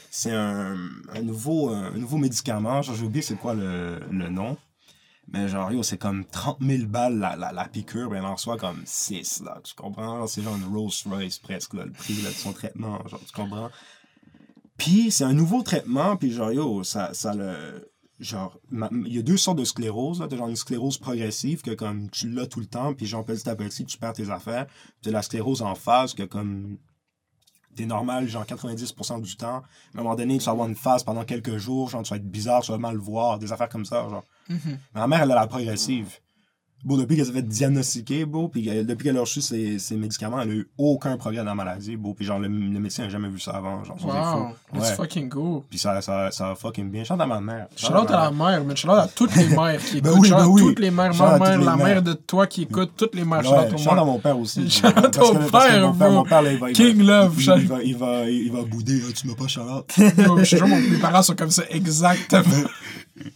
[0.09, 0.77] c'est un,
[1.13, 4.55] un nouveau, un nouveau médicament, genre, j'ai oublié c'est quoi le, le nom.
[5.27, 8.35] Mais genre, yo, c'est comme 30 000 balles la, la, la piqûre, ben elle en
[8.35, 10.27] reçoit comme 6, là, tu comprends?
[10.27, 13.33] C'est genre une Rolls Royce presque, là, le prix là, de son traitement, genre, tu
[13.33, 13.69] comprends?
[14.77, 17.91] Puis c'est un nouveau traitement, puis genre, yo, ça, ça le...
[18.17, 20.29] Genre, il y a deux sortes de sclérose, là.
[20.29, 23.49] T'as genre une sclérose progressive, que comme tu l'as tout le temps, puis genre petit
[23.49, 24.67] à petit, tu perds tes affaires.
[25.01, 26.77] Puis la sclérose en phase, que comme
[27.75, 29.61] t'es normal, genre 90% du temps.
[29.93, 32.09] Mais à un moment donné, tu vas avoir une phase pendant quelques jours, genre tu
[32.09, 34.23] vas être bizarre, tu vas mal voir, des affaires comme ça, genre.
[34.49, 34.77] Mhm.
[34.93, 36.19] Ma mère, elle a la progressive.
[36.85, 40.39] Bon, depuis qu'elle s'est fait diagnostiquer, beau, puis depuis qu'elle a reçu ses, ses médicaments,
[40.39, 42.13] elle a eu aucun progrès dans la maladie, beau.
[42.13, 44.53] Puis genre, le, le médecin n'a jamais vu ça avant, genre, c'est Wow, fou.
[44.77, 44.95] that's Ouais.
[44.95, 45.61] fucking cool.
[45.67, 47.03] Puis ça, ça, ça va fucking bien.
[47.03, 47.67] Chante à ma mère.
[47.89, 50.21] Out à la mère, mais out à toutes les mères qui Ben écoutent.
[50.21, 50.61] oui, ben à oui.
[50.61, 53.39] toutes les mères, ma à mère, la mère de toi qui écoute, toutes les mères.
[53.39, 54.59] Ouais, chante à mon père aussi.
[54.83, 54.91] Au
[55.51, 57.81] parce que père, mon père, là, il va, il King va, love, il, il va,
[57.83, 59.01] il va, il va bouder.
[59.15, 59.91] Tu m'as pas Charlotte.
[59.97, 62.43] Mes parents sont comme ça, exactement.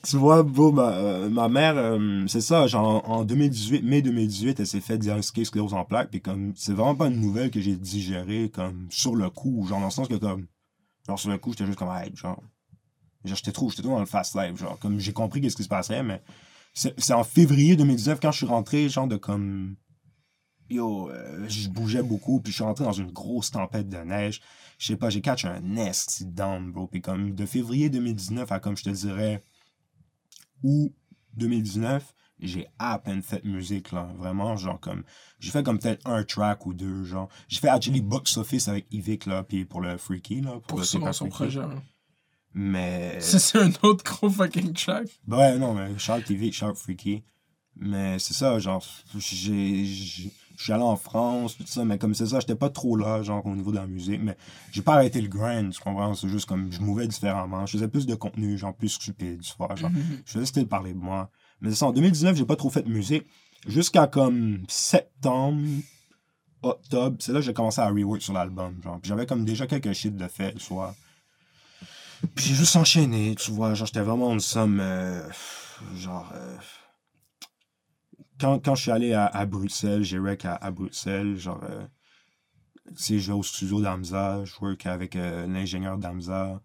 [0.04, 4.60] Tu vois, beau, ma, euh, ma mère, euh, c'est ça, genre en 2018, mai 2018,
[4.60, 7.62] elle s'est fait diagnostiquer sclérose en plaques, puis comme, c'est vraiment pas une nouvelle que
[7.62, 10.48] j'ai digérée, comme, sur le coup, genre, dans le sens que, comme,
[11.08, 12.44] genre, sur le coup, j'étais juste comme, hey, genre,
[13.24, 15.64] genre, j'étais trop, j'étais trop dans le fast life, genre, comme, j'ai compris qu'est-ce qui
[15.64, 16.22] se passait, mais
[16.74, 19.78] c'est en février 2019, quand je suis rentré, genre, de comme,
[20.70, 24.42] yo, euh, je bougeais beaucoup, puis je suis rentré dans une grosse tempête de neige,
[24.78, 28.60] je sais pas, j'ai catch un nest down, bro, puis comme, de février 2019 à,
[28.60, 29.42] comme, je te dirais,
[30.64, 30.94] août
[31.36, 34.10] 2019, j'ai à peine fait musique, là.
[34.18, 35.04] Vraiment, genre, comme.
[35.40, 37.30] J'ai fait comme peut-être un track ou deux, genre.
[37.48, 40.60] J'ai fait actually box office avec Yvick, là, puis pour le Freaky, là.
[40.68, 41.62] Pour le son projet.
[42.54, 43.20] Mais.
[43.22, 45.08] Ça, c'est un autre gros fucking track.
[45.28, 47.24] Ben ouais, non, mais Charles TV, Charles Freaky.
[47.82, 48.86] Mais c'est ça, genre,
[49.18, 49.86] j'ai.
[50.60, 53.24] Je suis allé en France, tout ça, mais comme c'est ça, j'étais pas trop là,
[53.24, 54.36] genre, au niveau de la musique, mais
[54.74, 56.14] j'ai pas arrêté le grind, tu comprends?
[56.16, 57.66] C'est juste comme, je mouvais différemment.
[57.66, 59.90] Je faisais plus de contenu, genre, plus stupide, tu vois, genre.
[59.90, 60.22] Mhm.
[60.26, 61.30] Je faisais style parler de moi.
[61.62, 63.24] Mais c'est ça, en 2019, j'ai pas trop fait de musique.
[63.70, 65.62] Jusqu'à comme septembre,
[66.62, 68.76] octobre, c'est là que j'ai commencé à rework sur l'album.
[68.84, 70.94] Genre, j'avais comme déjà quelques shit de fait le soir.
[72.36, 73.76] Puis j'ai juste enchaîné, tu vois.
[73.76, 74.80] Genre, j'étais vraiment en somme.
[74.82, 75.22] euh,
[75.96, 76.30] genre.
[76.36, 76.58] euh,
[78.40, 81.62] quand, quand je suis allé à, Bruxelles, j'ai rec à, Bruxelles, genre.
[81.64, 81.86] euh,
[82.96, 86.62] je vais au studio d'Amza, je work avec euh, l'ingénieur d'Amza.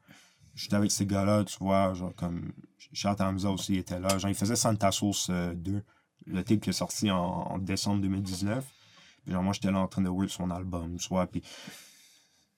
[0.55, 2.53] J'étais avec ces gars-là, tu vois, genre comme.
[2.93, 4.19] Charles Hamza aussi était là.
[4.19, 5.83] Genre, il faisait Santa Sauce euh, 2,
[6.27, 8.65] le tape qui est sorti en, décembre 2019.
[9.25, 11.27] Puis genre, moi, j'étais là en train de work son album, tu vois.
[11.27, 11.43] Puis,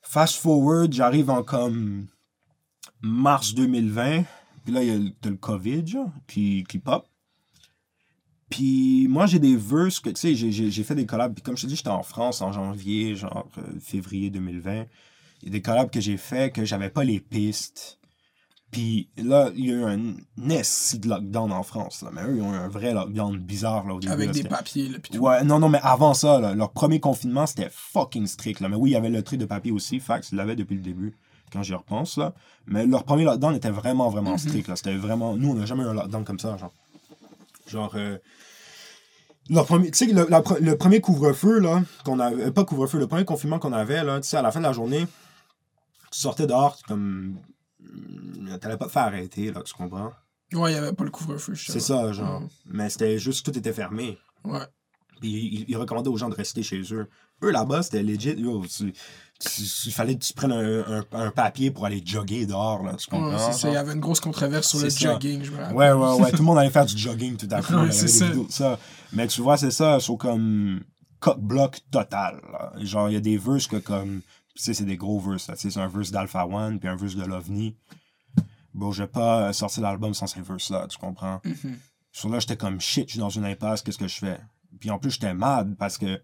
[0.02, 2.06] fast forward, j'arrive en comme
[3.01, 4.24] mars 2020.
[4.64, 7.09] Puis là, il y a le COVID, genre, qui, qui pop.
[8.51, 11.35] Puis moi, j'ai des verses que, tu sais, j'ai- fait des collabs.
[11.35, 14.86] Puis comme je te dis, j'étais en France en janvier, genre euh, février 2020.
[15.43, 17.98] Il y a des collabs que j'ai fait que j'avais pas les pistes.
[18.70, 20.14] Puis là, il y a eu un
[20.51, 22.02] esti de lockdown en France.
[22.02, 22.10] Là.
[22.12, 24.12] Mais eux, ils ont eu un vrai lockdown bizarre là, au début.
[24.12, 25.16] Avec là, des papiers, là, tout.
[25.18, 28.60] Ouais, non, non, mais avant ça, là, leur premier confinement, c'était fucking strict.
[28.60, 28.68] Là.
[28.68, 29.98] Mais oui, il y avait le truc de papier aussi.
[30.01, 31.14] Fax, ils l'avaient depuis le début,
[31.52, 32.16] quand j'y repense.
[32.18, 32.35] Là.
[32.66, 34.39] Mais leur premier lockdown était vraiment, vraiment Mhm.
[34.39, 34.68] strict.
[34.68, 34.77] là.
[34.77, 35.36] C'était vraiment.
[35.36, 36.56] Nous, on n'a jamais eu un lockdown comme ça.
[36.56, 36.73] Genre.
[37.66, 37.93] Genre.
[37.97, 38.18] euh,
[39.48, 42.98] Leur premier, tu sais, le, la le premier couvre-feu, là, qu'on avait, euh, pas couvre-feu,
[42.98, 45.06] le premier confinement qu'on avait, là, tu sais, à la fin de la journée,
[46.10, 47.38] tu sortais dehors, comme,
[47.80, 50.12] hum, t'allais pas te faire arrêter, là, tu comprends?
[50.52, 52.43] Ouais, il y avait pas le couvre-feu, je sais C'est ça, genre.
[52.66, 54.18] Mais c'était juste, tout était fermé.
[54.44, 54.60] Ouais.
[55.20, 57.09] Puis ils, ils recommandaient aux gens de rester chez eux.
[57.43, 58.34] Eux, là-bas, c'était legit.
[58.38, 58.93] Yo, tu-
[59.86, 63.06] il fallait que tu prennes un, un- un papier pour aller jogger dehors, là, tu
[63.08, 63.52] comprends?
[63.52, 63.68] ça.
[63.68, 64.98] Il y avait une grosse controverse sur le ça.
[65.12, 65.76] jogging, je me rappelle.
[65.76, 66.30] Ouais, ouais, ouais.
[66.30, 67.74] Tout le monde allait faire du jogging tout à coup.
[67.74, 68.26] Ouais, c'est ça.
[68.48, 68.78] ça.
[69.12, 69.98] Mais tu vois, c'est ça.
[70.00, 70.80] C'est comme
[71.20, 72.40] cock-block total.
[72.52, 72.72] là.
[72.78, 74.22] Genre, il y a des verses que comme...
[74.54, 75.48] Tu sais, c'est des gros verses.
[75.48, 75.54] là.
[75.54, 77.76] Tu sais, c'est un verse d'Alpha One puis un verse de l'OVNI.
[78.72, 81.40] Bon, je vais pas sortir l'album sans ces verses-là, tu comprends?
[81.44, 81.78] Mhm.
[82.12, 84.38] Sur là, j'étais comme shit, je suis dans une impasse, qu'est-ce que je fais?
[84.80, 86.20] Puis en plus, j'étais mad parce que,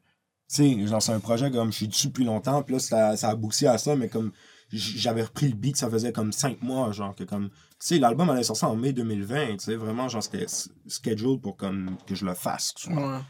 [0.56, 3.28] sais, genre, c'est un projet comme je suis dessus depuis longtemps, puis là, ça, ça
[3.28, 4.32] a abouti à ça, mais comme
[4.72, 8.30] j'avais repris le beat, ça faisait comme cinq mois, genre, que comme, tu sais, l'album
[8.30, 10.46] allait sortir en mai 2020, tu sais, vraiment, genre, c'était
[10.88, 13.16] scheduled pour comme que je le fasse, tu vois.
[13.16, 13.20] Ouais.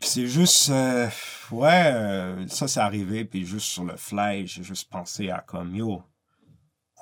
[0.00, 1.08] Puis c'est juste, euh,
[1.50, 5.74] ouais, euh, ça c'est arrivé, puis juste sur le fly, j'ai juste pensé à comme,
[5.74, 6.00] yo,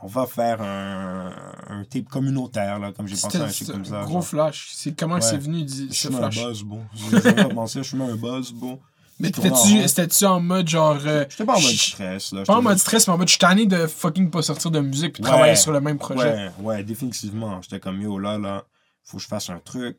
[0.02, 1.30] on va faire un,
[1.68, 4.00] un tape communautaire, là, comme j'ai pensé à un truc comme ça.
[4.00, 4.26] un gros genre.
[4.26, 4.70] flash.
[4.74, 5.20] C'est comment Ouais.
[5.20, 6.36] c'est venu, dit- Je ce suis un flash?
[6.42, 6.84] buzz, bon.
[6.94, 8.80] Je je suis un buzz, bon.
[9.18, 10.98] Mais t'étais-tu c'était-tu en mode genre.
[11.06, 12.42] euh, J'étais pas en mode stress, là.
[12.44, 14.80] Pas en mode stress, mais en mode je suis tanné de fucking pas sortir de
[14.80, 15.28] musique puis Ouais.
[15.30, 16.30] travailler sur le même projet.
[16.34, 17.60] Ouais, ouais, définitivement.
[17.62, 18.64] J'étais comme yo, là, là,
[19.04, 19.96] faut que je fasse un truc.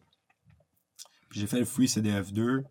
[1.30, 2.64] Puis j'ai fait le Free CDF2.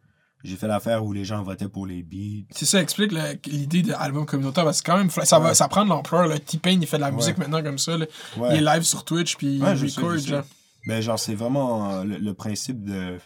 [0.44, 2.46] J'ai fait l'affaire où les gens votaient pour les beats.
[2.52, 3.12] C'est ça, explique
[3.46, 5.54] l'idée de album communautaire parce que quand même, ça, va, Ouais.
[5.54, 6.28] ça prend de l'ampleur.
[6.40, 7.96] T-Pain, il fait de la musique maintenant comme ça.
[7.98, 8.06] là.
[8.36, 8.50] Ouais.
[8.52, 10.12] Il est live sur Twitch puis il record.
[10.20, 10.28] sais.
[10.28, 10.44] genre.
[10.86, 13.18] Ben, genre, c'est vraiment euh, le, le principe de.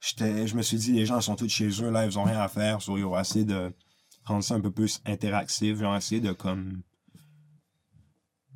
[0.00, 2.40] J'étais, je me suis dit, les gens sont tous chez eux, là, ils ont rien
[2.40, 2.80] à faire.
[2.82, 3.72] So, ils ont essayé de
[4.24, 5.76] rendre ça un peu plus interactif.
[5.80, 6.82] Ils ont essayé de, comme.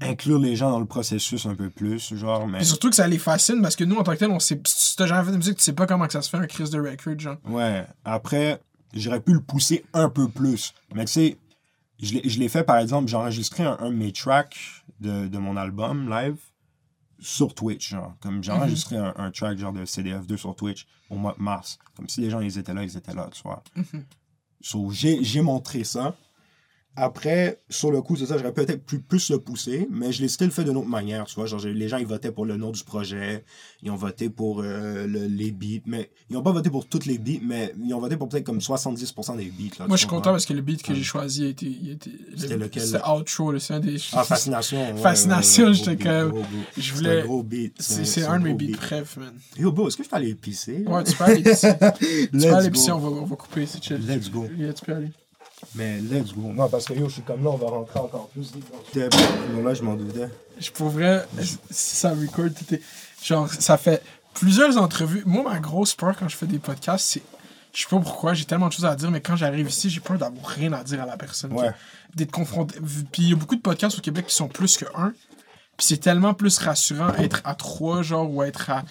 [0.00, 2.58] inclure les gens dans le processus un peu plus, genre, mais.
[2.58, 4.60] Puis surtout que ça les fascine parce que nous, en tant que tel, on sait,
[4.66, 6.46] si t'as jamais fait de musique, tu sais pas comment que ça se fait un
[6.46, 7.18] Chris de record.
[7.18, 7.36] Genre.
[7.44, 7.86] Ouais.
[8.04, 8.60] Après,
[8.94, 10.74] j'aurais pu le pousser un peu plus.
[10.94, 11.36] Mais tu sais,
[12.00, 14.56] je l'ai- je l'ai fait, par exemple, j'ai enregistré un, un de mes tracks
[15.00, 16.36] de, de mon album live
[17.22, 18.14] sur Twitch, genre.
[18.20, 18.58] Comme j'ai Mhm.
[18.58, 21.78] enregistré un, un track genre de CDF2 sur Twitch au mois de mars.
[21.96, 23.62] Comme si les gens, ils étaient là, ils étaient là, tu vois.
[23.76, 24.04] Mhm.
[24.60, 26.14] So, j'ai montré ça.
[26.94, 30.28] Après, sur le coup, c'est ça, j'aurais peut-être plus, plus le pousser, mais je l'ai
[30.28, 31.46] still fait d'une autre manière, tu vois.
[31.46, 33.44] Genre, les gens, ils votaient pour le nom du projet,
[33.82, 37.06] ils ont voté pour euh, le- les beats, mais ils n'ont pas voté pour toutes
[37.06, 39.78] les beats, mais ils ont voté pour peut-être comme 70% des beats.
[39.78, 41.78] Là, Moi, je suis content parce que le beat que j'ai choisi a été-
[42.36, 43.08] C'était le- lequel, C'était?
[43.08, 43.96] Outro, c'est un des.
[44.12, 44.78] Ah, Fascination.
[44.94, 46.42] ouais, Fascination, ouais, ouais, j'étais comme-
[46.76, 47.74] je C'est voulais- un gros beat.
[47.80, 48.76] C'est c'est un de mes beats beat.
[48.76, 49.32] préf, man.
[49.58, 50.84] Yo, bro, est-ce que je peux aller pisser?
[50.86, 51.72] Ouais, tu peux aller pisser.
[51.98, 54.06] tu peux aller pisser, on va, on va couper, c'est chill.
[54.06, 54.46] Let's go.
[54.58, 55.08] Yeah, tu peux aller.
[55.74, 56.52] Mais let's go.
[56.52, 58.52] Non, parce que yo, je suis comme là, on va rentrer encore plus.
[59.54, 60.28] Non, là, je m'en doutais.
[60.58, 61.26] Je pour vrai,
[61.70, 62.82] si ça record, tout est-
[63.22, 64.02] genre, ça fait
[64.34, 65.22] plusieurs entrevues.
[65.24, 67.22] Moi, ma grosse peur quand je fais des podcasts, c'est.
[67.74, 70.00] Je sais pas pourquoi, j'ai tellement de choses à dire, mais quand j'arrive ici, j'ai
[70.00, 71.52] peur d'avoir rien à dire à la personne.
[71.54, 71.70] Ouais.
[72.14, 72.78] D'être confronté.
[73.10, 75.12] Puis il y a beaucoup de podcasts au Québec qui sont plus que un.
[75.78, 78.82] Puis c'est tellement plus rassurant être à trois, genre, ou être à.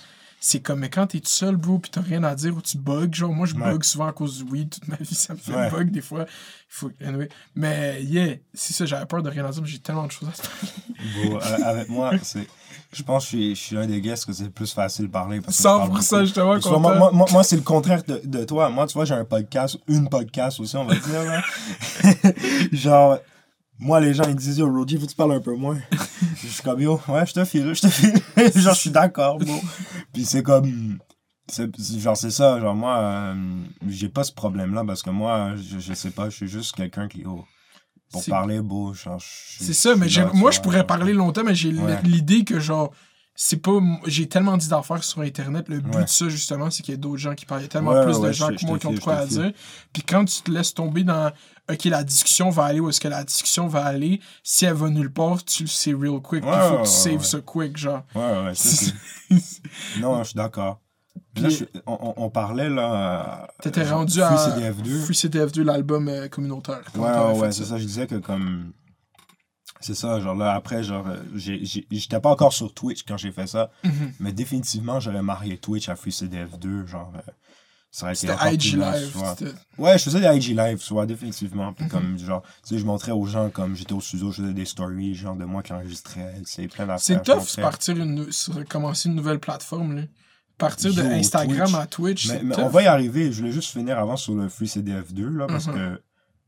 [0.43, 2.80] C'est comme, mais quand t'es tout seul, bro, pis t'as rien à dire, ou tu
[2.80, 3.61] bugs, genre, moi je Ouais.
[3.61, 5.69] bug souvent à cause du weed, toute ma vie, ça me fait Ouais.
[5.69, 6.22] bug des fois.
[6.23, 6.27] Il
[6.68, 6.91] faut.
[7.05, 7.30] Anyway.
[7.53, 10.30] Mais, yeah, c'est ça, j'avais peur de rien à dire, mais j'ai tellement de choses
[10.30, 11.30] à dire.
[11.30, 12.47] Bon, euh, avec moi, c'est.
[12.91, 15.05] Je pense que je suis, je suis un des guests que c'est le plus facile
[15.05, 15.39] de parler.
[15.41, 16.26] parce que je parle 100%, beaucoup.
[16.26, 17.13] justement, Tu vois, moi, content.
[17.13, 18.69] moi, moi, c'est le contraire de, de toi.
[18.69, 21.23] Moi, tu vois, j'ai un podcast, une podcast aussi, on va dire.
[21.23, 21.41] Là.
[22.72, 23.19] Genre,
[23.80, 25.77] moi, les gens, ils disent, yo, Roger, faut que tu parles un peu moins.
[26.52, 28.14] Je suis comme, yo, ouais, je te file, je te file.
[28.61, 29.60] genre, je suis d'accord, bro.
[30.14, 30.99] Puis c'est comme.
[31.98, 32.60] Genre, c'est ça.
[32.60, 33.36] Genre, moi, euh,
[33.88, 37.07] j'ai pas ce problème-là parce que moi, je, je sais pas, je suis juste quelqu'un
[37.07, 37.23] qui.
[37.26, 37.44] oh,
[38.11, 39.26] pour parler, beau, genre, je
[39.56, 42.02] suis- C'est ça, mais là, moi, je pourrais parler longtemps, mais j'ai Ouais.
[42.03, 42.91] l'idée que, genre,
[43.36, 43.80] c'est pas.
[44.06, 45.68] J'ai tellement dit d'affaires sur Internet.
[45.70, 46.03] Le but Ouais.
[46.03, 47.62] de ça, justement, c'est qu'il y a d'autres gens qui parlent.
[47.62, 49.16] Il y a tellement Ouais, plus ouais, de gens que moi qui ont de quoi
[49.16, 49.52] à dire.
[49.94, 51.32] Puis quand tu te laisses tomber dans.
[51.72, 54.20] Ok, la discussion va aller où est-ce que la discussion va aller.
[54.44, 56.44] Si elle va nulle part, tu le sais real quick.
[56.45, 58.03] Il faut que tu saves ça quick, genre.
[58.16, 58.94] Ouais, ouais, c'est
[59.99, 60.82] Non, je suis d'accord.
[61.38, 63.41] Là, je- on, parlait là.
[63.44, 64.36] euh, T'étais rendu Free à.
[64.49, 65.03] CDF2.
[65.06, 66.82] Free CDF2, l'album euh, communautaire.
[66.95, 67.78] Ouais, ouais, c'est ça.
[67.78, 68.74] Je disais que comme.
[69.82, 73.48] C'est ça, genre là, après, genre, euh, j'étais pas encore sur Twitch quand j'ai fait
[73.48, 74.14] ça, Mhm.
[74.20, 77.12] mais définitivement, j'aurais marié Twitch à Free CDF2, genre.
[77.16, 77.32] euh,
[77.94, 79.10] ça aurait été IG Live.
[79.12, 79.36] tu vois.
[79.38, 81.74] c'était- Ouais, je faisais des IG Live, vois, définitivement.
[81.74, 84.53] Puis comme, genre, tu sais, je montrais aux gens comme j'étais au studio, je faisais
[84.53, 87.02] des stories, genre, de moi qui enregistrais, c'est plein d'affaires.
[87.02, 87.62] C'est tough montrais.
[87.62, 88.30] partir une,
[88.70, 89.95] commencer une nouvelle plateforme.
[89.98, 90.02] Là.
[90.58, 91.76] Partir de Yo, Instagram Twitch.
[91.76, 92.28] à Twitch.
[92.30, 93.32] Mais, mais on va y arriver.
[93.32, 95.74] Je voulais juste finir avant sur le Free CDF2, là, parce Mhm.
[95.74, 96.02] que,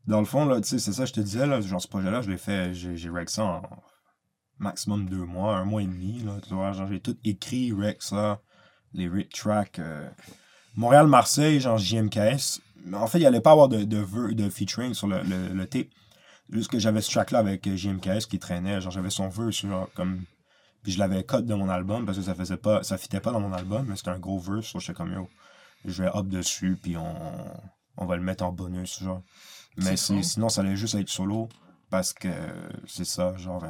[0.07, 2.21] dans le fond, là, tu sais, c'est ça, je te disais, là, genre, ce projet-là,
[2.21, 3.61] je l'ai fait, j'ai rec ça en
[4.59, 8.41] maximum deux mois, un mois et demi, là, genre, j'ai tout écrit, rec ça,
[8.93, 10.09] les rec tracks, euh,
[10.75, 12.61] Montréal-Marseille, genre, JMKS.
[12.93, 15.87] En fait, il allait pas avoir de, de, de featuring sur le, le, le tape.
[16.49, 19.89] Juste que j'avais ce track-là avec euh, JMKS qui traînait, genre, j'avais son verse, genre,
[19.95, 20.23] comme...
[20.83, 23.31] Puis je l'avais cut de mon album parce que ça faisait pas, ça fitait pas
[23.31, 25.27] dans mon album, mais c'était un gros verse, so j'étais comme.
[25.85, 27.15] Je vais hop dessus, puis on,
[27.95, 29.21] on va le mettre en bonus, genre.
[29.77, 31.49] Mais sinon, ça allait juste être solo
[31.89, 33.65] parce que euh, c'est ça, genre.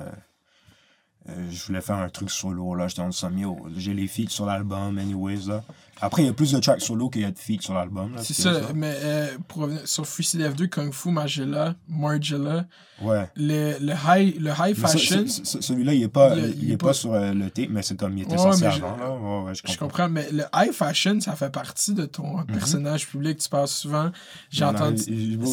[1.29, 2.87] Euh, je voulais faire un truc solo, là.
[2.87, 3.57] J'étais en somme, yo.
[3.77, 5.63] J'ai les feats sur l'album, anyways, là.
[6.01, 8.15] Après, il y a plus de tracks solo qu'il y a de feats sur l'album,
[8.15, 8.21] là.
[8.23, 12.65] C'est ça, mais euh, pour revenir sur Free CDF2, Kung Fu, Magella, Margella,
[13.01, 13.27] Ouais.
[13.35, 16.53] le, le high, le high fashion, ce- ce- Celui-là, il est pas, Il il, est-
[16.57, 18.37] il est est pas- pas, sur euh, le tape, mais c'est comme il était Ouais,
[18.37, 19.11] sorti avant, là.
[19.11, 20.07] Ouais, ouais, je je comprends.
[20.09, 22.45] mais le high fashion, ça fait partie de ton Mhm.
[22.47, 24.11] personnage public, tu parles souvent.
[24.49, 25.01] J'ai entendu.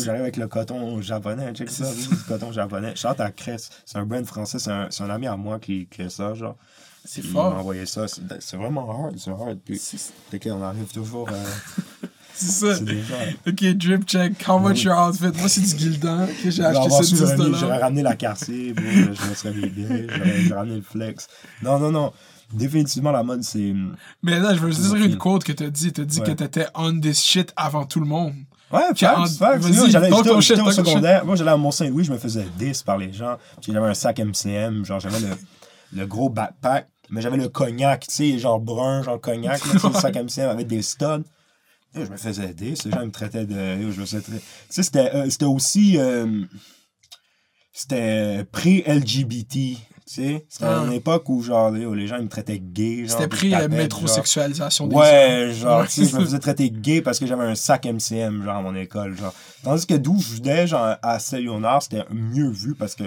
[0.04, 2.92] J'arrive avec le coton japonais, check ça, du coton japonais.
[2.94, 5.58] Je chante à Cress, c'est un brand français, c'est un, c'est un ami à moi
[5.60, 6.56] qui a ça, genre.
[7.04, 7.56] C'est fort.
[7.56, 9.58] envoyé ça, c'est vraiment hard, c'est hard.
[9.64, 9.80] Puis,
[10.30, 12.78] dès qu'on arrive toujours, euh, c'est ça.
[12.80, 13.14] déjà.
[13.46, 14.46] Ok, drip check.
[14.46, 15.30] How much your outfit?
[15.38, 16.24] Moi, c'est du Gildan.
[16.24, 17.80] Ok, j'ai acheté ça su, 10 j'aurais mis- J'aurais dollars.
[17.80, 21.26] ramené la quartier, bro, je me serais aidé, j'aurais j'aurais ramené le flex.
[21.62, 22.12] Non, non, non.
[22.52, 23.72] Définitivement, la mode, c'est.
[24.22, 25.92] Mais là, je veux juste dire une quote que t'as dit.
[25.92, 26.26] T'as dit Ouais.
[26.26, 28.34] que t'étais on this shit avant tout le monde.
[28.72, 29.62] Ouais, facts, facts.
[29.90, 30.40] j'allais- au-
[30.72, 31.24] secondaire.
[31.24, 33.36] Moi, j'allais à Mont-Saint-Louis, je me faisais 10 par les gens.
[33.66, 35.28] J'avais un sac MCM, genre j'avais le,
[35.94, 39.94] le gros backpack, mais j'avais le cognac, tu sais, genre brun, genre cognac, là, le
[39.94, 41.24] sac MCM avec des studs.
[41.94, 43.82] Je me faisais 10, les gens me traitaient de.
[43.82, 45.96] yo, je me faisais tra- Tu sais, c'était euh, c'était aussi.
[45.98, 46.44] euh,
[47.72, 49.76] c'était pré-LGBT.
[50.12, 50.82] Sais, c'était Ah.
[50.84, 53.04] une époque où genre les gens ils me traitaient gay.
[53.06, 53.68] genre, C'était pris la genre.
[53.68, 54.96] métrosexualisation des.
[54.96, 58.42] Ouais, genre, tu sais, je me faisais traiter gay parce que j'avais un sac MCM,
[58.42, 59.32] genre, à mon école, genre.
[59.62, 63.04] Tandis que d'où je venais, genre, à Saint-Léonard, c'était mieux vu parce que,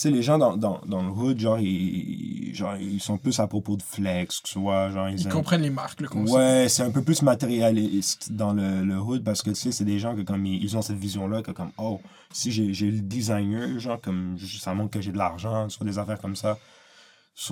[0.00, 3.46] sais, les gens dans, dans, dans le hood, genre ils, genre, ils sont plus à
[3.46, 6.36] propos de flex, tu vois, genre, ils, Ils aiment- comprennent les marques, le concept.
[6.36, 9.84] Ouais, c'est un peu plus matérialiste dans le, le hood parce que tu sais, c'est
[9.84, 12.00] des gens que comme ils, ils ont cette vision-là que comme oh,
[12.32, 16.20] si j'ai le designer, genre comme ça montre que j'ai de l'argent, vois, des affaires
[16.20, 16.58] comme ça.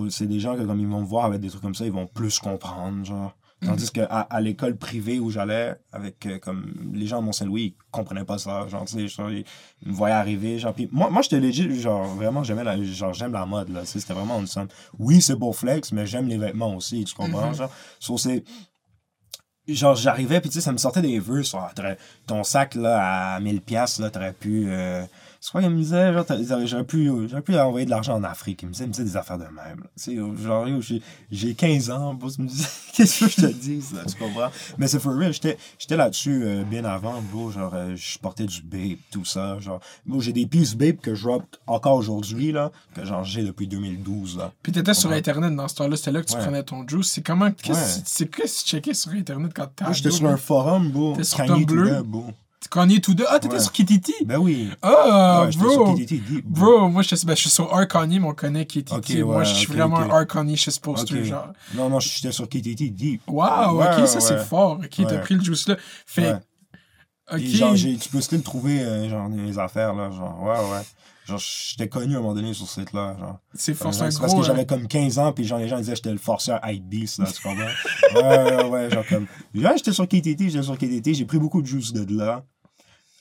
[0.09, 1.93] C'est des gens que comme ils vont me voir avec des trucs comme ça, ils
[1.93, 3.35] vont plus comprendre, genre.
[3.67, 7.75] Tandis que à, à l'école privée où j'allais, avec euh, comme les gens à Mont-Saint-Louis,
[7.77, 8.67] ils comprenaient pas ça.
[8.69, 9.45] Genre, tu sais, ils,
[9.83, 10.59] ils me voyaient arriver.
[10.59, 13.85] Genre, puis moi, moi j'étais legit, genre, vraiment, j'aimais la, genre, j'aime la mode, là.
[13.85, 14.69] C'était vraiment une somme.
[14.99, 17.49] Oui, c'est pour flex, mais j'aime les vêtements aussi, tu comprends?
[17.49, 17.55] Mhm.
[17.55, 18.45] Genre, So, c'est.
[19.69, 21.43] Genre, j'arrivais, puis tu sais, ça me sortait des vœux.
[21.43, 21.69] sur,
[22.27, 24.67] ton sac, là, à 1000$, là, t'aurais pu.
[24.69, 25.05] Euh,
[25.41, 26.13] c'est quoi qu'il me disait?
[26.13, 26.25] Genre,
[26.67, 28.63] j'aurais pu, j'aurais pu envoyer de l'argent en Afrique.
[28.63, 29.83] Il me disait, il me disait des affaires de même.
[29.97, 33.83] Tu sais, genre, j'ai, j'ai 15 ans, boss me disait, qu'est-ce que je te dis,
[33.95, 34.51] là, tu comprends?
[34.79, 35.57] Mais c'est for real, j'étais,
[35.97, 37.51] là-dessus euh, bien avant, bro.
[37.51, 39.59] Genre, euh, je portais du babe, tout ça.
[39.61, 43.43] Genre, bro, j'ai des pieces babe que je drop encore aujourd'hui, là, que genre, j'ai
[43.43, 44.53] depuis 2012, là.
[44.63, 45.11] Puis t'étais sur.
[45.17, 46.43] Internet dans ce temps-là, c'était là que tu Ouais.
[46.43, 47.11] prenais ton juice.
[47.11, 47.51] C'est comment,
[48.05, 51.17] c'est qu'est-ce que tu checkais sur Internet quand t'étais Moi, j'étais sur un forum, bro.
[51.23, 52.03] Sur Tumblr?
[52.71, 53.25] Kanye Today.
[53.29, 53.61] Ah, t'étais Ouais.
[53.61, 54.13] sur Kititi?
[54.25, 54.71] Ben oui.
[54.83, 55.95] Ah, Ouais, sur bro!
[55.95, 56.89] KTT Deep, bro.
[56.89, 57.87] Moi, je, ben, je suis sur R.
[57.87, 58.95] Kanye, mais on connaît Kititi.
[59.21, 60.13] Ok, moi, ouais, je suis ok, vraiment ok.
[60.13, 60.27] un R.
[60.27, 61.49] Kanye shit poster, genre.
[61.75, 63.23] Non, non, j'étais sur KTT Deep.
[63.29, 64.81] Wow, ok, ça, c'est fort.
[64.83, 65.77] Ok, t'as pris le juice là.
[66.07, 66.35] Fait,
[67.33, 67.41] ok.
[67.41, 70.83] Genre, tu peux still trouver, euh, genre, des affaires, là, genre, ouais, ouais.
[71.27, 73.39] Genre, j'étais connu à un moment donné sur ce site-là, genre.
[73.55, 74.41] C'est un c'est parce gros.
[74.41, 77.27] que j'avais comme 15 ans, puis genre, les gens disaient j'étais le forceur Hypebeast, là,
[77.33, 77.67] tu comprends?
[78.15, 79.27] ouais, ouais, ouais, genre comme...
[79.55, 82.45] Ouais, j'étais sur KTT, j'étais sur KTT, j'ai pris beaucoup de juice de là.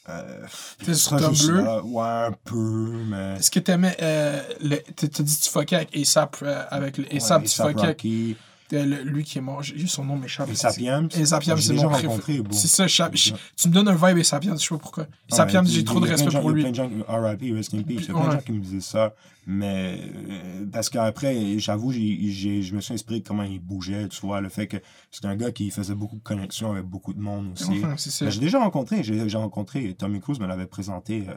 [0.08, 0.46] Euh,
[0.86, 1.64] T'es sur Tumblr?
[1.64, 3.38] là, Ouais, un peu, mais...
[3.40, 3.98] Est-ce que t'aimais.
[4.04, 6.38] Euh, le- t'as dit tu fuckais avec ASAP.
[6.44, 8.38] euh, avec le ASAP, Ouais, tu fuckais
[8.72, 10.50] le- lui qui est mort, j'ai- son nom m'échappe.
[10.80, 11.10] Yams.
[11.16, 12.42] ASAP Yams, J'ai c'est mon rencontré.
[12.52, 15.08] C'est ça, je- je- tu me donnes un vibe ASAP Yams, je sais pas pourquoi.
[15.32, 16.70] Y j'ai trop de respect gens- pour Il y lui.
[16.70, 18.52] a plein de gens, RIP, Rest in Peace, il y a plein de gens qui
[18.54, 19.14] me disaient ça,
[19.46, 24.42] mais euh, parce qu'après, j'avoue, je me suis inspiré de comment il bougeait, tu vois,
[24.42, 24.78] le fait que
[25.12, 27.82] c'est un gars qui faisait beaucoup de connexions avec beaucoup de monde aussi.
[27.98, 28.26] C'est.
[28.26, 31.34] Mais j'ai déjà rencontré, j'ai rencontré, Tommy Cruise me l'avait présenté, euh,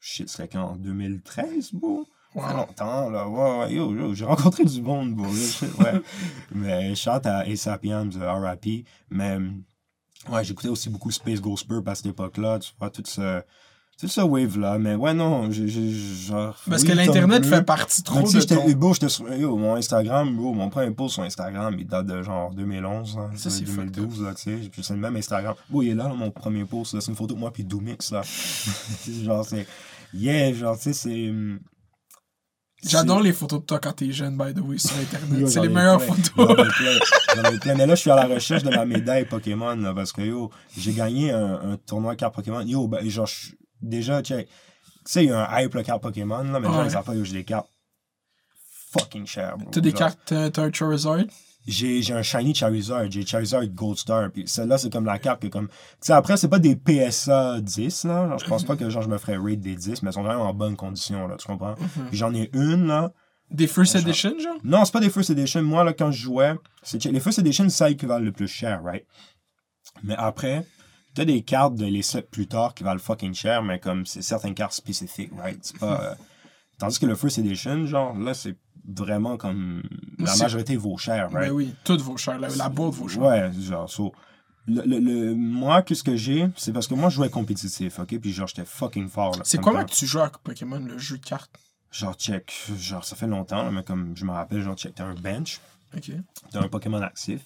[0.00, 2.06] shit, c'était quand, en 2013, bro?
[2.36, 6.00] Ça longtemps, là, ouais, ouais, yo, yo, j'ai rencontré du monde, bro, là, ouais.
[6.54, 9.38] mais chante à A$AP Yams, euh, R.I.P., mais,
[10.30, 13.42] ouais, j'écoutais aussi beaucoup Space Ghost Burp à cette époque-là, tu vois, tout ce,
[13.98, 16.54] tout ce wave-là, mais ouais, non, j'ai, j'ai- genre...
[16.68, 18.70] Parce oui, que l'Internet fait partie trop sais, de j'étais, ton...
[18.72, 22.22] bro, j'étais sur, yo, mon Instagram, bro, mon premier post sur Instagram, il date de
[22.22, 25.54] genre 2011, hein, Ça, c'est 2012, là, tu sais, c'est le même Instagram.
[25.70, 27.64] Bro, il est là, là, mon premier post, là, c'est une photo de moi puis
[27.64, 28.20] Doomix, là.
[29.24, 29.66] genre, c'est,
[30.12, 31.32] yeah, genre, tu sais, c'est...
[32.84, 35.48] J'adore les photos de toi quand t'es jeune, by the way, sur Internet.
[35.48, 36.14] C'est les meilleures plein.
[36.14, 36.66] photos.
[37.34, 37.74] J'en ai plein.
[37.74, 40.50] Mais là, je suis à la recherche de ma médaille Pokémon, là, parce que, yo,
[40.76, 42.60] j'ai gagné un, un tournoi de cartes Pokémon.
[42.60, 44.46] Yo, ben, genre, je- déjà, check.
[44.46, 44.52] Tu
[45.12, 46.84] sais, il y a un hype, le carte Pokémon, là, mais les Ouais.
[46.86, 47.68] ils savent pas, yo, j'ai des cartes
[48.92, 49.70] fucking chères, bro.
[49.70, 51.18] T'as des Genre, cartes, t'as t'as un Charizard.
[51.66, 55.42] J'ai j'ai un shiny Charizard, j'ai Charizard Gold Star, puis celle-là, c'est comme la carte
[55.42, 55.66] que, comme...
[55.68, 58.28] Tu sais, après, c'est pas des PSA 10, là.
[58.28, 60.22] Genre, je pense pas que, genre, je me ferais raid des 10, mais elles sont
[60.22, 61.74] quand même en bonne condition, là, tu comprends?
[62.08, 63.12] Puis j'en ai une, là.
[63.50, 64.56] Des First Genre- Edition, genre?
[64.64, 65.62] Non, c'est pas des First Edition.
[65.62, 68.48] Moi, là, quand je jouais, c'est les First Edition, c'est ça qui valent le plus
[68.48, 69.04] cher, right?
[70.02, 70.64] Mais après,
[71.14, 74.22] t'as des cartes de les sets plus tard qui valent fucking cher, mais comme c'est
[74.22, 75.58] certaines cartes spécifiques, right?
[75.62, 76.00] C'est pas.
[76.02, 76.14] euh,
[76.78, 78.56] Tandis que le First Edition, genre, là, c'est
[78.88, 79.82] vraiment comme.
[80.18, 81.48] La majorité vaut cher, right?
[81.48, 82.38] Ben oui, tout vaut cher.
[82.38, 83.22] La, la boîte vaut cher.
[83.22, 84.12] Ouais, genre, so,
[84.66, 88.18] le, le, le- moi, qu'est-ce que j'ai, c'est parce que moi, je jouais compétitif, ok?
[88.20, 89.36] Puis genre, j'étais fucking fort.
[89.44, 91.50] C'est Comme comment que tu joues à Pokémon, le jeu de cartes?
[91.90, 95.04] Genre, check, genre, ça fait longtemps, là, mais comme je me rappelle, genre, check, t'as
[95.04, 95.60] un bench,
[95.96, 96.10] Ok.
[96.50, 97.42] T'as un Pokémon actif.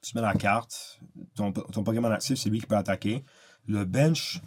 [0.00, 0.98] Tu mets la carte.
[1.34, 3.24] Ton, ton Pokémon actif, c'est lui qui peut attaquer.
[3.66, 4.40] Le bench.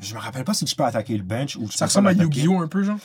[0.00, 2.12] Je me rappelle pas si tu peux attaquer le bench ou tu Ça ressemble à.
[2.12, 2.58] Yu-Gi-Oh!
[2.60, 2.98] un peu, genre?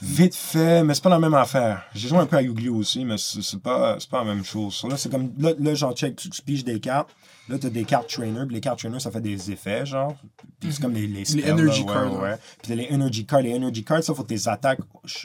[0.00, 1.82] Vite fait, mais c'est pas la même affaire.
[1.92, 2.76] J'ai joué un peu à Yu-Gi-Oh!
[2.76, 4.84] aussi, mais c'est pas, pas la même chose.
[4.88, 5.32] Là, c'est comme.
[5.38, 7.10] Là, là genre, check, tu, tu piges des cartes.
[7.48, 8.44] Là, t'as des cartes trainer.
[8.46, 10.14] Puis les cartes trainer, ça fait des effets, genre.
[10.60, 13.26] Puis c'est comme les, les, spells, là, energy ouais, cards, Ouais, Puis t'as les energy
[13.26, 13.40] cards.
[13.40, 14.80] Les energy cards, ça, faut que tes attaques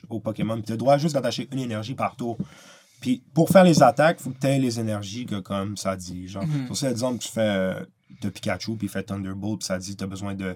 [0.10, 0.56] au Pokémon.
[0.56, 2.38] Puis t'as le droit juste d'attacher une énergie par tour.
[3.00, 6.28] Puis pour faire les attaques, faut que tu aies les énergies que comme ça dit.
[6.30, 6.66] Genre, Mhm.
[6.68, 7.74] pour ça, exemple, tu fais.
[8.14, 10.56] Euh, t'as Pikachu, puis il fait Thunderbolt, puis ça dit t'as besoin de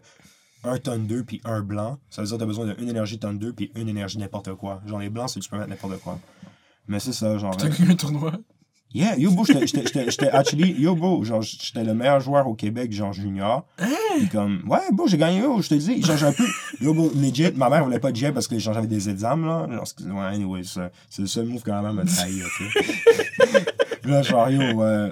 [0.64, 2.00] un Thunder, puis un blanc.
[2.10, 4.82] Ça veut dire t'as besoin d'une énergie Thunder, puis une énergie n'importe quoi.
[4.86, 6.20] Genre, les blancs, c'est que tu peux mettre n'importe quoi.
[6.88, 7.56] Mais c'est ça, genre.
[7.56, 8.32] T'as gagné un tournoi?
[8.94, 12.48] Yeah, yo, bro, j'étais- j'étais j'étais- j'étais actually, yo, bro, genre, j'étais le meilleur joueur
[12.48, 13.66] au Québec, genre, junior.
[14.18, 16.46] Puis comme, ouais, bro, j'ai gagné, yo, je te dis, genre, j'ai un peu,
[16.80, 19.68] yo, bro, legit, ma mère voulait pas de jet parce que, genre, j'avais des examens,
[19.68, 19.76] là.
[19.76, 22.86] Genre, ouais, anyway, c'est c'est le seul move que ma mère m'a trahi, ok?
[24.06, 25.12] là, genre, yo, euh,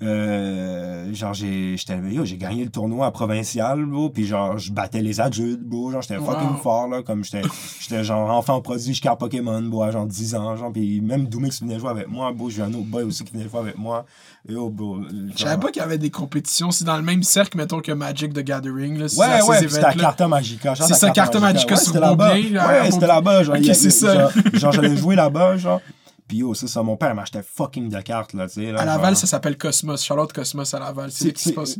[0.00, 4.70] euh, genre, j'ai, j'étais, yo, j'ai gagné le tournoi à provincial, bro, puis genre, je
[4.72, 7.42] battais les adultes, bro, genre, j'étais fucking fort, là, comme j'étais,
[7.80, 11.26] j'étais genre enfant produit, je carte Pokémon, bro, à genre 10 ans, genre, puis même
[11.26, 13.76] Doomix venait jouer avec moi, bro, j'ai un autre boy aussi qui venait jouer avec
[13.76, 14.04] moi,
[14.48, 15.00] yo, bro.
[15.36, 16.70] Je savais pas qu'il y avait des compétitions.
[16.70, 18.98] C'est dans le même cercle, mettons, que Magic the Gathering.
[18.98, 19.92] Là, Ouais, ouais, c'était à.
[19.92, 20.74] Carta Magica.
[20.74, 22.34] genre, C'est ça, Carta Magica sur c'était là-bas.
[22.34, 23.42] Beaubien, là, Ouais, c'était là-bas.
[23.42, 24.14] Genre, c'est ça.
[24.14, 25.80] Genre, genre, j'allais jouer là-bas, genre.
[26.28, 28.70] Puis yo, c'est ça, mon père m'achetait fucking de cartes, là, tu sais.
[28.72, 29.16] là, À Laval, genre.
[29.20, 30.04] ça s'appelle Cosmos.
[30.04, 31.10] Charlotte Cosmos à Laval.
[31.10, 31.76] C'est qui se passe.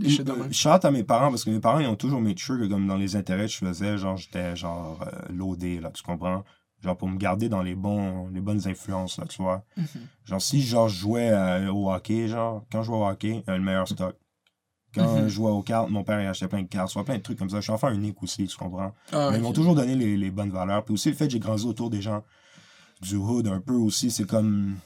[0.52, 2.86] Shout à mes parents, parce que mes parents, ils ont toujours made sure que, comme
[2.86, 6.44] dans les intérêts que je faisais, genre, j'étais, genre, euh, loadé, là, tu comprends?
[6.82, 9.64] Genre, pour me garder dans les bons, les bonnes influences, là, tu vois?
[9.76, 9.86] Mhm.
[10.24, 13.36] Genre, si, genre, je jouais euh, au hockey, genre, quand je jouais au hockey, il
[13.46, 14.16] y avait le meilleur stock.
[14.94, 15.24] Quand Mhm.
[15.24, 17.38] je jouais aux cartes, mon père, il achetait plein de cartes, soit plein de trucs
[17.38, 17.56] comme ça.
[17.56, 18.94] Je suis enfant unique aussi, tu comprends?
[19.12, 20.82] Ah, Mais ils m'ont toujours donné les, les bonnes valeurs.
[20.84, 22.22] Puis aussi, le fait que j'ai grandi autour des gens
[23.02, 24.76] du hood un peu aussi, c'est comme.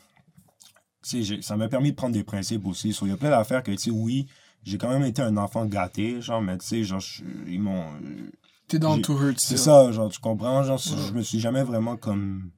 [1.02, 2.92] Ça m'a permis de prendre des principes aussi.
[2.92, 4.26] So, Il y a plein d'affaires que, tu sais, oui,
[4.62, 7.84] j'ai quand même été un enfant gâté, genre, mais tu sais, genre, je- ils m'ont.
[8.68, 9.38] T'es dans j'ai- to hurt.
[9.38, 10.62] C'est ça, genre, tu comprends?
[10.62, 11.02] Genre, Ouais.
[11.08, 12.50] je me suis jamais vraiment comme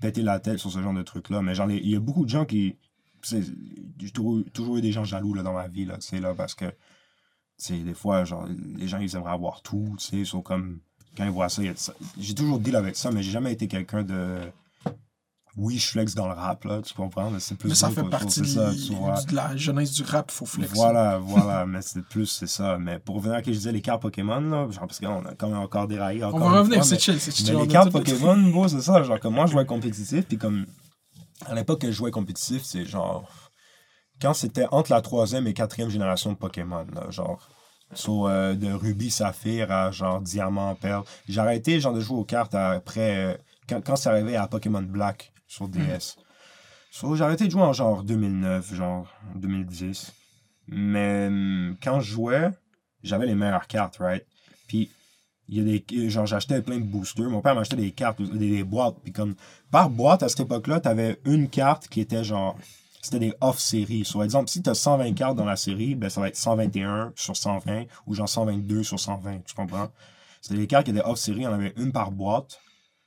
[0.00, 1.42] pété la tête sur ce genre de truc-là.
[1.42, 2.76] Mais genre, il y a beaucoup de gens qui.
[3.22, 6.34] J'ai toujours, toujours eu des gens jaloux là, dans ma vie, là, tu sais, là,
[6.34, 6.64] parce que.
[7.56, 10.80] Sais, des fois, genre, les gens, ils aimeraient avoir tout, tu sais, ils sont comme.
[11.16, 11.92] Quand ils voient ça, il y a de ça.
[12.18, 14.38] j'ai toujours deal avec ça, mais j'ai jamais été quelqu'un de.
[15.62, 17.30] Oui, je flex dans le rap, là, tu comprends?
[17.30, 17.68] Mais c'est plus.
[17.68, 19.20] Mais ça fait partie de, ça, tu vois.
[19.22, 20.30] de la jeunesse du rap.
[20.30, 20.72] Faut flex.
[20.72, 22.78] Voilà, voilà, mais c'est plus, c'est ça.
[22.78, 25.22] Mais pour revenir à ce que je disais, les cartes Pokémon, là, genre, parce qu'on
[25.26, 26.24] a quand même encore déraillé.
[26.24, 27.20] On Encore va une revenir, c'est chill.
[27.20, 27.50] C'est chill.
[27.50, 29.02] mais On les cartes Pokémon, c'est ça.
[29.02, 30.64] Genre, comme moi, je jouais compétitif, puis comme.
[31.46, 33.28] À l'époque que je jouais compétitif, c'est genre.
[34.22, 37.48] Quand c'était entre la troisième et quatrième génération de Pokémon, là, genre.
[37.92, 41.02] So, euh, de Ruby Saphir à genre Diamant Perle.
[41.28, 43.16] J'ai arrêté genre de jouer aux cartes après.
[43.16, 43.34] euh,
[43.68, 46.16] quand, quand c'est arrivé à Pokémon Black sur DS.
[46.92, 50.12] So, j'ai arrêté de jouer en genre 2009, genre 2010.
[50.68, 52.50] Mais hum, quand je jouais,
[53.02, 54.24] j'avais les meilleures cartes, right?
[54.68, 54.90] Puis
[55.48, 57.28] il y a des genre j'achetais plein de boosters.
[57.28, 58.96] Mon père m'achetait des cartes des, des boîtes.
[59.02, 59.34] Puis comme
[59.70, 62.56] par boîte à cette époque-là t'avais une carte qui était genre
[63.02, 66.20] c'était des off séries soit exemple si t'as 120 cartes dans la série ben ça
[66.20, 69.90] va être 121 sur 120 ou genre 122 sur 120 tu comprends?
[70.40, 72.60] C'était des cartes qui étaient off série on avait une par boîte.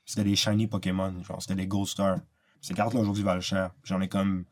[0.05, 2.17] C'était des shiny Pokémon genre c'était des Gold Star
[2.63, 4.45] ces cartes là aujourd'hui valent cher j'en ai comme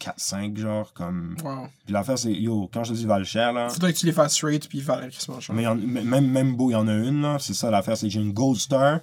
[0.00, 1.66] 4-5 genre comme Wow.
[1.84, 4.12] puis l'affaire c'est yo quand je te dis valent cher là Faudrait que tu les
[4.12, 5.54] fasses straight puis faire la crissement cher.
[5.54, 7.38] mais en- même, même beau, il y en a une, là.
[7.38, 9.00] C'est ça l'affaire, c'est que j'ai une Gold Star,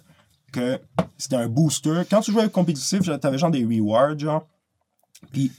[0.51, 0.79] que
[1.17, 2.01] c'était un booster.
[2.09, 4.47] Quand tu jouais compétitif, genre, t'avais genre des rewards, genre.
[5.31, 5.51] Puis,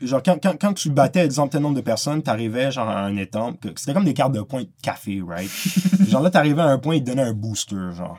[0.00, 3.16] genre, quand, quand, quand tu battais, disons, tel nombre de personnes, t'arrivais, genre, à un
[3.16, 3.54] étang.
[3.54, 5.50] que- C'était comme des cartes de points de café, right?
[6.08, 8.18] genre, là, t'arrivais à un point, ils te donnaient un booster, genre.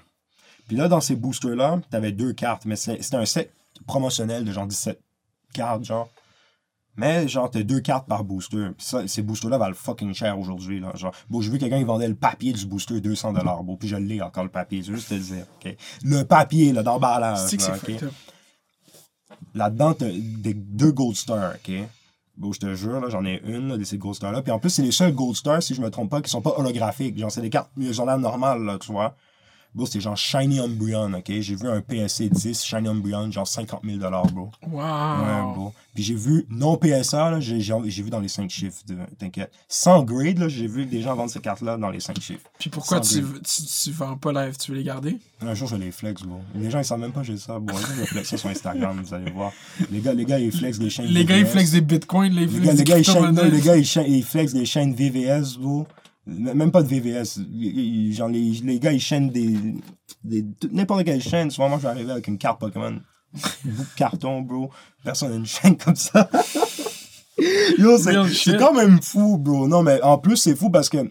[0.67, 3.53] Puis là, dans ces boosters-là, t'avais deux cartes, mais c'était un set
[3.85, 4.99] promotionnel de genre 17
[5.53, 6.09] cartes, genre.
[6.97, 8.69] Mais genre, t'as deux cartes par booster.
[8.75, 10.79] Puis ça, ces boosters-là valent fucking cher aujourd'hui.
[10.79, 10.91] Là.
[10.95, 13.63] Genre, bon, j'ai vu quelqu'un, il vendait le papier du booster 200$.
[13.63, 15.45] Bon, puis je l'ai encore le papier, c'est juste te le dire.
[15.63, 15.75] ok?
[16.03, 17.37] Le papier, là, d'emballage.
[17.37, 17.79] Là, ok?
[17.79, 18.13] fucked up.
[19.53, 21.71] Là-dedans, t'as des, deux Gold Stars, OK?
[22.35, 24.41] Bon, je te jure, là, j'en ai une là, de ces Gold Stars-là.
[24.41, 26.41] Puis en plus, c'est les seuls Gold Stars, si je me trompe pas, qui sont
[26.41, 27.17] pas holographiques.
[27.17, 29.15] Genre, c'est des cartes, ils ont l'air normales, là, tu vois?
[29.75, 31.31] Bon, c'est genre Shiny Umbreon, OK?
[31.39, 34.49] J'ai vu un PSC 10 Shiny Umbreon, genre 50 000 bro.
[34.67, 34.79] Wow.
[34.81, 35.73] Ouais, bro.
[35.93, 37.57] Puis j'ai vu non PSA, là, j'ai,
[38.03, 38.81] vu dans les 5 chiffres,
[39.17, 39.51] t'inquiète.
[39.67, 42.49] Sans grade, là, j'ai vu des gens vendre ces cartes-là dans les 5 chiffres.
[42.59, 45.17] Puis pourquoi tu, tu, tu vends pas live Tu veux les garder?
[45.41, 46.39] Un jour, je les flex, bro.
[46.55, 47.53] Les gens, ils savent même pas que j'ai ça.
[47.53, 49.51] Jour, je vais flexer sur Instagram, vous allez voir.
[49.91, 51.51] Les gars, les gars, ils flexent des chaînes Les gars, ils VVS.
[51.51, 54.53] flexent des bitcoins, les, Les gars, les gars, ils chaînent- les gars, ils ils flexent
[54.53, 55.87] des chaînes VVS, bro.
[56.27, 57.39] Même pas de VVS.
[58.13, 59.55] Genre, les, les gars, ils chaînent des.
[60.23, 61.49] des N'importe quelle chaîne.
[61.49, 62.99] Souvent, moi, je vais arriver avec une carte Pokémon.
[63.63, 64.69] Bout carton, bro.
[65.03, 66.29] Personne n'a une chaîne comme ça.
[67.77, 69.67] Yo, c'est quand même fou, bro.
[69.67, 71.09] Non, mais en plus, c'est fou parce que.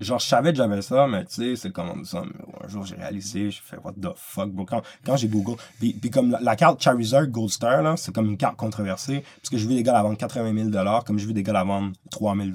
[0.00, 2.22] Genre, je savais que j'avais ça, mais tu sais, c'est comme ça.
[2.64, 4.64] Un jour, j'ai réalisé, j'ai fait, what the fuck, bro.
[4.64, 8.14] Quand, quand j'ai Google, puis, puis comme la, la carte Charizard Gold Star, là, c'est
[8.14, 11.18] comme une carte controversée, parce que je vu des gars la vendre 80 000 comme
[11.18, 12.48] j'ai vu des gars la vendre 3 000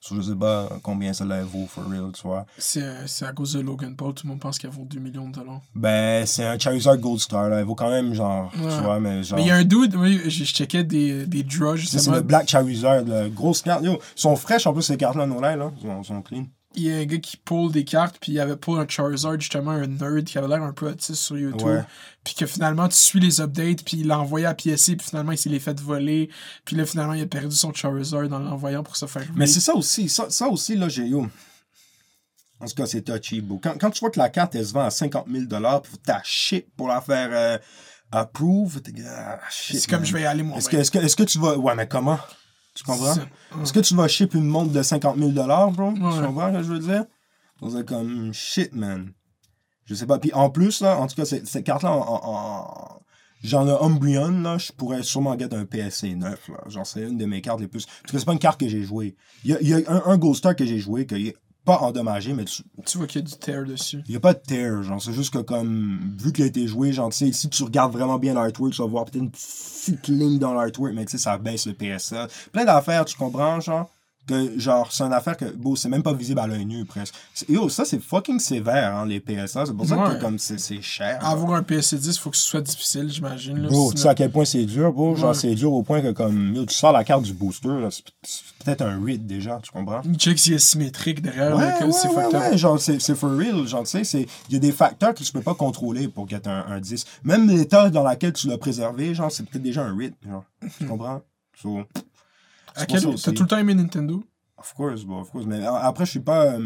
[0.00, 2.46] so, je sais pas combien ça la vaut, for real, tu vois.
[2.58, 5.28] C'est c'est à cause de Logan Paul, tout le monde pense qu'elle vaut 2 millions
[5.28, 5.60] de dollars.
[5.74, 7.60] Ben, c'est un Charizard Gold Star, là.
[7.60, 8.74] Il vaut quand même, genre, Ouais.
[8.76, 9.36] tu vois, mais genre.
[9.38, 11.92] Mais il y a un dude, oui, je je checkais des, des draws, Ça, c'est
[11.98, 12.16] justement.
[12.16, 13.84] le Black Charizard, la grosse carte.
[13.84, 15.54] Yo, ils sont fraîches en plus, ces cartes-là, nos là.
[15.76, 16.46] Ils sont, ils sont clean.
[16.76, 19.40] Il y a un gars qui pull des cartes, puis il avait pull un Charizard,
[19.40, 21.66] justement, un nerd qui avait l'air un peu autiste sur YouTube.
[21.66, 21.84] Ouais.
[22.22, 25.32] Puis que finalement, tu suis les updates, puis il l'a envoyé à PSC, puis finalement,
[25.32, 26.28] il s'est les fait voler.
[26.64, 29.46] Puis là, finalement, il a perdu son Charizard en l'envoyant pour se faire Mais voler.
[29.46, 30.08] c'est ça aussi.
[30.08, 31.12] Ça, ça aussi, là, j'ai.
[31.14, 33.44] En tout cas, c'est touchy.
[33.62, 36.20] Quand, quand tu vois que la carte, elle se vend à 50 000 pour ta
[36.24, 37.58] shit pour la faire euh,
[38.10, 39.38] approve, t'es ah.
[39.50, 41.56] C'est comme je vais y aller moi Est-ce que, est-ce, que, est-ce que tu vas.
[41.56, 42.18] Ouais, mais comment?
[42.76, 43.14] Tu comprends?
[43.62, 46.62] Est-ce que tu vas ship une montre de 50 000 bro Tu comprends ce que
[46.62, 47.04] je veux dire?
[47.60, 49.12] Donc, c'est comme shit, man.
[49.86, 50.18] Je sais pas.
[50.18, 53.00] Puis en plus, là, en tout cas, cette carte-là, en, en- en-
[53.42, 56.56] J'en ai Umbreon, là, je pourrais sûrement get un PSC 9, là.
[56.68, 57.84] Genre, c'est une de mes cartes les plus.
[57.84, 59.14] En tout cas, c'est pas une carte que j'ai jouée.
[59.44, 61.36] Il y a, il y a un, un Gold Star que j'ai joué, qui est
[61.66, 64.02] pas endommagé, mais tu- Tu vois qu'il y a du tear dessus.
[64.06, 66.66] il y a pas de tear, genre, c'est juste que comme, vu qu'il a été
[66.66, 69.30] joué, genre, tu sais, si tu regardes vraiment bien l'artwork, tu vas voir peut-être une
[69.30, 72.28] petite ligne dans l'artwork, mais tu sais, ça baisse le PSA.
[72.52, 73.90] Plein d'affaires, tu comprends, genre,
[74.26, 77.14] que, genre, c'est une affaire que, bon, c'est même pas visible à l'œil nu, presque.
[77.48, 80.16] Yo, ça, c'est fucking sévère, hein, les PSA, c'est pour ça Ouais.
[80.16, 81.18] que, comme, c'est c'est cher.
[81.22, 81.28] là.
[81.28, 83.58] Avoir un PSC 10, il faut que ce soit difficile, j'imagine.
[83.62, 85.14] là, Bro, tu sais à quel point c'est dur, bro?
[85.16, 85.34] Genre, Ouais.
[85.34, 88.02] c'est dur au point que, comme, yo, tu sors la carte du booster, là, c'est
[88.22, 90.00] c'est peut-être un read déjà, tu comprends?
[90.04, 93.64] Il check s'il est symétrique derrière, Ouais, ouais, c'est ouais, genre, c'est c'est for real,
[93.68, 96.28] genre, tu sais, c'est- il y a des facteurs que tu peux pas contrôler pour
[96.28, 97.04] get un, un 10.
[97.22, 100.44] Même l'état dans lequel tu l'as préservé, genre, c'est peut-être déjà un rythme, genre,
[100.78, 101.20] tu comprends?
[101.62, 101.82] So,
[102.76, 103.00] À quel...
[103.00, 104.22] T'as tout le temps aimé Nintendo?
[104.58, 106.58] Of course, bro, of course, mais a- après, je suis pas, euh,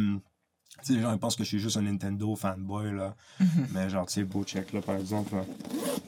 [0.83, 3.67] tu sais, les gens, ils pensent que je suis juste un Nintendo fanboy, là, Mhm.
[3.73, 5.35] mais genre, tu sais, beau check, là, par exemple,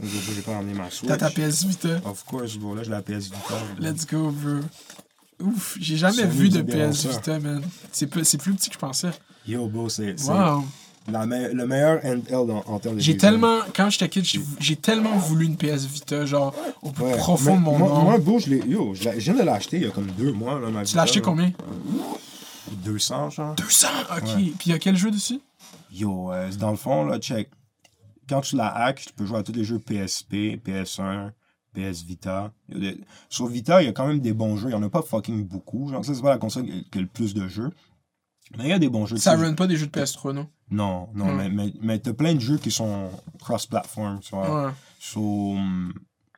[0.00, 1.08] aujourd'hui, j'ai pas emmené ma Switch.
[1.08, 2.00] T'as ta PS Vita.
[2.04, 3.54] Of course, bro, là, j'ai la PS Vita.
[3.80, 4.60] Let's go, bro.
[5.40, 7.06] Ouf, j'ai jamais vu de PS.
[7.06, 7.62] Vita, man.
[7.90, 9.10] C'est plus petit que je pensais.
[9.46, 10.64] Yo, bro, c'est Wow.
[11.10, 13.32] La me- le meilleur handheld en, en termes de J'ai design.
[13.32, 14.24] tellement, quand j'étais kid,
[14.60, 17.16] j'ai- tellement voulu une PS Vita, genre, au plus Ouais.
[17.16, 18.04] profond Mais de mon moi, âme.
[18.04, 18.58] Moi, bro, je l'ai.
[18.68, 20.60] Yo, je, viens de l'acheter il y a comme deux mois.
[20.60, 21.24] Là, ma Tu l'as acheté là.
[21.24, 21.52] combien?
[22.84, 23.54] 200, genre.
[23.56, 24.22] 200, ok.
[24.22, 24.34] Ouais.
[24.34, 25.40] Puis il y a quel jeu dessus?
[25.92, 27.50] Yo, euh, dans le fond, là, check.
[28.28, 31.32] Quand tu la hack, tu peux jouer à tous les jeux PSP, PS1,
[31.74, 32.52] PS Vita.
[33.28, 34.68] Sur Vita, il y a quand même des bons jeux.
[34.68, 35.88] Il y en a pas fucking beaucoup.
[35.90, 37.70] Genre, ça, c'est pas la console qui a le plus de jeux.
[38.56, 39.16] Mais il y a des bons jeux.
[39.16, 40.46] Ça sais, run pas des jeux de PS3, non?
[40.72, 41.36] Non, non, Hmm.
[41.36, 44.66] mais, mais, mais t'as plein de jeux qui sont cross-platform, tu vois.
[44.66, 44.72] Ouais.
[44.98, 45.54] So,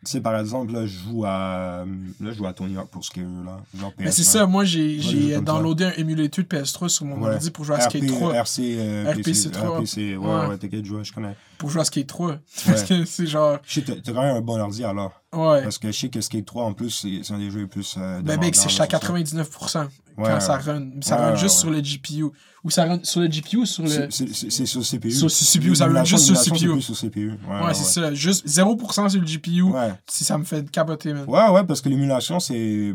[0.04, 1.84] tu sais, par exemple, là, je joue à,
[2.20, 3.56] là, je joue à Tony Hawk pour Skater, là.
[3.78, 4.24] Genre Mais c'est PS1.
[4.24, 5.40] ça, moi j'ai comme ça.
[5.40, 7.32] downloadé un émulator de PS3 sur mon Ouais.
[7.34, 8.34] ordi pour jouer à Skate RP, 3.
[8.34, 9.78] RC, euh, RPC 3.
[9.78, 10.46] RPC, ouais, Ouais.
[10.48, 11.34] ouais, t'inquiète, je, je connais.
[11.56, 12.36] Pour jouer à Skate 3.
[12.66, 13.58] Parce que c'est genre.
[13.66, 15.12] Je sais, t'as quand même un bon ordi alors.
[15.36, 15.62] Ouais.
[15.62, 17.96] Parce que je sais que Skate 3, en plus, c'est un des jeux les plus.
[17.98, 18.86] Euh, Ben, mec, c'est à là, sur ça.
[18.86, 20.90] 99% quand Ouais, ça run.
[21.00, 22.24] Ça Ouais, run juste sur le GPU.
[22.62, 24.08] Ou ça run sur le GPU ou sur le.
[24.10, 25.10] C'est- sur CPU.
[25.10, 26.80] Sur CPU, ça run juste sur CPU.
[26.80, 27.30] sur CPU.
[27.30, 28.14] Ouais, c'est ça.
[28.14, 29.62] Juste 0% sur le GPU.
[29.62, 29.92] Ouais.
[30.08, 31.24] Si ça me fait capoter, man.
[31.28, 32.94] Ouais, ouais, parce que l'émulation, c'est.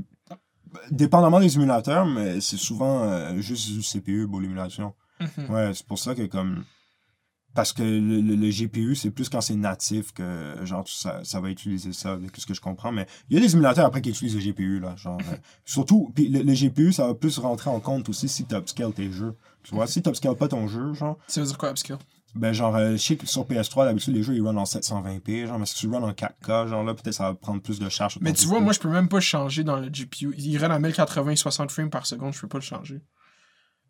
[0.91, 4.93] Dépendamment des émulateurs, mais c'est souvent euh, juste du CPU pour l'émulation.
[5.19, 5.49] Mhm.
[5.49, 6.63] Ouais, c'est pour ça que comme.
[7.55, 11.41] Parce que le, le- le GPU, c'est plus quand c'est natif que genre ça, ça
[11.41, 12.91] va utiliser ça, de ce que je comprends.
[12.91, 14.95] Mais il y a des émulateurs après qui utilisent le GPU, là.
[14.95, 15.35] Genre, euh,
[15.65, 18.93] surtout, puis le, le GPU, ça va plus rentrer en compte aussi si tu upscales
[18.93, 19.35] tes jeux.
[19.63, 21.97] Tu vois, si tu upscales pas ton jeu, genre, Ça veut dire quoi, upscale?
[22.35, 25.47] ben genre, euh, je sais que sur PS3, d'habitude, les jeux ils run en 720p,
[25.47, 27.89] genre, mais si tu run en 4K, genre là, peut-être ça va prendre plus de
[27.89, 28.19] charge.
[28.21, 30.35] Mais tu vois, moi, je peux même pas changer dans le GPU.
[30.37, 33.01] Il run à 1080 60 frames par seconde, je peux pas le changer.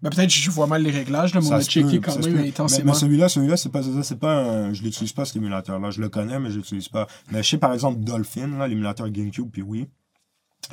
[0.01, 2.33] Ben, peut-être que je vois mal les réglages, là, mais on a checké quand même.
[2.35, 2.93] Mais, intensément.
[2.93, 5.91] mais celui-là, celui-là, c'est pas ça, c'est pas un- je l'utilise pas cet émulateur-là.
[5.91, 7.05] Je le connais, mais je l'utilise pas.
[7.31, 9.89] Mais je sais par exemple Dolphin, là, l'émulateur GameCube, puis oui.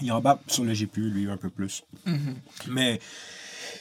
[0.02, 1.82] Il embarque sur le GPU, lui, un peu plus.
[2.04, 2.36] Mhm.
[2.68, 3.00] Mais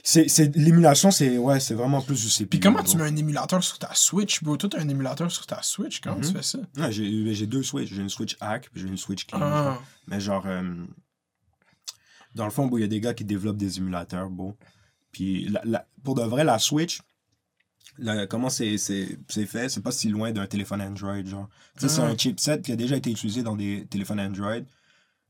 [0.04, 2.48] c'est, c'est, l'émulation, c'est, ouais, c'est vraiment plus du CPU.
[2.48, 4.56] Puis comment tu mets un émulateur sur ta Switch, bro?
[4.58, 6.60] Toi, t'as un émulateur sur ta Switch, comment tu fais ça?
[6.78, 7.90] Ouais, j'ai, j'ai deux Switch.
[7.94, 9.40] J'ai une Switch hack, puis j'ai une Switch clean.
[9.42, 9.64] Ah.
[9.64, 9.84] genre.
[10.08, 10.64] Mais genre, euh,
[12.34, 14.56] dans le fond, il y a des gars qui développent des émulateurs, bon.
[15.16, 17.00] Puis la- la- pour de vrai, la Switch,
[17.98, 21.48] la- comment c'est, c'est, c'est fait, c'est pas si loin d'un téléphone Android, genre.
[21.78, 22.08] Tu sais, c'est Ah.
[22.08, 24.60] un chipset qui a déjà été utilisé dans des téléphones Android.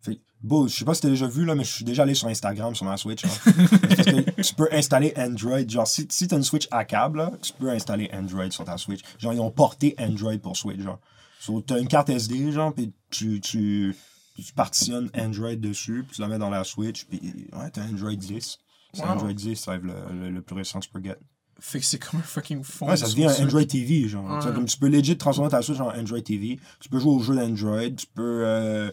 [0.02, 2.16] Fait, bon, je sais pas si t'as déjà vu, là, mais je suis déjà allé
[2.16, 3.22] sur Instagram sur ma Switch.
[3.22, 5.68] Parce que tu peux installer Android.
[5.68, 8.78] Genre, si, si t'as une Switch à câble, là, tu peux installer Android sur ta
[8.80, 9.02] Switch.
[9.20, 11.00] Genre, ils ont porté Android pour Switch, genre.
[11.40, 13.96] So, t'as une carte SD, genre, puis tu, tu,
[14.36, 18.16] tu partitionnes Android dessus, puis tu la mets dans la Switch, puis ouais, t'as Android
[18.16, 18.58] 10.
[18.96, 19.10] C'est Wow.
[19.12, 21.18] Android 10, ça va être le, le, le plus récent que tu peux get.
[21.60, 22.90] Fait que c'est comme un fucking phone.
[22.90, 23.44] Ouais, ça devient un.
[23.44, 24.26] Android TV, genre.
[24.30, 24.40] Ouais.
[24.42, 26.60] Tu Comme tu peux legit transformer ta Switch en Android TV.
[26.82, 28.42] Tu peux jouer aux jeux d'Android, tu peux.
[28.46, 28.92] Euh,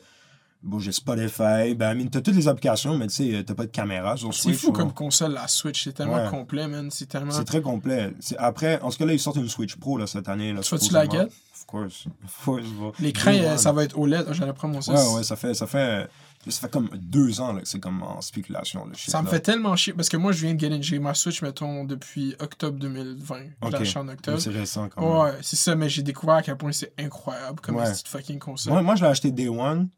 [0.62, 1.74] bon, j'ai Spotify.
[1.74, 4.33] Ben, I mean, t'as toutes les applications, mais tu sais, t'as pas de caméra sur
[4.33, 4.59] C'est Switch.
[4.59, 4.73] fou ouais.
[4.74, 5.83] comme console, la Switch.
[5.83, 6.31] C'est tellement Ouais.
[6.31, 6.89] complet, man.
[6.93, 7.33] C'est tellement.
[7.33, 8.12] C'est très complet.
[8.20, 10.53] C'est- Après, en ce cas-là, ils sortent une Switch Pro là, cette année.
[10.53, 11.23] Là, Tu vas-tu la get?
[11.24, 12.07] Of course.
[12.24, 12.66] Of course.
[13.01, 14.27] L'écran, ça va être OLED.
[14.33, 14.91] J'allais prendre mon 6.
[14.91, 16.07] Ouais, ouais, ça fait, ça fait,
[16.51, 18.85] ça fait comme deux ans là, que c'est comme en spéculation.
[18.86, 21.14] Le Ça me fait tellement chier parce que moi, je viens de gagner j'ai ma
[21.14, 23.36] Switch, mettons, depuis octobre 2020.
[23.62, 24.39] Je l'ai en octobre.
[24.40, 25.20] C'est récent quand même.
[25.35, 27.90] Ouais, c'est ça, mais j'ai découvert à quel point c'est incroyable comme Ouais.
[27.90, 28.73] petite fucking console.
[28.73, 29.89] Moi, moi, je l'ai acheté Day One.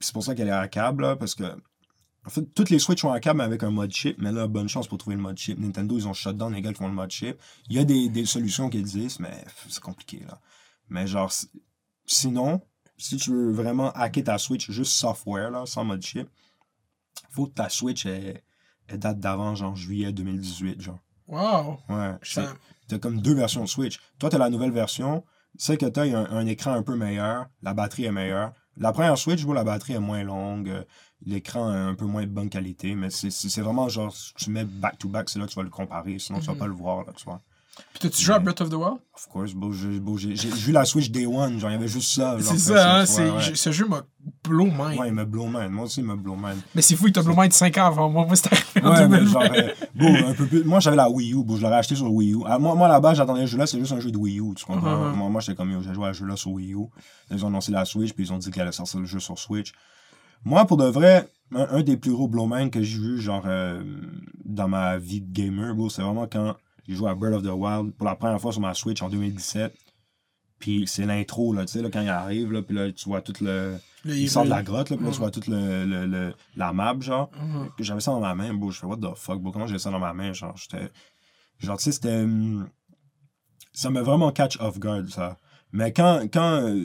[0.00, 1.44] C'est pour ça qu'elle est à câble, là, parce que.
[2.26, 4.68] En fait, toutes les Switch sont à câble avec un mode chip, mais là, bonne
[4.68, 5.58] chance pour trouver le mode chip.
[5.58, 7.38] Nintendo, ils ont shut down les gars qui font le mode chip.
[7.70, 10.38] Il y a des, des solutions qui existent, mais c'est compliqué, là.
[10.90, 11.48] Mais genre, si-
[12.06, 12.60] sinon,
[12.98, 16.28] si tu veux vraiment hacker ta Switch juste software, là, sans mode chip,
[17.30, 18.42] faut que ta Switch elle,
[18.88, 20.98] elle date d'avant, genre juillet 2018, genre.
[21.26, 21.78] Wow!
[21.88, 22.14] Ouais.
[22.22, 22.54] Ça-
[22.88, 24.00] T'as comme deux versions de Switch.
[24.18, 25.22] Toi, t'as la nouvelle version.
[25.58, 27.46] Celle que t'as, il y a un, un écran un peu meilleur.
[27.62, 28.52] La batterie est meilleure.
[28.78, 30.70] La première Switch, bon, la batterie est moins longue.
[30.70, 30.84] euh,
[31.26, 32.94] L'écran est un peu moins de bonne qualité.
[32.94, 36.18] Mais c'est- vraiment genre, tu mets back-to-back, c'est là que tu vas le comparer.
[36.18, 36.58] Sinon, tu vas Mhm.
[36.58, 37.42] pas le voir, là, tu vois.
[37.92, 38.98] Puis t'as-tu joué à Breath of the Wild?
[39.14, 41.58] Of course, beau, j'ai beau, vu la Switch Day One.
[41.58, 42.36] Genre, il y avait juste ça.
[42.40, 43.04] C'est ça, hein?
[43.04, 43.54] ouais.
[43.54, 44.02] Ce jeu m'a
[44.44, 45.00] blow mind.
[45.00, 45.70] Ouais, il me blow mind.
[45.70, 46.60] Moi aussi, il me blow mind.
[46.74, 48.24] Mais c'est fou, il t'a blow mind 5 ans avant moi.
[48.26, 49.30] Moi, c'était arrivé en Ouais, mais 2020.
[49.32, 50.64] genre, euh, bon, un peu plus.
[50.64, 52.38] Moi, j'avais la Wii U, bon, je l'aurais acheté sur Wii U.
[52.46, 54.64] Ah, moi, moi, là-bas, j'attendais ce jeu-là, c'est juste un jeu de Wii U, tu
[54.64, 55.08] comprends?
[55.10, 55.16] Mhm.
[55.16, 56.86] Moi, moi j'étais comme, j'ai joué à ce jeu-là sur Wii U.
[57.30, 59.38] Ils ont annoncé la Switch, puis ils ont dit qu'ils allaient sortir le jeu sur
[59.38, 59.72] Switch.
[60.44, 63.82] Moi, pour de vrai, un, un des plus gros blowman que j'ai vu, genre, euh,
[64.44, 66.54] dans ma vie de gamer, c'est vraiment quand
[66.88, 69.08] j'ai joué à Breath of the Wild pour la première fois sur ma Switch en
[69.10, 69.72] 2017.
[70.58, 73.20] Puis c'est l'intro, là, tu sais, là, quand il arrive, là, puis là, tu vois
[73.22, 73.78] tout le.
[74.04, 76.34] Le Il sort de la grotte, là, puis là, tu vois toute le, le, le-
[76.56, 77.30] la map, genre.
[77.76, 78.70] Que J'avais ça dans ma main, bro.
[78.70, 79.52] Je fais, what the fuck, bro.
[79.52, 80.32] Comment j'ai ça dans ma main?
[80.32, 80.90] Genre, j'étais.
[81.60, 82.22] Genre, tu sais, c'était.
[82.22, 82.68] hum,
[83.72, 85.36] Ça m'a vraiment catch off guard, ça.
[85.70, 86.80] Mais quand, quand euh,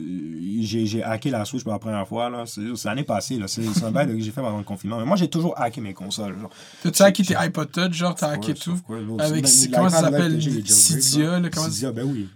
[0.60, 3.40] j'ai hacké la Switch pour la première fois, c'est l'année passée.
[3.46, 4.98] C'est un bail que j'ai fait pendant le confinement.
[4.98, 6.38] Mais moi, j'ai toujours hacké mes consoles.
[6.38, 6.50] Genre.
[6.82, 8.78] T'as-tu hacké tes iPod Touch, genre, t'as hacké tout?
[9.18, 10.40] Avec, comment ça s'appelle?
[10.66, 11.48] Cydia, là.
[11.48, 12.28] comment Cydia, ben oui.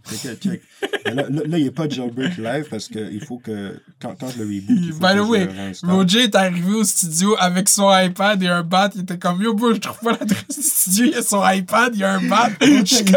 [1.05, 3.81] Là, il n'y a pas de jailbreak live parce qu'il faut que.
[4.01, 4.99] Quand, quand je le reboot.
[5.01, 5.49] By the way.
[5.83, 8.91] Roger est arrivé au studio avec son iPad et un bat.
[8.95, 11.05] Il était comme, yo, bro, je trouve pas l'adresse du studio.
[11.05, 12.49] Il y a son iPad, il y a un bat.
[12.85, 13.11] Check,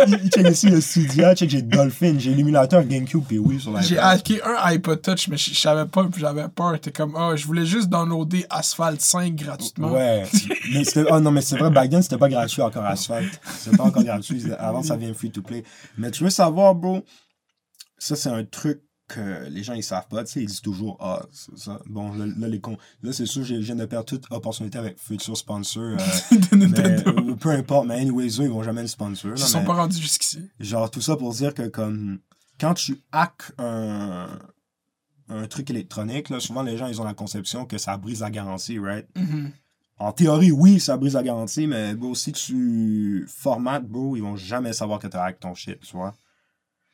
[0.50, 4.56] ici le Cydia, check, j'ai Dolphin, j'ai l'émulateur GameCube, puis oui, sur J'ai hacké un
[4.66, 6.80] iPod Touch, mais je savais pas, puis j'avais peur.
[6.80, 9.92] T'es comme, oh, je voulais juste downloader Asphalt 5 gratuitement.
[9.92, 10.24] Ouais.
[10.74, 13.40] mais c'était, oh non, mais c'est vrai, back then, c'était pas gratuit encore Asphalt.
[13.58, 14.44] C'était pas encore gratuit.
[14.58, 15.64] Avant, ça vient free to play.
[15.98, 17.04] Mais tu veux savoir, bro,
[17.98, 20.24] ça, c'est un truc que les gens, ils savent pas.
[20.24, 21.26] Tu sais, ils disent toujours, ah,
[21.56, 21.80] ça.
[21.86, 22.78] Bon, là, là, les cons.
[23.04, 25.84] Là, c'est sûr, je viens de perdre toute opportunité avec futur sponsor.
[25.84, 25.98] euh,
[26.56, 29.32] mais, peu importe, mais anyways, eux, ils vont jamais le sponsor.
[29.32, 30.50] là, Ils sont mais- pas rendus jusqu'ici.
[30.60, 32.20] Genre, tout ça pour dire que, comme,
[32.62, 34.30] quand tu hackes un,
[35.30, 38.30] un truc électronique, là, souvent, les gens, ils ont la conception que ça brise la
[38.30, 39.08] garantie, right?
[39.16, 39.52] Mhm.
[39.98, 44.36] En théorie, oui, ça brise la garantie, mais bro, si tu formates, bro, ils vont
[44.36, 46.14] jamais savoir que tu hack ton shit, tu vois?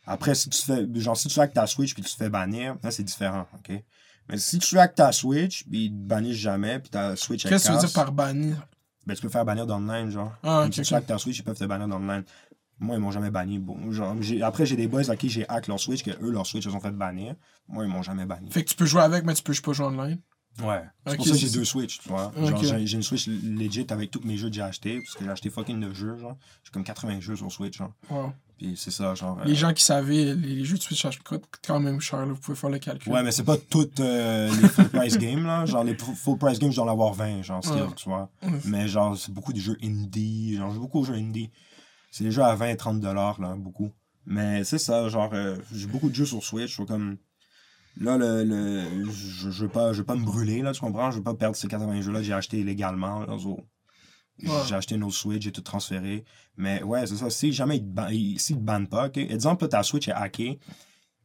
[0.06, 2.78] Après, si tu fais, genre, si tu hack ta Switch puis tu te fais bannir,
[2.82, 3.82] là, c'est différent, ok?
[4.30, 7.68] Mais si tu hack ta Switch puis ils te bannissent jamais puis ta Switch Qu'est-ce
[7.68, 8.66] que tu veux dire par bannir?
[9.06, 10.34] ben, tu peux faire bannir d'online, genre.
[10.44, 12.24] Ah, Comme ok, si tu hack ta Switch, ils peuvent te bannir d'online.
[12.80, 13.58] Moi, ils m'ont jamais banni.
[13.60, 16.46] Bon, genre, après, j'ai des boys à qui j'ai hack leur Switch, que eux, leur
[16.46, 17.36] Switch, ils ont fait bannir.
[17.68, 18.52] Moi, ils m'ont jamais banni.
[18.52, 20.20] Fait que tu peux jouer avec, mais tu peux pas jouer online?
[20.64, 20.82] Ouais.
[21.06, 22.32] C'est pour ça que j'ai deux Switch, tu vois.
[22.64, 25.50] J'ai une Switch legit avec tous mes jeux que j'ai achetés, parce que j'ai acheté
[25.50, 26.36] fucking de jeux, genre.
[26.64, 27.92] J'ai comme 80 jeux sur Switch, genre.
[28.10, 28.32] Wow.
[28.58, 29.38] Puis c'est ça, genre.
[29.40, 32.34] euh, Les gens qui savaient, les, jeux de Switch ça coûtent quand même cher, là.
[32.34, 33.12] Vous pouvez faire le calcul.
[33.14, 35.64] Ouais, mais c'est pas toutes euh, les full price games, là.
[35.68, 37.82] Genre, les fu- full price games, je dois en avoir 20, genre, Ouais.
[37.96, 38.32] tu vois.
[38.42, 38.50] Ouais.
[38.66, 40.56] Mais genre, c'est beaucoup de jeux indie.
[40.58, 41.52] Genre, j'ai beaucoup de jeux indie.
[42.12, 43.92] C'est jeux à 20 30 dollars, là, beaucoup.
[44.26, 46.76] Mais c'est ça, genre, euh, j'ai beaucoup de jeux sur Switch.
[46.78, 47.18] Je comme.
[48.00, 51.10] Là, le, le, je, je veux pas, je veux pas me brûler, là, tu comprends?
[51.10, 53.60] Je veux pas perdre ces 80 jeux-là que j'ai achetés illégalement, là, so,
[54.44, 54.50] Ouais.
[54.68, 56.24] J'ai acheté une autre Switch, j'ai tout transféré.
[56.58, 57.30] Mais ouais, c'est ça.
[57.32, 59.18] Si jamais ils te, ban- ils- s'ils te bannent pas, ok?
[59.18, 60.60] Exemple, là, ta Switch est hackée.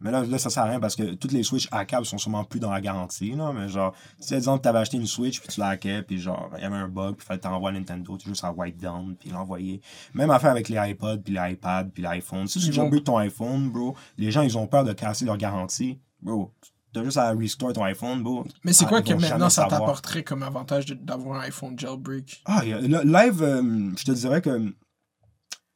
[0.02, 2.44] Mais là, là, ça sert à rien parce que toutes les Switch hackables sont sûrement
[2.44, 3.52] plus dans la garantie, là.
[3.54, 6.62] Mais genre, si exemple, t'avais acheté une Switch puis tu la hackais, puis genre, il
[6.62, 9.30] y avait un bug, puis fallait t'envoyer à Nintendo, tu juste à wipe down, puis
[9.30, 9.80] l'envoyer.
[10.14, 12.46] Même affaire avec les iPods, puis les iPads, puis l'iPhone.
[12.48, 16.00] Si tu jailbreak ton iPhone, bro, les gens, ils ont peur de casser leur garantie.
[16.20, 16.52] Bro,
[16.92, 18.44] t'as juste à restore ton iPhone, bro.
[18.64, 22.42] Mais c'est Ah, quoi que maintenant ça t'apporterait comme avantage d'avoir un iPhone jailbreak?
[22.44, 24.74] Ah, le- live, euh, je te dirais que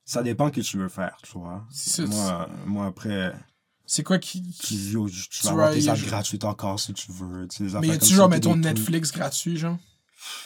[0.05, 1.65] ça dépend que tu veux faire, tu vois.
[1.71, 3.33] C'est ça, Moi, moi après,
[3.87, 4.43] C'est quoi qui.
[4.59, 7.47] tu, yo, tu Tu vas avoir tes a- apps gratuites encore si tu veux.
[7.49, 8.57] tu Mais y a-tu genre, mettons.
[8.57, 9.79] Netflix gratuit, genre?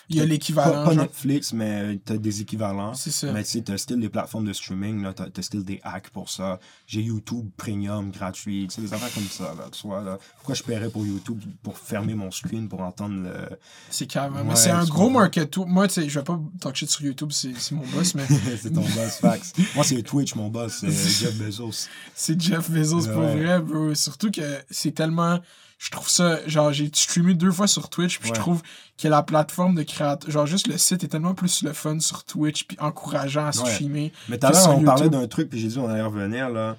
[0.09, 0.85] Il y a l'équivalent.
[0.85, 0.94] pas.
[0.94, 2.94] Netflix, mais t'as des équivalents.
[2.94, 3.32] C'est ça.
[3.32, 6.28] Mais tu sais, t'as still des plateformes de streaming, t'as, t'as still des hacks pour
[6.28, 6.59] ça.
[6.86, 10.19] J'ai YouTube Premium gratuit, tu sais, des affaires comme ça, là, tu vois, là.
[10.36, 13.57] Pourquoi je paierais pour YouTube pour fermer mon screen pour entendre le...
[13.89, 14.36] C'est carrément.
[14.36, 15.57] Ouais, mais c'est un tu gros market.
[15.59, 18.27] Moi, tu sais, je vais pas talk shit sur YouTube, c'est mon boss, mais
[18.61, 19.52] c'est ton boss, fax.
[19.74, 20.90] Moi, c'est Twitch, mon boss, c'est
[21.20, 21.89] Jeff Bezos.
[22.15, 23.94] c'est Jeff Bezos pour vrai, bro.
[23.94, 25.40] Surtout que c'est tellement.
[25.82, 26.47] Je trouve ça.
[26.47, 28.35] Genre, j'ai streamé deux fois sur Twitch, puis Ouais.
[28.36, 28.61] je trouve
[28.98, 30.31] que la plateforme de créateur.
[30.31, 33.70] Genre, juste le site est tellement plus le fun sur Twitch, puis encourageant à Ouais.
[33.73, 34.12] streamer.
[34.28, 36.77] Mais tout à l'heure, on parlait d'un truc, puis j'ai dit on allait revenir, là.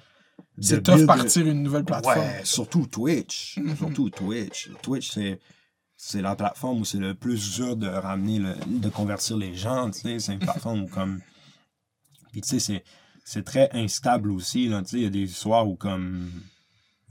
[0.60, 2.18] C'est De tough build- partir une nouvelle plateforme.
[2.20, 3.58] Ouais, surtout Twitch.
[3.58, 3.76] Mhm.
[3.76, 4.70] Surtout Twitch.
[4.82, 5.40] Twitch, c'est...
[6.04, 9.88] C'est la plateforme où c'est le plus dur de ramener, le, de convertir les gens,
[9.90, 10.18] tu sais.
[10.18, 11.20] C'est une plateforme où comme...
[12.32, 12.84] Puis tu sais, c'est,
[13.24, 14.82] c'est très instable aussi, là.
[14.82, 16.28] Tu sais, il y a des soirs où comme...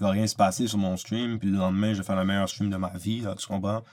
[0.02, 2.26] Il va rien se passer sur mon stream, puis le lendemain, je vais faire le
[2.26, 3.84] meilleur stream de ma vie, là, tu comprends?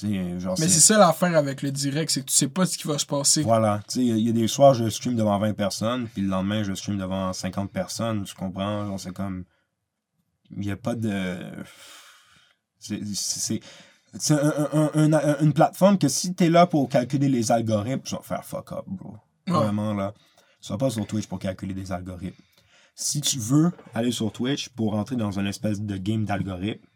[0.00, 0.54] Genre...
[0.60, 2.96] Mais c'est ça l'affaire avec le direct, c'est que tu sais pas ce qui va
[2.98, 3.42] se passer.
[3.42, 3.80] Voilà.
[3.88, 6.06] Tu sais, il y a- il y, a des soirs, je stream devant 20 personnes,
[6.06, 8.86] puis le lendemain, je stream devant 50 personnes, tu comprends?
[8.86, 9.44] Genre, c'est comme...
[10.52, 11.36] Il n'y a pas de...
[12.78, 13.00] C'est...
[13.14, 13.60] c'est-
[14.30, 18.14] un- un- un- un- une plateforme que si t'es là pour calculer les algorithmes, tu
[18.14, 19.16] vas faire fuck up, bro.
[19.48, 19.52] Ouais.
[19.54, 20.14] Vraiment, là.
[20.62, 22.42] Tu vas pas sur Twitch pour calculer des algorithmes.
[22.94, 26.86] Si tu veux aller sur Twitch pour rentrer dans une espèce de game d'algorithme,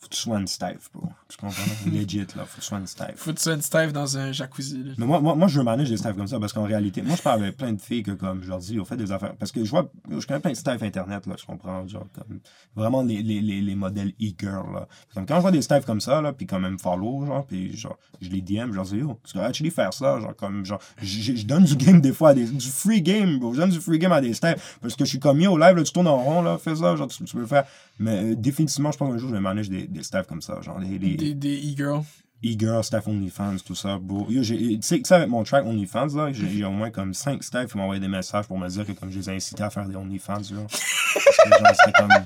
[0.00, 0.46] faut que tu sois une
[0.94, 1.08] bro.
[1.28, 1.62] Tu comprends?
[1.92, 2.46] Legit, là.
[2.46, 3.12] Faut que tu sois une Steve.
[3.16, 4.82] Faut que tu sois une dans un jacuzzi.
[4.82, 4.92] là.
[4.96, 7.22] Mais moi, moi, moi, je manage des staffs comme ça parce qu'en réalité, moi, je
[7.22, 9.34] parle avec plein de filles que, comme, je leur dis, au fait des affaires.
[9.36, 12.40] Parce que je vois, je connais plein de staffs Internet, là, je comprends, genre, comme,
[12.74, 14.88] vraiment les, les, les, les modèles e-girl, là.
[15.14, 17.76] Comme, quand je vois des staffs comme ça, là, puis quand même follow, genre, puis
[17.76, 20.64] genre, je les DM, je leur dis, yo, tu dois actually faire ça, genre, comme,
[20.64, 23.60] genre, je je donne du game des fois à des, du free game, bro, je
[23.60, 25.82] donne du free game à des staffs parce que je suis comme, yo, live, là,
[25.82, 27.64] tu tournes en rond, là, fais ça, genre, tu, tu peux le faire.
[27.98, 30.60] Mais, euh, définitivement, je pense qu'un jour, je vais manager des, des staffs comme ça,
[30.62, 32.04] genre, les, les, Des, des e-girls.
[32.44, 34.26] e-girl, staff OnlyFans, tout ça, bro.
[34.30, 37.12] Yo, j'ai- Tu sais, tu sais, avec mon track OnlyFans, là, j'ai au moins comme
[37.14, 39.36] 5 staffs qui m'ont envoyé des messages pour me dire que comme je les ai
[39.36, 40.62] incités à faire des OnlyFans, là.
[40.68, 42.24] Parce que, genre, c'était comme...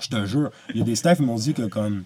[0.00, 2.04] Je te jure, il y a des staffs qui m'ont dit que comme...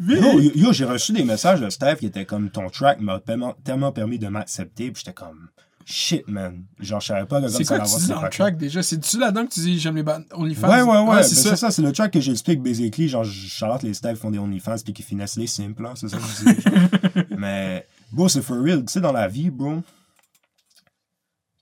[0.00, 3.54] Yo, yo, j'ai reçu des messages de staff qui étaient comme ton track m'a tellement,
[3.64, 5.48] tellement permis de m'accepter, puis j'étais comme...
[5.86, 6.64] Shit, man.
[6.80, 8.82] Genre, je savais pas que C'est ça quoi que tu dis dans le track déjà?
[8.82, 10.68] C'est-tu là-dedans que tu dis j'aime les OnlyFans?
[10.68, 11.22] Ouais, ouais, ouais.
[11.22, 11.50] c'est ben, ça.
[11.50, 13.08] c'est ça, c'est le track que j'explique basically.
[13.08, 15.92] Genre, Charlotte, les staffs font des OnlyFans puis qui finissent les simples, là.
[15.94, 17.26] C'est ça que je dis.
[17.38, 18.84] Mais, bro, c'est for real.
[18.84, 19.82] Tu sais, dans la vie, bro.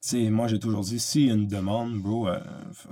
[0.02, 2.38] Tu sais, moi, j'ai toujours dit, s'il y a une demande, bro, euh,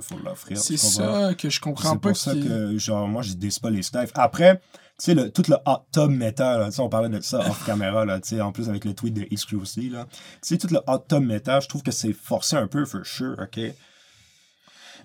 [0.00, 0.58] faut l'offrir.
[0.58, 2.08] C'est ça que je comprends C'est pas.
[2.08, 4.10] pour ça que, genre, moi, je dis pas les staffs.
[4.14, 4.60] Après,
[5.04, 7.64] sais, le- tout le hot tub meta, là, tu sais, on parlait de ça off
[7.64, 10.06] caméra, là, tu sais, en plus avec le tweet de X aussi, là.
[10.12, 13.04] Tu sais, tout le hot tub meta, je trouve que c'est forcé un peu, for
[13.04, 13.60] sure, OK?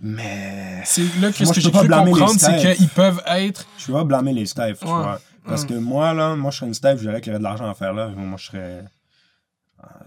[0.02, 0.82] Mais...
[0.86, 3.66] C'est là que Moi, ce que je j'ai cru comprendre, c'est qu'ils peuvent être.
[3.78, 5.20] Je peux pas blâmer les staffs, tu vois.
[5.46, 5.68] Parce Mm.
[5.68, 7.70] que moi, là, moi, je serais une staff, je dirais qu'il y aurait de l'argent
[7.70, 8.08] à faire là.
[8.10, 8.58] Moi, je serais.
[8.60, 8.82] euh,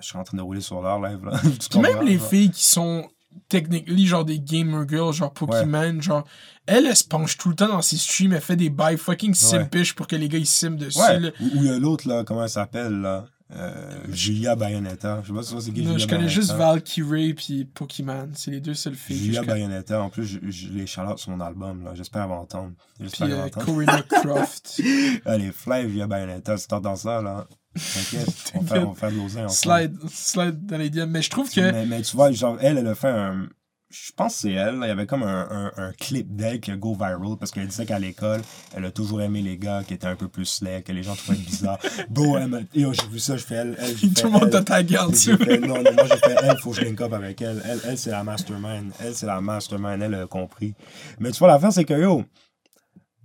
[0.00, 1.38] Je serais en train de rouler sur leur live, là.
[1.60, 3.08] Tu Puis même les filles qui sont
[3.48, 6.24] technically genre des gamer girls, genre Pokémon, genre,
[6.66, 9.34] elle, elle se penche tout le temps dans ses streams, elle fait des bails fucking
[9.34, 10.98] simpish pour que les gars ils sim dessus.
[10.98, 11.20] Ouais.
[11.20, 11.30] là.
[11.40, 13.26] Ou ou il y a l'autre, là, comment elle s'appelle, là?
[13.56, 15.22] Euh, Julia Bayonetta.
[15.22, 16.52] Je sais pas si c'est qui Non, Julia je connais juste.
[16.52, 18.28] Valkyrie puis Pokémon.
[18.34, 19.42] C'est les deux seules filles que je Julia.
[19.42, 20.02] Bayonetta.
[20.02, 21.94] En plus, je, je les charlotte sur mon album, là.
[21.94, 22.72] J'espère va entendre.
[23.00, 23.48] J'espère va euh.
[23.48, 24.82] Corinna Croft.
[25.24, 26.58] Allez, fly Julia Bayonetta.
[26.58, 27.46] Si t'entends ça, là.
[27.94, 28.52] T'inquiète.
[28.54, 31.06] on, faire de slide, slide dans les DM.
[31.10, 31.60] Mais je trouve que.
[31.60, 33.48] Mais, mais tu vois, genre, elle, elle a fait un.
[33.90, 34.74] Je pense que c'est elle.
[34.82, 37.66] Il y avait comme un, un, un clip d'elle qui a go viral parce qu'elle
[37.68, 38.42] disait qu'à l'école,
[38.76, 41.16] elle a toujours aimé les gars qui étaient un peu plus slack, que les gens
[41.16, 41.78] trouvaient bizarre.
[42.10, 43.76] Bon, elle m'a- yo, j'ai vu ça, je fais elle.
[43.80, 45.38] elle Tout fait le monde t'a tagué en dessous.
[45.38, 47.62] fait, non, non, moi j'ai fait elle, faut que je link up avec elle.
[47.64, 48.92] Elle, elle c'est la mastermind.
[49.00, 50.02] Elle, c'est la mastermind.
[50.02, 50.74] Elle a compris.
[51.18, 52.24] Mais tu vois, l'affaire, c'est que yo,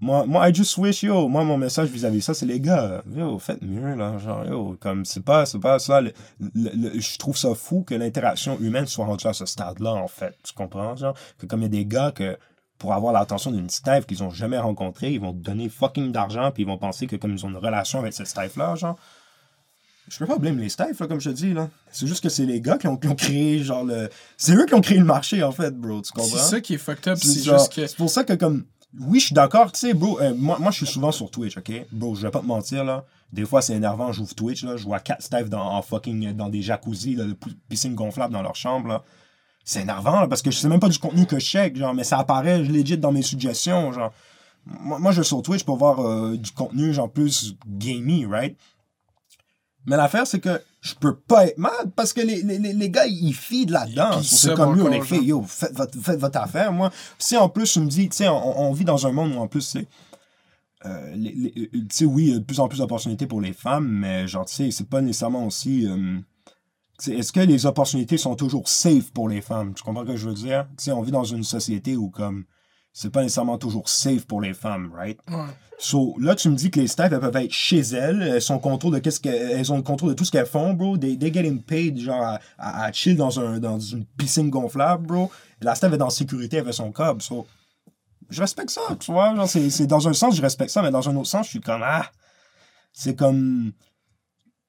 [0.04, 3.02] moi, moi, I just wish, yo, moi, mon message vis-à-vis de ça, c'est les gars,
[3.16, 4.18] yo, faites mieux, là.
[4.18, 6.02] Genre, yo, comme, c'est pas, c'est pas ça.
[6.02, 9.94] le- le- le- je trouve ça fou que l'interaction humaine soit rendue à ce stade-là,
[9.94, 10.36] en fait.
[10.44, 11.16] Tu comprends, genre?
[11.40, 12.38] Que comme il y a des gars que,
[12.78, 16.64] pour avoir l'attention d'une staff qu'ils ont jamais rencontrée, ils vont donner fucking d'argent, puis
[16.64, 18.98] ils vont penser que comme ils ont une relation avec cette staff-là, genre,
[20.10, 21.70] je peux pas blâmer les staffs, là, comme je te dis, là.
[21.90, 24.10] C'est juste que c'est les gars qui ont, qui ont créé, genre, le...
[24.36, 26.28] C'est eux qui ont créé le marché, en fait, bro, tu comprends?
[26.30, 27.18] C'est ça qui est fucked up.
[27.22, 27.88] C'est juste que.
[27.88, 28.66] c'est pour ça que, comme,
[29.00, 31.58] oui, je suis d'accord, tu sais, bro, euh, moi, moi je suis souvent sur Twitch,
[31.58, 31.72] ok?
[31.92, 33.06] Bro, je vais pas te mentir, là.
[33.32, 36.50] Des fois, c'est énervant, j'ouvre Twitch, là, je vois quatre staffs dans, en fucking, dans
[36.50, 39.04] des jacuzzis, là, de pi- piscine gonflable dans leur chambre, là.
[39.66, 41.94] C'est énervant, là, parce que je sais même pas du contenu que je check, genre,
[41.94, 44.14] mais ça apparaît legit dans mes suggestions, genre.
[44.66, 48.58] Moi, je vais sur Twitch pour voir euh, du contenu, genre, plus gamey, right?
[49.86, 53.06] Mais l'affaire, c'est que je peux pas être mad parce que les, les, les, gars,
[53.06, 54.12] ils feed là-dedans.
[54.20, 56.72] Puis C'est sub comme yo, encore, les filles, yo, faites votre, faites votre affaire.
[56.72, 59.34] Moi, si en plus, tu me dis, tu sais, on, on vit dans un monde
[59.34, 59.88] où en plus, c'est.
[60.86, 63.54] euh, euh, tu sais, oui, il y a de plus en plus d'opportunités pour les
[63.54, 65.86] femmes, mais genre, tu sais, c'est pas nécessairement aussi.
[65.88, 66.20] euh,
[67.08, 69.74] Est-ce que les opportunités sont toujours safe pour les femmes?
[69.74, 70.66] Tu comprends ce que je veux dire?
[70.78, 72.46] Tu sais, on vit dans une société où, comme,
[72.94, 75.20] c'est pas nécessairement toujours safe pour les femmes, right?
[75.28, 75.52] Ouais.
[75.80, 78.54] So, là, tu me dis que les staffs, elles peuvent être chez elles, elles, sont
[78.54, 80.98] en contrôle de qu'est-ce que, elles ont le contrôle de tout ce qu'elles font, bro.
[80.98, 85.08] They, they getting paid, genre, à, à, à chill dans, un, dans une piscine gonflable,
[85.08, 85.32] bro.
[85.60, 87.48] La staff est en sécurité avec son cob, so.
[88.30, 89.36] Je respecte ça, tu vois.
[89.36, 91.52] Genre, c'est, c'est dans un sens, je respecte ça, mais dans un autre sens, je
[91.52, 92.06] suis comme, ah.
[92.94, 93.74] C'est comme.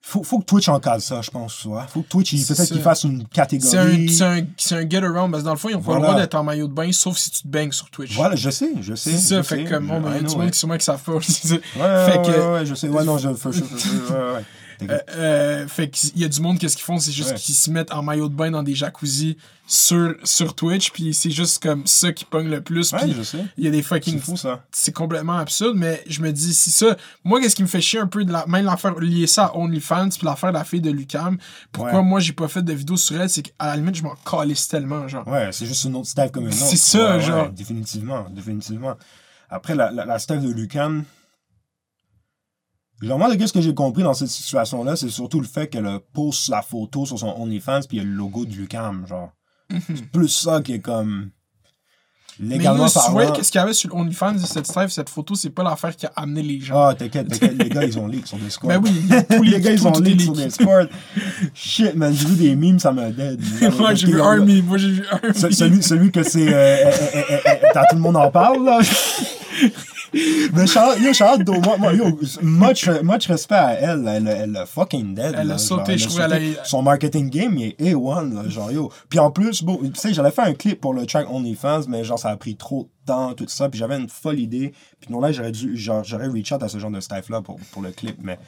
[0.06, 1.66] Faut, faut que Twitch encadre ça, je pense.
[1.88, 4.08] Faut que Twitch, peut-être qu'il fasse une un, catégorie.
[4.10, 6.14] c'est un, c'est un get-around, parce que dans le fond, ils ont pas le droit
[6.20, 8.14] d'être en maillot de bain, sauf si tu te baignes sur Twitch.
[8.14, 9.12] Voilà, je sais, je sais.
[9.12, 9.64] C'est ça, fait sais.
[9.64, 10.58] que comme, bon, ben, il y a du know, monde qui
[10.98, 11.58] fait.
[11.76, 12.88] Ouais, ouais, que- ouais, ouais, je sais.
[12.88, 13.30] Ouais, non, je.
[13.30, 14.44] je- je- je- ouais, ouais.
[14.82, 17.36] Euh, euh, fait qu'il y a du monde, qu'est-ce qu'ils font, c'est juste Ouais.
[17.36, 19.36] qu'ils se mettent en maillot de bain dans des jacuzzi
[19.66, 23.22] sur, sur Twitch, puis c'est juste comme ça qui pogne le plus, Ouais, puis je
[23.22, 23.44] sais.
[23.56, 24.20] il y a des C'est fucking...
[24.20, 24.62] fou, ça.
[24.70, 26.96] C'est complètement absurde, mais je me dis, si ça...
[27.24, 29.56] Moi, qu'est-ce qui me fait chier un peu, de la, même l'affaire liée ça à
[29.56, 31.38] OnlyFans, puis l'affaire de la fille de Lucam,
[31.72, 32.04] pourquoi Ouais.
[32.04, 34.68] moi, j'ai pas fait de vidéo sur elle, c'est qu'à la limite, je m'en calisse
[34.68, 35.26] tellement, genre.
[35.26, 36.56] Ouais, c'est juste une autre staff comme une autre.
[36.66, 37.48] C'est ça, genre.
[37.50, 38.96] définitivement, définitivement.
[39.48, 41.02] Après, la, la, la staff de Lucan,
[43.06, 45.88] genre, moi, de ce que j'ai compris dans cette situation-là, c'est surtout le fait qu'elle
[46.12, 49.30] pose la photo sur son OnlyFans, puis il y a le logo de Lucam, genre.
[49.70, 51.30] C'est plus ça qui est comme.
[52.40, 55.08] Mais Légalement si tu vois, qu'est-ce qu'il y avait sur OnlyFans de cette staff, cette
[55.08, 56.88] photo, c'est pas l'affaire qui a amené les gens.
[56.88, 58.72] Ah, t'inquiète, t'inquiète, les gars, ils ont leak sur Discord.
[58.72, 60.32] Ben oui, tous les- les gars, ils ont leak sur.
[60.32, 60.88] Discord.
[61.54, 63.40] Shit, man, j'ai vu des memes, ça me dead.
[63.78, 65.32] moi, j'ai vu Army, moi, j'ai vu Army.
[65.32, 66.52] Ce- celui, celui que c'est.
[66.52, 68.80] Euh, euh, euh, euh, t'as- tout le monde en parle, là.
[70.52, 74.06] Mais Charlotte, yo, Charlotte, moi, moi, yo, much, much respect à elle.
[74.08, 75.34] Elle, elle a fucking dead.
[75.38, 76.58] Elle là, a sauté, je trouve, elle sauté.
[76.60, 78.90] a- Son marketing game, il est A1, là, genre, yo.
[79.08, 82.04] Puis en plus, bon, tu sais, j'avais fait un clip pour le track OnlyFans, mais
[82.04, 83.68] genre, ça a pris trop de temps, tout ça.
[83.68, 84.72] Puis j'avais une folle idée.
[85.00, 87.58] Puis non, là, j'aurais dû, genre, j'aurais reach out à ce genre de staff-là pour,
[87.72, 88.16] pour le clip.
[88.22, 88.38] Mais,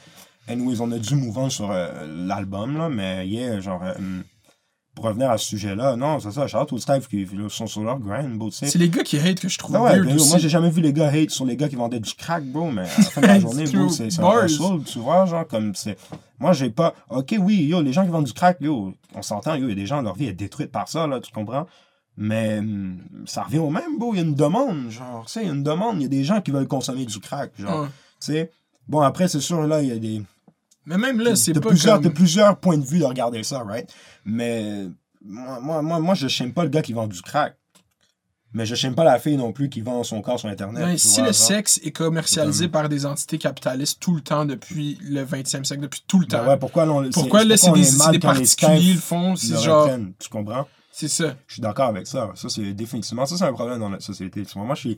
[0.47, 1.87] anyways, on a dû move on sur euh,
[2.25, 2.89] l'album, là.
[2.89, 3.93] Mais, yeah, genre, euh,
[4.97, 7.99] pour revenir à ce sujet-là, non, c'est ça, Charlotte au staff qui sont sur leur
[7.99, 8.49] grind, bro.
[8.49, 10.71] C'est les gars qui hate que je trouve Ben ouais, weird ben moi j'ai jamais
[10.71, 13.03] vu les gars hate sur les gars qui vendaient du crack, bro, mais à la
[13.03, 15.99] fin de la journée, bro, c'est c'est un hustle, tu vois, genre, comme c'est.
[16.39, 16.95] Moi j'ai pas.
[17.11, 19.73] Ok, oui, yo, les gens qui vendent du crack, yo, on s'entend, yo, il y
[19.73, 21.67] a des gens, leur vie est détruite par ça, là, tu comprends?
[22.17, 22.97] Mais hum,
[23.27, 25.49] ça revient au même, bro, il y a une demande, genre, tu sais, il y
[25.51, 27.87] a une demande, il y a des gens qui veulent consommer du crack, genre, Ouais.
[28.19, 28.51] tu sais.
[28.87, 30.23] Bon, après, c'est sûr, là, il y a des.
[30.87, 32.13] Mais même là, c'est pas plusieurs, comme...
[32.13, 33.87] plusieurs points de vue de regarder ça, right?
[34.25, 34.87] Mais
[35.23, 37.55] moi, moi, moi, moi je n'aime pas le gars qui vend du crack.
[38.53, 40.93] Mais je n'aime pas la fille non plus qui vend son corps sur Internet.
[40.93, 41.35] Tu si vois, le genre.
[41.35, 46.03] sexe est commercialisé par des entités capitalistes tout le temps depuis le 20e siècle, depuis
[46.07, 46.47] tout le Ben temps.
[46.47, 47.83] ouais, pourquoi, là, on- Pourquoi là, c'est des,
[48.13, 49.89] des particuliers le font, c'est genre...
[50.17, 50.65] tu comprends?
[50.99, 51.35] C'est ça.
[51.45, 52.31] Je suis d'accord avec ça.
[52.33, 53.27] Ça, c'est définitivement.
[53.27, 54.43] Ça, c'est un problème dans notre société.
[54.55, 54.97] Moi, je suis.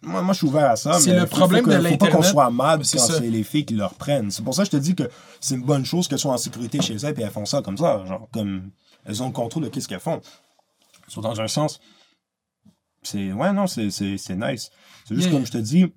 [0.00, 1.00] Moi, moi, je suis ouvert à ça.
[1.00, 2.52] C'est mais le problème faut que- de Faut pas qu'on soit
[2.84, 4.30] C'est quand c'est les filles qui le reprennent.
[4.30, 5.10] C'est pour ça que je te dis que
[5.40, 7.76] c'est une bonne chose qu'elles soient en sécurité chez elles et elles font ça comme
[7.76, 8.04] ça.
[8.06, 8.70] Genre, comme.
[9.04, 10.20] Elles ont le contrôle de ce qu'elles font.
[11.08, 11.80] Soit dans un sens.
[13.02, 13.32] C'est.
[13.32, 14.70] Ouais, non, c'est nice.
[15.08, 15.30] C'est juste Yeah.
[15.32, 15.92] comme je te dis.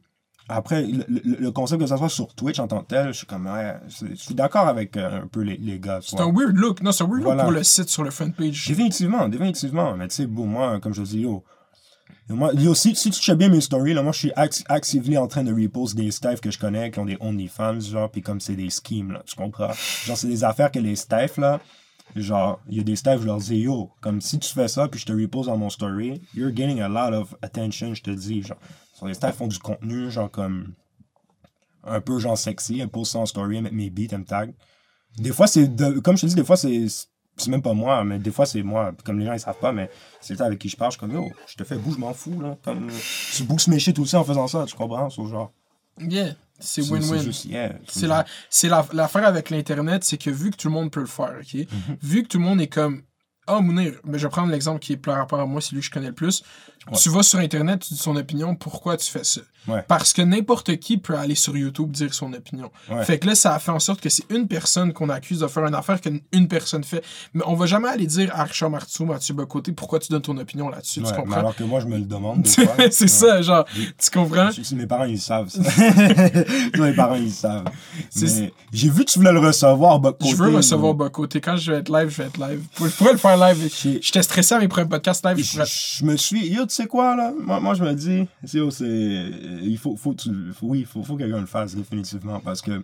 [0.48, 3.14] Après, le, le- le concept que ça soit sur Twitch en tant que tel, je
[3.18, 3.48] suis comme.
[3.48, 6.00] Ouais, je suis d'accord avec euh, un peu les, les gars.
[6.04, 6.82] C'est un weird look.
[6.84, 7.44] Non, c'est un weird Voilà.
[7.44, 8.68] look pour le site sur le front page.
[8.68, 9.96] Définitivement, définitivement.
[9.98, 11.44] Mais tu sais, bon, moi, comme je dis, yo,
[12.30, 15.18] moi, yo si, si tu checkes bien mes stories, là, moi, je suis act actively
[15.18, 18.22] en train de repost des staffs que je connais qui ont des OnlyFans, genre, puis
[18.22, 19.72] comme c'est des schemes, là, tu comprends?
[20.06, 21.60] Genre, c'est des affaires que les staffs, là,
[22.16, 24.88] genre, il y a des staffs, je leur dis, yo, comme si tu fais ça,
[24.88, 28.12] puis je te repost dans mon story, you're getting a lot of attention, je te
[28.12, 28.58] dis, genre.
[28.96, 30.74] Sur les staffs font du contenu, genre, comme,
[31.84, 34.54] un peu, genre, sexy, postent ça en story, avec mes beats, me tag.
[35.18, 36.88] Des fois, c'est, de- comme je te dis, des fois, c'est
[37.38, 38.94] c'est même pas moi, mais des fois c'est moi.
[39.04, 39.90] Comme les gens ils savent pas, mais
[40.22, 41.96] c'est le temps avec qui je parle, je suis comme yo, je te fais bouge,
[41.96, 42.58] je m'en fous là.
[42.64, 42.90] Comme
[43.34, 45.10] tu boosts mes shit aussi en faisant ça, tu comprends?
[45.10, 45.52] C'est genre.
[46.00, 46.36] Yeah.
[46.60, 47.34] C'est win-win.
[47.90, 51.02] C'est la, c'est la, l'affaire avec l'Internet, c'est que vu que tout le monde peut
[51.02, 51.54] le faire, OK?
[51.56, 51.98] Mhm.
[52.02, 53.04] Vu que tout le monde est comme,
[53.48, 55.82] ah, Mounir, mais je vais prendre l'exemple qui est par rapport à moi, c'est lui
[55.82, 56.42] que je connais le plus.
[56.92, 56.98] Ouais.
[57.00, 59.42] Tu vas sur Internet, tu dis son opinion, pourquoi tu fais ça?
[59.68, 59.84] Ouais.
[59.88, 62.70] Parce que n'importe qui peut aller sur YouTube dire son opinion.
[62.92, 63.04] Ouais.
[63.04, 65.48] Fait que là, ça a fait en sorte que c'est une personne qu'on accuse de
[65.48, 67.04] faire une affaire qu'une personne fait.
[67.34, 70.38] Mais on va jamais aller dire à Richard Martineau, Mathieu Bocoté, pourquoi tu donnes ton
[70.38, 71.38] opinion là-dessus, tu mais comprends?
[71.38, 72.46] alors que moi je me le demande.
[72.92, 74.52] c'est ça, genre, tu comprends?
[74.52, 75.62] Je- Mes parents ils savent ça.
[76.80, 77.66] mes parents ils savent.
[78.22, 81.42] Mais J'ai vu que tu voulais le recevoir, Buck Je veux recevoir mais- Bocoté.
[81.42, 82.62] Quand je vais être live, je vais être live.
[82.80, 83.68] Je pourrais le faire live.
[84.02, 85.38] J'étais stressé à mes premiers podcasts live.
[85.38, 85.66] Je Je, pourrais...
[85.68, 86.48] je me suis.
[86.54, 87.34] Yo, sais quoi, là?
[87.38, 88.60] Moi, moi je me dis, c'est.
[89.64, 92.62] Il faut, faut, tu- faut- oui, il faut, faut que quelqu'un le fasse, définitivement, parce
[92.62, 92.84] que.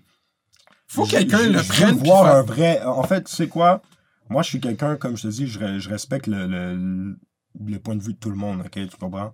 [0.88, 1.96] Faut que quelqu'un le prenne.
[1.96, 2.82] voir un vrai.
[2.84, 3.82] En fait, tu sais quoi?
[4.30, 7.18] Moi, je suis quelqu'un, comme je te dis, je, je respecte le, le,
[7.66, 8.72] le point de vue de tout le monde, ok?
[8.72, 9.34] Tu comprends?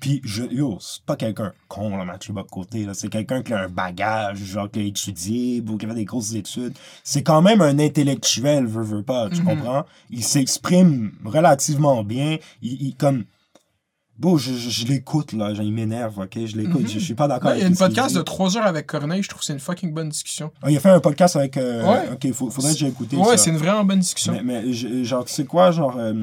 [0.00, 2.94] Puis, je, yo, c'est pas quelqu'un con, là, Mathieu Bocoté, là.
[2.94, 6.04] C'est quelqu'un qui a un bagage, genre, qui a étudié, ou qui a fait des
[6.04, 6.74] grosses études.
[7.02, 9.84] C'est quand même un intellectuel, veut, veut pas, tu comprends?
[10.10, 12.36] Il s'exprime relativement bien.
[12.62, 13.24] Il, il comme,
[14.18, 15.54] Bon, je, je, je l'écoute, là.
[15.54, 16.38] genre, Il m'énerve, ok?
[16.44, 16.88] Je l'écoute.
[16.88, 18.86] je, je suis pas d'accord Ouais, Il y a une podcast de 3 heures avec
[18.86, 20.50] Corneille, je trouve que c'est une fucking bonne discussion.
[20.62, 21.56] Ah, il a fait un podcast avec.
[21.56, 22.08] euh, Ouais.
[22.12, 23.16] Ok, faut, faudrait que j'ai écouté.
[23.16, 23.44] Ouais, ça.
[23.44, 24.36] c'est une vraiment bonne discussion.
[24.42, 25.94] Mais, genre, tu sais quoi, genre.
[25.98, 26.14] euh,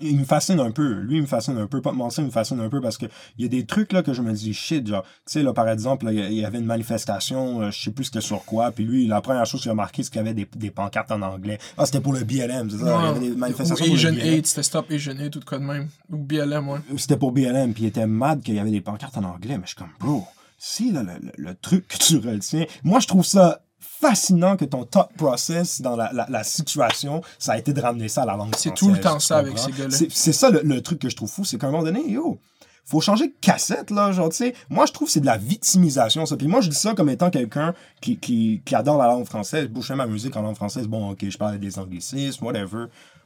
[0.00, 0.94] il me fascine un peu.
[1.00, 1.80] Lui, il me fascine un peu.
[1.80, 3.06] Pas de mentir, il me fascine un peu parce que
[3.38, 4.86] il y a des trucs là que je me dis shit.
[4.86, 7.90] Genre, tu sais, là, par exemple, là, il y avait une manifestation, euh, je sais
[7.90, 8.70] plus c'était sur quoi.
[8.72, 11.10] Puis lui, la première chose qu'il a marqué, c'est qu'il y avait des, des pancartes
[11.12, 11.58] en anglais.
[11.78, 12.84] Ah, c'était pour le BLM, c'est ça?
[12.84, 13.36] Il y avait des Ouais.
[13.36, 14.34] manifestations Ou pour Asian le BLM.
[14.34, 15.88] Aid, c'était Stop Asian Aid ou de quoi de même.
[16.10, 16.78] Ou BLM, ouais.
[16.96, 19.56] C'était pour BLM, puis il était mad qu'il y avait des pancartes en anglais.
[19.58, 20.24] Mais je suis comme, bro,
[20.58, 22.64] si là, le, le- le truc que tu retiens.
[22.82, 23.60] Moi, je trouve ça
[24.00, 28.08] fascinant que ton thought process dans la, la, la situation, ça a été de ramener
[28.08, 29.90] ça à la langue C'est française, tout le temps ça avec ces gars-là.
[29.90, 32.08] C'est c'est ça le, le truc que je trouve fou, c'est qu'à un moment donné,
[32.10, 32.38] yo,
[32.84, 34.54] faut changer de cassette, là, genre, tu sais.
[34.70, 36.36] Moi, je trouve que c'est de la victimisation, ça.
[36.36, 39.66] Puis moi, je dis ça comme étant quelqu'un qui, qui, qui adore la langue française.
[39.68, 40.86] Bon, je fais ma musique en langue française.
[40.86, 42.84] Bon, ok, je parle des anglicismes, whatever.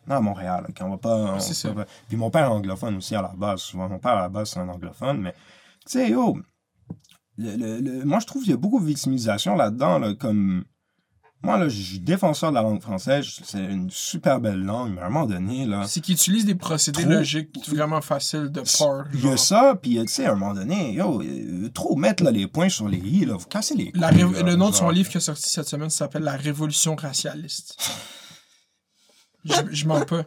[0.09, 1.15] Non, à Montréal, ok, on va pas...
[1.17, 1.69] on- C'est ça.
[2.09, 3.87] Puis mon père est anglophone aussi, à la base, souvent.
[3.87, 5.35] Mon père, à la base, c'est un anglophone, mais...
[5.87, 6.39] Tu sais, yo...
[7.41, 10.65] le- le- le- moi, je trouve qu'il y a beaucoup de victimisation là-dedans, là, comme...
[11.43, 13.27] Moi, là, je suis défenseur de la langue française.
[13.45, 15.85] C'est une super belle langue, mais à un moment donné, là...
[15.89, 19.07] C'est qu'ils utilisent des procédés Trop- logiques vraiment faciles de part.
[19.15, 21.97] Il y a ça, puis euh, tu sais, à un moment donné, yo, euh, trop
[21.97, 24.55] mettre là, les points sur les i, là, vous cassez les La couilles, là, le
[24.57, 27.79] nom de son livre qui est sorti cette semaine s'appelle La Révolution racialiste.
[29.47, 30.25] je, je mens pas.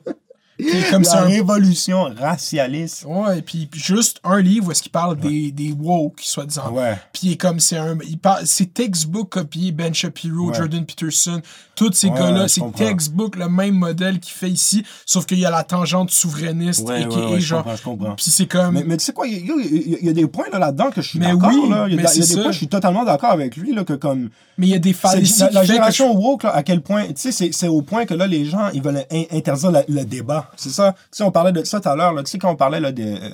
[0.57, 3.05] Puis comme La un révolution racialiste.
[3.07, 6.71] Ouais, et puis puis juste un livre où est-ce qu'il parle des, des woke, soit-disant.
[6.71, 6.95] Ouais.
[7.11, 7.97] Puis il est comme c'est un.
[8.07, 10.53] Il parle, c'est textbook copié Ben Shapiro, Ouais.
[10.55, 11.41] Jordan Peterson,
[11.75, 15.45] tous ces Ouais, gars-là, c'est textbook le même modèle qu'il fait ici, sauf qu'il y
[15.45, 17.63] a la tangente souverainiste Ouais, et ouais, ouais, je genre.
[17.63, 18.15] comprends, je comprends.
[18.15, 18.75] Puis c'est comme.
[18.75, 21.01] Mais, mais tu sais quoi, il y, a- y y des points là, là-dedans que
[21.01, 21.49] je suis Mais d'accord.
[21.51, 21.85] oui, là.
[21.88, 22.41] Il y a, mais il y a c'est des ça.
[22.41, 24.30] points je suis totalement d'accord avec lui, là, que comme.
[24.57, 27.05] Mais il y a des fallacies la, que génération woke, là, à quel point.
[27.07, 30.03] Tu sais, c'est- au point que là, les gens, ils veulent in- interdire la- le
[30.05, 30.51] débat.
[30.55, 30.93] C'est ça.
[30.93, 32.13] Tu sais, on parlait de ça tout à l'heure.
[32.23, 33.13] Tu sais, quand on parlait, là, des.
[33.15, 33.30] euh,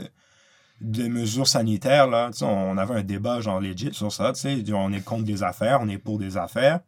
[0.81, 4.39] des mesures sanitaires, là, tu sais, on avait un débat genre legit sur ça, tu
[4.39, 6.79] sais, on est contre des affaires, on est pour des affaires.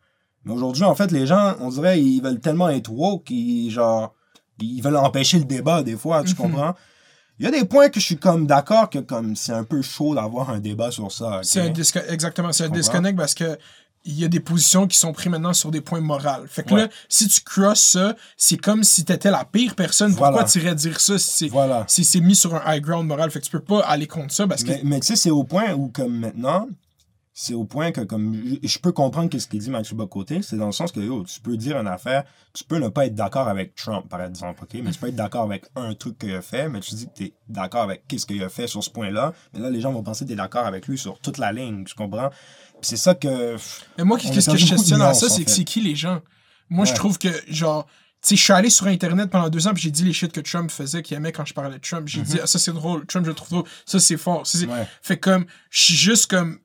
[0.46, 4.14] Mais aujourd'hui, en fait, les gens, on dirait, ils veulent tellement être woke, ils, genre,
[4.62, 6.36] ils veulent empêcher le débat, des fois, tu Mhm.
[6.38, 6.74] comprends?
[7.38, 9.82] Il y a des points que je suis comme d'accord que comme c'est un peu
[9.82, 11.38] chaud d'avoir un débat sur ça.
[11.40, 11.44] ok?
[11.44, 13.58] C'est un disco- exactement, c'est un disconnect parce que
[14.04, 16.46] il y a des positions qui sont prises maintenant sur des points moraux.
[16.48, 16.82] Fait que Ouais.
[16.84, 20.12] là, si tu crosses ça, c'est comme si t'étais la pire personne.
[20.12, 20.48] Pourquoi Voilà.
[20.48, 21.86] tu irais dire ça si c'est Voilà.
[21.88, 23.30] si c'est mis sur un high ground moral?
[23.30, 25.30] Fait que tu peux pas aller contre ça parce que Mais, mais tu sais, c'est
[25.30, 26.68] au point où, comme maintenant,
[27.34, 30.42] c'est au point que, comme, je, je peux comprendre que ce qu'il dit Mathieu Bocoté,
[30.42, 32.24] c'est dans le sens que, yo, tu peux dire une affaire,
[32.54, 34.80] tu peux ne pas être d'accord avec Trump, par exemple, OK?
[34.84, 37.14] Mais tu peux être d'accord avec un truc qu'il a fait, mais tu dis que
[37.16, 39.34] tu es d'accord avec qu'est-ce qu'il a fait sur ce point-là.
[39.54, 41.52] Mais là, les gens vont penser que tu es d'accord avec lui sur toute la
[41.54, 42.30] ligne, tu comprends?
[42.82, 43.56] C'est ça que.
[43.98, 45.58] Mais moi, qu'est-ce est que je questionne à ça, c'est que fait.
[45.58, 46.22] c'est qui les gens?
[46.70, 47.86] Moi, je trouve que, genre,
[48.22, 50.32] tu sais, je suis allé sur Internet pendant deux ans, puis j'ai dit les shit
[50.32, 52.08] que Trump faisait, qu'il aimait quand je parlais de Trump.
[52.08, 54.46] J'ai dit, ah, ça c'est drôle, Trump, je le trouve drôle, ça c'est fort.
[54.48, 54.72] ça, c'est- Mhm.
[54.74, 54.88] Ouais.
[55.02, 56.60] Fait comme, je suis juste comme,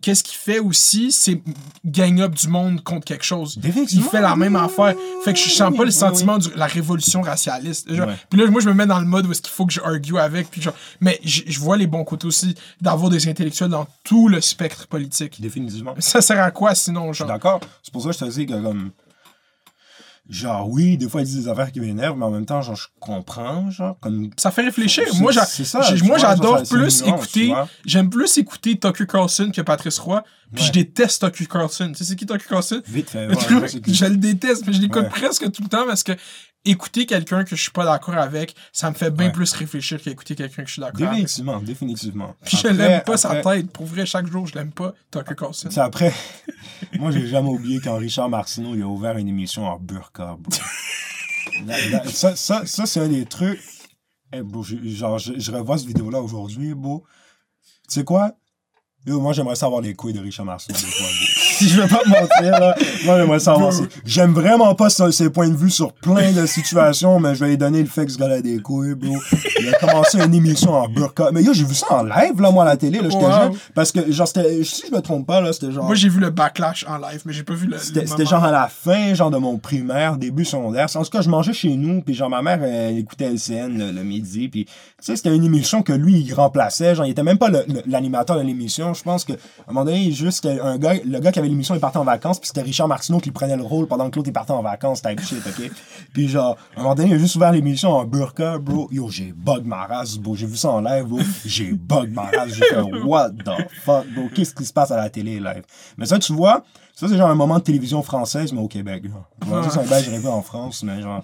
[0.00, 1.42] qu'est-ce qu'il fait aussi, c'est
[1.84, 3.58] gang up du monde contre quelque chose.
[3.62, 4.94] Il fait la même affaire.
[5.24, 7.92] Fait que je sens pas le Oui, sentiment de la révolution racialiste.
[7.92, 8.16] Genre, Ouais.
[8.30, 9.80] Puis là, moi, je me mets dans le mode où est-ce qu'il faut que je
[9.80, 10.50] argue avec.
[10.50, 14.40] Puis genre, mais je vois les bons côtés aussi d'avoir des intellectuels dans tout le
[14.40, 15.40] spectre politique.
[15.40, 15.94] Définitivement.
[15.98, 17.28] Ça sert à quoi sinon, genre?
[17.28, 17.60] d'accord.
[17.82, 18.90] C'est pour ça que je te dis que, comme.
[20.28, 22.74] Genre, oui, des fois, ils disent des affaires qui m'énervent, mais en même temps, genre,
[22.74, 24.30] je comprends, genre, comme.
[24.36, 25.04] Ça fait réfléchir.
[25.20, 25.80] Moi, j'a- ça,
[26.18, 27.54] j'adore plus nuance, écouter.
[27.84, 30.24] J'aime plus écouter Tucker Carlson que Patrice Roy.
[30.52, 30.66] Puis Ouais.
[30.68, 31.88] je déteste Tucker Carlson.
[31.88, 32.82] Tu sais, c'est qui Tucker Carlson?
[32.88, 33.26] Vite fait.
[33.28, 33.34] ouais,
[33.86, 35.08] je le déteste, mais je l'écoute Ouais.
[35.08, 36.12] presque tout le temps parce que
[36.66, 39.32] écouter quelqu'un que je suis pas d'accord avec, ça me fait bien Ouais.
[39.32, 41.12] plus réfléchir qu'écouter quelqu'un que je suis d'accord avec.
[41.22, 42.34] Définitivement, définitivement.
[42.44, 43.70] Puis je l'aime pas sa tête.
[43.70, 45.68] Pour vrai, chaque jour, je l'aime pas, Tucker Carlson.
[45.70, 46.12] C'est après.
[46.98, 50.36] Moi, j'ai jamais oublié quand Richard Martineau il a ouvert une émission en burqa.
[50.38, 50.58] bro.
[51.66, 53.60] La- la- ça, ça, ça c'est un des trucs.
[54.32, 57.04] Eh, bro, j'ai- genre, je, je revois cette vidéo-là aujourd'hui, bro.
[57.88, 58.32] Tu sais quoi?
[59.06, 61.25] Yo, moi, j'aimerais savoir les couilles de Richard Martineau des fois, bro.
[61.58, 62.74] Si je veux pas te mentir, là,
[63.04, 63.72] moi, j'aimerais savoir.
[63.72, 67.40] C'est- J'aime vraiment pas son- ses points de vue sur plein de situations, mais je
[67.44, 69.16] vais lui donner le fait que ce gars-là a des couilles, bro.
[69.60, 71.30] Il a commencé une émission en burqa.
[71.32, 73.30] Mais yo, j'ai vu ça en live, là, moi, à la télé, là, j'étais Wow.
[73.32, 73.52] jeune.
[73.74, 75.84] Parce que, genre, c'était, si je me trompe pas, là, c'était genre.
[75.86, 77.78] Moi, j'ai vu le backlash en live, mais j'ai pas vu le.
[77.78, 80.86] C'était genre à la fin, genre de mon primaire, début secondaire.
[80.94, 83.92] En tout cas, je mangeais chez nous, puis genre ma mère, elle écoutait LCN le,
[83.92, 86.94] le midi, puis tu sais, c'était une émission que lui, il remplaçait.
[86.94, 87.48] Genre, il était même pas
[87.86, 88.94] l'animateur de l'émission.
[88.94, 89.36] Je pense que à
[89.68, 92.38] un moment donné, juste un gars, le gars qui avait l'émission Il partait en vacances,
[92.38, 95.02] puis c'était Richard Martineau qui prenait le rôle pendant que l'autre il partait en vacances,
[95.02, 95.70] type shit, ok?
[96.12, 98.88] Puis genre, à un moment donné, il a juste ouvert l'émission en burqa, bro.
[98.90, 100.34] Yo, j'ai bug ma race, bro.
[100.34, 101.20] J'ai vu ça en live, bro.
[101.44, 102.54] J'ai bug ma race.
[102.54, 104.28] J'ai fait, what the fuck, bro?
[104.34, 105.62] Qu'est-ce qui se passe à la télé, live?
[105.96, 106.62] Mais ça, tu vois,
[106.94, 109.62] ça, c'est genre un moment de télévision française, mais au Québec, là.
[109.62, 111.22] Ça, c'est un en France, mais genre.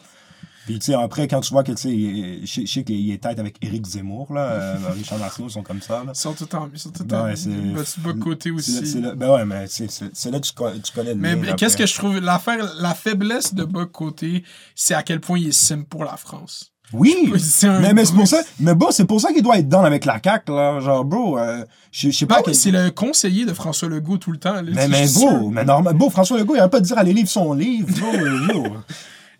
[0.67, 3.39] Puis, tu sais, après, quand tu vois que, tu sais, je sais qu'il est tête
[3.41, 4.41] avec Éric Zemmour, là.
[4.53, 6.13] euh, Richard Martineau, ils sont comme ça, là.
[6.15, 8.73] Ils sont tout en ils sont tout Ben en ouais, c'est- bas côté aussi.
[8.81, 11.55] là- c'est là- ben ouais, mais c'est là que tu, co- tu connais le Mais
[11.57, 14.45] qu'est-ce que je trouve l'affaire la faiblesse de bas côté,
[14.77, 16.69] c'est à quel point il est sim pour la France.
[16.93, 17.33] Oui!
[17.63, 20.05] Mais, mais c'est pour ça, mais bon, c'est pour ça qu'il doit être dans avec
[20.05, 20.79] la CAQ, là.
[20.79, 22.37] Genre, bro, euh, je sais pas.
[22.41, 24.55] Ah oui, c'est le conseiller de François Legault tout le temps.
[24.55, 27.15] là, Mais, mais beau, mais normal, beau, François Legault, il a pas de dire aller
[27.15, 28.65] lire son livre, bro.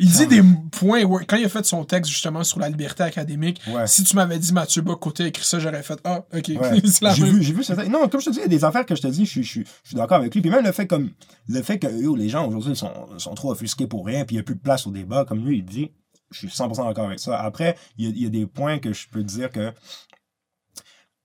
[0.03, 0.43] Il dit des
[0.73, 1.05] points.
[1.05, 3.87] ouais, Quand il a fait son texte justement sur la liberté académique, Ouais.
[3.87, 6.49] si tu m'avais dit Mathieu a écrit ça, j'aurais fait Ah, ok.
[6.61, 6.81] Ouais.
[6.87, 7.33] c'est la J'ai même.
[7.35, 8.97] vu, j'ai vu certains- Non, comme je te dis, il y a des affaires que
[8.97, 10.41] je te dis, je suis, je suis, je suis d'accord avec lui.
[10.41, 11.11] Puis même le fait comme
[11.49, 14.39] le fait que yo, les gens aujourd'hui sont, sont trop offusqués pour rien, puis il
[14.39, 15.93] n'y a plus de place au débat, comme lui il dit,
[16.33, 17.39] je suis 100% d'accord avec ça.
[17.41, 19.73] Après, il y a, il y a des points que je peux te dire que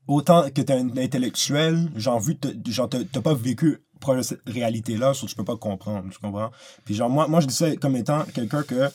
[0.07, 5.13] autant que tu es un intellectuel, genre vu t'as pas vécu proche de cette réalité-là,
[5.13, 6.51] tu peux pas comprendre, tu comprends?
[6.85, 8.89] Puis genre moi, moi je dis ça comme étant quelqu'un que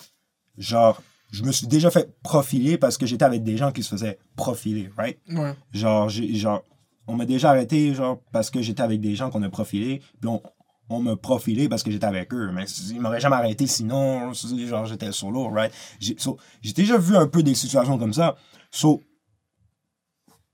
[0.59, 1.01] genre
[1.33, 4.19] je me suis déjà fait profiler parce que j'étais avec des gens qui se faisaient
[4.37, 5.19] profiler, right?
[5.31, 5.55] Ouais.
[5.73, 6.63] Genre, genre,
[7.09, 10.29] on m'a déjà arrêté, genre, parce que j'étais avec des gens qu'on a profilés, puis
[10.29, 10.43] on,
[10.91, 12.51] on m'a profilé parce que j'étais avec eux.
[12.53, 15.73] Mais ils m'auraient jamais arrêté sinon, genre, j'étais solo, right?
[15.99, 18.37] J'ai, so, j'ai déjà vu un peu des situations comme ça.
[18.71, 19.03] So,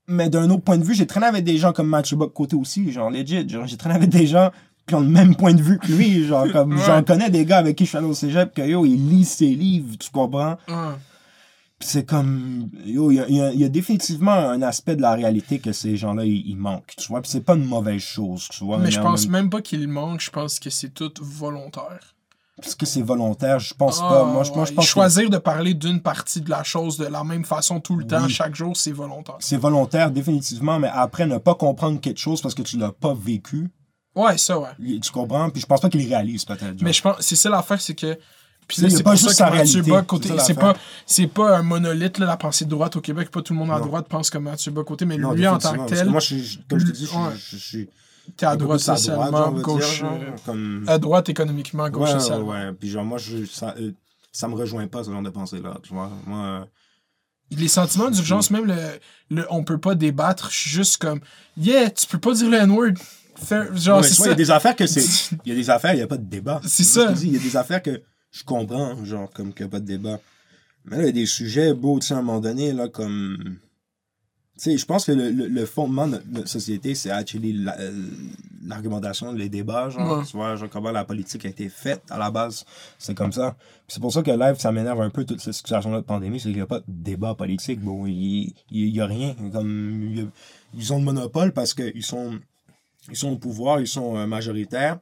[0.09, 2.91] mais d'un autre point de vue, j'ai traîné avec des gens comme Bock côté aussi,
[2.91, 3.47] genre, legit.
[3.47, 4.51] Genre, j'ai traîné avec des gens
[4.87, 6.83] qui ont le même point de vue que lui, genre, comme, Ouais.
[6.85, 9.29] j'en connais des gars avec qui je suis allé au cégep, que yo, ils lisent
[9.29, 10.57] ses livres, tu comprends?
[10.67, 12.69] Puis c'est comme.
[12.85, 15.13] Yo, il y a, il y a- il y a définitivement un aspect de la
[15.13, 16.93] réalité que ces gens-là, ils, manquent.
[16.97, 18.79] Tu vois, puis c'est pas une mauvaise chose, tu vois?
[18.79, 22.15] Mais je en pense même- même pas qu'il manque, je pense que c'est tout volontaire.
[22.61, 24.23] Parce que c'est volontaire, je pense Ah, pas.
[24.25, 24.75] Moi, je, moi, je ouais.
[24.75, 27.95] pense que Choisir de parler d'une partie de la chose de la même façon tout
[27.95, 29.35] le temps, chaque jour, c'est volontaire.
[29.39, 33.13] c'est volontaire, définitivement, mais après, ne pas comprendre quelque chose parce que tu l'as pas
[33.13, 33.69] vécu,
[34.15, 34.69] Ouais, ça, ouais.
[35.01, 35.49] tu comprends?
[35.49, 36.81] Puis je pense pas qu'il réalise, peut-être.
[36.81, 38.17] Mais je pense, c'est ça l'affaire, c'est que.
[38.67, 40.75] Puis c'est pas juste ça que Mathieu côté, c'est pas,
[41.05, 43.31] c'est pas un monolithe, là, la pensée de droite au Québec.
[43.31, 43.85] Pas tout le monde à Non.
[43.85, 46.35] droite pense comme Mathieu Bas côté, mais Non, lui, en tant que tel, moi, je,
[46.69, 47.89] comme je te dis, je, je, je suis.
[48.37, 49.79] T'es à droite socialement, gauche.
[49.99, 50.85] dire, genre, euh, comme...
[50.87, 52.47] À droite économiquement, gauche ouais, ouais, socialement.
[52.49, 52.71] ouais.
[52.73, 53.91] Puis genre, moi, je, ça, euh,
[54.31, 56.11] ça me rejoint pas, ce genre de pensée-là, tu vois.
[56.25, 56.65] Moi, euh,
[57.57, 58.75] Les sentiments d'urgence, même le,
[59.29, 61.19] le on peut pas débattre, je suis juste comme
[61.57, 62.93] Yeah, tu peux pas dire le N-word.
[63.73, 64.25] Genre, c'est ça.
[64.25, 65.31] Il y a des affaires que c'est.
[65.45, 66.59] Il y a des affaires, il n'y a pas de débat.
[66.65, 67.13] C'est ça.
[67.21, 68.01] Il y a des affaires que
[68.31, 70.19] je comprends, genre, comme qu'il n'y a pas de débat.
[70.85, 72.89] Mais là, il y a des sujets beaux, tu sais, à un moment donné, là,
[72.89, 73.37] comme.
[74.59, 78.09] Sais, je pense que le, le, le fondement de notre, société, c'est actually la- euh,
[78.65, 80.19] l'argumentation, les débats, genre.
[80.19, 80.25] Ouais.
[80.25, 82.65] Tu vois, genre, comment la politique a été faite à la base.
[82.97, 83.55] C'est comme ça.
[83.87, 86.39] Puis c'est pour ça que live, ça m'énerve un peu toute cette situation-là de pandémie,
[86.39, 87.79] c'est qu'il n'y a pas de débat politique.
[87.79, 89.33] Bon, il n'y a rien.
[89.51, 90.27] Comme, il y a-
[90.73, 92.37] ils ont le monopole parce qu'ils sont
[93.09, 94.99] ils sont au pouvoir, ils sont euh, majoritaires.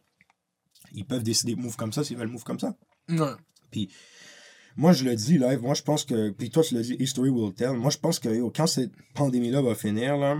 [0.93, 2.75] Ils peuvent décider de move comme ça s'ils veulent move comme ça.
[3.75, 3.85] Ouais.
[4.77, 6.29] Moi, je le dis, là, moi, je pense que.
[6.29, 7.73] Puis toi, tu l'as dit, History will tell.
[7.73, 10.37] Moi, je pense que quand cette pandémie-là va finir, là.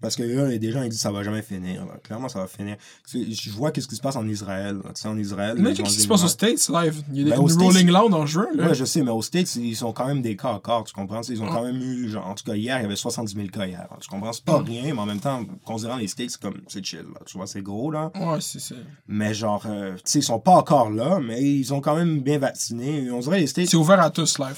[0.00, 1.84] Parce que là, il y a des gens, ils disent que ça va jamais finir.
[1.84, 1.92] Là.
[2.02, 2.76] Clairement, ça va finir.
[3.12, 4.78] Je vois qu'est-ce qui se passe en Israël.
[4.94, 5.56] Tu sais, en Israël.
[5.58, 7.02] Mais qu'est-ce qui se passe aux States live?
[7.12, 8.46] Il y a Ben, des Rolling Loud en juin.
[8.54, 8.68] Là.
[8.68, 11.20] Ouais, je sais, mais aux States, ils sont quand même des cas encore, tu comprends?
[11.28, 11.50] Ils ont Ouais.
[11.52, 13.86] quand même eu, genre, en tout cas, hier, il y avait 70 000 cas hier.
[14.00, 14.32] Tu comprends?
[14.32, 14.64] C'est pas Mm.
[14.64, 17.20] rien, mais en même temps, considérant les States, c'est comme, c'est chill, là.
[17.26, 18.10] Tu vois, c'est gros, là.
[18.14, 18.74] Ouais, c'est ça.
[19.06, 22.20] Mais genre, euh, tu sais, ils sont pas encore là, mais ils ont quand même
[22.20, 23.10] bien vacciné.
[23.10, 23.68] On dirait les States.
[23.68, 24.56] C'est ouvert à tous live.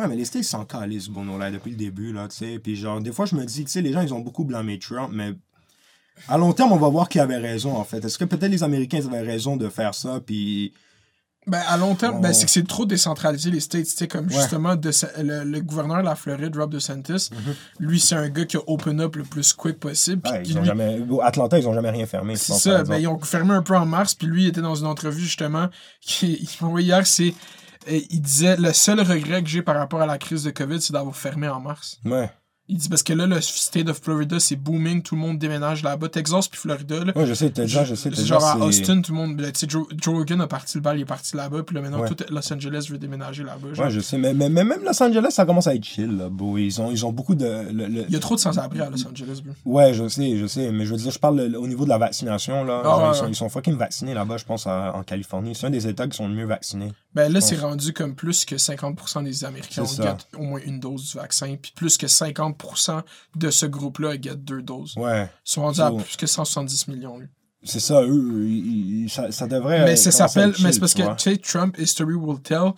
[0.00, 2.58] Ouais, mais les States s'en calissent, Bono, là, depuis le début, là, tu sais.
[2.58, 4.78] Puis genre, des fois, je me dis, tu sais, les gens, ils ont beaucoup blâmé
[4.78, 5.34] Trump, mais
[6.28, 8.04] à long terme, on va voir qui avait raison, en fait.
[8.04, 10.72] Est-ce que peut-être les Américains avaient raison de faire ça, puis.
[11.46, 13.86] Ben, à long terme, ben, c'est que c'est trop décentralisé, les States.
[13.86, 14.34] Tu sais, comme Ouais.
[14.34, 14.90] justement, de,
[15.22, 17.30] le, le gouverneur de la Floride, Rob DeSantis,
[17.78, 20.20] lui, c'est un gars qui a open up le plus quick possible.
[20.28, 21.00] Ouais, ils ont jamais.
[21.22, 22.36] Atlanta, ils ont jamais rien fermé.
[22.36, 24.74] C'est ça, ben, ils ont fermé un peu en mars, puis lui il était dans
[24.74, 25.68] une entrevue justement,
[26.02, 27.32] qui, il m'a envoyé hier, c'est,
[27.88, 30.80] euh, il disait, le seul regret que j'ai par rapport à la crise de COVID,
[30.80, 32.00] c'est d'avoir fermé en mars.
[32.04, 32.30] Ouais.
[32.72, 35.82] Il dit, parce que là, le state of Florida, c'est booming, tout le monde déménage
[35.82, 37.12] là-bas, Texas puis Florida, là.
[37.16, 39.36] Ouais, je sais, Texas, je sais, C'est Texas, genre à Austin, tout le monde.
[39.36, 41.74] ben, Tu sais, Joe, Joe Rogan a parti le bal, il est parti là-bas, puis
[41.74, 42.08] là maintenant, Ouais.
[42.08, 43.74] tout Los Angeles veut déménager là-bas.
[43.74, 43.86] genre.
[43.86, 46.28] Ouais, je sais, mais, mais, mais même Los Angeles, ça commence à être chill, là,
[46.28, 46.58] bro.
[46.58, 47.44] Ils ont, ils ont beaucoup de.
[47.72, 49.52] le- le- Il y a trop de sans-abri à Los Angeles, bro.
[49.64, 51.88] Ouais, je sais, je sais, mais je veux dire, je parle le- au niveau de
[51.90, 52.82] la vaccination, là.
[52.84, 55.56] Ah, Genre, ouais, ils, sont, ils sont fucking vaccinés là-bas, je pense, en, en Californie.
[55.56, 56.92] C'est un des États qui sont le mieux vaccinés.
[57.14, 59.82] Ben là, c'est rendu comme plus que 50% des Américains
[60.36, 63.02] ont au moins une dose du vaccin, puis plus que 50%
[63.36, 64.94] de ce groupe-là get deux doses.
[64.96, 65.24] Ouais.
[65.24, 67.26] Ils sont rendus à plus que 170 millions, lui.
[67.64, 69.84] C'est ça, eux, ils- ils- ça, ça devrait.
[69.84, 70.50] Mais ça s'appelle.
[70.50, 72.72] être Mais c'est parce que, tu sais, Trump History Will Tell.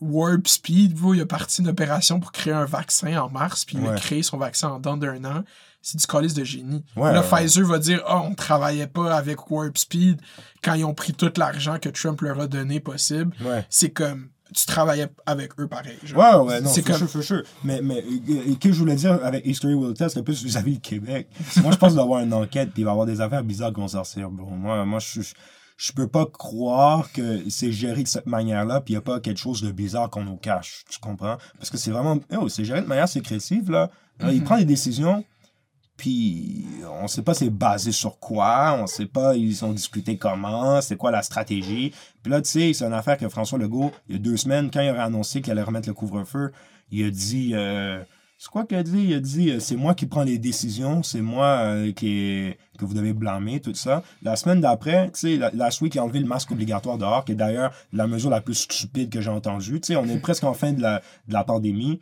[0.00, 3.76] Warp Speed, bro, il a parti une opération pour créer un vaccin en mars, puis
[3.78, 5.42] il a créé son vaccin en dedans d'un an.
[5.88, 6.84] C'est du calice de génie.
[6.96, 7.26] Ouais, là, ouais.
[7.42, 10.20] Pfizer va dire Ah, on travaillait pas avec Warp Speed
[10.64, 13.32] quand ils ont pris tout l'argent que Trump leur a donné possible.
[13.44, 13.64] Ouais.
[13.70, 15.96] C'est comme tu travaillais avec eux pareil.
[16.02, 16.42] genre.
[16.42, 17.42] Ouais, ouais, non, C'est comme- sure, for sure.
[17.62, 20.80] Mais, mais euh, que je voulais dire avec History Will Tell, c'est plus vis-à-vis du
[20.80, 21.28] Québec.
[21.62, 23.20] moi, je pense qu'il va y avoir une enquête, puis il va y avoir des
[23.20, 24.28] affaires bizarres qui vont sortir.
[24.28, 25.34] Bon, moi, moi je, je,
[25.76, 29.20] je peux pas croire que c'est géré de cette manière-là, puis il n'y a pas
[29.20, 30.84] quelque chose de bizarre qu'on nous cache.
[30.90, 31.36] Tu comprends?
[31.58, 32.18] Parce que c'est vraiment.
[32.36, 33.90] Oh, c'est géré de manière sécrétive, là.
[34.18, 34.44] Là, Il Mhm.
[34.44, 35.24] prend des décisions.
[35.96, 36.66] Puis
[37.00, 40.96] on sait pas c'est basé sur quoi, on sait pas ils ont discuté comment, c'est
[40.96, 41.92] quoi la stratégie.
[42.22, 44.70] Puis là, tu sais, c'est une affaire que François Legault, il y a deux semaines,
[44.70, 46.52] quand il aurait annoncé qu'il allait remettre le couvre-feu,
[46.90, 47.52] il a dit...
[47.54, 48.02] euh,
[48.38, 49.02] c'est quoi qu'il a dit?
[49.02, 52.84] Il a dit, euh, c'est moi qui prends les décisions, c'est moi euh, qui que
[52.84, 54.02] vous devez blâmer, tout ça.
[54.22, 57.32] La semaine d'après, tu sais, la- week, il a enlevé le masque obligatoire dehors, qui
[57.32, 59.80] est d'ailleurs la mesure la plus stupide que j'ai entendue.
[59.80, 62.00] Tu sais, on est presque en fin de la pandémie.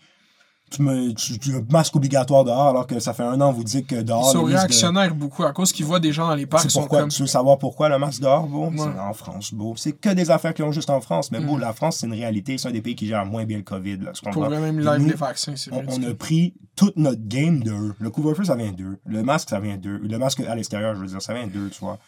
[0.70, 3.86] Tu me tu, tu- masque obligatoire dehors alors que ça fait un an vous dites
[3.86, 6.34] que Ils dehors sont risque de- réactionnaires beaucoup à cause qu'ils voient des gens dans
[6.34, 7.10] les parcs c'est sont pourquoi comme.
[7.10, 8.66] tu veux savoir pourquoi le masque dehors beau?
[8.66, 8.72] Ouais.
[8.78, 11.54] c'est en France beau c'est que des affaires qui ont juste en France mais beau
[11.54, 11.60] Mhm.
[11.60, 13.98] la France c'est une réalité c'est un des pays qui gère moins bien le Covid
[13.98, 15.86] là, Pour même live les vaccins, c'est on, vrai.
[15.96, 17.94] on a pris toute notre game d'eux.
[18.00, 18.98] Le couvre-feu, ça vient d'eux.
[19.06, 20.00] Le masque, ça vient d'eux.
[20.02, 21.98] Le masque à l'extérieur, je veux dire, ça vient d'eux, tu vois?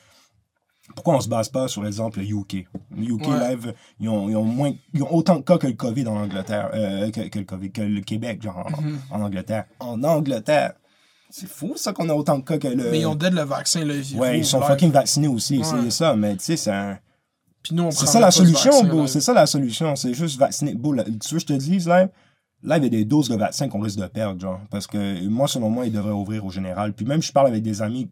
[0.94, 2.66] Pourquoi on se base pas sur l'exemple UK?
[2.96, 3.50] UK Ouais.
[3.50, 6.16] Live, ils ont, ils ont moins, ils ont autant de cas que le COVID en
[6.16, 8.98] Angleterre, euh, que, que le COVID, que le Québec, genre, en, Mhm.
[9.10, 9.64] en Angleterre.
[9.80, 10.74] En Angleterre.
[11.28, 12.90] C'est fou, ça, qu'on a autant de cas que le.
[12.90, 14.14] Mais ils ont dead le vaccin, le virus.
[14.20, 14.68] Ouais, ils sont live.
[14.68, 15.64] fucking vaccinés aussi, Ouais.
[15.64, 16.98] c'est ça, mais tu sais, c'est un.
[17.62, 18.98] Puis nous, on C'est ça la solution, vaccin, bro.
[19.00, 19.06] live.
[19.08, 19.96] C'est ça la solution.
[19.96, 20.74] C'est juste vacciner.
[20.74, 22.08] Bro, là, tu veux que je te dise, là,
[22.62, 24.60] là, il y a des doses de vaccins qu'on risque de perdre, genre.
[24.70, 26.92] Parce que moi, selon moi, ils devraient ouvrir au général.
[26.92, 28.08] Puis même, je parle avec des amis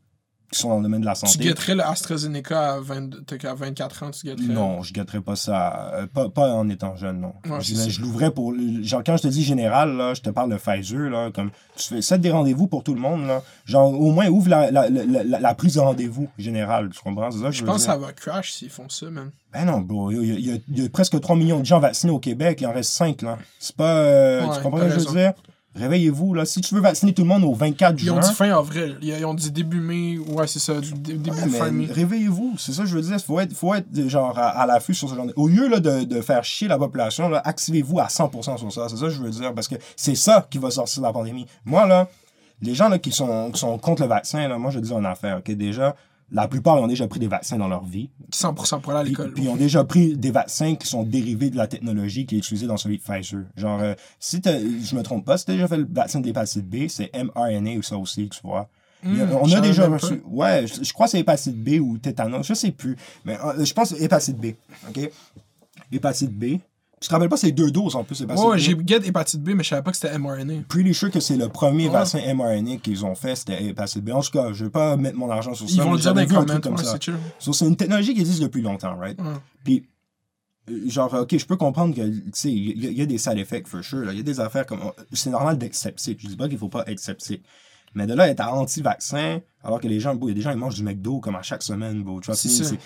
[0.55, 1.45] qui sont dans le domaine de la Tu santé.
[1.45, 4.47] guetterais le AstraZeneca à, 22 t'as qu'à 24 ans, tu guetterais?
[4.53, 5.91] Non, je gâterais pas ça.
[5.95, 7.35] euh, pas, pas en étant jeune, non.
[7.49, 8.55] Ouais, je l'ouvrais pour.
[8.83, 11.31] Genre, quand je te dis général, là, je te parle de Pfizer, là.
[11.35, 13.43] Comme, tu fais ça des rendez-vous pour tout le monde, là.
[13.67, 16.91] Genre, au moins, ouvre la, la, la, la- prise de rendez-vous générale.
[16.91, 17.31] Tu comprends?
[17.31, 19.31] Ça que je pense que ça va crash s'ils font ça, man.
[19.53, 20.11] Ben non, bro.
[20.11, 22.59] Il y, a- y y presque 3 millions de gens vaccinés au Québec.
[22.61, 23.39] Il en reste 5, là.
[23.59, 23.85] C'est pas.
[23.97, 25.33] euh, Ouais, tu comprends ce que je veux dire?
[25.75, 26.45] Réveillez-vous, là.
[26.45, 28.17] Si tu veux vacciner tout le monde au 24 Ils juin.
[28.17, 28.97] ont dit fin avril.
[29.03, 30.19] Ils ils ont dit début mai.
[30.19, 30.81] Ouais, c'est ça.
[30.81, 31.87] du- Début Ouais, fin mai.
[31.91, 33.19] réveillez-vous, c'est ça que je veux dire.
[33.21, 35.33] Faut être, faut être genre à, à l'affût sur ce genre de...
[35.37, 38.89] Au lieu là, de, de faire chier la population, là, activez-vous à 100% sur ça.
[38.89, 39.53] C'est ça que je veux dire.
[39.53, 41.47] Parce que c'est ça qui va sortir de la pandémie.
[41.65, 42.09] Moi, là,
[42.63, 45.05] les gens là, qui, sont, qui sont contre le vaccin, là, moi, je dis une
[45.07, 45.39] affaire.
[45.39, 45.51] ok?
[45.57, 45.97] Déjà,
[46.35, 48.11] la plupart ont déjà pris des vaccins dans leur vie.
[48.33, 49.33] 100% pour aller à l'école.
[49.33, 52.39] puis ils ont déjà pris des vaccins qui sont dérivés de la technologie qui est
[52.39, 53.45] utilisée dans celui de Pfizer.
[53.57, 56.69] Genre, euh, si je me trompe pas, si t'as déjà fait le vaccin de l'hépatite
[56.69, 58.61] B, c'est mRNA ou ça aussi, tu vois.
[58.61, 58.69] A-
[59.07, 60.23] Hmm, on a déjà reçu.
[60.27, 62.97] Ouais, je, je crois que c'est hépatite B ou tétanos, je sais plus.
[63.27, 64.47] Mais euh, je pense hépatite B.
[64.89, 65.11] OK?
[65.93, 66.59] Hépatite B.
[67.05, 69.51] Tu te rappelles pas, c'est deux doses en plus, hépatite Ouais, j'ai get hépatite B,
[69.51, 70.63] mais je savais pas que c'était mRNA.
[70.71, 71.93] Pretty sure que c'est le premier Ouais.
[71.93, 74.09] vaccin mRNA qu'ils ont fait, c'était hépatite B.
[74.13, 75.75] En tout cas, je vais pas mettre mon argent sur ça.
[75.77, 76.61] Ils vont le dire dans commentaires.
[76.63, 76.93] comme Ouais, ça.
[76.93, 77.15] c'est chill.
[77.39, 79.21] So, c'est une technologie qui existe depuis longtemps, right?
[79.21, 79.27] Ouais.
[79.65, 79.87] Puis,
[80.71, 83.07] euh, genre, ok, je peux comprendre que, tu sais, il y, a- il y a
[83.07, 84.11] des side effects, for sure.
[84.11, 84.81] Il y a des affaires comme.
[85.13, 86.21] C'est normal d'être sceptique.
[86.23, 87.45] Je dis pas qu'il faut pas être sceptique.
[87.95, 90.57] Mais de là, être anti-vaccin, alors que les gens, il y a des gens, ils
[90.57, 92.79] mangent du McDo comme à chaque semaine, vois, C'est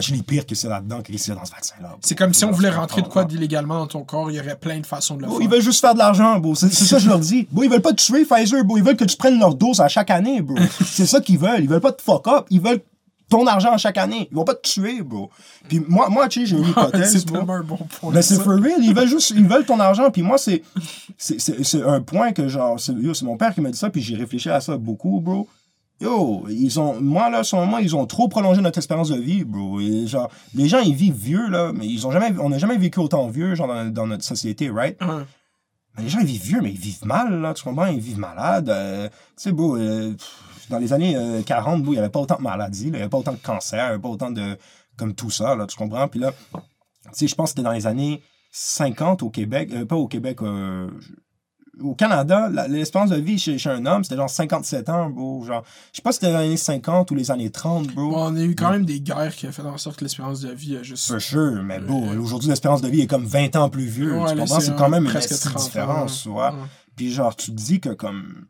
[0.00, 1.96] c'est pire que c'est là-dedans que c'est dans ce vaccin-là.
[2.00, 4.56] C'est comme si on voulait rentrer de quoi d'illégalement dans ton corps, il y aurait
[4.56, 5.38] plein de façons de le faire.
[5.40, 6.54] ils veulent juste faire de l'argent, beau.
[6.54, 7.46] C'est ça que je leur dis.
[7.50, 8.76] Beau, ils veulent pas te tuer, Pfizer, beau.
[8.76, 10.56] Ils veulent que tu prennes leur dose à chaque année, bro.
[10.86, 11.60] c'est ça qu'ils veulent.
[11.60, 12.46] Ils veulent pas te fuck up.
[12.50, 12.80] Ils veulent
[13.32, 14.28] ton argent à chaque année.
[14.30, 15.30] Ils vont pas te tuer, bro.
[15.68, 17.38] Puis moi, moi tu sais, j'ai une hypothèse, c'est bro.
[17.38, 18.12] tellement un bon point.
[18.12, 20.10] Mais c'est for real, ils veulent juste, ils veulent ton argent.
[20.10, 20.62] Puis moi, c'est,
[21.84, 24.60] un point que genre, c'est mon père qui m'a dit ça, puis j'ai réfléchi à
[24.60, 25.48] ça beaucoup, bro.
[26.02, 29.44] Yo, ils ont, moi là, selon moi, ils ont trop prolongé notre espérance de vie,
[29.44, 29.80] bro.
[29.80, 32.76] Et, genre, les gens, ils vivent vieux, là, mais ils ont jamais, on n'a jamais
[32.76, 34.98] vécu autant vieux, genre, dans, dans notre société, right?
[35.96, 37.86] Mais les gens, ils vivent vieux, mais ils vivent mal, là, tu comprends?
[37.86, 38.68] Ils vivent malades.
[38.68, 40.14] euh, tu sais, bro, euh,
[40.70, 42.96] dans les années euh, 40, bro, il n'y avait pas autant de maladies, il n'y
[42.96, 44.56] avait pas autant de cancer, il n'y avait pas autant de.
[44.96, 46.08] comme tout ça, là, tu comprends?
[46.08, 49.84] Puis là, tu sais, je pense que c'était dans les années 50 au Québec, euh,
[49.84, 50.88] pas au Québec, euh,
[51.80, 55.42] au Canada, l'espérance de vie chez, chez un homme, c'était genre 57 ans, bro.
[55.44, 55.62] Genre,
[55.92, 58.10] je sais pas si c'était dans les années 50 ou les années 30, bro.
[58.10, 60.40] Bon, on a eu quand même des guerres qui ont fait en sorte que l'espérance
[60.40, 61.08] de vie a juste.
[61.08, 64.18] For sure, mais bon, aujourd'hui, l'espérance de vie est comme 20 ans plus vieux.
[64.18, 64.60] Ouais, tu là, comprends?
[64.60, 66.50] c'est quand même une presque petite 30 ans, différence, ouais.
[66.96, 68.46] Puis genre, tu te dis que comme...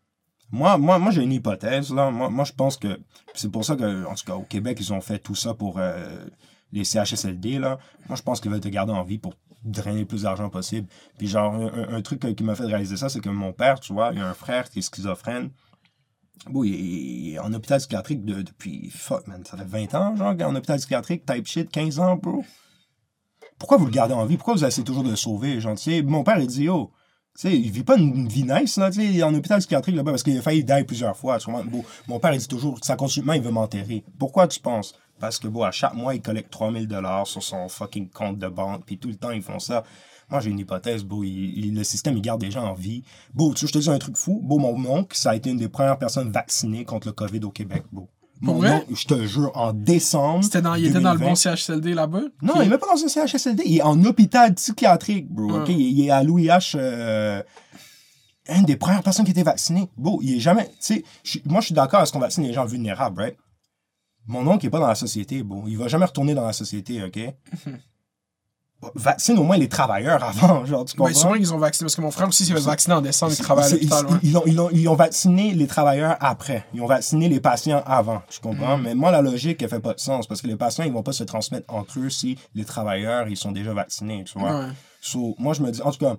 [0.51, 2.11] Moi, moi, moi j'ai une hypothèse, là.
[2.11, 2.99] Moi, moi je pense que...
[3.35, 5.79] C'est pour ça que, en tout cas, au Québec, ils ont fait tout ça pour
[5.79, 6.27] euh,
[6.73, 7.79] les CHSLD, là.
[8.09, 10.89] Moi, je pense qu'ils veulent te garder en vie pour drainer le plus d'argent possible.
[11.19, 14.11] Puis genre, un, truc qui m'a fait réaliser ça, c'est que mon père, tu vois,
[14.13, 15.51] il a un frère qui est schizophrène.
[16.51, 18.91] Bon, il est, en hôpital psychiatrique de- depuis.
[18.91, 19.45] Fuck, man.
[19.45, 22.45] Ça fait 20 ans, genre, en hôpital psychiatrique, type shit, 15 ans, bro.
[23.59, 24.37] Pourquoi vous le gardez en vie?
[24.37, 25.61] Pourquoi vous essayez toujours de le sauver?
[25.61, 26.91] Genre, tu sais, mon père, il dit, oh.
[27.39, 29.59] Tu sais, il vit pas une, vie nice, là, tu sais, il est en hôpital
[29.61, 31.39] psychiatrique là-bas parce qu'il a failli die plusieurs fois.
[31.39, 31.63] tu vois.
[31.63, 34.05] Bon, mon père, il dit toujours, ça continue, il veut m'enterrer.
[34.19, 34.95] Pourquoi tu penses?
[35.23, 38.49] Parce que, bon, à chaque mois, il collecte 3000 dollars sur son fucking compte de
[38.49, 39.85] banque, puis tout le temps, ils font ça.
[40.29, 43.05] Moi, j'ai une hypothèse, beau, le système, il garde des gens en vie.
[43.33, 44.41] Beau, tu sais, je te dis un truc fou?
[44.43, 47.51] Beau, mon oncle, ça a été une des premières personnes vaccinées contre le COVID au
[47.51, 48.09] Québec, beau.
[48.41, 48.73] Mon vrai?
[48.73, 50.43] oncle, je te jure, en décembre.
[50.43, 52.23] C'était dans, il était dans le 2020, bon CHSLD là-bas?
[52.43, 53.63] non, il est même pas dans un CHSLD.
[53.65, 55.65] Il est en hôpital psychiatrique, bro.
[55.69, 56.73] Il, il est à Louis H.
[56.75, 57.45] euh,
[58.49, 59.89] une des premières personnes qui était vaccinée.
[59.97, 60.67] Bro, il est jamais.
[60.85, 63.37] Tu sais, moi, je suis d'accord à ce qu'on vaccine les gens vulnérables, right?
[64.27, 65.65] Mon oncle est pas dans la société, bro.
[65.67, 67.19] Il va jamais retourner dans la société, OK?
[68.97, 71.15] Vaccine au moins les travailleurs avant, genre, tu comprends?
[71.15, 73.39] sûrement qu'ils ont vacciné, parce que mon frère aussi s'est fait vacciner en décembre, il
[73.41, 74.07] travaille à c'est- l'hôpital.
[74.25, 76.67] ils, ils ont, ils, ont, ils ont vacciné les travailleurs après.
[76.75, 78.23] Ils ont vacciné les patients avant.
[78.29, 78.77] Je comprends?
[78.79, 78.83] Mm.
[78.83, 81.05] Mais moi, la logique, elle fait pas de sens parce que les patients, ils vont
[81.05, 84.25] pas se transmettre entre eux si les travailleurs, ils sont déjà vaccinés.
[84.25, 84.63] Tu vois?
[84.63, 84.67] Ouais.
[85.01, 86.17] So, moi, je me dis, en tout cas,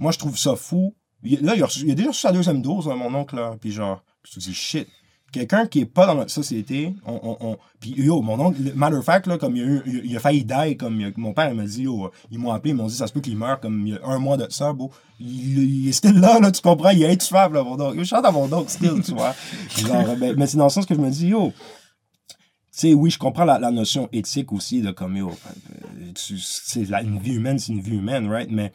[0.00, 0.96] moi, je trouve ça fou.
[1.22, 3.54] Il- Là, il a, il a déjà reçu sa deuxième dose, là, mon oncle, là.
[3.60, 4.88] Puis genre, je me dis, shit.
[5.32, 8.96] Quelqu'un qui est pas dans notre société, on, on, on- puis yo, mon oncle, matter
[8.96, 11.06] of fact, là, comme il a, eu, il a- il a failli die, comme il
[11.06, 13.12] a- mon père, il m'a dit, yo, ils m'ont appelé, ils m'ont dit, ça se
[13.14, 14.74] peut qu'il meure, comme il y a un mois de ça.
[15.18, 17.96] Il, il est still là, là, tu comprends, il est intuable, là, mon oncle.
[17.96, 19.34] Yo, je chante à mon oncle, still, tu vois.
[19.78, 21.50] Genre, ben, mais c'est dans le sens que je me dis, yo,
[22.28, 22.34] tu
[22.70, 26.88] sais, oui, je comprends la, la notion éthique aussi de comme, yo, euh, tu- c'est
[26.90, 28.50] la- une vie humaine, c'est une vie humaine, right?
[28.50, 28.70] Mais,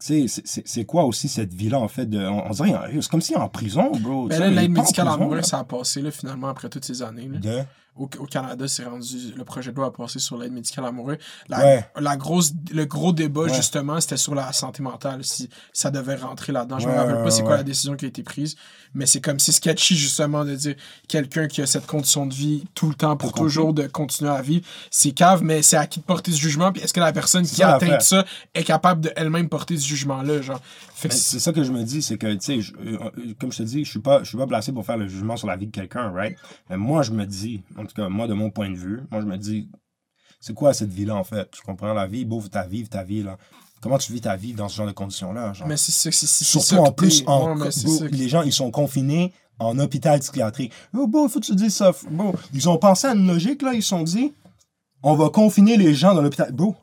[0.00, 2.06] c'est- c'est- c'est quoi aussi cette vie-là, en fait?
[2.06, 4.26] De, on, on dirait, c'est comme est en prison, bro.
[4.28, 5.42] Ben là, l'aide en médicale prison, là.
[5.42, 7.28] ça a passé, là, finalement, après toutes ces années.
[7.28, 7.38] là.
[7.38, 7.62] De...
[7.96, 9.16] Au, au Canada, c'est rendu.
[9.36, 11.18] Le projet de loi a passé sur l'aide médicale à mourir.
[11.48, 11.84] La, Ouais.
[11.98, 13.52] la grosse, le gros débat, Ouais.
[13.54, 16.78] justement, c'était sur la santé mentale, si ça devait rentrer là-dedans.
[16.78, 18.54] Je me Ouais, rappelle pas c'est quoi la décision qui a été prise,
[18.94, 20.74] mais c'est comme c'est sketchy, justement, de dire
[21.08, 24.42] quelqu'un qui a cette condition de vie tout le temps pour toujours de continuer à
[24.42, 24.66] vivre.
[24.90, 27.44] C'est cave, mais c'est à qui de porter ce jugement, puis est-ce que la personne
[27.44, 28.24] qui ça a atteint ça
[28.54, 30.60] est capable de elle-même porter ce jugement-là, genre?
[31.10, 33.58] C'est ça que je me dis, c'est que, tu sais, je- euh, euh, comme je
[33.58, 35.56] te dis, je suis pas, je suis pas placé pour faire le jugement sur la
[35.56, 36.36] vie de quelqu'un, right?
[36.70, 39.20] Mais moi, je me dis, en tout cas, moi, de mon point de vue, moi,
[39.20, 39.68] je me dis,
[40.40, 41.50] c'est quoi cette vie-là, en fait?
[41.50, 43.38] Tu comprends la vie, beau, ta vie, ta vie, là.
[43.80, 45.68] Comment tu vis ta vie dans ce genre de conditions-là, genre?
[45.68, 48.70] Mais c'est ça, c'est c'est Surtout ça en plus, en, ouais, les gens, ils sont
[48.70, 50.72] confinés en hôpital psychiatrique.
[50.96, 51.92] Oh, bon, faut que tu dises ça.
[52.10, 53.74] Bro, ils ont pensé à une logique, là.
[53.74, 54.32] Ils se sont dit,
[55.02, 56.50] on va confiner les gens dans l'hôpital.
[56.52, 56.74] Bro,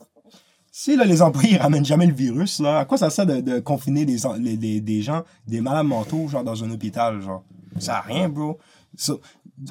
[0.71, 3.59] si là, les employés ramènent jamais le virus, là, à quoi ça sert de, de
[3.59, 7.43] confiner des, les- les- des gens, des malades mentaux, genre, dans un hôpital, genre?
[7.79, 8.57] Ça à rien, bro.
[8.97, 9.19] So,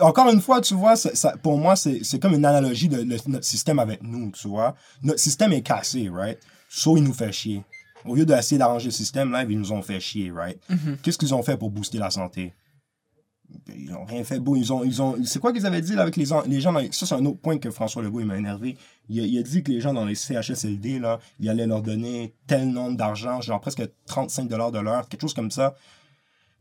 [0.00, 2.98] encore une fois, tu vois, ça, ça- pour moi, c'est c'est comme une analogie de
[2.98, 4.74] le- notre système avec nous, tu vois.
[5.02, 6.38] Notre système est cassé, right?
[6.76, 7.62] So, il nous fait chier.
[8.04, 10.58] Au lieu d'essayer d'arranger le système, là, ils nous ont fait chier, right?
[11.02, 12.52] Qu'est-ce qu'ils ont fait pour booster la santé?
[13.68, 14.40] Ils ont rien fait.
[14.40, 16.72] Bon, ils ont, ils ont, c'est quoi qu'ils avaient dit là, avec les, les gens
[16.72, 18.76] dans Ça, c'est un autre point que François Legault il m'a énervé.
[19.08, 21.80] Il a, il a dit que les gens dans les CHSLD, là, il allait leur
[21.80, 25.76] donner tel nombre d'argent, genre presque 35 de l'heure, quelque chose comme ça.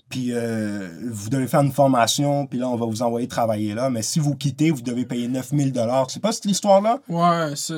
[0.09, 3.89] Puis euh, vous devez faire une formation, puis là, on va vous envoyer travailler là.
[3.89, 6.11] Mais si vous quittez, vous devez payer 9000 dollars.
[6.11, 6.99] Sais pas cette histoire-là?
[7.09, 7.75] Ouais, ça.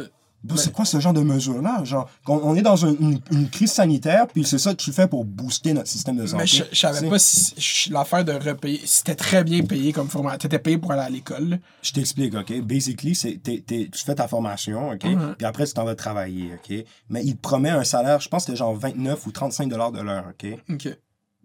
[0.48, 1.84] Bro, C'est quoi ce genre de mesure-là?
[1.84, 4.92] Genre, on, on est dans un- une, une crise sanitaire, puis c'est ça que tu
[4.92, 6.44] fais pour booster notre système de santé.
[6.44, 8.82] Mais je, je savais pas si l'affaire de repayer.
[8.86, 10.38] C'était très bien payé comme formation.
[10.38, 11.60] T'étais payé pour aller à l'école.
[11.82, 12.54] Je t'explique, OK?
[12.62, 15.04] Basically, c'est, t'es- t'es- tu fais ta formation, OK?
[15.04, 15.36] Mhm.
[15.38, 16.86] Puis après, tu t'en vas travailler, OK?
[17.10, 19.92] Mais il te promet un salaire, je pense que c'était genre 29 ou 35 dollars
[19.92, 20.48] de l'heure, OK?
[20.72, 20.90] Ok.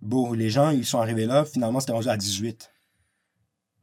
[0.03, 2.71] Bon, les gens, ils sont arrivés là, finalement, c'était rendu à 18.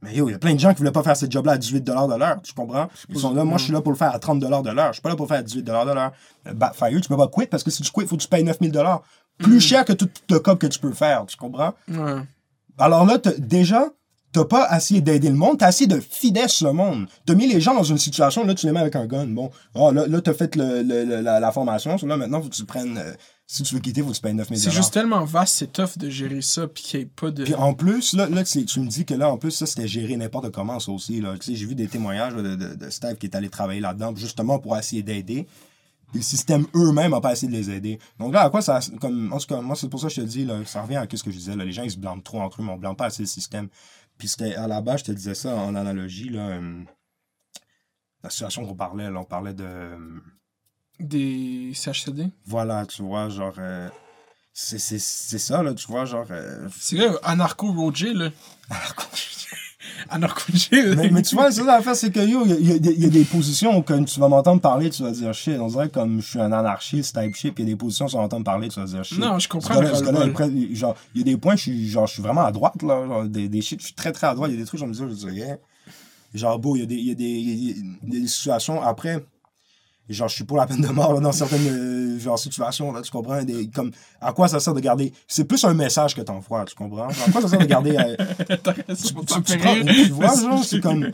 [0.03, 1.57] Mais yo, il y a plein de gens qui voulaient pas faire ce job-là à
[1.57, 2.87] 18 dollars de l'heure, tu comprends?
[3.09, 4.89] Ils sont là, moi, je suis là pour le faire à 30 dollars de l'heure.
[4.89, 6.11] Je suis pas là pour le faire à 18 dollars de l'heure.
[6.47, 8.27] Euh, Backfire, tu peux pas quit parce que si tu quit, il faut que tu
[8.27, 9.01] payes 9000 dollars.
[9.39, 9.59] Plus Mhm.
[9.59, 11.73] cher que tout le cob que tu peux faire, tu comprends?
[11.89, 12.21] Ouais.
[12.77, 13.85] Alors là, déjà,
[14.33, 17.07] t'as pas essayé d'aider le monde, t'as essayé de finesse le monde.
[17.25, 19.25] T'as mis les gens dans une situation, là, tu les mets avec un gun.
[19.27, 22.55] Bon, ah, là, là t'as fait le, le- la, la formation, là, maintenant, faut que
[22.55, 22.97] tu prennes...
[22.99, 23.13] euh,
[23.49, 25.97] si tu veux quitter, faut que tu payes 9000 C'est juste tellement vaste, c'est tough
[25.97, 27.45] de gérer ça, puis qu'il n'y ait pas de.
[27.45, 30.17] Puis en plus, là, là tu me dis que là, en plus, ça, c'était géré
[30.17, 31.21] n'importe comment, ça aussi.
[31.21, 31.35] Là.
[31.39, 34.59] J'ai vu des témoignages là, de, de, de staff qui est allé travailler là-dedans, justement
[34.59, 35.47] pour essayer d'aider.
[36.09, 37.99] Puis le système eux-mêmes n'a pas essayé de les aider.
[38.19, 38.79] Donc là, à quoi ça.
[38.99, 40.97] Comme, en tout cas, moi, c'est pour ça que je te dis, là, ça revient
[40.97, 41.55] à ce que je disais.
[41.55, 43.27] Là, les gens, ils se blâment trop entre eux, mais on blâme pas assez le
[43.27, 43.69] système.
[44.17, 46.47] Puis à la base, je te disais ça en analogie, là.
[46.49, 46.83] euh,
[48.23, 49.97] la situation qu'on parlait, là, on parlait de.
[50.99, 52.29] Des CHCD.
[52.45, 53.53] voilà, tu vois, genre.
[53.59, 53.87] euh,
[54.53, 56.25] c'est c'est- c'est ça, là, tu vois, genre.
[56.31, 58.29] euh, C'est là, Anarcho Roger, là.
[60.09, 60.95] à Norcoutier.
[60.95, 62.93] mais, mais tu vois, c'est ça l'affaire, c'est que yo, il y, a- y des-
[62.93, 65.57] il y a des positions où quand tu vas m'entendre parler, tu vas dire shit.
[65.59, 68.05] On dirait comme je suis un anarchiste type shit, puis il y a des positions
[68.05, 69.19] où tu vas m'entendre parler, tu vas dire shit.
[69.19, 72.07] Non, je comprends il est prêt- genre, il y a des points, je suis, genre,
[72.07, 73.05] je suis vraiment à droite, là.
[73.05, 74.49] Genre, des, des shit, je suis très, très à droite.
[74.51, 75.57] Il y a des trucs, je me dis, je dis rien.
[76.33, 79.23] Genre, beau, il y a des, il y a des, y a des situations après.
[80.09, 83.01] Genre, je suis pour la peine de mort, là, dans certaines, euh, genre, situations, là,
[83.01, 83.43] tu comprends?
[83.43, 85.11] Des, comme, à quoi ça sert de garder?
[85.27, 87.07] C'est plus un message que t'envoies, tu comprends?
[87.09, 87.97] À quoi ça sert de garder.
[87.97, 88.15] euh,
[88.95, 89.85] tu, tu- tu prends- rire.
[89.85, 91.11] tu vois, genre, c'est comme.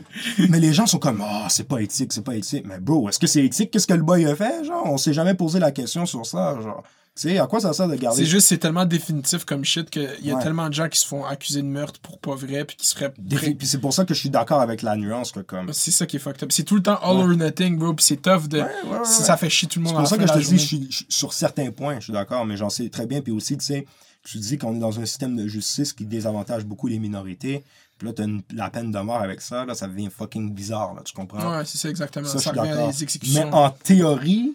[0.48, 2.64] Mais les gens sont comme, ah, c'est pas éthique, c'est pas éthique.
[2.66, 3.70] Mais bro, est-ce que c'est éthique?
[3.72, 4.64] Qu'est-ce que le boy a fait?
[4.64, 6.56] Genre, on s'est jamais posé la question sur ça.
[6.62, 6.82] Genre,
[7.22, 8.18] sais, à quoi ça sert de garder.
[8.22, 10.42] C'est juste, c'est tellement définitif comme shit qu'il y a Ouais.
[10.42, 13.12] tellement de gens qui se font accuser de meurtre pour pas vrai puis qui seraient
[13.30, 13.50] prêts.
[13.54, 15.72] Puis c'est pour ça que je suis d'accord avec la nuance, que comme.
[15.72, 16.52] C'est ça qui est fucked up.
[16.52, 17.22] C'est tout le temps all Ouais.
[17.22, 17.94] or nothing, bro.
[17.94, 18.58] Puis c'est tough de.
[18.58, 18.68] ouais.
[19.04, 20.86] Ça fait chier tout le monde C'est pour ça que je te dis, je suis,
[20.90, 23.20] je sur certains points, je suis d'accord, mais j'en sais très bien.
[23.20, 23.86] Puis aussi, tu sais,
[24.24, 27.62] tu dis qu'on est dans un système de justice qui désavantage beaucoup les minorités.
[27.98, 31.02] Puis là, t'as la peine de mort avec ça, là, ça devient fucking bizarre, là,
[31.04, 31.58] tu comprends?
[31.58, 32.26] Ouais, c'est ça exactement.
[32.26, 33.44] Ça, Ça, je suis revient à exécutions.
[33.50, 34.54] Mais en théorie,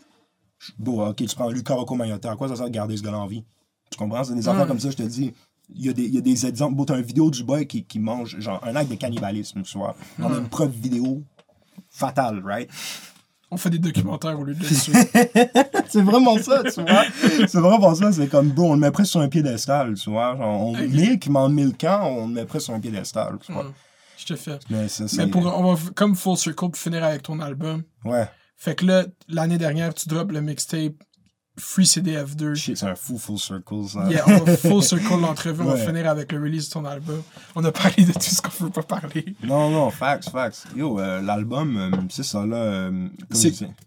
[0.78, 3.20] bon, ok, tu prends Lucas Rocco Mayotta, à quoi ça sert de garder ce gars-là
[3.20, 3.44] en vie?
[3.92, 4.24] Tu comprends?
[4.24, 4.68] C'est des Ouais.
[4.68, 5.34] comme ça, je te dis.
[5.72, 6.74] Il y, a des, il y a des exemples.
[6.76, 9.78] Bon, t'as une vidéo du boy qui, qui mange, genre, un acte de cannibalisme, tu
[9.78, 9.96] vois.
[10.18, 11.22] On a une preuve vidéo
[11.92, 12.70] fatale, right?
[13.52, 14.92] On fait des documentaires au lieu de dessus.
[15.88, 17.04] c'est vraiment ça, tu vois.
[17.48, 18.12] C'est vraiment ça.
[18.12, 20.36] C'est comme, bro, on le met presque sur un piédestal, tu vois.
[20.38, 20.88] Genre, on Ok.
[20.90, 23.72] Nick, il m'en mille camps, on le met presque sur un piédestal, tu vois.
[24.18, 24.60] Je te fais.
[24.70, 25.06] Mais ça.
[25.18, 27.84] Mais pour, on va comme full circle pour finir avec ton album.
[28.06, 28.28] Ouais.
[28.62, 30.94] Fait que là, l'année dernière, tu drops le mixtape
[31.58, 32.56] Free CDF2.
[32.56, 34.08] Shit, c'est un fou full circle, ça.
[34.10, 35.62] Yeah, on va full circle l'entrevue.
[35.62, 37.22] On va finir avec le release de ton album.
[37.56, 39.26] On a parlé de tout ce qu'on veut pas parler.
[39.44, 40.66] Non, non, facts, facts.
[40.76, 42.56] Yo, euh, l'album, euh, c'est ça, là.
[42.56, 43.08] euh.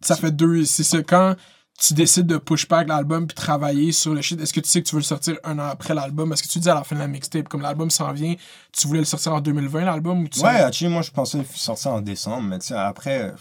[0.02, 0.64] Ça fait deux.
[0.66, 1.02] C'est ça.
[1.02, 1.34] Quand
[1.78, 4.82] tu décides de push back l'album puis travailler sur le shit, est-ce que tu sais
[4.82, 6.30] que tu veux le sortir un an après l'album?
[6.32, 8.34] Est-ce que tu dis à la fin de la mixtape, comme l'album s'en vient,
[8.72, 10.24] tu voulais le sortir en 2020, l'album?
[10.24, 12.74] Ou tu Ouais, tu sais, moi, je pensais le sortir en décembre, mais tu sais,
[12.74, 13.32] après,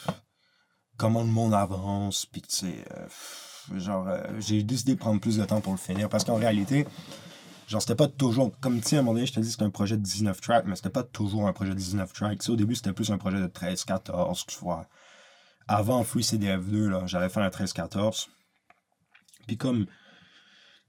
[1.02, 5.38] comment le monde avance, puis tu sais, euh, genre, euh, j'ai décidé de prendre plus
[5.38, 6.86] de temps pour le finir, parce qu'en réalité,
[7.68, 9.64] genre, c'était pas toujours, comme tu sais, à un moment donné, je te dis, c'était
[9.64, 12.48] un projet de 19 tracks, mais c'était pas toujours un projet de 19 tracks.
[12.50, 14.88] Au début, c'était plus un projet de 13, 14, tu vois.
[15.68, 18.30] Avant Free CDF2, là, j'avais fait un 13, 14.
[19.48, 19.88] Puis comme,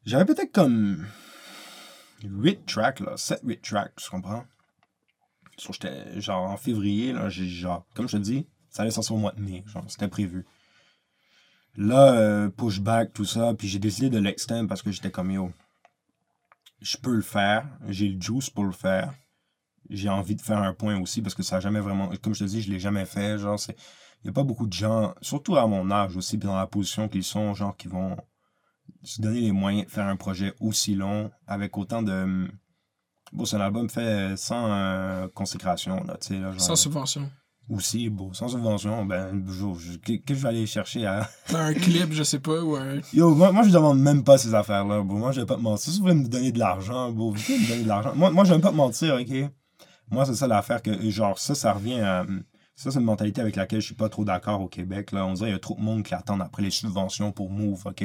[0.05, 1.06] j'avais peut-être comme
[2.22, 4.44] 8 tracks, là, 7, 8 tracks, tu comprends?
[6.16, 9.32] Genre, en février, là, j'ai, genre, comme je te dis, ça allait sortir au mois
[9.32, 10.44] de mai, genre, c'était prévu.
[11.76, 15.52] Là, euh, pushback, tout ça, puis j'ai décidé de l'extend parce que j'étais comme, yo,
[16.80, 19.12] je peux le faire, j'ai le juice pour le faire,
[19.88, 22.44] j'ai envie de faire un point aussi parce que ça a jamais vraiment, comme je
[22.44, 23.76] te dis, je l'ai jamais fait, genre, c'est,
[24.24, 26.66] il y a pas beaucoup de gens, surtout à mon âge aussi, puis dans la
[26.66, 28.16] position qu'ils sont, genre, qui vont
[29.02, 32.48] se donner les moyens de faire un projet aussi long, avec autant de...
[33.32, 36.58] Bon, c'est un album fait sans euh, consécration, là, tu sais.
[36.58, 37.30] Sans subvention.
[37.70, 41.28] Aussi, bon, sans subvention, ben, je- je- que, je vais aller chercher à...
[41.55, 43.01] Un clip, je sais pas, ou un.
[43.14, 45.60] Yo, moi, moi, je demande même pas ces affaires-là, bon, moi, je vais pas te
[45.60, 45.93] mentir.
[45.93, 48.12] Si vous voulez me donner de l'argent, bon, vous pouvez me donner de l'argent.
[48.14, 49.51] Moi, moi je vais pas te mentir, OK?
[50.10, 52.26] Moi, c'est ça l'affaire que, genre, ça, ça revient à...
[52.74, 55.24] Ça, c'est une mentalité avec laquelle je suis pas trop d'accord au Québec, là.
[55.24, 57.82] On dirait qu'il y a trop de monde qui attend après les subventions pour Move,
[57.86, 58.05] OK?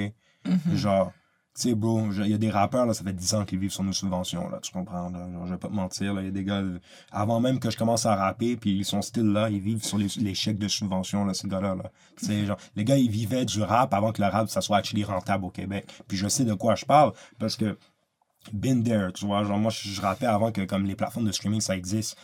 [0.75, 1.11] Genre,
[1.57, 3.71] tu sais, bro, il y a des rappeurs, là, ça fait 10 ans qu'ils vivent
[3.71, 5.09] sur nos subventions, là, tu comprends?
[5.09, 6.61] Là, genre, je vais pas te mentir, là, il y a des gars,
[7.11, 9.97] avant même que je commence à rapper, puis ils sont still là, ils vivent sur
[9.97, 11.91] les, chèques de subvention, là, ces gars-là, là.
[12.15, 14.77] Tu sais, genre, les gars, ils vivaient du rap avant que le rap, ça soit
[14.77, 15.87] actually rentable au Québec.
[16.07, 17.75] Puis je sais de quoi je parle, parce que,
[18.53, 21.31] been there, tu vois, genre, moi, je, je rappais avant que, comme, les plateformes de
[21.31, 22.19] streaming, ça existe.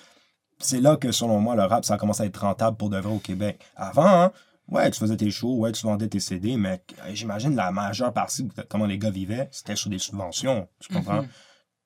[0.59, 2.99] C'est là que, selon moi, le rap, ça a commencé à être rentable pour de
[2.99, 3.59] vrai au Québec.
[3.75, 4.31] Avant, hein,
[4.69, 8.13] Ouais, tu faisais tes shows, ouais, tu vendais tes CD, mais euh, j'imagine la majeure
[8.13, 10.67] partie de comment les gars vivaient, c'était sur des subventions.
[10.79, 11.25] Tu comprends?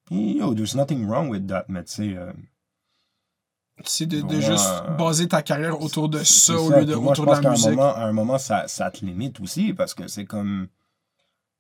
[0.06, 2.16] Puis, yo, there's nothing wrong with that, mais tu sais.
[2.16, 2.32] euh,
[3.84, 4.41] C'est de, de Ouais.
[4.41, 7.49] juste baser ta carrière autour de ça au lieu de moi, autour je de la
[7.49, 7.70] un musique.
[7.70, 10.68] moment, à un moment ça, ça te limite aussi, parce que c'est comme.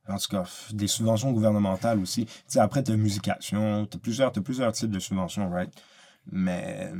[0.07, 2.25] En tout cas, des subventions gouvernementales aussi.
[2.25, 5.71] Tu sais, après, t'as musication, t'as plusieurs, t'as plusieurs types de subventions, right?
[6.31, 6.91] Mais.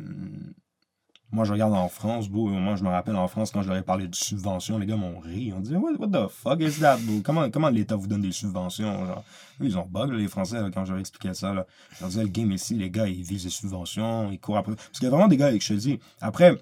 [1.32, 2.48] Moi, je regarde en France, bro.
[2.48, 4.96] Moi, je me rappelle en France, quand je leur ai parlé de subventions, les gars
[4.96, 5.52] m'ont ri.
[5.54, 7.22] On disait, what, what the fuck is that, bro?
[7.22, 9.24] Comment, l'État vous donne des subventions?
[9.60, 11.54] Ils ont bug, là, les Français, quand je leur expliquais ça.
[11.54, 11.68] Là.
[11.96, 14.76] Je leur disais, le game ici, les gars, ils visent des subventions, ils courent après.
[14.76, 16.58] Parce qu'il y a vraiment des gars, et que je te dis, après,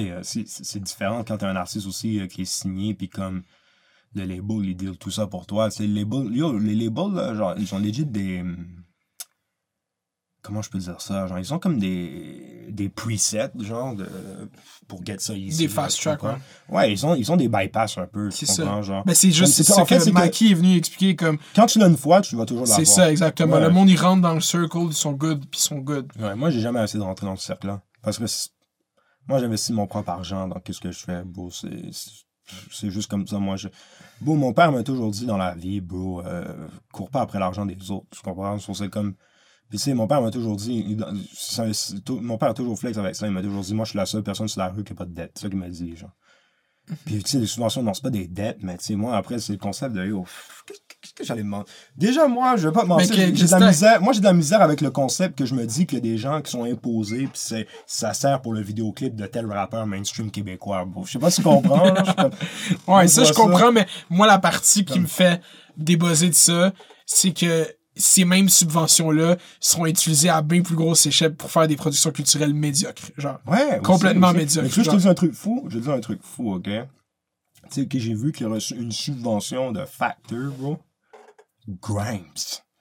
[0.00, 3.42] euh, c'est c'est différent quand t'as un artiste aussi euh, qui est signé, puis comme
[4.14, 5.70] le label, ils deal tout ça pour toi.
[5.70, 8.44] C'est les labels, yo, les labels, là, genre, ils ont legit des.
[10.48, 11.26] Comment je peux dire ça?
[11.26, 14.08] Genre, ils ont comme des, des presets, genre, de,
[14.88, 15.58] pour get ça ici.
[15.58, 16.38] Des fast tu track, comprends?
[16.70, 16.76] ouais.
[16.76, 18.30] Ouais, ils ont, ils ont des bypass un peu.
[18.30, 18.80] C'est ça.
[18.80, 19.04] Genre.
[19.04, 21.36] Ben, c'est juste ça en fait, que est venu expliquer comme.
[21.54, 22.78] Quand tu l'as une fois, tu vas toujours l'avoir.
[22.78, 23.56] C'est ça, exactement.
[23.56, 23.60] Ouais.
[23.60, 26.10] Le monde, il rentre dans le circle, ils sont good, puis ils sont good.
[26.18, 27.82] Ouais, moi, j'ai jamais essayé de rentrer dans ce cercle-là.
[28.02, 28.24] Parce que
[29.28, 31.50] moi, j'investis mon propre argent dans ce que je fais, bro.
[31.50, 33.38] C'est, juste comme ça.
[33.38, 33.68] Moi, je...
[34.22, 37.66] Bro, mon père m'a toujours dit dans la vie, bro, euh, cours pas après l'argent
[37.66, 38.06] des autres.
[38.10, 38.58] Tu comprends?
[38.58, 39.14] C'est comme.
[39.68, 40.84] Puis, tu sais, mon père m'a toujours dit.
[40.88, 43.26] il- tout- mon père a toujours flex avec ça.
[43.26, 44.96] Il m'a toujours dit, moi, je suis la seule personne sur la rue qui n'a
[44.96, 45.32] pas de dette.
[45.34, 46.10] C'est ça qu'il m'a dit, genre.
[47.04, 49.38] Puis, tu sais, les subventions, non, c'est pas des dettes, mais tu sais, moi, après,
[49.40, 50.24] c'est le concept de, yo,
[50.66, 51.66] qu'est-ce que j'allais me demander?
[51.96, 54.00] Déjà, moi, je vais pas te mentir, que- j'ai de la misère.
[54.00, 56.02] Moi, j'ai de la misère avec le concept que je me dis qu'il y a
[56.02, 59.86] des gens qui sont imposés, puis c'est- ça sert pour le vidéoclip de tel rappeur
[59.86, 60.86] mainstream québécois.
[60.86, 62.14] Bon, je sais pas si tu comprends, là.
[62.16, 62.30] comme-
[62.96, 65.42] Ouais, ça, je comprends, mais moi, la partie qui me fait
[65.76, 66.72] débuzzer de ça,
[67.04, 67.66] c'est que
[67.98, 72.54] ces mêmes subventions-là seront utilisées à bien plus grosse échelle pour faire des productions culturelles
[72.54, 73.10] médiocres.
[73.18, 73.38] Genre.
[73.46, 74.36] Ouais, aussi, Complètement aussi.
[74.38, 75.66] médiocre, Mais je te dis un truc fou.
[75.68, 76.64] Je te dis un truc fou, OK?
[76.64, 76.80] Tu
[77.70, 80.78] sais, que j'ai vu qu'il a reçu une subvention de Factor, bro.
[81.82, 82.22] Grimes.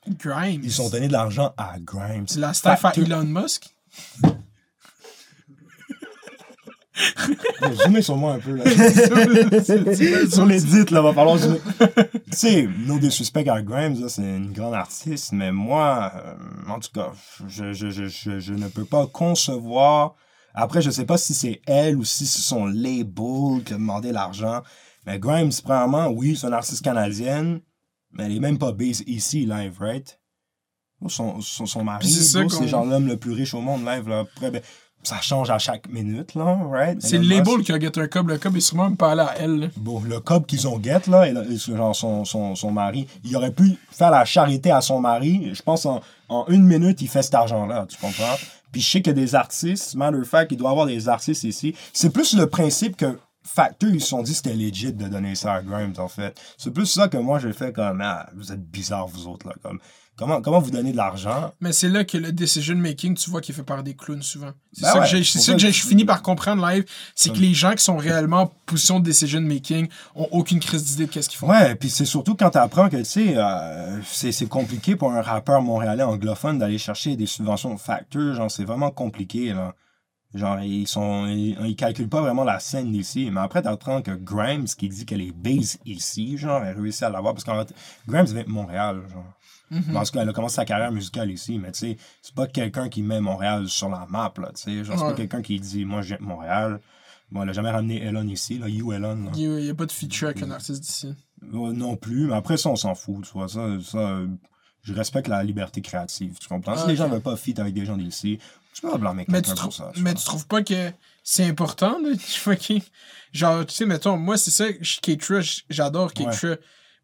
[0.08, 0.62] Grimes.
[0.64, 2.26] Ils sont donnés de l'argent à Grimes.
[2.38, 3.76] La staff à Factor- Elon Musk?
[7.74, 8.64] Zoomez sur moi un peu, là.
[10.30, 11.60] sur l'édit, là, va falloir zoomer.
[12.32, 16.80] tu sais, No Disrespect à Grimes, là, c'est une grande artiste, mais moi, euh, en
[16.80, 17.12] tout cas,
[17.48, 20.16] je, je, je, je, je ne peux pas concevoir.
[20.54, 24.12] Après, je sais pas si c'est elle ou si c'est son label qui a demandé
[24.12, 24.64] l'argent.
[25.06, 27.62] Mais Grimes, premièrement, oui, c'est une artiste canadienne,
[28.12, 30.20] mais elle est même pas based ici, live, right?
[31.08, 34.22] Son, son, son mari, c'est genre l'homme le plus riche au monde, live, là.
[34.22, 34.62] Après, ben,
[35.04, 37.02] ça change à chaque minute, là, right?
[37.02, 38.30] C'est le label qui a get un cob.
[38.30, 39.60] Le cob est sûrement même pas allé à elle.
[39.60, 39.68] là.
[39.78, 43.52] Bon, le cob qu'ils ont get, là, et genre son, son, son mari, il aurait
[43.54, 45.50] pu faire la charité à son mari.
[45.54, 48.36] Je pense en, en une minute, il fait cet argent-là, tu comprends?
[48.72, 50.88] Puis je sais qu'il y a des artistes, matter of fact, il doit y avoir
[50.88, 51.74] des artistes ici.
[51.94, 53.18] C'est plus le principe que
[53.48, 56.38] Factor, ils se sont dit que c'était legit de donner ça à Grimes, en fait.
[56.58, 59.54] C'est plus ça que moi, j'ai fait comme, ah, vous êtes bizarres, vous autres, là.
[59.64, 59.80] Comme,
[60.18, 61.54] comment, comment vous donnez de l'argent?
[61.62, 64.22] Mais c'est là que le decision making, tu vois, qui est fait par des clowns
[64.24, 64.52] souvent.
[64.74, 66.22] C'est Ben ça ouais, que j'ai c'est pour ça ça que j'ai que- fini par
[66.22, 66.84] comprendre live.
[67.16, 70.84] C'est que les gens qui sont réellement en position de decision making ont aucune crise
[70.84, 71.48] d'idée de qu'est-ce qu'ils font.
[71.50, 75.12] Ouais, puis c'est surtout quand tu apprends que, tu sais, euh, c'est c'est compliqué pour
[75.14, 78.34] un rappeur montréalais anglophone d'aller chercher des subventions factures.
[78.34, 79.74] Genre, c'est vraiment compliqué, là.
[80.34, 83.30] Genre, ils sont ils, ils calculent pas vraiment la scène d'ici.
[83.32, 87.10] Mais après, t'apprends que Grimes, qui dit qu'elle est base ici, genre, elle réussit à
[87.10, 87.34] l'avoir.
[87.34, 87.74] Parce qu'en fait,
[88.08, 89.24] Grimes vient de Montréal, genre.
[89.70, 89.94] Mhm.
[89.94, 93.02] Parce qu'elle a commencé sa carrière musicale ici, mais tu sais, c'est pas quelqu'un qui
[93.02, 94.84] met Montréal sur la map, là, tu sais.
[94.84, 95.10] Genre, c'est Ouais.
[95.12, 96.80] pas quelqu'un qui dit, moi, je viens de Montréal.
[97.32, 99.32] Bon, elle a jamais ramené Elon ici, là, You Elon, là.
[99.36, 101.14] Il n'y a, pas de feature avec un artiste d'ici.
[101.54, 103.50] Euh, non plus, mais après ça, on s'en fout, tu vois.
[103.50, 104.28] Ça, ça, euh,
[104.84, 106.78] je respecte la liberté créative, tu comprends?
[106.78, 108.40] Si les gens veulent pas fit avec des gens d'ici,
[108.74, 109.92] tu peux pas blâmer quelqu'un pour ça.
[109.94, 110.20] tu mais vois.
[110.20, 110.92] tu trouves pas que
[111.24, 112.82] c'est important de fucking.
[113.34, 116.56] Genre, tu sais, mettons, moi, c'est ça, je- Keitra, j'adore Keitra,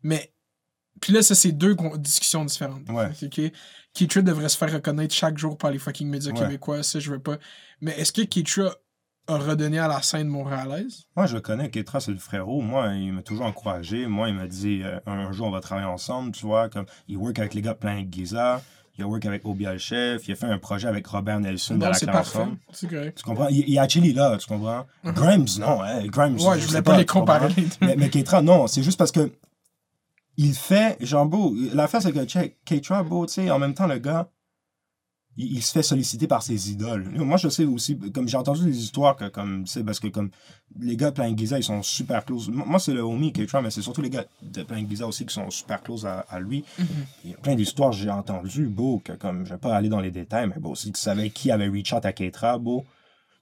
[0.03, 0.29] mais.
[1.03, 2.87] Puis là, ça, c'est deux discussions différentes.
[2.89, 3.09] Ouais.
[3.23, 3.41] Ok?
[3.93, 6.39] Keitra devrait se faire reconnaître chaque jour par les fucking médias Ouais.
[6.39, 7.35] québécois, ça, je veux pas.
[7.81, 8.73] Mais est-ce que Keitra
[9.27, 11.03] a redonné à la scène montréalaise?
[11.17, 12.61] Moi, je le connais, Ketra, c'est le frérot.
[12.61, 14.07] Moi, il m'a toujours encouragé.
[14.07, 16.69] Moi, il m'a dit, euh, un jour, on va travailler ensemble, tu vois.
[16.69, 18.61] Comme, il work avec les gars de Planet Giza,
[18.97, 21.79] il a work avec Obi chef, il a fait un projet avec Robert Nelson de
[21.81, 22.37] Bon, la c'est Claire parfait.
[22.39, 22.57] Ensemble.
[22.71, 23.17] C'est correct.
[23.17, 23.47] Tu comprends?
[23.49, 24.85] Il, il a chili là, tu comprends?
[25.03, 26.39] Grimes, non, hein, Grimes.
[26.39, 27.53] Ouais, je voulais pas les comparer.
[27.81, 29.31] mais, mais Keitra, non, c'est juste parce que
[30.37, 33.99] il fait, beau, l'affaire, c'est que, check, Keitra, beau, tu sais, en même temps, le
[33.99, 34.29] gars,
[35.37, 37.09] il, il se fait solliciter par ses idoles.
[37.15, 40.07] Moi, je sais aussi, comme j'ai entendu des histoires que, comme, tu sais, parce que,
[40.07, 40.31] comme,
[40.79, 42.49] les gars de Plain Giza, ils sont super close.
[42.49, 45.33] Moi, c'est le homie Keitra, mais c'est surtout les gars de Plain Giza aussi qui
[45.33, 46.63] sont super close à, à lui.
[47.23, 49.89] Il y a plein d'histoires que j'ai entendues, beau, que, comme, je vais pas aller
[49.89, 52.85] dans les détails, mais beau, si tu savais qui avait reach out à Keitra, beau,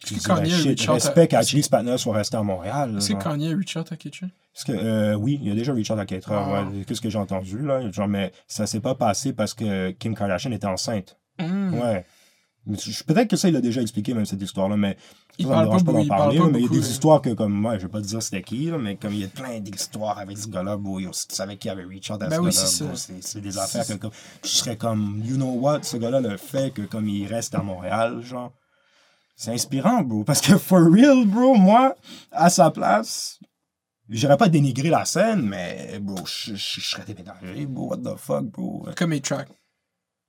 [0.06, 1.64] tu que Kanye respect qu'Achilles
[1.98, 2.98] soit resté à Montréal.
[3.00, 3.24] C'est genre.
[3.24, 4.28] Kanye Richard à Keitra?
[4.54, 6.48] Parce que, euh, oui, il y a déjà Richard à 4 heures.
[6.48, 6.64] Ah.
[6.64, 6.84] ouais.
[6.86, 7.90] Qu'est-ce que j'ai entendu, là?
[7.92, 11.18] Genre, mais ça s'est pas passé parce que Kim Kardashian était enceinte.
[11.40, 11.74] Hmm.
[11.76, 12.06] Ouais.
[13.08, 14.96] Peut-être que ça, il a déjà expliqué, même cette histoire-là, mais
[15.40, 16.38] Il ça, parle dérange pas d'en parle parler.
[16.40, 18.22] pas mais il y a des histoires que, comme, moi, je vais pas te dire
[18.22, 20.78] c'était qui, là, mais comme il y a plein d'histoires avec ce gars-là,
[21.12, 23.04] si tu savais qui avait Richard à Ben ce oui, gars-là, c'est bro, ça.
[23.08, 24.12] c'est c'est des affaires que, comme,
[24.44, 27.64] je serais comme, you know what, ce gars-là, le fait que, comme, il reste à
[27.64, 28.52] Montréal, genre,
[29.36, 30.24] c'est inspirant, bro.
[30.24, 31.96] Parce que, for real, bro, moi,
[32.32, 33.40] à sa place,
[34.10, 38.86] J'irais pas dénigrer la scène, mais bro, je serais déménagé, bro, what the fuck, bro?
[38.98, 39.48] Comme A-Track.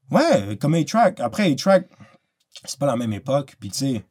[0.08, 1.18] Ouais, comme A-Track.
[1.18, 1.88] Après, A-Track,
[2.64, 4.04] c'est pas la même époque, puis tu sais,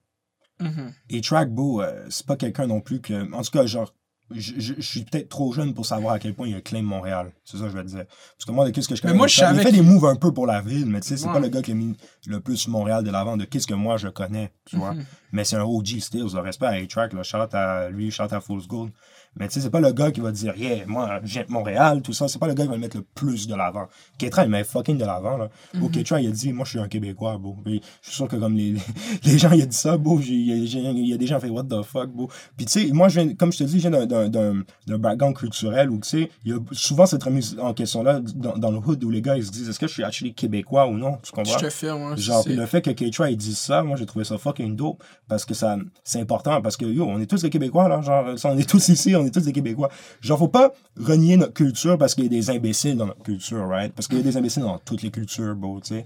[0.59, 0.93] Mhm.
[1.13, 3.33] A-Track, bro, euh, c'est pas quelqu'un non plus que.
[3.33, 3.93] En tout cas, genre,
[4.33, 6.81] je, je- je suis peut-être trop jeune pour savoir à quel point il a claim
[6.83, 7.31] Montréal.
[7.45, 8.05] C'est ça que je veux te dire.
[8.05, 9.63] Parce que moi, de qu'est-ce que je Mais connais, moi, il je fait- il savais
[9.63, 11.33] fait des moves un peu pour la ville, mais tu sais, c'est Ouais.
[11.33, 11.95] pas le gars qui a mis
[12.27, 14.93] le plus Montréal de l'avant de qu'est-ce que moi je connais, tu vois?
[14.93, 15.05] Mhm.
[15.33, 18.41] Mais c'est un OG Stills, le respect à A-Track, là, shout à lui, shout à
[18.41, 18.91] Fool's Gold.
[19.37, 22.11] Mais tu sais, c'est pas le gars qui va dire, yeah, moi, j'aime Montréal, tout
[22.11, 22.27] ça.
[22.27, 23.87] C'est pas le gars qui va le mettre le plus de l'avant.
[24.17, 25.49] Ketra, il met fucking de l'avant, là.
[25.73, 25.89] Mhm.
[25.89, 27.55] Ketra, il a dit, moi, je suis un Québécois, beau.
[27.63, 28.75] Puis, je suis sûr que comme les,
[29.23, 30.19] les gens, il a dit ça, beau.
[30.19, 32.29] j'ai- Il y, a- j'ai- il des gens qui ont fait, what the fuck, beau.
[32.57, 34.63] Puis, tu sais, moi, je viens, comme je te dis, je viens d'un- d'un- d'un
[34.87, 38.57] d'un background culturel où, tu sais, il y a souvent cette remise en question-là dans,
[38.57, 40.87] dans le hood où les gars, ils se disent, est-ce que je suis actually Québécois
[40.87, 41.13] ou non?
[41.23, 41.57] Tu Je comprends?
[41.57, 42.15] te fais, moi.
[42.17, 45.45] Genre, le fait que Keitra ait dit ça, moi j'ai trouvé ça fucking dope parce
[45.45, 48.57] que ça c'est important parce que yo, on est tous des Québécois là, genre on
[48.57, 49.89] est tous ici, on est tous des Québécois.
[50.21, 53.67] Genre faut pas renier notre culture parce qu'il y a des imbéciles dans notre culture,
[53.67, 53.93] right?
[53.93, 56.05] Parce qu'il y a des imbéciles dans toutes les cultures, bro, tu sais.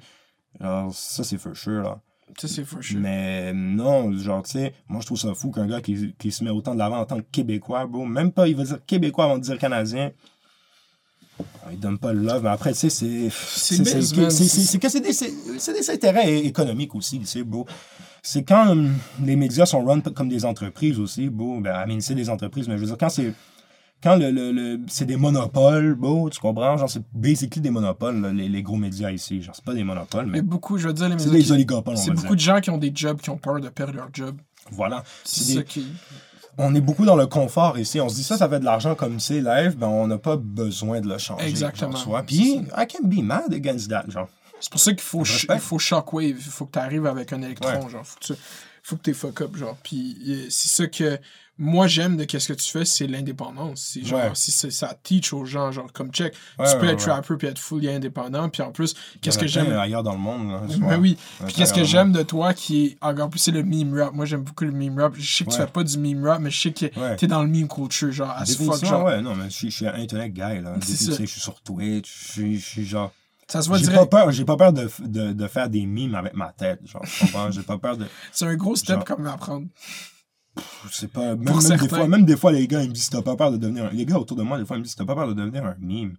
[0.62, 2.00] Genre ça c'est for sure là.
[2.38, 3.00] Ça, c'est for sure.
[3.00, 6.44] Mais non, genre tu sais, moi je trouve ça fou qu'un gars qui, qui se
[6.44, 9.26] met autant de l'avant en tant que Québécois, bro, même pas il va dire Québécois
[9.26, 10.12] avant de dire Canadien.
[11.72, 13.30] Il donne pas le love, mais après, tu sais, c'est.
[13.30, 17.66] C'est que c'est des, c'est c'est des intérêts économiques aussi, tu sais, bro.
[18.28, 18.92] C'est quand hum,
[19.24, 21.60] les médias sont run comme des entreprises aussi, bro.
[21.62, 23.34] Ben, I mean, c'est des entreprises, mais je veux dire, quand c'est.
[24.04, 25.98] Quand le, le, le- c'est des monopoles,
[26.32, 26.76] tu comprends?
[26.78, 29.42] Genre, c'est basically des monopoles, là, les, les gros médias ici.
[29.42, 31.44] Genre, c'est pas des monopoles, Mais mais beaucoup, je veux dire, les c'est médias des
[31.46, 32.36] qui- oligopoles, on C'est beaucoup dire.
[32.36, 34.36] de gens qui ont des jobs qui ont peur de perdre leur job.
[34.72, 35.04] Voilà.
[35.24, 35.88] C'est C'est ça des- qui.
[36.58, 38.00] on est beaucoup dans le confort ici.
[38.02, 40.36] On se dit ça, ça fait de l'argent comme c'est live, ben on n'a pas
[40.36, 41.46] besoin de le changer.
[41.48, 41.94] Exactement.
[42.28, 44.28] Puis, I can be mad against that, genre.
[44.66, 46.38] C'est pour ça qu'il faut, il faut shockwave.
[46.40, 47.70] Il faut que tu arrives avec un électron.
[47.70, 47.92] Ouais.
[47.92, 48.34] Genre, faut que tu
[48.82, 49.56] faut que t'es fuck up.
[49.56, 49.78] Genre.
[49.84, 51.20] Puis c'est ça que
[51.60, 53.92] moi j'aime de qu'est-ce que tu fais, c'est l'indépendance.
[53.94, 54.32] C'est genre, Ouais.
[54.34, 57.60] si ça teach aux gens, genre, comme check, Ouais, tu peux être rapper puis être
[57.60, 58.50] fully indépendant.
[58.50, 59.72] Puis en plus, qu'est-ce que j'aime?
[59.72, 61.16] ailleurs dans le monde, là, Ben oui.
[61.46, 64.14] Puis qu'est-ce que j'aime de toi qui est encore plus, c'est le meme rap.
[64.16, 65.14] Moi j'aime beaucoup le meme rap.
[65.16, 67.44] Je sais que tu fais pas du meme rap, mais je sais que t'es dans
[67.44, 68.84] le meme culture, genre, as fuck.
[68.84, 70.74] Genre, ouais, non, mais je suis, un intellect guy, là.
[70.82, 73.12] Je suis sur Twitch, je suis genre.
[73.48, 74.12] Ça se voit J'ai pas direct.
[74.12, 77.26] peur, j'ai pas peur de, de, de faire des mimes avec ma tête, genre, tu
[77.26, 77.52] comprends?
[77.52, 78.06] J'ai pas peur de.
[78.32, 79.68] C'est un gros step Genre- comme à prendre.
[80.90, 81.88] Je sais pas, même, Pour même des certains.
[81.98, 83.90] fois, même des fois, les gars, ils me disent, t'as pas peur de devenir un...
[83.90, 85.66] Les gars autour de moi, des fois, ils me disent, t'as pas peur de devenir
[85.66, 86.16] un meme.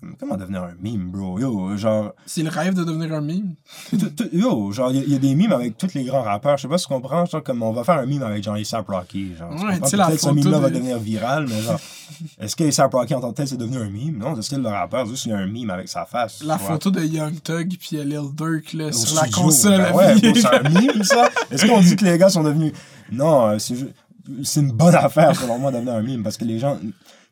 [0.00, 1.38] Comme, Comment devenir un meme, bro?
[1.38, 3.54] Yo, genre, C'est le rêve de devenir un meme.
[4.32, 6.56] yo, genre, il y, a- y a des memes avec tous les grands rappeurs.
[6.56, 8.54] Je sais pas si tu comprends, genre, comme on va faire un meme avec genre
[8.54, 9.34] A$AP Rocky.
[9.36, 11.78] Genre, Ouais, tu Peut-être ce photo meme-là de- va devenir viral, mais genre,
[12.40, 14.16] est-ce que A$AP Rocky en tant que tel, c'est devenu un meme?
[14.18, 16.42] Non, c'est style le rappeur, juste il y a un meme avec sa face.
[16.44, 19.78] La photo de Young Thug puis Lil Durk là, Au sur la console.
[19.82, 21.28] Ben ouais, c'est un meme, ça.
[21.50, 22.72] Est-ce qu'on dit que les gars sont devenus.
[23.12, 26.22] Non, euh, c'est une bonne affaire, selon moi, devenir un meme.
[26.22, 26.78] Parce que les gens.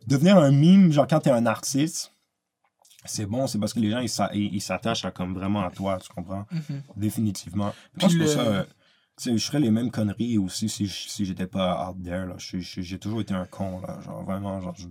[0.06, 2.12] Devenir un meme, genre quand t'es un artiste,
[3.08, 5.64] c'est bon, c'est parce que les gens, ils s'a- ils ils s'attachent à comme vraiment
[5.64, 6.46] à toi, tu comprends?
[6.50, 6.82] Mhm.
[6.96, 7.74] Définitivement.
[7.98, 8.40] Pour le- ça.
[8.40, 8.64] euh,
[9.26, 12.26] je ferais les mêmes conneries aussi si, je- si j'étais pas out there.
[12.26, 12.34] Là.
[12.38, 13.80] Je- je- J'ai toujours été un con.
[13.80, 13.98] Là.
[14.04, 14.86] Genre, vraiment, genre, je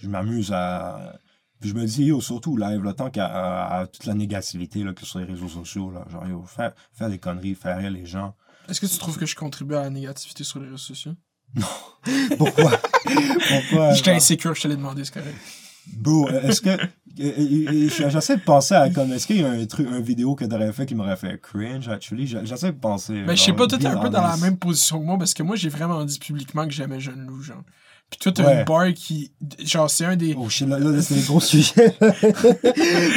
[0.00, 1.18] je m'amuse à.
[1.60, 4.84] Puis je me dis, yo, surtout live, là, tant qu'à à- à toute la négativité
[4.84, 7.90] là, que sur les réseaux sociaux, là, genre, yo, faire, faire des conneries, faire rire
[7.90, 8.36] les gens.
[8.68, 11.14] Est-ce que tu trouves que je contribue à la négativité sur les réseaux sociaux?
[12.38, 12.70] Pourquoi?
[13.48, 15.36] Pourquoi J'étais insécure, je te l'ai demandé, c'est correct.
[15.96, 16.70] Bro, est-ce que.
[18.10, 19.12] J'essaie de penser à comme.
[19.12, 21.88] Est-ce qu'il y a un truc, un vidéo que t'aurais fait qui m'aurait fait cringe,
[21.88, 22.26] actually?
[22.44, 23.24] J'essaie de penser.
[23.26, 25.34] Mais je sais pas, toi t'es un peu dans la même position que moi parce
[25.34, 27.62] que moi j'ai vraiment dit publiquement que j'aimais Jeune Loup, genre.
[28.10, 28.58] Puis toi t'as Ouais.
[28.60, 29.32] une bar qui.
[29.62, 30.34] Genre, c'est un des.
[30.38, 31.94] Oh shit, là, là, c'est des gros sujets.
[32.00, 32.12] là,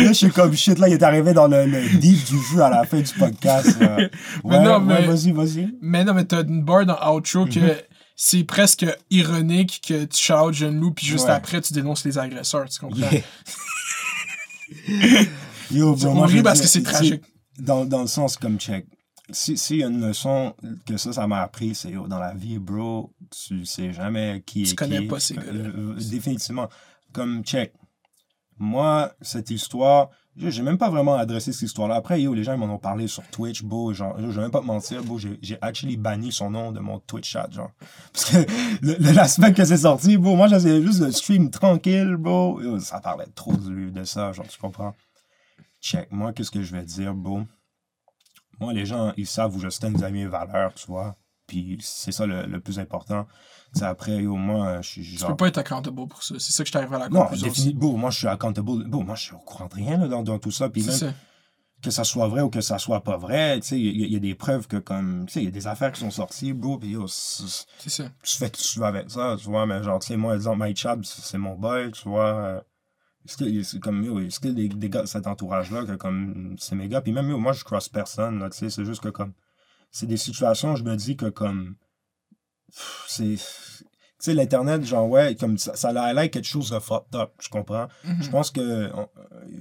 [0.08, 2.70] je suis comme shit, là, il est arrivé dans le, le deep du jeu à
[2.70, 3.80] la fin du podcast.
[3.80, 3.96] là.
[3.98, 4.10] Ouais,
[4.44, 5.74] Mais non, ouais, mais- vas-y, vas-y.
[5.82, 7.76] Mais non, mais t'as une bar dans Outro que Mhm.
[8.24, 11.32] C'est presque ironique que tu shout Jeune Loup puis juste Ouais.
[11.32, 13.10] après tu dénonces les agresseurs, tu comprends?
[13.10, 13.22] Yeah.
[15.72, 17.24] Yo, bro, On rit parce que c'est tu tragique.
[17.58, 18.86] Dans, dans le sens comme check.
[19.32, 20.54] Si, si y a une leçon
[20.86, 23.12] que ça, ça m'a appris, c'est dans la vie, bro,
[23.48, 25.08] tu sais jamais qui Tu est connais qui.
[25.08, 25.52] pas ces gars-là.
[25.52, 26.70] Euh, euh, définitivement.
[27.14, 27.74] Comme check.
[28.60, 31.96] Moi, cette histoire, j'ai même pas vraiment adressé cette histoire-là.
[31.96, 33.94] Après, yo, les gens m'en ont parlé sur Twitch, bro.
[33.94, 35.18] Genre, je vais même pas te mentir, bro.
[35.20, 37.72] J'ai actually banni son nom de mon Twitch chat, genre.
[38.14, 38.38] Parce que
[38.82, 42.18] le, le- la semaine que c'est sorti, bro, moi, j'essayais juste de stream tranquille.
[42.24, 44.96] Yo, ça parlait trop de, ça, genre, tu comprends?
[45.82, 46.12] Check.
[46.12, 47.42] Moi, qu'est-ce que je vais dire, bro?
[48.60, 51.16] Moi, les gens, ils savent où je stand mes valeurs, tu vois?
[51.48, 53.28] Puis c'est ça le, le plus important.
[53.74, 55.30] Tu sais, après, yo, moi, je suis Tu genre.
[55.30, 56.36] peux pas être accountable pour ça.
[56.40, 57.48] C'est ça que je t'arrive à la Non, conclusion.
[57.48, 57.74] défini...
[57.74, 58.84] Bon, moi, je suis accountable.
[58.90, 60.70] Bon, moi, je suis au courant de rien là, dans, dans tout ça.
[60.70, 61.14] Puis même ça.
[61.82, 64.08] que ça soit vrai ou que ça soit pas vrai, tu sais, il y, a-
[64.08, 66.02] il y a des preuves que, comme, tu sais, il y a des affaires qui
[66.02, 68.12] sont sorties, bro, puis yo, c'est- ça.
[68.22, 70.78] tu fais tu veux avec ça, tu vois, mais genre, tu sais, moi, exemple, Mike
[70.78, 72.34] Chab, c'est mon boy, tu vois.
[72.36, 72.62] euh,
[73.28, 76.56] Est-ce que c'est comme, yo, est-ce que des, des gars de cet entourage-là, que comme,
[76.60, 79.02] c'est mes gars, puis même, yo, moi, je cross personne, là, tu sais, c'est juste
[79.02, 79.34] que, comme,
[79.92, 81.76] c'est des situations, je me dis que, comme,
[83.08, 83.36] c'est.
[84.20, 87.88] sais, l'Internet, genre, ouais, comme ça, ça highlight quelque chose de fucked up, je comprends.
[88.22, 88.90] Je pense que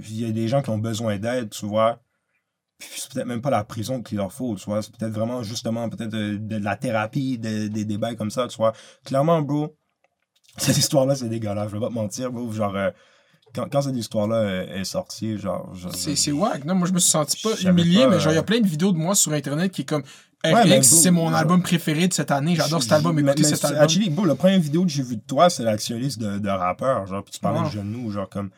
[0.08, 2.00] il y a des gens qui ont besoin d'aide, tu vois.
[2.78, 4.80] Puis c'est peut-être même pas la prison qu'il leur faut, tu vois.
[4.82, 8.56] C'est peut-être vraiment, justement, peut-être de, de la thérapie, de- des débats comme ça, tu
[8.56, 8.72] vois.
[9.04, 9.76] Clairement, bro,
[10.56, 12.50] cette histoire-là, c'est dégueulasse, je vais pas te mentir, bro.
[12.50, 12.90] Genre, euh,
[13.54, 15.70] quand, quand cette histoire-là euh, est sortie, genre...
[15.92, 16.64] C'est wack.
[16.64, 18.44] Non, moi, je me suis senti pas humilié, pas, mais genre, il y a euh,
[18.44, 20.04] plein de vidéos de moi sur Internet qui est comme
[20.44, 22.54] Ouais, c'est mon album préféré de cette année.
[22.56, 23.14] J'adore cet album.
[23.20, 23.82] Mais- Écoutez cet album.
[23.82, 27.06] Actually, bro, la première vidéo que j'ai vue de toi, c'est l'actionniste de, de rappeur.
[27.06, 28.50] Genre, puis tu parlais de genou, genre comme.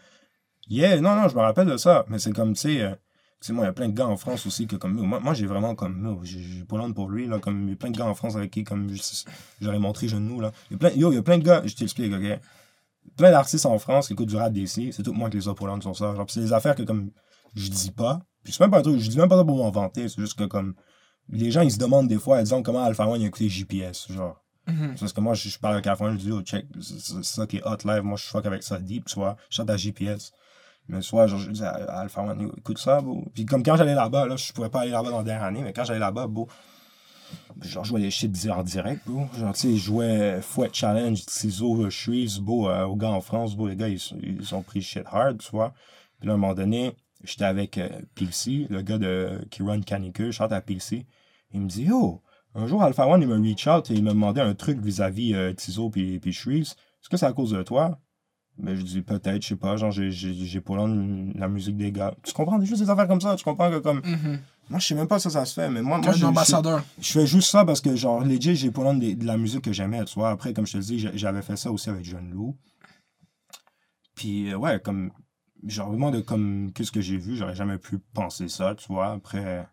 [0.69, 2.05] Yeah, non, non, je me rappelle de ça.
[2.09, 2.95] Mais c'est comme, tu sais, euh,
[3.41, 5.35] sais, moi, il y a plein de gars en France aussi que, comme, moi, moi
[5.35, 8.07] j'ai vraiment, comme, j'ai pas pour lui, là, comme, il y a plein de gars
[8.07, 8.89] en France avec qui, comme,
[9.61, 10.53] j'aurais montré genou, là.
[10.71, 12.39] Il y a plein, yo, il y a plein de gars, je t'explique, ok?
[13.17, 15.83] Plein d'artistes en France qui écoutent du rap d'ici, c'est tout moi que les oppolantes
[15.83, 16.15] sont ça.
[16.15, 17.11] Genre, c'est des affaires que, comme,
[17.55, 18.21] je dis pas.
[18.45, 20.39] Puis c'est même pas un truc, je dis même pas ça pour m'inventer, c'est juste
[20.39, 20.75] que, comme,
[21.31, 24.41] les gens, ils se demandent des fois, disons, comment Alpha One a écouté JPS, genre.
[24.67, 24.95] Mhm.
[24.99, 27.47] Parce que moi, je, je parle avec Alpha One, je dis, oh, check, c'est ça
[27.47, 28.03] qui est hot live.
[28.03, 29.37] Moi, je fuck avec ça deep, tu vois.
[29.51, 30.33] Je chante à JPS.
[30.89, 33.25] Mais soit, genre, je dis à, à Alpha One, écoute ça, bro.
[33.35, 35.63] Puis comme quand j'allais là-bas, là, je pouvais pas aller là-bas dans la dernière année,
[35.63, 36.49] mais quand j'allais là-bas, bro,
[37.61, 39.27] genre, je jouais les shit en direct, bro.
[39.39, 43.57] Genre, tu sais, je jouais Fouet Challenge, Ciseaux, Shreves, bro, euh, aux gars en France,
[43.57, 43.69] bro.
[43.69, 45.73] Les gars, ils, ils ont pris shit hard, tu vois.
[46.19, 46.95] Puis là, à un moment donné,
[47.25, 51.07] j'étais avec euh, Pilsy, le gars de, qui run Canicule, je chante à Pilsy.
[51.53, 52.23] Il me dit, yo,
[52.55, 55.35] un jour, Alpha One, il me reach out et il me demandait un truc vis-à-vis
[55.35, 56.73] euh, Tizo puis, puis Shreves.
[56.73, 57.99] Est-ce que c'est à cause de toi?
[58.59, 60.75] Mais je dis peut-être, je sais pas, genre j'ai, j'ai, j'ai pas
[61.35, 62.15] la musique des gars.
[62.23, 62.61] Tu comprends?
[62.63, 64.03] Juste des affaires comme ça, tu comprends que comme.
[64.05, 64.41] Mhm.
[64.69, 66.19] Moi je sais même pas si ça, ça se fait, mais moi, T'es moi un
[66.19, 66.85] je, ambassadeur.
[66.99, 69.63] je, je fais juste ça parce que genre legit j'ai pas de, de la musique
[69.63, 70.31] que j'aimais, tu vois.
[70.31, 72.55] Après, comme je te dis, j'a- j'avais fait ça aussi avec John Lou.
[74.15, 75.11] Puis euh, ouais, comme
[75.67, 79.13] genre vraiment de comme qu'est-ce que j'ai vu, j'aurais jamais pu penser ça, tu vois.
[79.13, 79.67] Après.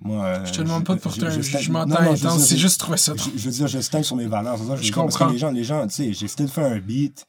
[0.00, 3.14] Moi, euh, Je te demande pas de porter un jugement intense, c'est juste trouver ça
[3.16, 4.56] je, je veux dire, je stand sur mes valeurs.
[4.56, 5.26] ça Je veux dire, Parce comprends.
[5.26, 7.26] que les gens, les gens, tu sais, j'ai still fait un beat.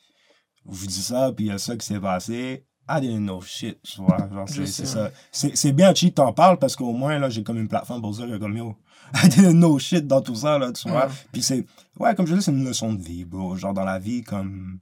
[0.69, 2.65] Je vous dis ça, puis il y a ça qui s'est passé.
[2.88, 4.17] I didn't know shit, tu vois.
[4.31, 5.11] Genre, c'est ça.
[5.31, 8.11] C'est c'est bien cheap t'en parles parce qu'au moins, là, j'ai comme une plateforme pour
[8.11, 8.75] dire comme yo,
[9.15, 11.07] I didn't know shit dans tout ça, là, tu vois.
[11.31, 11.65] Puis c'est,
[11.99, 13.56] ouais, comme je dis, c'est une leçon de vie, bro.
[13.56, 14.80] Genre, dans la vie, comme.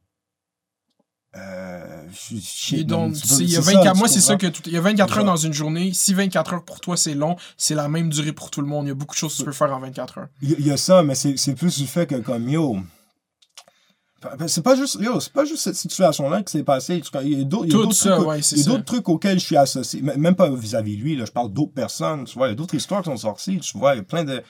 [1.37, 2.03] Euh,
[2.83, 4.81] donc, il y a c'est 24, tu moi, c'est ça que tout- il y a
[4.81, 5.91] 24 heures dans une journée.
[5.93, 8.85] Si 24 heures pour toi, c'est long, c'est la même durée pour tout le monde.
[8.85, 10.27] Il y a beaucoup de choses que tu peux faire en 24 heures.
[10.41, 12.77] Il y, a ça, mais c'est plus du fait que, comme, yo.
[14.47, 17.01] C'est pas juste, yo, c'est pas juste cette situation-là qui s'est passée.
[17.23, 17.67] Il y a d'autres
[18.15, 20.01] trucs, ouais, d'autres auxquels je suis associé.
[20.01, 22.23] Même pas vis-à-vis lui, là, je parle d'autres personnes.
[22.25, 23.59] Tu vois, il y a d'autres histoires qui sont sorties.
[23.59, 24.41] Tu vois, il y a plein de.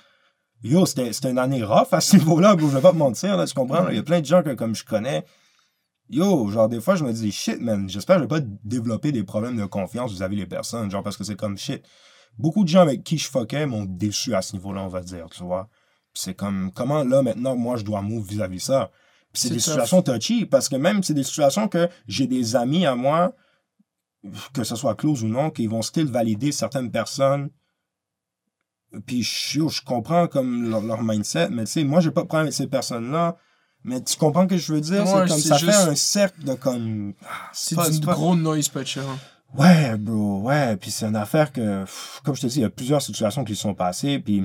[0.64, 3.54] Yo, c'était une année rough à ce niveau-là, je vais pas te mentir, là, tu
[3.54, 3.84] comprends?
[3.84, 3.92] là.
[3.92, 5.24] Il y a plein de gens que, comme je connais.
[6.10, 9.12] Yo, genre, des fois, je me dis, shit, man, j'espère que je vais pas développer
[9.12, 10.90] des problèmes de confiance vis-à-vis des personnes.
[10.90, 11.84] Genre, parce que c'est comme shit.
[12.38, 15.28] Beaucoup de gens avec qui je fuckais m'ont déçu à ce niveau-là, on va dire,
[15.30, 15.70] tu vois.
[16.14, 18.92] C'est comme, comment là, maintenant, moi, je dois move vis-à-vis ça?
[19.34, 19.64] Puis c'est C'est des tough.
[19.72, 23.36] situations touchy, parce que même, c'est des situations que j'ai des amis à moi,
[24.54, 27.50] que ce soit close ou non, qui vont still valider certaines personnes.
[29.06, 32.28] Puis je, je comprends comme leur, leur mindset, mais tu sais, moi, j'ai pas de
[32.28, 33.38] problème avec ces personnes-là.
[33.88, 35.04] Mais tu comprends ce que je veux dire?
[35.06, 37.14] Ouais, c'est comme ça juste- fait un cercle de comme.
[37.26, 39.00] ah, C'est du pas- gros noise patcher.
[39.00, 39.18] hein.
[39.58, 40.76] Ouais, bro, ouais.
[40.78, 43.44] Puis c'est une affaire que, pff, comme je te dis, il y a plusieurs situations
[43.46, 44.20] qui se sont passées.
[44.20, 44.44] Puis.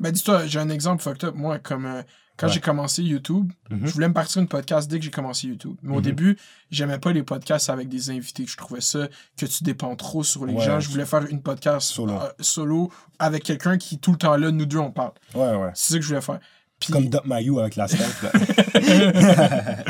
[0.00, 1.34] Ben, dis-toi, j'ai un exemple fucked up.
[1.36, 2.02] Moi, comme euh,
[2.36, 2.52] quand Ouais.
[2.54, 3.86] j'ai commencé YouTube, Mhm.
[3.86, 5.76] je voulais me partir une podcast dès que j'ai commencé YouTube.
[5.82, 6.02] Mais au Mhm.
[6.02, 6.36] début,
[6.70, 8.44] j'aimais pas les podcasts avec des invités.
[8.46, 10.80] Je trouvais ça que tu dépends trop sur les Ouais, gens.
[10.80, 12.14] Je voulais faire une podcast Solo.
[12.14, 15.12] euh, solo avec quelqu'un qui, tout le temps là, nous deux, on parle.
[15.34, 15.70] Ouais, ouais.
[15.74, 16.40] C'est ça que je voulais faire.
[16.90, 18.30] Comme Doc Mayou avec la step, là.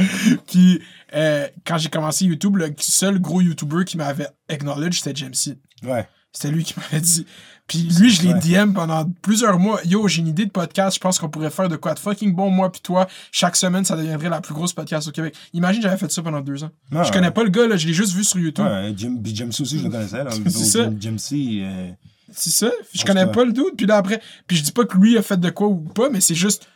[0.47, 0.81] Puis,
[1.15, 5.59] euh, quand j'ai commencé YouTube, le seul gros YouTuber qui m'avait acknowledge, c'était Jamesy.
[5.83, 6.07] Ouais.
[6.33, 7.27] C'était lui qui m'avait dit.
[7.67, 8.41] Puis lui, je l'ai Ouais.
[8.65, 9.81] DM pendant plusieurs mois.
[9.85, 10.97] Yo, j'ai une idée de podcast.
[10.97, 13.07] Je pense qu'on pourrait faire de quoi de fucking bon, moi puis toi.
[13.31, 15.35] Chaque semaine, ça deviendrait la plus grosse podcast au Québec.
[15.53, 16.71] Imagine, j'avais fait ça pendant deux ans.
[16.93, 17.77] Ah, je connais pas le gars, là.
[17.77, 18.65] Je l'ai juste vu sur YouTube.
[18.65, 19.21] Ouais, Jim,
[19.61, 20.25] aussi, je le connaissais.
[20.47, 20.91] C'est ça.
[21.17, 21.91] C, euh,
[22.33, 22.71] C'est ça.
[22.93, 23.77] Je connais pas le doute.
[23.77, 26.11] Puis là, après, puis je dis pas que lui a fait de quoi ou pas,
[26.11, 26.67] mais c'est juste.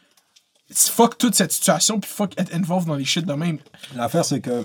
[0.73, 3.59] Fuck toute cette situation, puis fuck être involved dans les shit de même.
[3.95, 4.65] L'affaire, c'est que.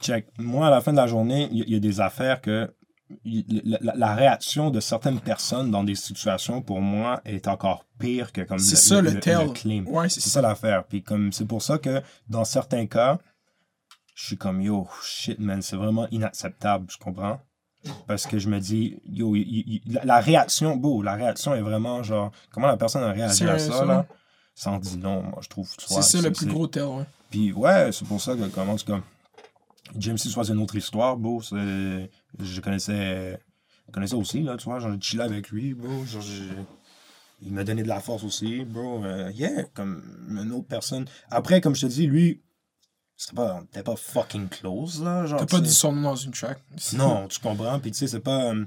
[0.00, 0.26] Check.
[0.38, 2.72] Moi, à la fin de la journée, il y, a des affaires que.
[3.24, 8.32] La, la- la réaction de certaines personnes dans des situations, pour moi, est encore pire
[8.32, 9.52] que comme C'est ça, le tell.
[9.52, 9.84] claim.
[9.86, 10.30] Ouais, C'est ça.
[10.30, 10.84] ça l'affaire.
[10.84, 13.18] Puis comme c'est pour ça que dans certains cas,
[14.16, 17.40] je suis comme yo, shit man, c'est vraiment inacceptable, je comprends?
[18.06, 19.34] Parce que je me dis, yo,
[19.86, 23.58] la, la réaction, beau, la réaction est vraiment genre, comment la personne a réagi à
[23.58, 23.84] ça, ça.
[23.84, 24.06] là,
[24.54, 25.68] ça en dit non, moi je trouve.
[25.78, 27.04] C'est ça le plus gros tell, ouais.
[27.30, 29.00] Puis ouais, c'est pour ça que, comment, en tout cas,
[29.96, 30.28] James C.
[30.28, 33.40] soit une autre histoire, beau, c'est, je connaissais,
[33.88, 36.44] je connaissais aussi, là, tu vois, j'en ai chillé avec lui, beau, genre, j'ai-
[37.42, 39.04] il m'a donné de la force aussi, bro.
[39.04, 41.04] Euh, yeah, comme une autre personne.
[41.30, 42.40] Après, comme je te dis, lui,
[43.16, 45.26] c'était pas, t'es pas fucking close, là.
[45.26, 46.58] Genre, T'as pas dit son nom dans une track.
[46.94, 47.78] Non, tu comprends.
[47.80, 48.52] Puis tu sais, c'est pas.
[48.52, 48.64] euh,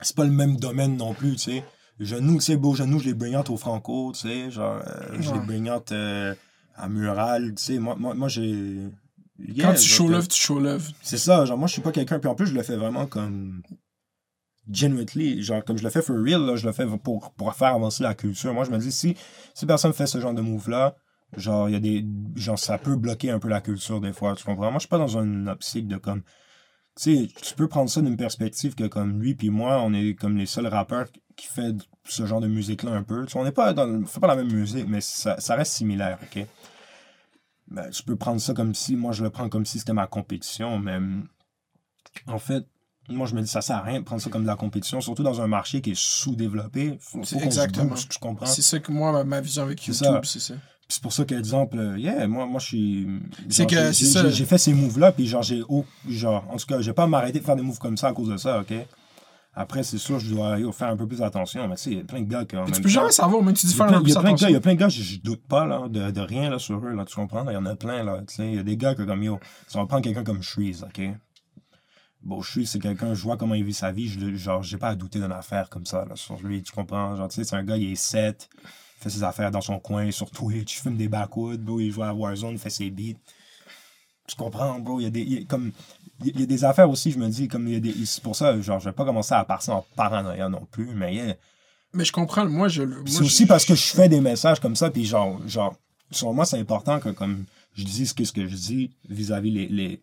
[0.00, 1.64] c'est pas le même domaine non plus, tu sais.
[1.98, 4.50] Genoux, tu sais, beau genoux, je les bring out au Franco, tu sais.
[4.50, 6.34] Genre, euh, je les bring out euh,
[6.74, 7.78] à Mural, tu sais.
[7.78, 8.88] Moi, moi, moi j'ai.
[9.38, 10.90] Yeah, Quand tu show love, tu show love.
[11.02, 12.18] C'est ça, genre, moi, je suis pas quelqu'un.
[12.18, 13.62] Puis en plus, je le fais vraiment comme.
[14.70, 15.42] Genuinely.
[15.42, 18.02] Genre, comme je le fais for real, là, je le fais pour, pour faire avancer
[18.02, 18.54] la culture.
[18.54, 19.16] Moi, je me dis, si,
[19.54, 20.94] si personne fait ce genre de move-là,
[21.36, 22.04] genre, il y a des.
[22.36, 24.70] Genre, ça peut bloquer un peu la culture des fois, tu comprends?
[24.70, 26.22] Moi, je suis pas dans une optique de comme.
[27.00, 30.14] Tu sais, tu peux prendre ça d'une perspective que comme lui puis moi, on est
[30.14, 33.24] comme les seuls rappeurs qui fait ce genre de musique-là un peu.
[33.24, 33.88] Tu sais, on n'est pas dans.
[33.88, 36.46] On fait pas la même musique, mais ça, ça reste similaire, ok?
[37.68, 38.96] Ben, tu peux prendre ça comme si.
[38.96, 40.98] Moi, je le prends comme si c'était ma compétition, mais.
[42.26, 42.66] En fait,
[43.08, 45.00] moi, je me dis, ça sert à rien de prendre ça comme de la compétition,
[45.00, 46.98] surtout dans un marché qui est sous-développé.
[47.42, 47.90] Exactement.
[47.90, 48.46] booste, tu comprends?
[48.46, 50.54] C'est ça que moi, ma, ma vision avec YouTube, c'est ça.
[50.90, 53.06] Puis c'est pour ça qu'exemple, euh, yeah, moi, moi je suis.
[53.48, 54.22] C'est que j'ai- c'est j'ai- ça.
[54.24, 55.62] J'ai j'ai fait ces moves-là, puis genre, j'ai.
[55.68, 58.12] au- genre, en tout cas, j'ai pas m'arrêter de faire des moves comme ça à
[58.12, 58.72] cause de ça, ok?
[59.54, 61.98] Après, c'est sûr, je dois yo, faire un peu plus attention, mais tu sais, il
[61.98, 62.56] y a plein de gars qui.
[62.56, 64.02] Mais tu même peux jamais savoir, même tu dis il y a faire plein- un
[64.02, 64.56] peu y a plein de gars, il y attention.
[64.56, 66.92] a plein de gars, je, je doute pas là, de, de rien là, sur eux,
[66.92, 67.48] là, tu comprends?
[67.48, 68.48] Il y en a plein, là, tu sais.
[68.48, 69.38] Il y a des gars que comme yo,
[69.68, 71.02] si on prend quelqu'un comme Shreeze, ok?
[72.22, 74.88] Bon, Shreeze, c'est quelqu'un, je vois comment il vit sa vie, je, genre, j'ai pas
[74.88, 77.14] à douter d'une affaire comme ça, là, sur lui, tu comprends?
[77.14, 78.68] Genre, tu sais, c'est un gars, il est 7, il
[79.00, 82.02] fait ses affaires dans son coin, sur Twitch, il fume des backwoods, bro, il joue
[82.02, 83.18] à Warzone, il fait ses beats.
[84.26, 85.00] Tu comprends, bro?
[85.00, 85.20] Il y a des.
[85.22, 85.72] il y a comme,
[86.24, 87.94] il y a des affaires aussi, je me dis, comme il y a des.
[88.06, 91.14] C'est pour ça, genre, je vais pas commencer à passer en paranoïa non plus, mais
[91.14, 91.34] yeah,
[91.92, 92.82] Mais je comprends, moi, je.
[93.06, 95.74] c'est je- aussi parce que je fais des messages comme ça, puis genre, genre,
[96.10, 100.02] sur moi, c'est important que comme je dise ce que je dis vis-à-vis les, les,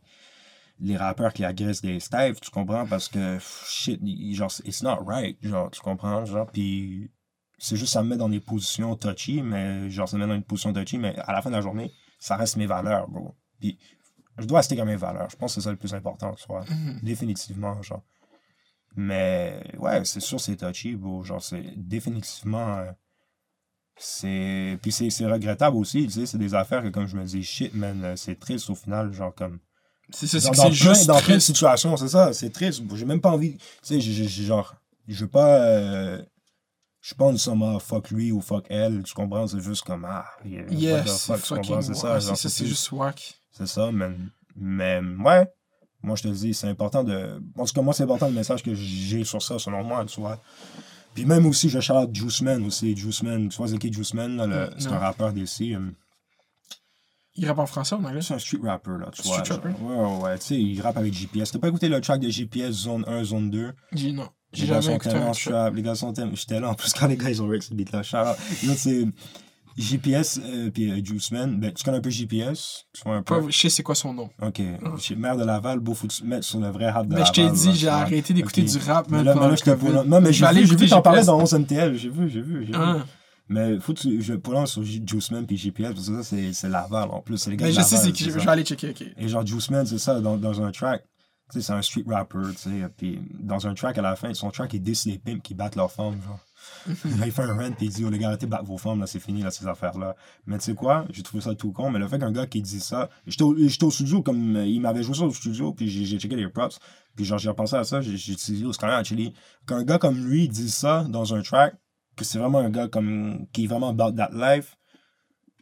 [0.81, 2.85] les rappeurs qui agressent des staffs, tu comprends?
[2.85, 4.01] Parce que, shit,
[4.33, 6.25] genre, it's not right, genre, tu comprends?
[6.25, 7.09] Genre, puis
[7.57, 10.35] c'est juste, ça me met dans des positions touchy, mais genre, ça me met dans
[10.35, 13.35] une position touchy, mais à la fin de la journée, ça reste mes valeurs, bro.
[13.59, 13.77] Puis
[14.37, 15.29] je dois rester comme mes valeurs.
[15.29, 16.63] Je pense que c'est ça le plus important, tu vois.
[16.69, 16.99] Mhm.
[17.01, 18.03] Définitivement, genre.
[18.95, 21.23] Mais ouais, c'est sûr, c'est touchy, bro.
[21.23, 22.77] Genre, c'est définitivement.
[22.79, 22.91] euh,
[23.95, 24.77] c'est.
[24.81, 26.25] Puis c'est regrettable aussi, tu sais.
[26.25, 29.11] C'est des affaires que, comme je me dis, shit, man, euh, c'est triste au final,
[29.13, 29.59] genre, comme.
[30.09, 32.81] C'est ça, c'est juste dans plein de situations, c'est ça, c'est triste.
[32.95, 33.57] J'ai même pas envie.
[33.83, 34.75] Tu sais, genre.
[35.07, 35.59] Je veux pas.
[35.61, 36.21] euh,
[37.01, 39.47] je suis pas en somme fuck lui ou fuck elle, tu comprends?
[39.47, 41.81] C'est juste comme, ah, yeah, Yes, fuck, tu comprends?
[41.81, 43.35] C'est ça, c'est juste whack.
[43.51, 44.09] c'est ça, mais,
[44.55, 45.47] mais ouais,
[46.01, 47.41] moi je te dis, c'est important de.
[47.57, 50.19] En tout cas, moi, c'est important le message que j'ai sur ça, selon moi, tu
[50.19, 50.41] vois.
[51.13, 52.95] Puis même aussi, je shout Juice Man aussi.
[52.95, 55.73] Juice Man, tu vois, c'est qui Juice Man, Mm, c'est un rappeur d'ici.
[55.75, 55.79] euh,
[57.35, 58.21] Il rappe en français ou en anglais?
[58.21, 59.43] C'est un street rapper, là, tu Street vois.
[59.43, 59.57] genre.
[59.63, 59.83] rapper?
[59.83, 61.51] Ouais, ouais, tu sais, il rappe avec GPS.
[61.51, 63.73] T'as pas écouté le track de GPS, zone 1, zone 2?
[63.93, 64.29] J'ai non.
[64.53, 66.35] J'ai Les gars jamais sont écouté tellement un trap, les gars sont tellement...
[66.35, 68.01] J'étais là, en plus, quand les gars, ils ont rex ce beat-là.
[68.03, 68.35] Shout out.
[68.77, 69.05] C'est
[69.77, 71.59] GPS, euh, puis euh, Juice Man.
[71.59, 72.85] Ben, tu connais un peu GPS?
[73.05, 73.49] Un peu?
[73.49, 74.29] Je sais c'est quoi son nom.
[74.41, 74.59] Ok.
[74.99, 77.13] Chez Maire de Laval, beau, faut que tu te mettes sur le vrai rap de
[77.13, 77.27] Mais Laval.
[77.27, 78.67] je t'ai là, dit, j'ai arrêté d'écouter Ok.
[78.69, 81.01] du rap Mais même là, mais là, je te Non, mais j'ai vu, vu t'en
[81.03, 81.93] parlais dans 11MTL.
[81.95, 82.75] J'ai vu, j'ai vu, j'ai vu.
[82.75, 83.05] Hein.
[83.49, 86.69] Mais faut que je pour sur J- Juice Man puis GPS, parce que ça, c'est
[86.69, 87.47] Laval en plus.
[87.47, 89.03] Les gars Mais de je sais Laval, c'est qui, je vais aller checker, ok.
[89.15, 91.03] Et genre, Juice Man, c'est ça, dans, dans un track.
[91.49, 92.89] C'est un street rapper, tu sais.
[92.97, 95.75] Puis dans un track, à la fin, son track, il diss les pimps qui battent
[95.75, 96.39] leurs femmes, genre.
[97.05, 98.99] Il fait un rant, puis il dit, oh les gars, arrêtez de battre vos femmes,
[98.99, 100.15] là, c'est fini, là, ces affaires-là.
[100.47, 102.61] Mais tu sais quoi, j'ai trouvé ça tout con, mais le fait qu'un gars qui
[102.61, 105.87] dit ça, j'étais au, au studio, comme euh, il m'avait joué ça au studio, puis
[105.87, 106.79] j'ai checké les props,
[107.15, 109.33] puis genre, j'ai repensé à ça, j'ai dit, oh, c'est quand même actually,
[109.67, 111.75] qu'un gars comme lui dise ça dans un track,
[112.15, 114.77] que c'est vraiment un gars comme, qui est vraiment about that life,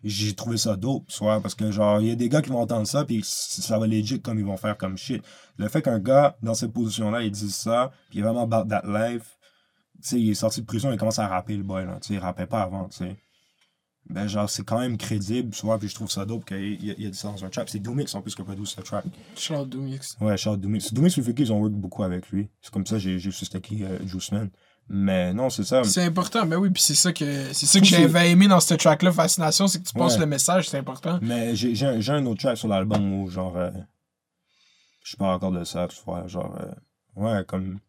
[0.06, 2.62] j'ai trouvé ça dope, vois, parce que genre, il y a des gars qui vont
[2.62, 5.24] entendre ça, puis ça va legit comme ils vont faire comme shit.
[5.58, 8.70] Le fait qu'un gars, dans cette position-là, il dise ça, puis il est vraiment about
[8.70, 9.38] that life,
[10.02, 12.10] tu sais, il est sorti de prison, il commence à rapper, le boy, là, tu
[12.10, 13.18] sais, il rappait pas avant, tu sais.
[14.08, 17.02] Ben, genre, c'est quand même crédible, tu vois, puis je trouve ça dope qu'il y,
[17.02, 17.68] y a ça dans un trap.
[17.68, 19.04] C'est Doomix, en plus, qui produit ce track.
[19.36, 20.16] Shout out Doomix.
[20.22, 20.94] Ouais, Charles Doomix.
[20.94, 22.48] Doomix, Rufiki, ils ont work beaucoup avec lui.
[22.62, 24.52] C'est comme ça, j'ai c'était qui, euh, Juice Man.
[24.88, 25.84] Mais non, c'est ça.
[25.84, 28.76] C'est important, ben oui, puis c'est ça que c'est ça que j'avais aimé dans ce
[28.76, 30.20] track-là, Fascination, c'est que tu passes Ouais.
[30.20, 31.18] le message, c'est important.
[31.24, 33.72] Mais j'ai j'ai un, j'ai un autre track sur l'album où, genre, euh,
[35.04, 36.72] je parle encore de ça, tu vois, genre, euh,
[37.22, 37.80] ouais, comme.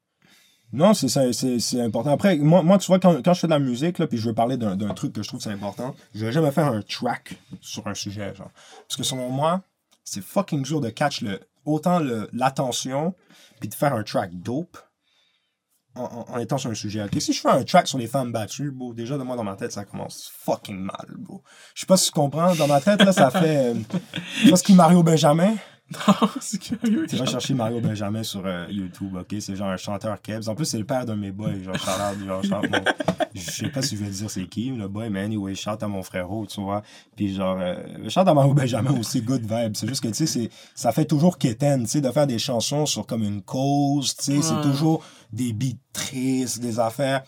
[0.73, 2.11] Non, c'est- c'est c'est- c'est important.
[2.11, 4.27] Après, moi, moi, tu vois, quand, quand je fais de la musique, là, puis je
[4.29, 6.83] veux parler d'un d'un truc que je trouve c'est important, je vais jamais faire un
[6.83, 8.51] track sur un sujet, genre.
[8.89, 9.63] Parce que selon moi,
[10.05, 13.15] c'est fucking dur de catch le, autant le- l'attention,
[13.61, 14.77] puis de faire un track dope
[15.97, 17.03] en, étant sur un sujet.
[17.03, 17.21] ok?
[17.21, 19.57] Si je fais un track sur les femmes battues, bro, déjà de moi dans ma
[19.57, 21.43] tête, ça commence fucking mal, bro.
[21.75, 23.75] Je sais pas si tu comprends, dans ma tête, là, ça fait.
[23.75, 23.75] euh,
[24.43, 25.55] tu vois ce qui est Mario Benjamin?
[26.09, 27.07] Non, c'est curieux.
[27.09, 29.37] Tu vas chercher Mario Benjamin sur euh, YouTube, ok?
[29.39, 30.49] C'est genre un chanteur Kebs.
[30.49, 31.63] En plus, c'est le père d'un de mes boys.
[31.63, 32.85] Genre, out, genre, shout mon-
[33.33, 35.87] Je sais pas si je vais dire c'est qui, le boy, mais anyway, shout à
[35.87, 36.83] mon frérot, tu vois?
[37.15, 37.77] Puis genre, euh,
[38.09, 39.77] shout à Mario Benjamin aussi, good vibe.
[39.77, 42.85] C'est juste que, tu sais, ça fait toujours quétaine, tu sais, de faire des chansons
[42.85, 44.43] sur comme une cause, tu sais.
[44.43, 47.25] C'est toujours des beats tristes, des affaires.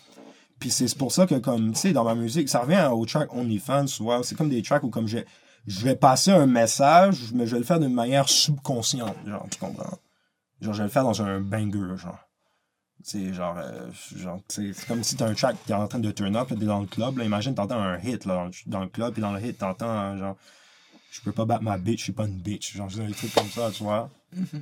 [0.59, 3.33] Puis c'est pour ça que, comme, tu sais, dans ma musique, ça revient au track
[3.33, 4.23] OnlyFans, tu vois.
[4.25, 5.27] C'est comme des tracks où, comme, j'ai-
[5.67, 9.59] je vais passer un message, mais je vais le faire d'une manière subconsciente, genre, tu
[9.59, 9.99] comprends?
[10.61, 12.19] Genre, je vais le faire dans un banger, genre.
[13.05, 16.35] Sais, genre, euh, genre c'est comme si t'as un track, t'es en train de turn
[16.35, 19.23] up, t'es dans le club, là, imagine, t'entends un hit, là, dans le, club, puis
[19.23, 20.37] dans le hit, t'entends, genre,
[21.13, 23.49] je peux pas battre ma bitch, je suis pas une bitch, genre, des trucs comme
[23.49, 24.11] ça, tu vois.
[24.35, 24.59] C'est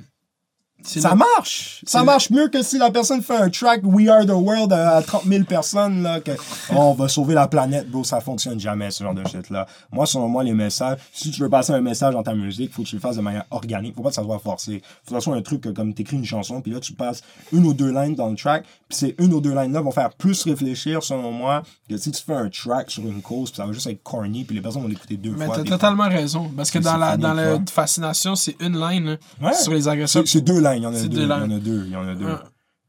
[0.83, 1.81] Ça marche!
[1.85, 5.01] Ça marche mieux que si la personne fait un track We Are the World à
[5.01, 6.31] 30 000 personnes, là, que
[6.71, 8.03] oh, on va sauver la planète, bro.
[8.03, 9.67] Ça fonctionne jamais, ce genre de shit-là.
[9.91, 12.83] Moi, selon moi, les messages, si tu veux passer un message dans ta musique, faut
[12.83, 13.95] que tu le fasses de manière organique.
[13.95, 14.81] Faut pas que ça soit forcé.
[15.03, 17.21] Faut que ça soit un truc que, comme t'écris une chanson, puis là, tu passes
[17.51, 20.11] une ou deux lignes dans le track, puis ces une ou deux lignes-là vont faire
[20.13, 23.65] plus réfléchir, selon moi, que si tu fais un track sur une cause, puis ça
[23.65, 25.55] va juste être corny, puis les personnes vont l'écouter deux Mais fois.
[25.55, 26.49] t'as puis- totalement raison.
[26.55, 29.53] Parce que dans la, dans la fascination, c'est une ligne là, Ouais.
[29.53, 30.23] sur les agresseurs.
[30.25, 31.21] C'est deux lignes, il y en a deux.
[31.21, 32.25] Il y en a deux, il y en a deux.
[32.25, 32.39] Ouais.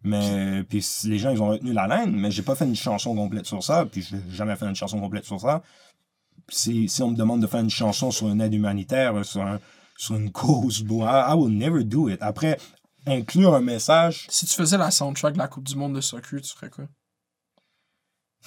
[0.04, 3.14] Mais puis les gens ils ont retenu la ligne, mais j'ai pas fait une chanson
[3.16, 5.62] complète sur ça, puis je vais jamais faire une chanson complète sur ça.
[6.48, 9.42] Si, si on me demande de faire une chanson sur une aide humanitaire, euh, sur,
[9.42, 9.58] un-
[9.96, 12.18] sur une cause, bon, I, I will never do it.
[12.22, 12.58] Après,
[13.06, 14.26] inclure un message.
[14.30, 16.84] Si tu faisais la soundtrack de la Coupe du Monde de soccer, tu ferais quoi?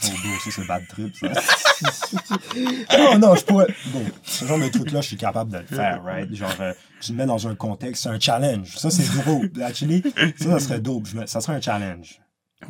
[0.04, 1.28] Oh, bro, ça c'est bad trip, ça.
[2.98, 3.68] non, non, je pourrais.
[3.94, 6.34] Bon, ce genre de truc-là, je suis capable de le faire, right?
[6.34, 8.76] Genre, euh, tu me mets dans un contexte, c'est un challenge.
[8.78, 9.52] Ça, c'est drôle.
[9.64, 10.04] Actually,
[10.38, 11.08] ça, ça serait dope.
[11.08, 12.20] Je me- Ça serait un challenge.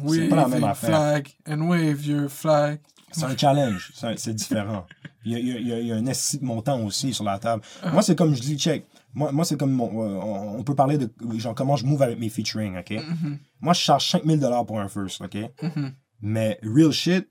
[0.01, 0.89] Wave pas la même affaire.
[0.89, 2.79] flag and wave your flag.
[3.11, 3.91] C'est un challenge.
[3.93, 4.85] C'est c'est différent.
[5.25, 6.45] Il y a, il y a- il y a- il y a un esti de
[6.45, 7.61] montant aussi sur la table.
[7.91, 8.85] Moi, c'est comme je dis, check.
[9.13, 9.73] Moi, moi c'est comme.
[9.73, 12.93] mon- euh, on peut parler de genre comment je move avec mes featuring, OK?
[13.59, 15.35] Moi, je charge 5000 pour un first, OK?
[15.61, 15.93] Mhm.
[16.21, 17.27] Mais real shit,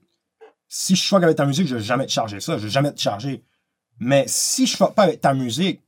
[0.67, 2.57] si je fuck avec ta musique, je vais jamais te charger ça.
[2.57, 3.43] Je vais jamais te charger.
[3.99, 5.81] Mais si je fuck pas avec ta musique,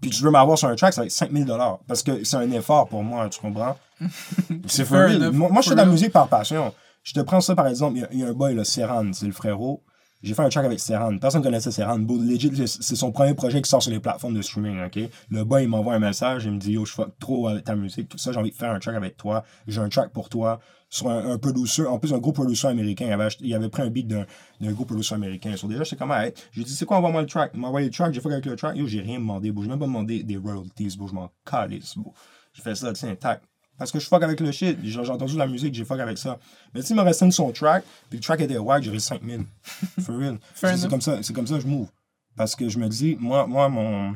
[0.00, 1.46] puis tu veux m'avoir sur un track, ça va être 5000
[1.86, 3.76] Parce que c'est un effort pour moi, tu comprends?
[4.66, 5.30] c'est for real.
[5.30, 6.74] Moi, moi, je fais de la musique par passion.
[7.02, 8.64] Je te prends ça, par exemple, il y a- il y, a un boy, là,
[8.64, 9.82] Serran, c'est le frérot.
[10.22, 11.16] J'ai fait un track avec Serran.
[11.18, 11.96] Personne connaissait Serran.
[11.98, 14.98] Legit, c'est c'est son premier projet qui sort sur les plateformes de streaming, OK?
[15.30, 17.74] Le boy, il m'envoie un message, il me dit, yo, je fuck trop avec ta
[17.74, 19.44] musique, tout ça, j'ai envie de faire un track avec toi.
[19.66, 20.60] J'ai un track pour toi.
[20.92, 23.06] Sur un, un producer, en plus, un gros producer américain.
[23.06, 24.26] Il avait, acheté- il avait pris un beat d'un
[24.60, 25.56] d'un gros producer américain.
[25.56, 27.52] Sur déjà, j'étais comme, hey, j'ai dit, c'est quoi, envoie-moi le track.
[27.54, 28.76] Il m'a envoyé le track, j'ai fait avec le track.
[28.76, 29.62] Yo, j'ai rien demandé, bro.
[29.62, 31.06] J'ai même pas demandé des royalties, bro.
[31.06, 32.12] Je m'en calisse, bro.
[32.52, 33.40] J'ai fait ça, tiens, tac.
[33.78, 34.76] Parce que je fuck avec le shit.
[34.82, 36.38] J'ai entendu la musique, j'ai fuck avec ça.
[36.74, 39.44] Mais s'il me restait une son track, puis le track était wack, j'aurais 5000.
[40.00, 40.38] For real.
[40.76, 41.88] C'est- comme ça, c'est comme ça que je move.
[42.36, 44.12] Parce que je me dis, moi, moi, mon.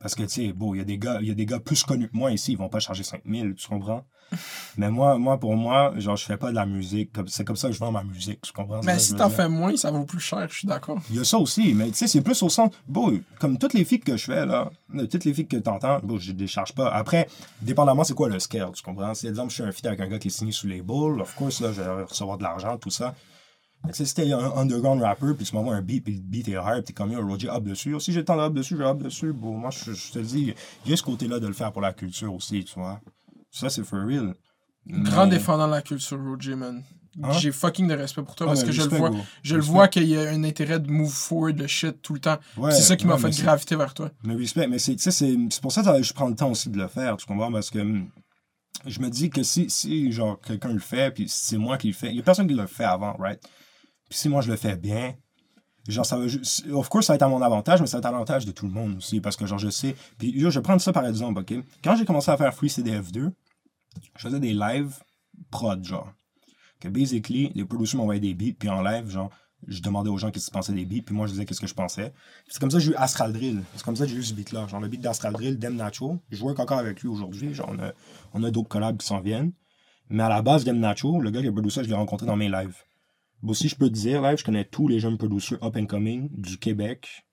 [0.00, 1.82] Parce que, tu sais, bon, il y a des gars, y a des gars plus
[1.82, 4.04] connus que moi ici, ils vont pas charger 5000, tu comprends?
[4.78, 7.10] Mais moi, moi, pour moi, genre, je fais pas de la musique.
[7.26, 8.80] C'est comme ça que je vends ma musique, tu comprends?
[8.82, 10.98] Mais si t'en fais moins, ça vaut plus cher, je suis d'accord.
[11.10, 12.70] Il y a ça aussi, mais tu sais, c'est plus au sens.
[12.88, 14.70] Bon, comme toutes les filles que je fais, là,
[15.10, 16.88] toutes les filles que t'entends, bon, je les charge pas.
[16.88, 17.28] Après,
[17.60, 19.12] dépendamment, c'est quoi le scale, tu comprends?
[19.12, 21.20] Si, exemple, je suis un feat avec un gars qui est signé sous les balls,
[21.20, 23.14] of course, là, je vais recevoir de l'argent, tout ça.
[24.14, 26.92] T'es un underground rapper, puis tu m'envoies un beat, puis le beat est hard, t'es
[26.92, 27.98] comme, yo, Roger, hop dessus.
[27.98, 29.32] Si j'ai le temps de hop dessus, je hop dessus.
[29.32, 31.80] Bon, moi, je, je te dis, il y a ce côté-là de le faire pour
[31.80, 33.00] la culture aussi, tu vois.
[33.50, 34.34] Ça, c'est for real.
[34.86, 36.82] Grand Mais- défendant de la culture, Roger, man.
[37.22, 37.32] Hein?
[37.32, 39.10] J'ai fucking de respect pour toi Ah, parce que je le vois.
[39.42, 42.20] Je le vois qu'il y a un intérêt de move forward, le shit, tout le
[42.20, 42.38] temps.
[42.56, 44.10] Ouais, c'est ça qui m'a ouais, fait graviter vers toi.
[44.22, 44.96] Mais respect, mais c'est,
[45.60, 47.50] pour ça que je prends le temps aussi de le faire, tu comprends?
[47.50, 47.80] Parce que
[48.86, 51.94] je me dis que si, si genre, quelqu'un le fait, puis c'est moi qui le
[51.94, 53.40] fais, il y a personne qui le fait avant, right?
[54.10, 55.14] Puis si moi je le fais bien,
[55.88, 56.26] genre, ça va.
[56.72, 58.52] Of course, ça va être à mon avantage, mais ça va être à l'avantage de
[58.52, 59.96] tout le monde aussi, parce que, genre, je sais.
[60.18, 61.54] Puis, je vais prendre ça par exemple, ok?
[61.82, 63.30] Quand j'ai commencé à faire Free CDF2,
[64.16, 64.98] je faisais des lives
[65.50, 66.12] prod, genre.
[66.80, 69.30] Que basically, les producers m'envoyaient des beats, puis en live, genre,
[69.66, 71.66] je demandais aux gens qu'est-ce qu'ils pensaient des beats, puis moi je disais qu'est-ce que
[71.66, 72.12] je pensais.
[72.48, 73.62] C'est comme ça que j'ai eu Astral Drill.
[73.74, 74.66] C'est comme ça que j'ai eu ce beat-là.
[74.66, 76.18] Genre le beat d'Astral Drill, Dem Nacho.
[76.30, 77.52] Je work encore avec lui aujourd'hui.
[77.52, 77.92] Genre on a,
[78.32, 79.52] on a d'autres collabs qui s'en viennent.
[80.08, 82.26] Mais à la base, Dem Nacho, le gars qui a produit ça, je l'ai rencontré
[82.26, 82.76] dans mes lives.
[83.42, 85.86] Bon, si je peux te dire, live, je connais tous les jeunes producers up and
[85.86, 87.24] coming du Québec.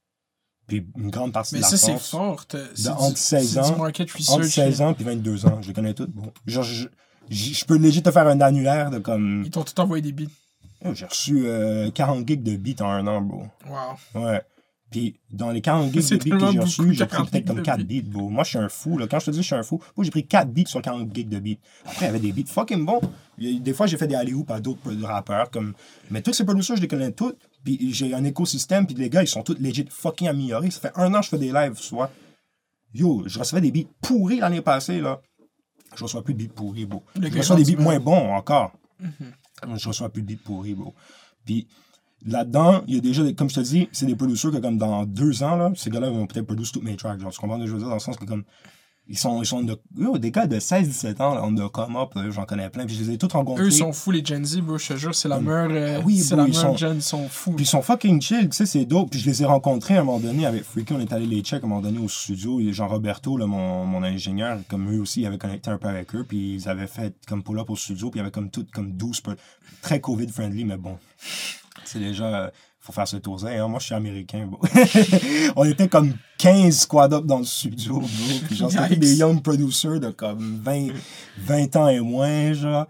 [0.67, 2.09] Puis une grande partie Mais de la ça, c'est France.
[2.09, 2.45] fort.
[2.75, 4.45] c'est entre du- 16 c'est ans- Entre research.
[4.53, 5.61] 16 ans puis 22 ans.
[5.61, 6.07] Je les connais tous.
[6.07, 6.31] Bon.
[6.45, 6.87] Genre, je,
[7.29, 9.43] je, je peux léger te faire un annulaire de comme.
[9.45, 10.31] Ils t'ont tout envoyé des beats.
[10.83, 13.43] Yo, J'ai reçu euh, 40 gigs de beats en un an, bro.
[13.67, 14.21] Wow.
[14.25, 14.41] Ouais.
[14.89, 17.57] Puis dans les 40 gigs de beats que j'ai reçus, j'ai pris 40 peut-être comme
[17.57, 18.01] de 4 beats.
[18.05, 18.29] bro.
[18.29, 19.07] Moi, je suis un fou, là.
[19.07, 20.81] Quand je te dis que je suis un fou, moi, j'ai pris 4 beats sur
[20.81, 21.59] 40 gigs de beats.
[21.85, 23.01] Après, il y avait des beats fucking bons.
[23.37, 25.51] Des fois, j'ai fait des alley-oops à d'autres rappeurs.
[25.51, 25.73] Comme...
[26.09, 27.33] Mais tous ces producers, je les connais tous.
[27.65, 30.71] Puis j'ai un écosystème, puis les gars, ils sont tous legit fucking améliorés.
[30.71, 32.09] Ça fait un an que je fais des lives, tu vois.
[32.93, 35.21] Yo, je recevais des beats pourris l'année passée, là.
[35.95, 37.03] Je reçois plus de beats pourris, bro.
[37.19, 38.71] Je reçois des beats moins bons encore.
[38.99, 39.77] Mhm.
[39.77, 40.93] Je reçois plus de beats pourris, bro.
[41.45, 41.67] Puis
[42.25, 44.77] là-dedans, il y a déjà, des- comme je te dis, c'est des producers que comme
[44.77, 47.19] dans deux ans, là, ces gars-là vont peut-être produire toutes mes tracks.
[47.19, 47.87] Genre, tu comprends ce que je veux dire?
[47.89, 48.43] Dans le sens que comme.
[49.09, 51.95] Ils sont, ils sont de, yo, des gars de 16-17 ans, là, on a come
[51.95, 53.63] up, j'en connais plein, puis je les ai tous rencontrés.
[53.63, 54.77] Eux, ils sont fous, les Gen Z, bro.
[54.77, 55.69] Je te jure, c'est la meilleure.
[55.71, 57.53] euh, Oui, c'est la ils meilleure sont- gen, ils sont fous.
[57.53, 59.09] Puis ils sont fucking chill, tu sais, c'est dope.
[59.11, 61.39] Puis je les ai rencontrés à un moment donné avec Freaky, on est allé les
[61.39, 62.59] check à un moment donné au studio.
[62.59, 66.13] Et Jean-Roberto, là, mon, mon ingénieur, comme eux aussi, ils avaient connecté un peu avec
[66.13, 66.25] eux.
[66.27, 68.09] Puis ils avaient fait comme pull-up au studio.
[68.09, 69.35] Puis il y avait comme tout, comme 12, per-
[69.81, 70.97] très COVID-friendly, mais bon.
[71.85, 72.49] C'est déjà, euh,
[72.79, 73.67] faut faire ce tour hein.
[73.67, 74.59] Moi, je suis américain, bro.
[75.55, 78.07] on était comme 15 squad up dans le studio, bro.
[78.45, 80.87] Puis genre, c'était des young producers de comme 20,
[81.39, 82.87] 20 ans et moins, genre.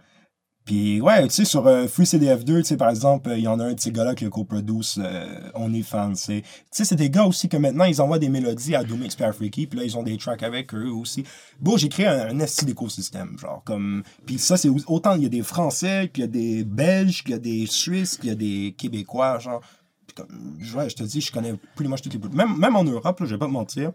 [0.67, 3.57] Puis ouais, tu sais, sur euh, Free CDF2, tu sais, par exemple, il y en
[3.61, 6.13] a un de ces gars-là qui co-produce euh, OnlyFans.
[6.15, 9.15] c'est- Tu sais, c'est des gars aussi que maintenant, ils envoient des mélodies à Doomix
[9.17, 11.23] et Freaky, puis là, ils ont des tracks avec eux aussi.
[11.61, 14.03] Bon, j'ai créé un, un d'écosystème, genre, comme...
[14.25, 16.63] Puis ça, c'est au- autant, il y a des Français, puis il y a des
[16.65, 19.61] Belges, qu'il y a des Suisses, qu'il y a des Québécois, genre...
[20.05, 22.19] Puis comme, ouais, je te dis, je connais plus much toutes les...
[22.35, 23.93] Même, même en Europe, là, je vais pas te mentir,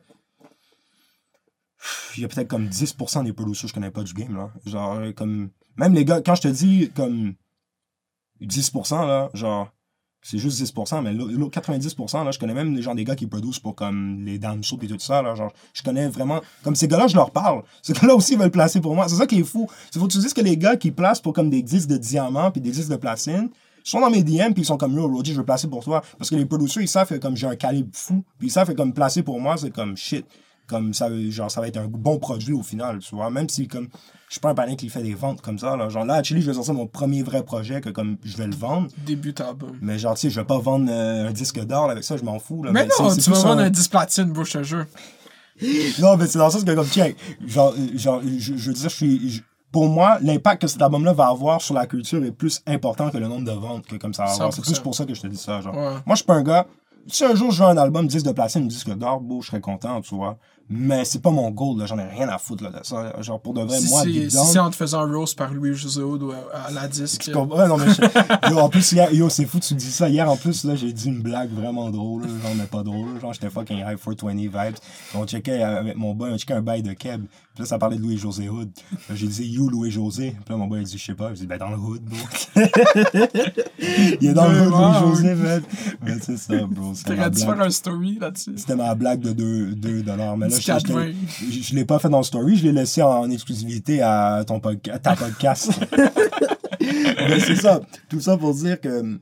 [2.16, 4.50] il y a peut-être comme 10% des producers que je connais pas du game, là.
[4.64, 5.50] Genre, comme...
[5.76, 7.34] Même les gars, quand je te dis, comme...
[8.40, 9.70] 10%, là, genre...
[10.24, 13.16] C'est juste 10%, mais l'au- l'autre 90%, là, je connais même les gens, des gars
[13.16, 16.40] qui produisent pour comme les Dan Soup et tout ça, là, genre, je connais vraiment,
[16.62, 17.62] comme ces gars-là, je leur parle.
[17.82, 19.08] Ces gars-là aussi veulent placer pour moi.
[19.08, 19.68] C'est ça qui est fou.
[19.90, 22.52] C'est que tu dises que les gars qui placent pour comme des disques de diamant
[22.52, 23.48] puis des disques de platine,
[23.82, 26.02] sont dans mes DM puis ils sont comme yo Roger je veux placer pour toi
[26.16, 28.68] parce que les producers ils savent que comme j'ai un calibre fou puis ils savent
[28.68, 30.24] que comme placer pour moi c'est comme shit
[30.72, 33.68] comme ça genre ça va être un bon produit au final tu vois même si
[33.68, 33.88] comme
[34.28, 36.42] je suis pas un panier qui fait des ventes comme ça là genre là actually
[36.42, 39.76] je vais sortir mon premier vrai projet que comme je vais le vendre Début album.
[39.80, 42.24] mais genre, tu sais, je vais pas vendre euh, un disque d'or avec ça, je
[42.24, 42.62] m'en fous.
[42.64, 44.86] Là, Mais non, tu vas vendre un- un 10 platine, bro, je te jure.
[46.00, 47.12] Non, mais c'est dans le sens que, comme, tiens,
[47.46, 49.30] genre, genre je, je veux dire, je suis.
[49.30, 53.08] je- pour moi, l'impact que cet album-là va avoir sur la culture est plus important
[53.10, 54.52] que le nombre de ventes que comme ça va avoir.
[54.52, 54.64] C'est 100%.
[54.64, 55.60] plus pour ça que je te dis ça.
[55.62, 55.74] Genre.
[55.74, 55.80] Ouais.
[55.80, 56.66] Moi, je suis pas un gars.
[57.06, 59.60] Si un jour je veux un album 10 de platine, 10 d'or, beau, je serais
[59.62, 60.36] content, tu vois.
[60.68, 61.86] Mais c'est pas mon goal, là.
[61.86, 63.20] J'en ai rien à foutre, là, de ça.
[63.20, 65.52] Genre, pour de vrai, Si moi, Big si c'est en te faisant un roast par
[65.52, 66.02] Louis José
[66.54, 67.22] à, à la disque.
[67.22, 67.58] Tu comprends?
[67.58, 70.08] Ouais, non, mais je- yo, en plus, hier, yo, c'est fou, tu dis ça.
[70.08, 73.20] Hier, en plus, là, j'ai dit une blague vraiment drôle, là, genre, mais pas drôle.
[73.20, 74.76] Genre, j'étais fucking high 420 vibes.
[75.14, 77.24] On checkait avec mon boy, on checkait un bail de Keb.
[77.54, 78.70] Puis là, ça parlait de Louis-José Hood.
[79.14, 80.30] J'ai dit, you, Louis-José?
[80.30, 81.34] Puis là, mon boy, il dit, je sais pas.
[81.34, 82.18] Je dis, ben, dans le hood, bro.
[84.20, 84.70] il est dans le hood.
[84.70, 85.62] Louis-José, man.
[86.02, 86.92] Mais c'est ça, bro.
[87.04, 88.54] T'aurais dû faire un story là-dessus?
[88.56, 89.32] C'était ma blague de
[89.74, 90.36] 2 dollars.
[90.38, 91.14] Mais là, je, je, 4,20.
[91.50, 94.58] je, je l'ai pas fait dans le story, je l'ai laissé en, exclusivité à, ton
[94.58, 95.70] podca- ta podcast.
[96.80, 97.80] Mais c'est ça.
[98.08, 99.18] Tout ça pour dire que.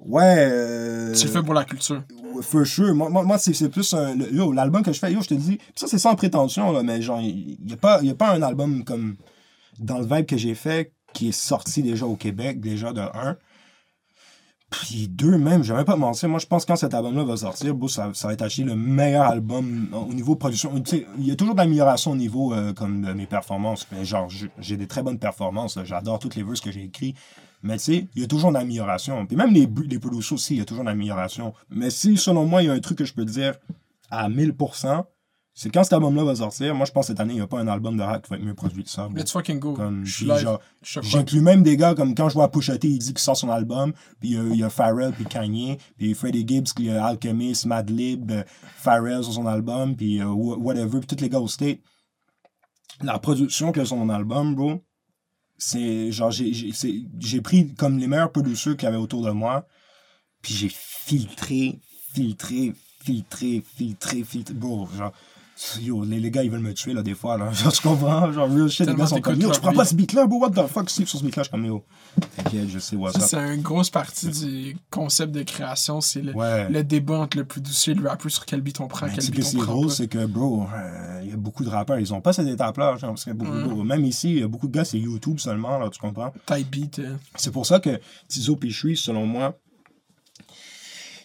[0.00, 0.22] Ouais.
[0.50, 2.02] euh, Tu le fais pour la culture.
[2.42, 2.94] For sure.
[2.94, 4.16] Moi, moi, c'est plus un.
[4.16, 5.58] Yo, l'album que je fais, yo, je te dis.
[5.74, 8.84] Ça, c'est sans prétention, là, mais genre, il n'y a, pas- a pas un album
[8.84, 9.16] comme.
[9.78, 13.36] Dans le vibe que j'ai fait, qui est sorti déjà au Québec, déjà de 1.
[14.70, 16.28] Puis deux, même, je vais même pas mentir.
[16.28, 18.76] Moi, je pense que quand cet album-là va sortir, ça, ça va être acheté le
[18.76, 20.70] meilleur album au niveau production.
[21.16, 23.86] Il y a toujours de l'amélioration au niveau euh, comme de mes performances.
[23.92, 25.78] Mais genre, j'ai des très bonnes performances.
[25.84, 27.14] J'adore toutes les verses que j'ai écrits.
[27.62, 29.26] Mais tu sais, il y a toujours une amélioration.
[29.26, 31.52] Puis même les, les producers aussi, il y a toujours une amélioration.
[31.70, 33.54] Mais si, selon moi, il y a un truc que je peux dire
[34.10, 35.04] à 1000%,
[35.54, 37.48] c'est quand cet album-là va sortir, moi, je pense que cette année, il n'y a
[37.48, 39.08] pas un album de rap qui va être mieux produit que ça.
[39.16, 39.74] Let's fucking go.
[41.02, 43.50] J'inclus même des gars comme quand je vois Pusha T, il dit qu'il sort son
[43.50, 47.66] album, puis euh, il y a Pharrell, puis Kanye, puis Freddie Gibbs, qui a Alchemist,
[47.66, 48.44] Madlib, euh,
[48.76, 51.80] Pharrell sur son album, puis euh, wh- whatever, puis tous les gars au State.
[53.02, 54.82] La production sur mon album, bro,
[55.58, 56.52] c'est genre, j'ai-
[57.42, 59.66] pris comme les meilleurs producers qu'il y avait autour de moi,
[60.42, 61.80] puis j'ai filtré,
[62.14, 65.12] filtré, filtré, filtré, filtré, bro, genre...
[65.80, 67.50] Yo, les, les gars, ils veulent me tuer, là, des fois, là.
[67.52, 68.30] Genre, tu comprends?
[68.30, 70.50] Genre, real shit, les gars sont comme, yo, je prends pas ce beat-là, bro, what
[70.50, 71.84] the fuck, Steve, sur ce beat-là, je suis comme, yo.
[72.36, 73.28] T'inquiète, je sais, what's Ça, up.
[73.48, 76.00] c'est une grosse partie du concept de création.
[76.00, 76.68] C'est le, Ouais.
[76.68, 79.32] le débat entre le producer et le rapper sur quel beat on prend, quel tu
[79.32, 79.92] beat on c'est prend drôle, pas.
[79.94, 82.96] c'est que, bro, euh, il y a beaucoup de rappeurs, ils ont pas cette étape-là,
[82.96, 83.68] genre, parce que beaucoup, Mm.
[83.68, 86.32] bro, même ici, il y a beaucoup de gars, c'est YouTube seulement, là, tu comprends?
[86.46, 86.98] Type beat.
[87.00, 89.58] euh, C'est pour ça que Tizo Shui, selon moi,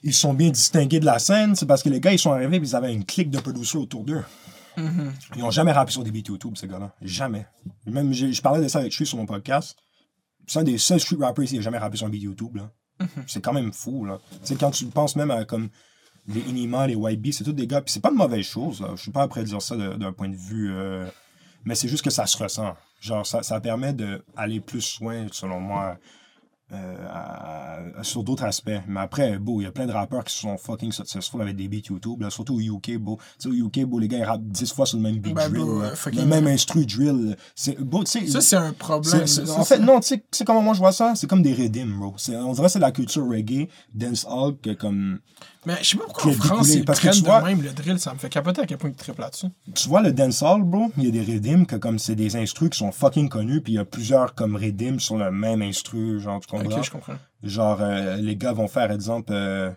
[0.04, 1.56] ils sont bien distingués de la scène.
[1.56, 3.82] C'est parce que les gars, ils sont arrivés et ils avaient une clique de producers
[3.82, 4.24] autour d'eux.
[4.78, 5.14] mhm.
[5.36, 6.94] Ils n'ont jamais rappé sur des beats YouTube, ces gars-là.
[7.02, 7.48] Jamais.
[7.86, 9.78] Même, je parlais de ça avec Shui sur mon podcast.
[10.46, 12.70] C'est un des seuls street rappers qui n'a jamais rappé sur un beat YouTube, là.
[13.28, 14.20] C'est quand même fou, là.
[14.32, 15.70] Tu sais, quand tu penses même à comme
[16.28, 17.82] les Inima, les YB, c'est tous des gars.
[17.82, 18.90] Puis c'est pas de mauvaise chose, là.
[18.96, 20.72] Je suis pas à dire ça d'un point de vue.
[20.74, 21.06] euh,
[21.66, 22.76] Mais c'est juste que ça se ressent.
[23.00, 25.98] Genre, ça, ça permet d'aller plus loin, selon moi,
[27.10, 28.72] à- à- sur d'autres aspects.
[28.88, 31.68] Mais après, beau, il y a plein de rappeurs qui sont fucking successful avec des
[31.68, 33.18] beats YouTube, là, surtout au UK, beau.
[33.40, 35.34] Tu sais, au UK, beau, les gars, ils rappent 10 fois sur le même beat
[35.36, 35.92] Ben, drill, là.
[35.92, 37.36] euh, le même instru drill.
[37.56, 39.28] C'est, beau, tu sais, Ça, c'est un c'est- problème.
[39.28, 41.14] c'est- en fait, non, tu sais, sais comment moi je vois ça?
[41.16, 42.14] C'est comme des rythmes, bro.
[42.18, 45.20] C'est- on dirait que c'est la culture reggae, dancehall, que comme...
[45.66, 47.72] Mais je sais pas pourquoi en France, ils parce que tu vois- de même le
[47.72, 47.98] drill.
[48.00, 49.48] Ça me fait capoter à quel point ils triplent là-dessus.
[49.74, 52.70] Tu vois, le dancehall, bro, il y a des rythms que comme c'est des instrus
[52.70, 56.20] qui sont fucking connus, puis il y a plusieurs comme rythms sur le même instru,
[56.20, 56.78] genre, tu comprends?
[56.78, 57.16] Ok, je comprends.
[57.44, 59.72] Genre, euh, les gars vont faire, exemple, euh,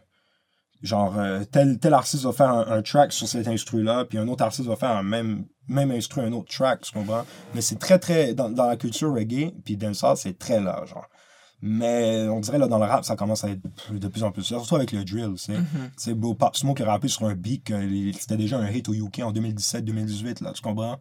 [0.82, 4.28] genre, euh, tel, tel artiste va faire un, un track sur cet instru-là, puis un
[4.28, 7.24] autre artiste va faire un même, même instru, un autre track, tu comprends?
[7.54, 11.06] Mais c'est très, très, dans, dans la culture reggae, puis dancehall, c'est très là, genre.
[11.62, 13.60] Mais on dirait, là, dans le rap, ça commence à être
[13.90, 15.52] de plus en plus, surtout avec le drill, tu sais.
[15.54, 15.66] Mhm.
[15.96, 17.74] C'est beau Pop Smoke a rappé sur un beat que
[18.18, 20.98] c'était déjà un hit au UK en 2017-2018, là, tu comprends?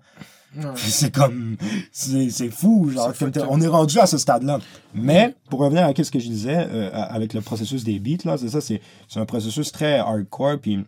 [0.75, 1.58] C'est comme.
[1.92, 3.14] C'est fou, genre.
[3.17, 4.59] Comme on est rendu à ce stade-là.
[4.93, 8.38] Mais, pour revenir à ce que je disais, euh, avec le processus des beats, là,
[8.38, 8.80] c'est ça, c'est
[9.16, 10.59] un processus très hardcore.
[10.61, 10.80] Puis,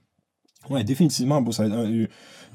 [0.70, 2.06] ouais, définitivement, bro, ça un-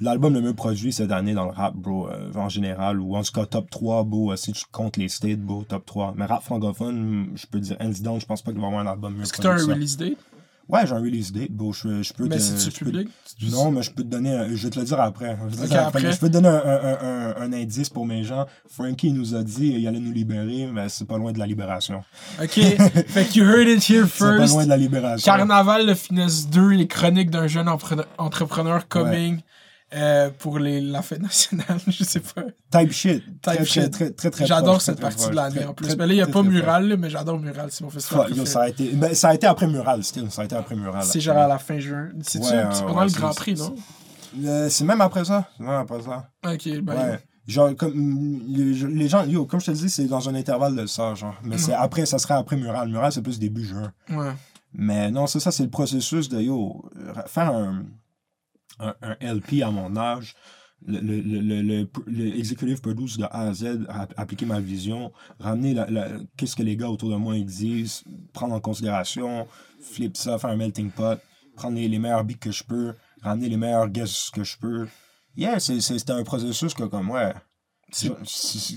[0.01, 3.23] l'album le mieux produit cette année dans le rap, bro, euh, en général, ou en
[3.23, 6.15] tout cas top 3, bro, euh, si tu comptes les states, bro, top 3.
[6.17, 8.87] Mais rap francophone, je peux dire, hands down, je pense pas qu'il va y avoir
[8.87, 9.61] un album mieux Est-ce que un produit.
[9.67, 9.75] que ça.
[9.75, 10.17] release date?
[10.69, 12.87] Ouais, j'ai un release date, bro, je, je peux Mais te- si tu je peux-
[12.87, 13.09] public?
[13.51, 14.33] non, mais je peux te donner.
[14.33, 15.37] un- Je vais te le dire après.
[15.51, 15.77] Je, après.
[15.77, 16.17] après.
[16.19, 18.47] Peux te donner un, un- un- un indice pour mes gens.
[18.71, 22.05] Frankie nous a dit qu'il allait nous libérer, mais c'est pas loin de la libération.
[22.41, 22.49] Ok.
[23.09, 24.55] fait que you heard it here C'est pas first.
[24.55, 25.25] loin de la libération.
[25.31, 27.69] Carnaval de Finesse 2, les chroniques d'un jeune
[28.19, 29.41] entrepreneur coming
[29.95, 32.45] euh, pour les, la fête nationale, je sais pas.
[32.71, 33.23] Type shit.
[33.25, 33.91] Type très, shit.
[33.91, 35.97] Très, très, très, J'adore cette partie de l'année en plus.
[35.97, 38.29] mais là, il n'y a pas Mural, là, mais j'adore Mural, c'est mon festival.
[38.29, 40.31] Fuck, yo, ça, a été, ben, ça a été après Mural, still.
[40.31, 41.03] Ça a été après Mural.
[41.05, 42.09] C'est genre à la fin juin.
[42.15, 43.75] Ouais, c'est ouais, pendant ouais, le Grand Prix, non?
[44.45, 45.49] Euh, c'est même après ça.
[45.57, 46.29] C'est même après ça.
[46.45, 46.95] Ok, ben.
[46.95, 47.21] Ouais.
[47.47, 50.35] Genre, comme, mm, les, les gens, yo, comme je te le dis, c'est dans un
[50.35, 51.35] intervalle de ça, genre.
[51.45, 52.89] Mais c'est après, ça serait après Mural.
[52.89, 53.93] Mural, c'est plus début juin.
[54.11, 54.33] Ouais.
[54.75, 56.83] Mais non, c'est ça, c'est le processus de yo,
[57.27, 57.83] faire un,
[58.83, 60.35] un, un LP à mon âge,
[60.85, 63.87] le, le, le, le, executive produce de A à Z,
[64.17, 68.03] appliquer ma vision, ramener la, la- qu'est-ce que les gars autour de moi ils disent,
[68.33, 69.47] prendre en considération,
[69.81, 71.21] flip ça, faire un melting pot,
[71.55, 74.89] prendre les, les meilleurs beats que je peux, ramener les meilleurs guests que je peux.
[75.37, 77.33] Yeah, c'était un processus que comme, ouais.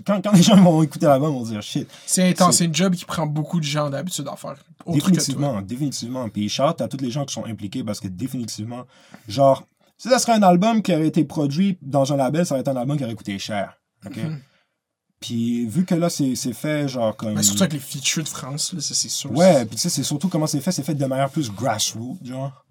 [0.05, 1.89] Quand, quand les gens vont écouter l'album, ils vont dire shit.
[2.05, 2.57] C'est intense.
[2.57, 4.55] C'est- une job qui prend beaucoup de gens d'habitude à faire.
[4.87, 6.29] Définitivement, définitivement.
[6.29, 8.85] Puis shout à tous les gens qui sont impliqués parce que définitivement,
[9.27, 9.65] genre,
[9.97, 12.71] si ça serait un album qui aurait été produit dans un label, ça aurait été
[12.71, 13.77] un album qui aurait coûté cher.
[14.05, 14.17] OK?
[14.17, 14.41] Mhm.
[15.19, 17.33] Puis vu que là, c'est fait, genre, comme.
[17.33, 19.31] Mais surtout avec les features de France, là, ça, c'est sûr.
[19.31, 20.71] Ouais, puis tu sais, c'est surtout comment c'est fait.
[20.71, 22.65] C'est fait de manière plus grassroots, genre.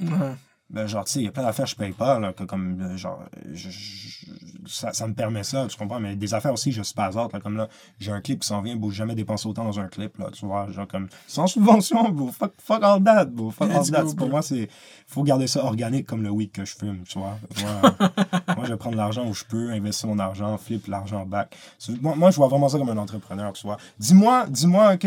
[0.75, 2.81] Ben, genre, tu sais, il y a plein d'affaires je paye pas, là, que comme,
[2.83, 3.21] euh, genre,
[3.53, 4.27] je- je-
[4.67, 7.29] ça, ça me permet ça, tu comprends, mais des affaires aussi, je suis pas là,
[7.41, 7.69] comme là,
[8.01, 10.45] j'ai un clip qui s'en vient, j'ai jamais dépensé autant dans un clip, là, tu
[10.47, 14.15] vois, genre, comme, sans subvention, bro, fuck, fuck all that, bro, fuck all that, pour
[14.17, 14.29] bro.
[14.29, 14.69] moi, c'est,
[15.07, 17.81] faut garder ça organique comme le weed que je fume, tu vois, moi,
[18.57, 21.57] moi, je vais prendre l'argent où je peux, investir mon argent, flip l'argent back,
[22.03, 25.07] moi, moi, je vois vraiment ça comme un entrepreneur, tu vois, dis-moi, dis-moi, ok,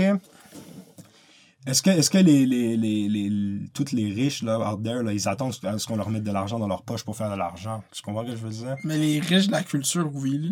[1.68, 5.14] est-ce que, est-ce que les, les, les, les, toutes les riches, là, out there, là,
[5.14, 7.36] ils attendent à ce qu'on leur mette de l'argent dans leur poche pour faire de
[7.38, 7.84] l'argent?
[7.92, 8.76] Tu comprends ce que je veux dire?
[8.84, 10.38] Mais les riches de la culture, oui.
[10.38, 10.50] là.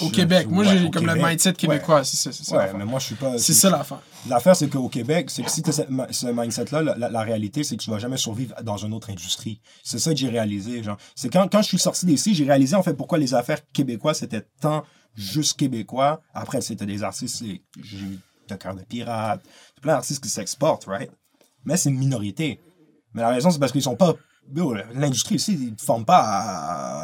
[0.00, 0.48] Au Je- Québec.
[0.48, 1.26] Moi, ouais, j'ai comme le Québec.
[1.28, 2.02] mindset québécois.
[2.02, 2.32] C'est ça.
[2.32, 2.56] C'est ça.
[2.56, 3.38] Ouais, mais moi, je suis pas...
[3.38, 4.00] C'est ça l'affaire.
[4.28, 5.72] L'affaire, c'est qu'au Québec, c'est que si tu as
[6.10, 9.10] ce mindset-là, la, la- la réalité, c'est que tu vas jamais survivre dans une autre
[9.10, 9.60] industrie.
[9.84, 10.96] C'est ça que j'ai réalisé, genre.
[11.14, 14.18] C'est quand, quand je suis sorti d'ici, j'ai réalisé, en fait, pourquoi les affaires québécoises,
[14.18, 14.82] c'était tant
[15.14, 16.22] juste québécois.
[16.34, 18.18] Après, c'était des artistes, c'est- j'ai
[18.52, 19.42] de cœur de pirate,
[19.80, 21.10] plein d'artistes qui s'exportent, right?
[21.64, 22.60] Mais c'est une minorité.
[23.14, 24.14] Mais la raison, c'est parce qu'ils sont pas...
[24.94, 26.20] L'industrie ici, ils ne forment pas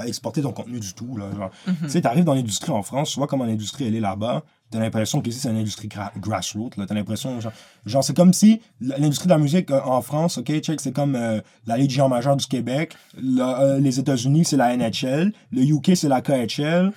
[0.01, 1.17] à, exporter ton contenu du tout.
[1.17, 1.51] Là, genre.
[1.65, 4.43] Tu sais, t'arrives dans l'industrie en France, tu vois comment l'industrie, elle est là-bas.
[4.70, 6.75] T'as l'impression qu'ici, c'est une industrie gra- grassroots.
[6.77, 7.52] T'as l'impression, genre,
[7.86, 11.15] genre c'est comme si l'industrie de la musique euh, en France, OK, check, c'est comme
[11.15, 12.94] euh, la Légion majeure du Québec.
[13.17, 15.33] Euh, les États-Unis, c'est la NHL.
[15.52, 16.93] Le UK, c'est la KHL.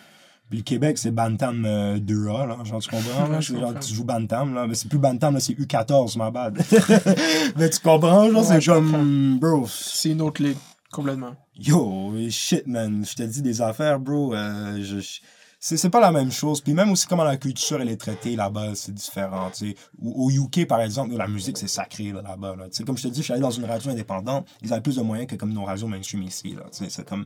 [0.51, 2.57] Puis le Québec, c'est Bantam euh, 2A, là.
[2.63, 3.27] Genre, tu comprends?
[3.27, 3.41] là?
[3.41, 4.67] C'est genre, tu joues Bantam, là.
[4.67, 6.61] Mais c'est plus Bantam, là, c'est U14, ma bad.
[7.57, 8.29] mais tu comprends?
[8.29, 10.57] Genre, Ouais, c'est comme, bro, C'est une autre ligue.
[10.91, 11.33] Complètement.
[11.57, 13.03] Yo, shit, man.
[13.09, 14.35] Je te dis des affaires, bro.
[14.35, 15.21] euh, je, je-
[15.63, 16.59] c'est, c'est pas la même chose.
[16.59, 19.49] Puis même aussi comment la culture, elle est traitée là-bas, c'est différent.
[19.53, 19.75] tu sais.
[20.03, 22.55] Au, au UK, par exemple, la musique, c'est sacré là, là-bas.
[22.57, 22.65] Là.
[22.65, 24.47] Tu sais, Comme je te dis, je suis allé dans une radio indépendante.
[24.63, 26.55] Ils avaient plus de moyens que comme nos radios mainstream ici.
[26.55, 26.63] Là.
[26.71, 27.25] Tu sais, C'est comme...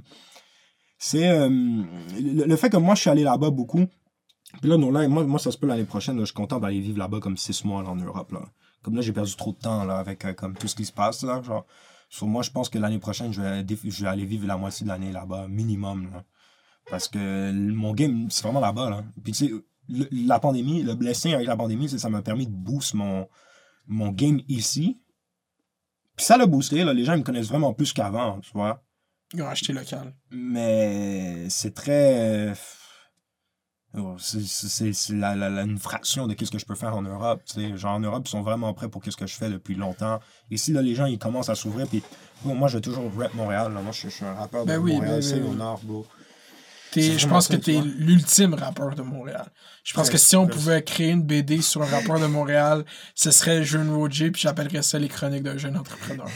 [0.97, 1.27] C'est...
[1.27, 3.85] euh, le, fait que moi, je suis allé là-bas beaucoup...
[4.61, 6.17] Puis là, non, là, moi, ça se peut l'année prochaine.
[6.19, 8.31] je suis content d'aller vivre là-bas comme six mois là, en Europe.
[8.31, 8.41] Là.
[8.83, 11.23] Comme là, j'ai perdu trop de temps avec euh, tout ce qui se passe.
[11.23, 11.65] Là, genre.
[12.09, 15.11] Sur moi, je pense que l'année prochaine, je vais, aller vivre la moitié de l'année
[15.11, 16.09] là-bas, minimum.
[16.89, 18.89] Parce que mon game, c'est vraiment là-bas.
[18.89, 19.03] Là.
[19.23, 22.53] Puis tu sais, la pandémie, le blessing avec la pandémie, c'est ça m'a permis de
[22.53, 23.27] boost mon,
[23.87, 25.01] mon game ici.
[26.15, 26.93] Puis ça l'a boosté, là.
[26.93, 28.84] Les gens me connaissent vraiment plus qu'avant, tu vois.
[29.35, 30.13] Ils ont acheté local.
[30.31, 32.49] Mais c'est très.
[32.49, 32.53] euh,
[33.97, 37.41] oh, c'est- la, la- la- une fraction de qu'est-ce que je peux faire en Europe.
[37.45, 37.77] tu sais.
[37.77, 40.19] Genre en Europe, ils sont vraiment prêts pour qu'est-ce que je fais depuis longtemps.
[40.51, 41.87] Ici, là, les gens, ils commencent à s'ouvrir.
[41.87, 42.03] Puis
[42.43, 43.73] bon, moi, je vais toujours rap Montréal.
[43.73, 43.81] là.
[43.81, 45.79] Moi, je, je suis un rappeur Ben de oui, Montréal, ben c'est oui, au nord,
[45.83, 46.05] bro.
[47.01, 47.83] T'es- je pense que tu t'es vois.
[47.97, 49.45] l'ultime rappeur de Montréal.
[49.83, 52.83] Je pense que si on pouvait créer une BD sur un rappeur de Montréal,
[53.13, 56.25] ce serait Jeune Roger, puis j'appellerais ça Les Chroniques d'un jeune entrepreneur.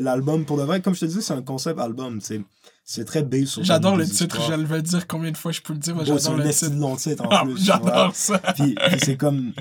[0.00, 2.20] L'album, pour de vrai, comme je te dis, c'est un concept album.
[2.20, 2.44] tu.
[2.84, 5.72] C'est très based sur J'adore le titre, je vais dire combien de fois je peux
[5.72, 6.70] le dire, mais j'adore un le titre.
[6.70, 7.64] de long titre en Ah, plus.
[7.64, 8.38] J'adore ça.
[8.56, 9.52] Puis, c'est comme.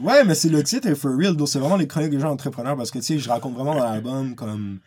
[0.00, 1.36] Ouais, mais c'est le titre est for real.
[1.36, 3.74] donc C'est vraiment les chroniques des gens entrepreneurs parce que, tu sais, je raconte vraiment
[3.76, 4.80] dans l'album comme.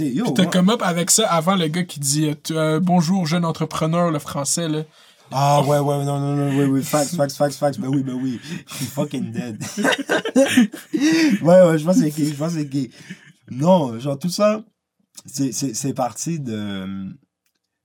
[0.00, 0.30] Yo.
[0.32, 3.44] T'as moi- come up avec ça avant le gars qui dit euh, euh, Bonjour, jeune
[3.44, 4.82] entrepreneur, le français, là.
[5.32, 7.80] Ah, ouais, ouais, non, non, non, oui, oui, facts, facts, facts, facts.
[7.80, 8.40] Ben oui, ben oui.
[8.68, 9.60] Je suis fucking dead.
[11.42, 12.24] ouais, ouais, je pense que c'est.
[12.26, 12.90] Je pense que c'est.
[13.50, 14.64] Non, genre, tout ça,
[15.24, 16.86] c'est- c'est c'est parti de.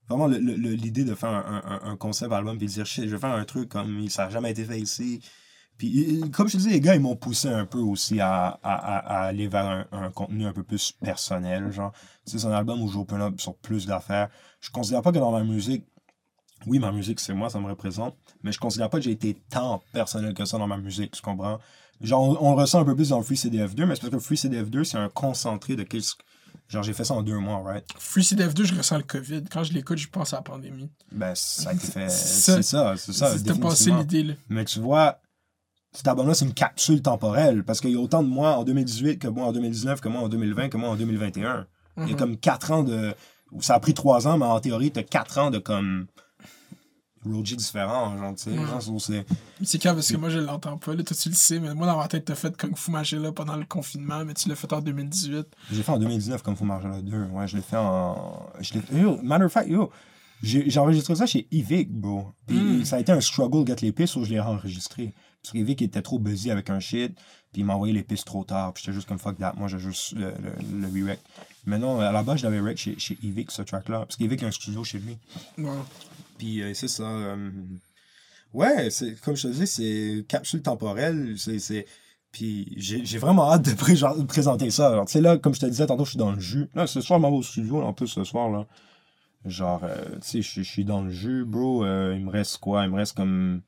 [0.08, 3.04] Vraiment, le- le- l'idée de faire un, un- un concept album puis de dire, shit,
[3.06, 5.20] je vais faire un truc comme ça n'a jamais été fait ici.
[5.82, 8.60] Puis, euh, comme je te dis, les gars, ils m'ont poussé un peu aussi à,
[8.62, 11.72] à, aller vers un, un contenu un peu plus personnel.
[11.72, 11.90] Genre,
[12.24, 14.28] c'est un album où je open up sur plus d'affaires.
[14.60, 15.84] Je considère pas que dans ma musique,
[16.68, 19.34] oui, ma musique, c'est moi, ça me représente, mais je considère pas que j'ai été
[19.50, 21.58] tant personnel que ça dans ma musique, tu comprends?
[22.00, 24.84] Genre, on, ressent un peu plus dans Free CDF2, mais c'est parce que Free CDF2,
[24.84, 26.14] c'est un concentré de qu'est-ce
[26.68, 27.84] Genre, j'ai fait ça en deux mois, right?
[27.98, 29.42] Free CDF2, je ressens le COVID.
[29.50, 30.90] Quand je l'écoute, je pense à la pandémie.
[31.10, 32.08] Ben, ça a été fait.
[32.08, 33.36] C'est ça, c'est ça.
[33.36, 34.34] C'était passé l'idée, là.
[34.48, 35.20] Mais tu vois,
[35.92, 37.64] cet album-là, c'est une capsule temporelle.
[37.64, 40.22] Parce qu'il y a autant de moi en 2018 que moi en 2019, que moi
[40.22, 41.66] en 2020, que moi en 2021.
[41.98, 42.16] Il y a Mhm.
[42.16, 43.14] comme quatre ans de.
[43.60, 46.06] Ça a pris trois ans, mais en théorie, t'as quatre ans de comme.
[47.24, 48.56] Roger différent, genre, tu sais.
[48.56, 49.24] Genre, c'est-
[49.62, 50.92] C'est calme parce que moi, je l'entends pas.
[50.92, 53.30] Là, toi, tu le sais, mais moi, dans ma tête, t'as fait Kung Fu Magella
[53.30, 55.46] pendant le confinement, mais tu l'as fait en 2018.
[55.70, 57.22] J'ai fait en 2019 comme Faut marcher là 2.
[57.32, 58.42] Ouais, je l'ai fait en.
[58.58, 59.00] Je l'ai...
[59.02, 59.90] Yo, matter of fact, yo,
[60.42, 62.26] j'ai, enregistré ça chez Evic, bro.
[62.48, 62.84] Puis Mm.
[62.86, 65.14] ça a été un struggle de get les pistes où je l'ai enregistré.
[65.42, 67.14] Parce qu'Evic était trop busy avec un shit,
[67.52, 68.72] puis il m'a envoyé les pistes trop tard.
[68.72, 69.54] Puis j'étais juste comme fuck that.
[69.56, 70.32] Moi, j'ai juste le,
[70.70, 71.18] le, le re-rec.
[71.66, 74.00] Mais non, à la base, je l'avais rec chez, chez Evic, ce track-là.
[74.00, 75.18] Parce qu'Evic a un studio chez lui.
[75.58, 75.70] Ouais.
[76.38, 77.02] Puis euh, c'est ça.
[77.04, 77.50] euh,
[78.52, 81.34] Ouais, c'est comme je te dis, c'est capsule temporelle.
[81.38, 81.58] C'est.
[81.58, 81.86] c'est...
[82.30, 84.88] Puis j'ai j'ai vraiment hâte de, pré- genre, de présenter ça.
[84.88, 86.68] Alors, tu sais, là, comme je te disais tantôt, je suis dans le jus.
[86.74, 88.66] Là, ce soir, je m'en vais au studio, en plus, ce soir, là.
[89.44, 91.84] Genre, euh, tu sais, je je suis dans le jus, bro.
[91.84, 92.84] Il me reste quoi?
[92.84, 93.60] Il me reste comme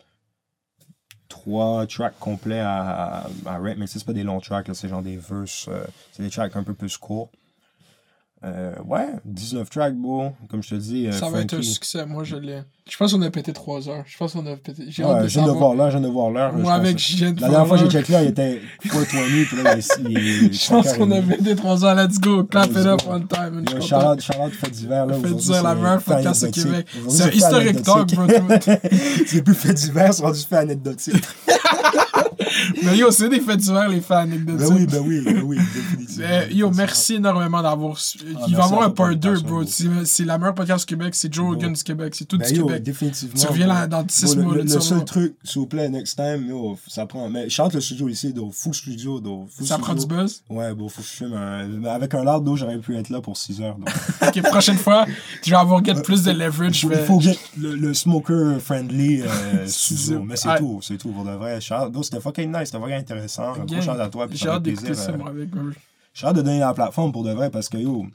[1.29, 3.77] trois tracks complets à, à, à rap.
[3.77, 5.67] Mais c'est pas des longs tracks, c'est genre des verses.
[5.69, 7.31] euh, c'est des tracks un peu plus courts.
[8.45, 10.33] Euh, ouais, 19 tracks, bro.
[10.51, 12.05] Comme je te dis, euh, Ça va être un succès.
[12.05, 12.61] Moi, je l'ai.
[12.91, 14.05] Je pense qu'on a pété 3 heures.
[14.07, 14.85] Je pense qu'on a pété.
[14.89, 16.53] J'ai Ouais, hâte de je viens de voir l'heure, je viens de voir l'heure.
[16.53, 19.77] Moi, avec, La dernière fois que j'ai checké l'heure, il était 420, puis là,
[20.11, 21.27] il est Je pense qu'on a 5h30.
[21.39, 21.95] pété 3 heures.
[21.95, 22.45] Let's go.
[22.45, 23.13] Clap it up go.
[23.13, 23.65] one time.
[23.73, 23.81] Yo.
[23.81, 25.15] Shout-out, shout-out, fait d'hiver, là.
[25.15, 26.51] Fait d'hiver, la meilleure podcast au.
[26.51, 26.87] Québec.
[27.09, 28.27] C'est un historic talk, bro.
[29.27, 31.15] c'est plus fait d'hiver, c'est rendu fait anecdotique.
[32.83, 34.69] Mais yo, c'est des faits divers, les fans anecdotiques.
[34.69, 36.27] ben oui, ben oui, ben oui, définitivement.
[36.29, 37.97] Euh, yo, merci énormément d'avoir.
[37.97, 40.05] Ah, Il va y avoir un part pour 2, l'invitation, bro.
[40.05, 42.59] C'est la meilleure podcast du Québec, c'est Joe Rogan du Québec, c'est tout Ben du
[42.59, 42.83] yo, Québec.
[42.83, 43.35] définitivement.
[43.41, 44.55] Tu reviens là dans 6 Bro, mois.
[44.57, 47.29] Le, le seul truc, s'il vous plaît, next time, yo, ça prend.
[47.29, 50.43] Mais chante le studio ici, do, full studio, do, full Ça prend du buzz?
[50.49, 51.67] Ouais, bon, faut que je filme un...
[51.67, 53.77] mais Avec un lard d'eau, j'aurais pu être là pour 6 heures.
[53.77, 53.89] donc.
[54.27, 55.07] Ok, prochaine fois,
[55.43, 56.83] tu vas avoir get plus de leverage.
[56.91, 59.27] Il faut, get le, smoker friendly euh,
[59.67, 60.23] Studio.
[60.23, 61.61] Mais c'est tout, c'est tout pour de vrai.
[61.61, 63.55] Charles, c'était fucking nice, c'était fucking intéressant.
[63.55, 64.27] Un gros shout à toi.
[64.31, 65.75] J'ai hâte d'écouter ça, euh, moi, avec eux.
[66.13, 68.07] J'ai hâte de donner la plateforme pour de vrai parce que yo,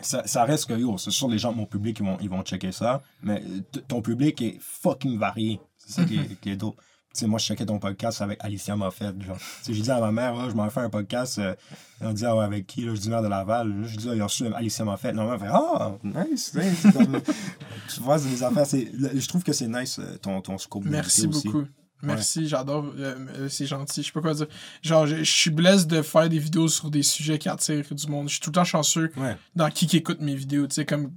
[0.00, 2.28] ça, ça reste que yo, c'est sûr les gens de mon public ils vont, ils
[2.30, 3.42] vont checker ça, mais
[3.88, 5.60] ton public est fucking varié.
[5.78, 6.76] C'est ça qui est, qui est dope.
[7.14, 9.18] Tu sais, moi, je checkais ton podcast avec Alicia Moffett.
[9.22, 9.38] Genre.
[9.38, 11.38] Tu sais, j'ai dit à ma mère, je m'en fais un podcast.
[11.38, 11.54] euh,
[12.02, 13.68] on dit, ah ouais, avec qui là, Je dis, maire de Laval.
[13.70, 15.14] Là, je dis, ah, il a reçu Alicia Moffett.
[15.14, 16.52] Non, elle fait, ah, nice.
[17.94, 18.66] tu vois, c'est des affaires.
[18.66, 20.84] Je trouve que c'est nice euh, ton, ton scope.
[20.84, 21.48] Merci aussi.
[22.02, 22.86] Merci, j'adore.
[22.98, 24.02] euh, euh, c'est gentil.
[24.02, 24.46] Je sais pas quoi dire.
[24.82, 28.06] Genre, je, je suis blessé de faire des vidéos sur des sujets qui attirent du
[28.08, 28.28] monde.
[28.28, 29.36] Je suis tout le temps chanceux Ouais.
[29.54, 30.66] dans qui qui écoute mes vidéos.
[30.66, 31.10] Tu sais, comme.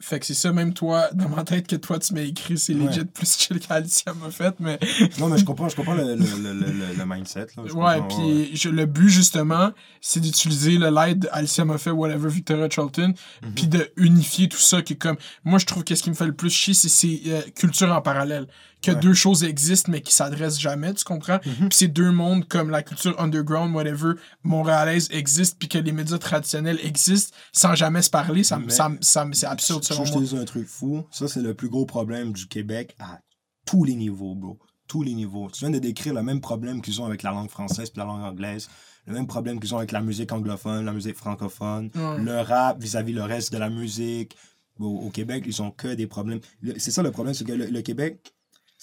[0.00, 2.74] Fait que c'est ça, même toi, dans ma tête que toi tu m'as écrit, c'est
[2.74, 2.86] Ouais.
[2.88, 4.78] legit plus chill qu'Alicia m'a fait, mais.
[5.18, 6.52] Non, mais je comprends, je comprends le, le, le,
[6.98, 7.46] le, mindset.
[7.56, 7.62] Là.
[7.66, 12.28] Je Ouais, puis je- le but justement, c'est d'utiliser le light d'Alicia m'a fait, whatever,
[12.28, 13.54] Victoria Charlton, Mhm.
[13.54, 14.82] puis de unifier tout ça.
[14.82, 16.88] Qui est comme, moi, je trouve que ce qui me fait le plus chier, c'est
[16.90, 18.48] ces euh, cultures en parallèle.
[18.82, 18.96] Que Ouais.
[19.00, 21.38] deux choses existent, mais qui s'adressent jamais, tu comprends?
[21.46, 21.68] Mhm.
[21.68, 26.18] Puis ces deux mondes, comme la culture underground, whatever, montréalaise existe, puis que les médias
[26.18, 29.82] traditionnels existent sans jamais se parler, ça, me- Mais- ça, me- ça, me- c'est absurde
[29.82, 30.26] Je- selon je te moi.
[30.26, 31.04] dis un truc fou.
[31.10, 33.20] Ça, c'est le plus gros problème du Québec à
[33.66, 34.58] tous les niveaux, bro.
[34.88, 35.48] Tous les niveaux.
[35.52, 38.04] Tu viens de décrire le même problème qu'ils ont avec la langue française et la
[38.04, 38.68] langue anglaise.
[39.06, 42.18] Le même problème qu'ils ont avec la musique anglophone, la musique francophone, Ouais.
[42.22, 44.36] le rap vis-à-vis le reste de la musique.
[44.78, 46.40] Au, au Québec, ils ont que des problèmes.
[46.60, 48.32] Le- C'est ça le problème, c'est que le, le Québec,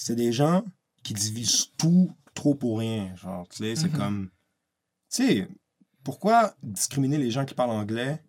[0.02, 0.64] c'est des gens
[1.02, 3.14] qui divisent tout trop pour rien.
[3.16, 3.98] Genre, tu sais, c'est Mhm.
[3.98, 4.28] comme.
[5.10, 5.48] Tu sais,
[6.04, 8.22] pourquoi discriminer les gens qui parlent anglais?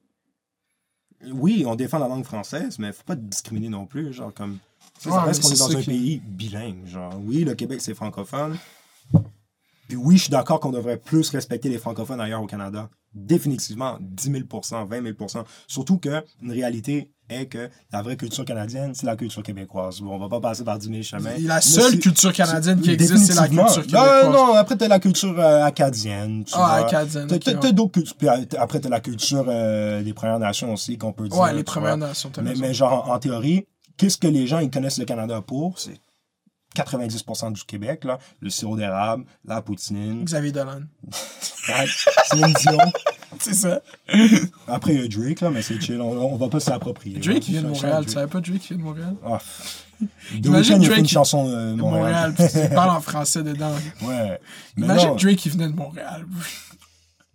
[1.32, 4.12] Oui, on défend la langue française, mais faut pas discriminer non plus.
[4.12, 4.54] Genre, comme.
[5.06, 6.86] Ouais, ça reste qu'on est dans un qui- pays bilingue.
[6.88, 8.58] Genre, oui, le Québec, c'est francophone.
[9.92, 12.90] Puis oui, je suis d'accord qu'on devrait plus respecter les francophones ailleurs au Canada.
[13.14, 18.94] Définitivement, 10 000% 20 000% Surtout que une réalité est que la vraie culture canadienne,
[18.96, 20.00] c'est la culture québécoise.
[20.00, 21.32] Bon, on va pas passer par 10 000 chemins.
[21.42, 24.26] La Mais seule culture canadienne qui existe, c'est la culture québécoise.
[24.28, 26.46] Non, non, après, t'as la culture euh, acadienne.
[26.46, 26.88] tu Ah, vois.
[26.88, 27.74] acadienne, T'as- ouais.
[27.74, 28.16] d'autres cultures.
[28.16, 31.38] Puis euh, après, t'as la culture euh, des Premières Nations aussi, qu'on peut dire.
[31.38, 32.08] Ouais, les Premières vois.
[32.08, 33.66] Nations, Mais, mais genre, en, en théorie,
[33.98, 35.78] qu'est-ce que les gens ils connaissent le Canada pour?
[35.80, 36.00] C'est
[36.76, 38.18] 90% du Québec, là.
[38.40, 40.24] Le sirop d'érable, la poutine.
[40.24, 40.82] Xavier Dolan.
[42.26, 42.78] Céline Dion.
[43.40, 43.82] C'est ça.
[44.68, 46.00] Après, il y a Drake, là, mais c'est chill.
[46.02, 47.20] On, on va pas s'approprier.
[47.20, 48.06] Drake, vient de Montréal.
[48.06, 49.16] Tu savais pas Drake, vient de Montréal?
[49.26, 49.40] Ah.
[50.42, 52.32] The Imagine il a fait une chanson euh, De Montréal.
[52.38, 53.72] Montréal, il parle en français dedans.
[54.02, 54.40] Ouais.
[54.76, 56.26] Mais Imagine non, Drake qui venait de Montréal.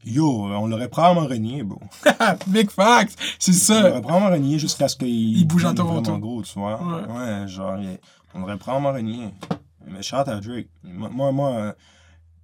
[0.05, 1.81] yo, on l'aurait probablement renié, bro.
[2.49, 3.83] Big facts, c'est On ça.
[3.89, 5.09] l'aurait probablement renié jusqu'à ce qu'il
[5.39, 6.03] Il bouge à Toronto.
[6.11, 6.81] vraiment gros, tu vois.
[6.83, 7.13] Ouais.
[7.13, 7.99] Ouais, genre, il-
[8.37, 9.29] on l'aurait probablement renié.
[9.89, 10.69] Mais shout à Drake.
[10.85, 11.73] Moi, moi, moi, euh,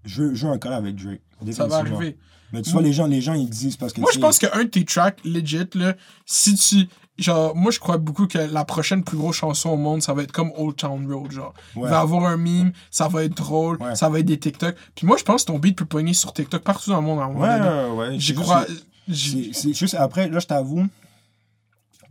[0.04, 1.20] je, veux, je veux un collab avec Drake.
[1.52, 2.16] Ça va arriver.
[2.52, 4.00] Mais tu vois, les gens, les gens, ils disent parce que.
[4.00, 5.94] Moi, je pense qu'un de tes tracks, legit, là,
[6.26, 6.88] si tu.
[7.18, 10.22] Genre, moi, je crois beaucoup que la prochaine plus grosse chanson au monde, ça va
[10.22, 11.30] être comme Old Town Road.
[11.30, 11.90] Genre, il Ouais.
[11.90, 13.94] va avoir un meme, ça va être drôle, Ouais.
[13.96, 14.74] ça va être des TikTok.
[14.94, 17.20] Puis moi, je pense que ton beat peut pogner sur TikTok partout dans le monde
[17.20, 18.18] à un moment Ouais, ouais, ouais.
[18.18, 18.64] J'y crois.
[19.12, 20.86] c'est juste après, là, je t'avoue,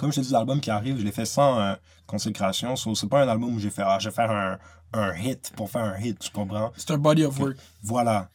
[0.02, 1.76] comme je te dis, l'album qui arrive, je l'ai fait sans euh,
[2.08, 2.76] consécration.
[2.76, 4.58] So, c'est pas un album où j'ai fait, ah, je vais faire un,
[4.94, 6.72] un hit pour faire un hit, tu comprends?
[6.76, 7.56] C'est un body of work.
[7.84, 8.28] Voilà.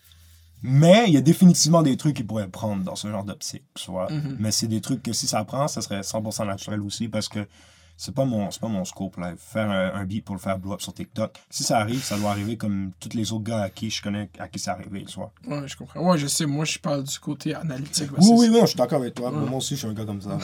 [0.62, 3.90] Mais il y a définitivement des trucs qu'ils pourraient prendre dans ce genre d'optique, tu
[3.90, 4.08] vois?
[4.12, 4.36] Mhm.
[4.38, 7.40] Mais c'est des trucs que si ça prend, ça serait 100% naturel aussi parce que
[7.96, 10.58] c'est pas mon c'est pas mon scope là faire un, un beat pour le faire
[10.58, 13.62] blow up sur TikTok si ça arrive ça doit arriver comme tous les autres gars
[13.62, 16.00] à qui je connais à qui c'est arrivé tu vois Ouais, je comprends.
[16.00, 16.44] Ouais, je sais.
[16.46, 18.10] Moi, je parle du côté analytique.
[18.18, 19.46] oui oui oui je suis d'accord avec toi Ouais.
[19.48, 20.38] moi aussi je suis un gars comme ça.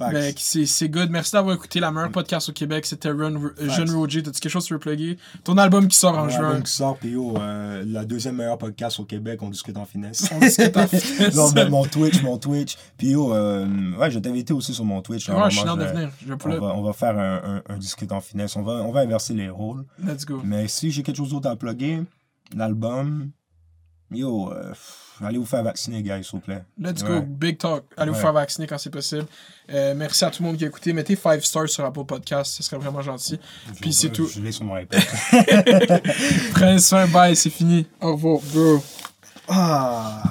[0.00, 1.10] Ben, c'est c'est good.
[1.10, 2.86] Merci d'avoir écouté la meilleure podcast au Québec.
[2.86, 4.22] C'était Run, euh, Jeune Roger.
[4.22, 5.18] T'as-tu quelque chose que tu veux plugger?
[5.44, 6.48] Ton album qui sort en juin.
[6.48, 9.84] album qui sort puis yo, euh, la deuxième meilleure podcast au Québec on discute en
[9.84, 11.34] finesse On discute en finesse.
[11.34, 13.66] Non, ben, mon Twitch mon Twitch puis yo euh,
[13.96, 16.36] ouais je vais t'inviter aussi sur mon Twitch Ouais, je suis Vraiment, dans je- on
[16.60, 18.56] va, on va faire un, un, un discute en finesse.
[18.56, 19.84] On va, on va inverser les rôles.
[20.02, 20.40] Let's go.
[20.44, 22.02] Mais si j'ai quelque chose d'autre à plugger,
[22.56, 23.30] l'album,
[24.10, 24.72] yo, euh,
[25.22, 26.64] allez vous faire vacciner, guys, s'il vous plaît.
[26.78, 27.20] Let's Ouais.
[27.20, 27.26] go.
[27.26, 27.84] Big talk.
[27.96, 29.26] Allez vous faire vacciner quand c'est possible.
[29.70, 30.92] Euh, merci à tout le monde qui a écouté.
[30.92, 32.54] Mettez 5 stars sur Apple Podcast.
[32.54, 33.38] Ce serait vraiment gentil.
[33.80, 34.26] Puis Je- c'est tout.
[34.26, 35.00] Je l'ai sur mon iPad.
[36.80, 37.06] Soin.
[37.08, 37.36] Bye.
[37.36, 37.86] C'est fini.
[38.00, 38.82] Au revoir, bro.
[39.48, 40.22] Ah,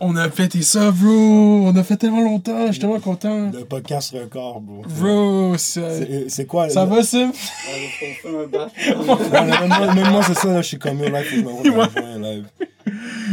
[0.00, 1.10] On a fêté ça, bro.
[1.66, 2.66] On a fait tellement longtemps.
[2.66, 3.50] Je suis tellement content.
[3.52, 4.82] le podcast record, bro.
[4.88, 6.68] Bro, c'est- quoi?
[6.68, 7.32] ça va, Sim?
[9.32, 12.46] Un même, moi, c'est ça, là, je suis comme, que je me live.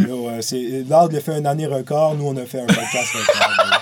[0.08, 3.14] Yo, euh, c'est, Loud a fait une année record, nous, on a fait un podcast
[3.14, 3.78] record, bro.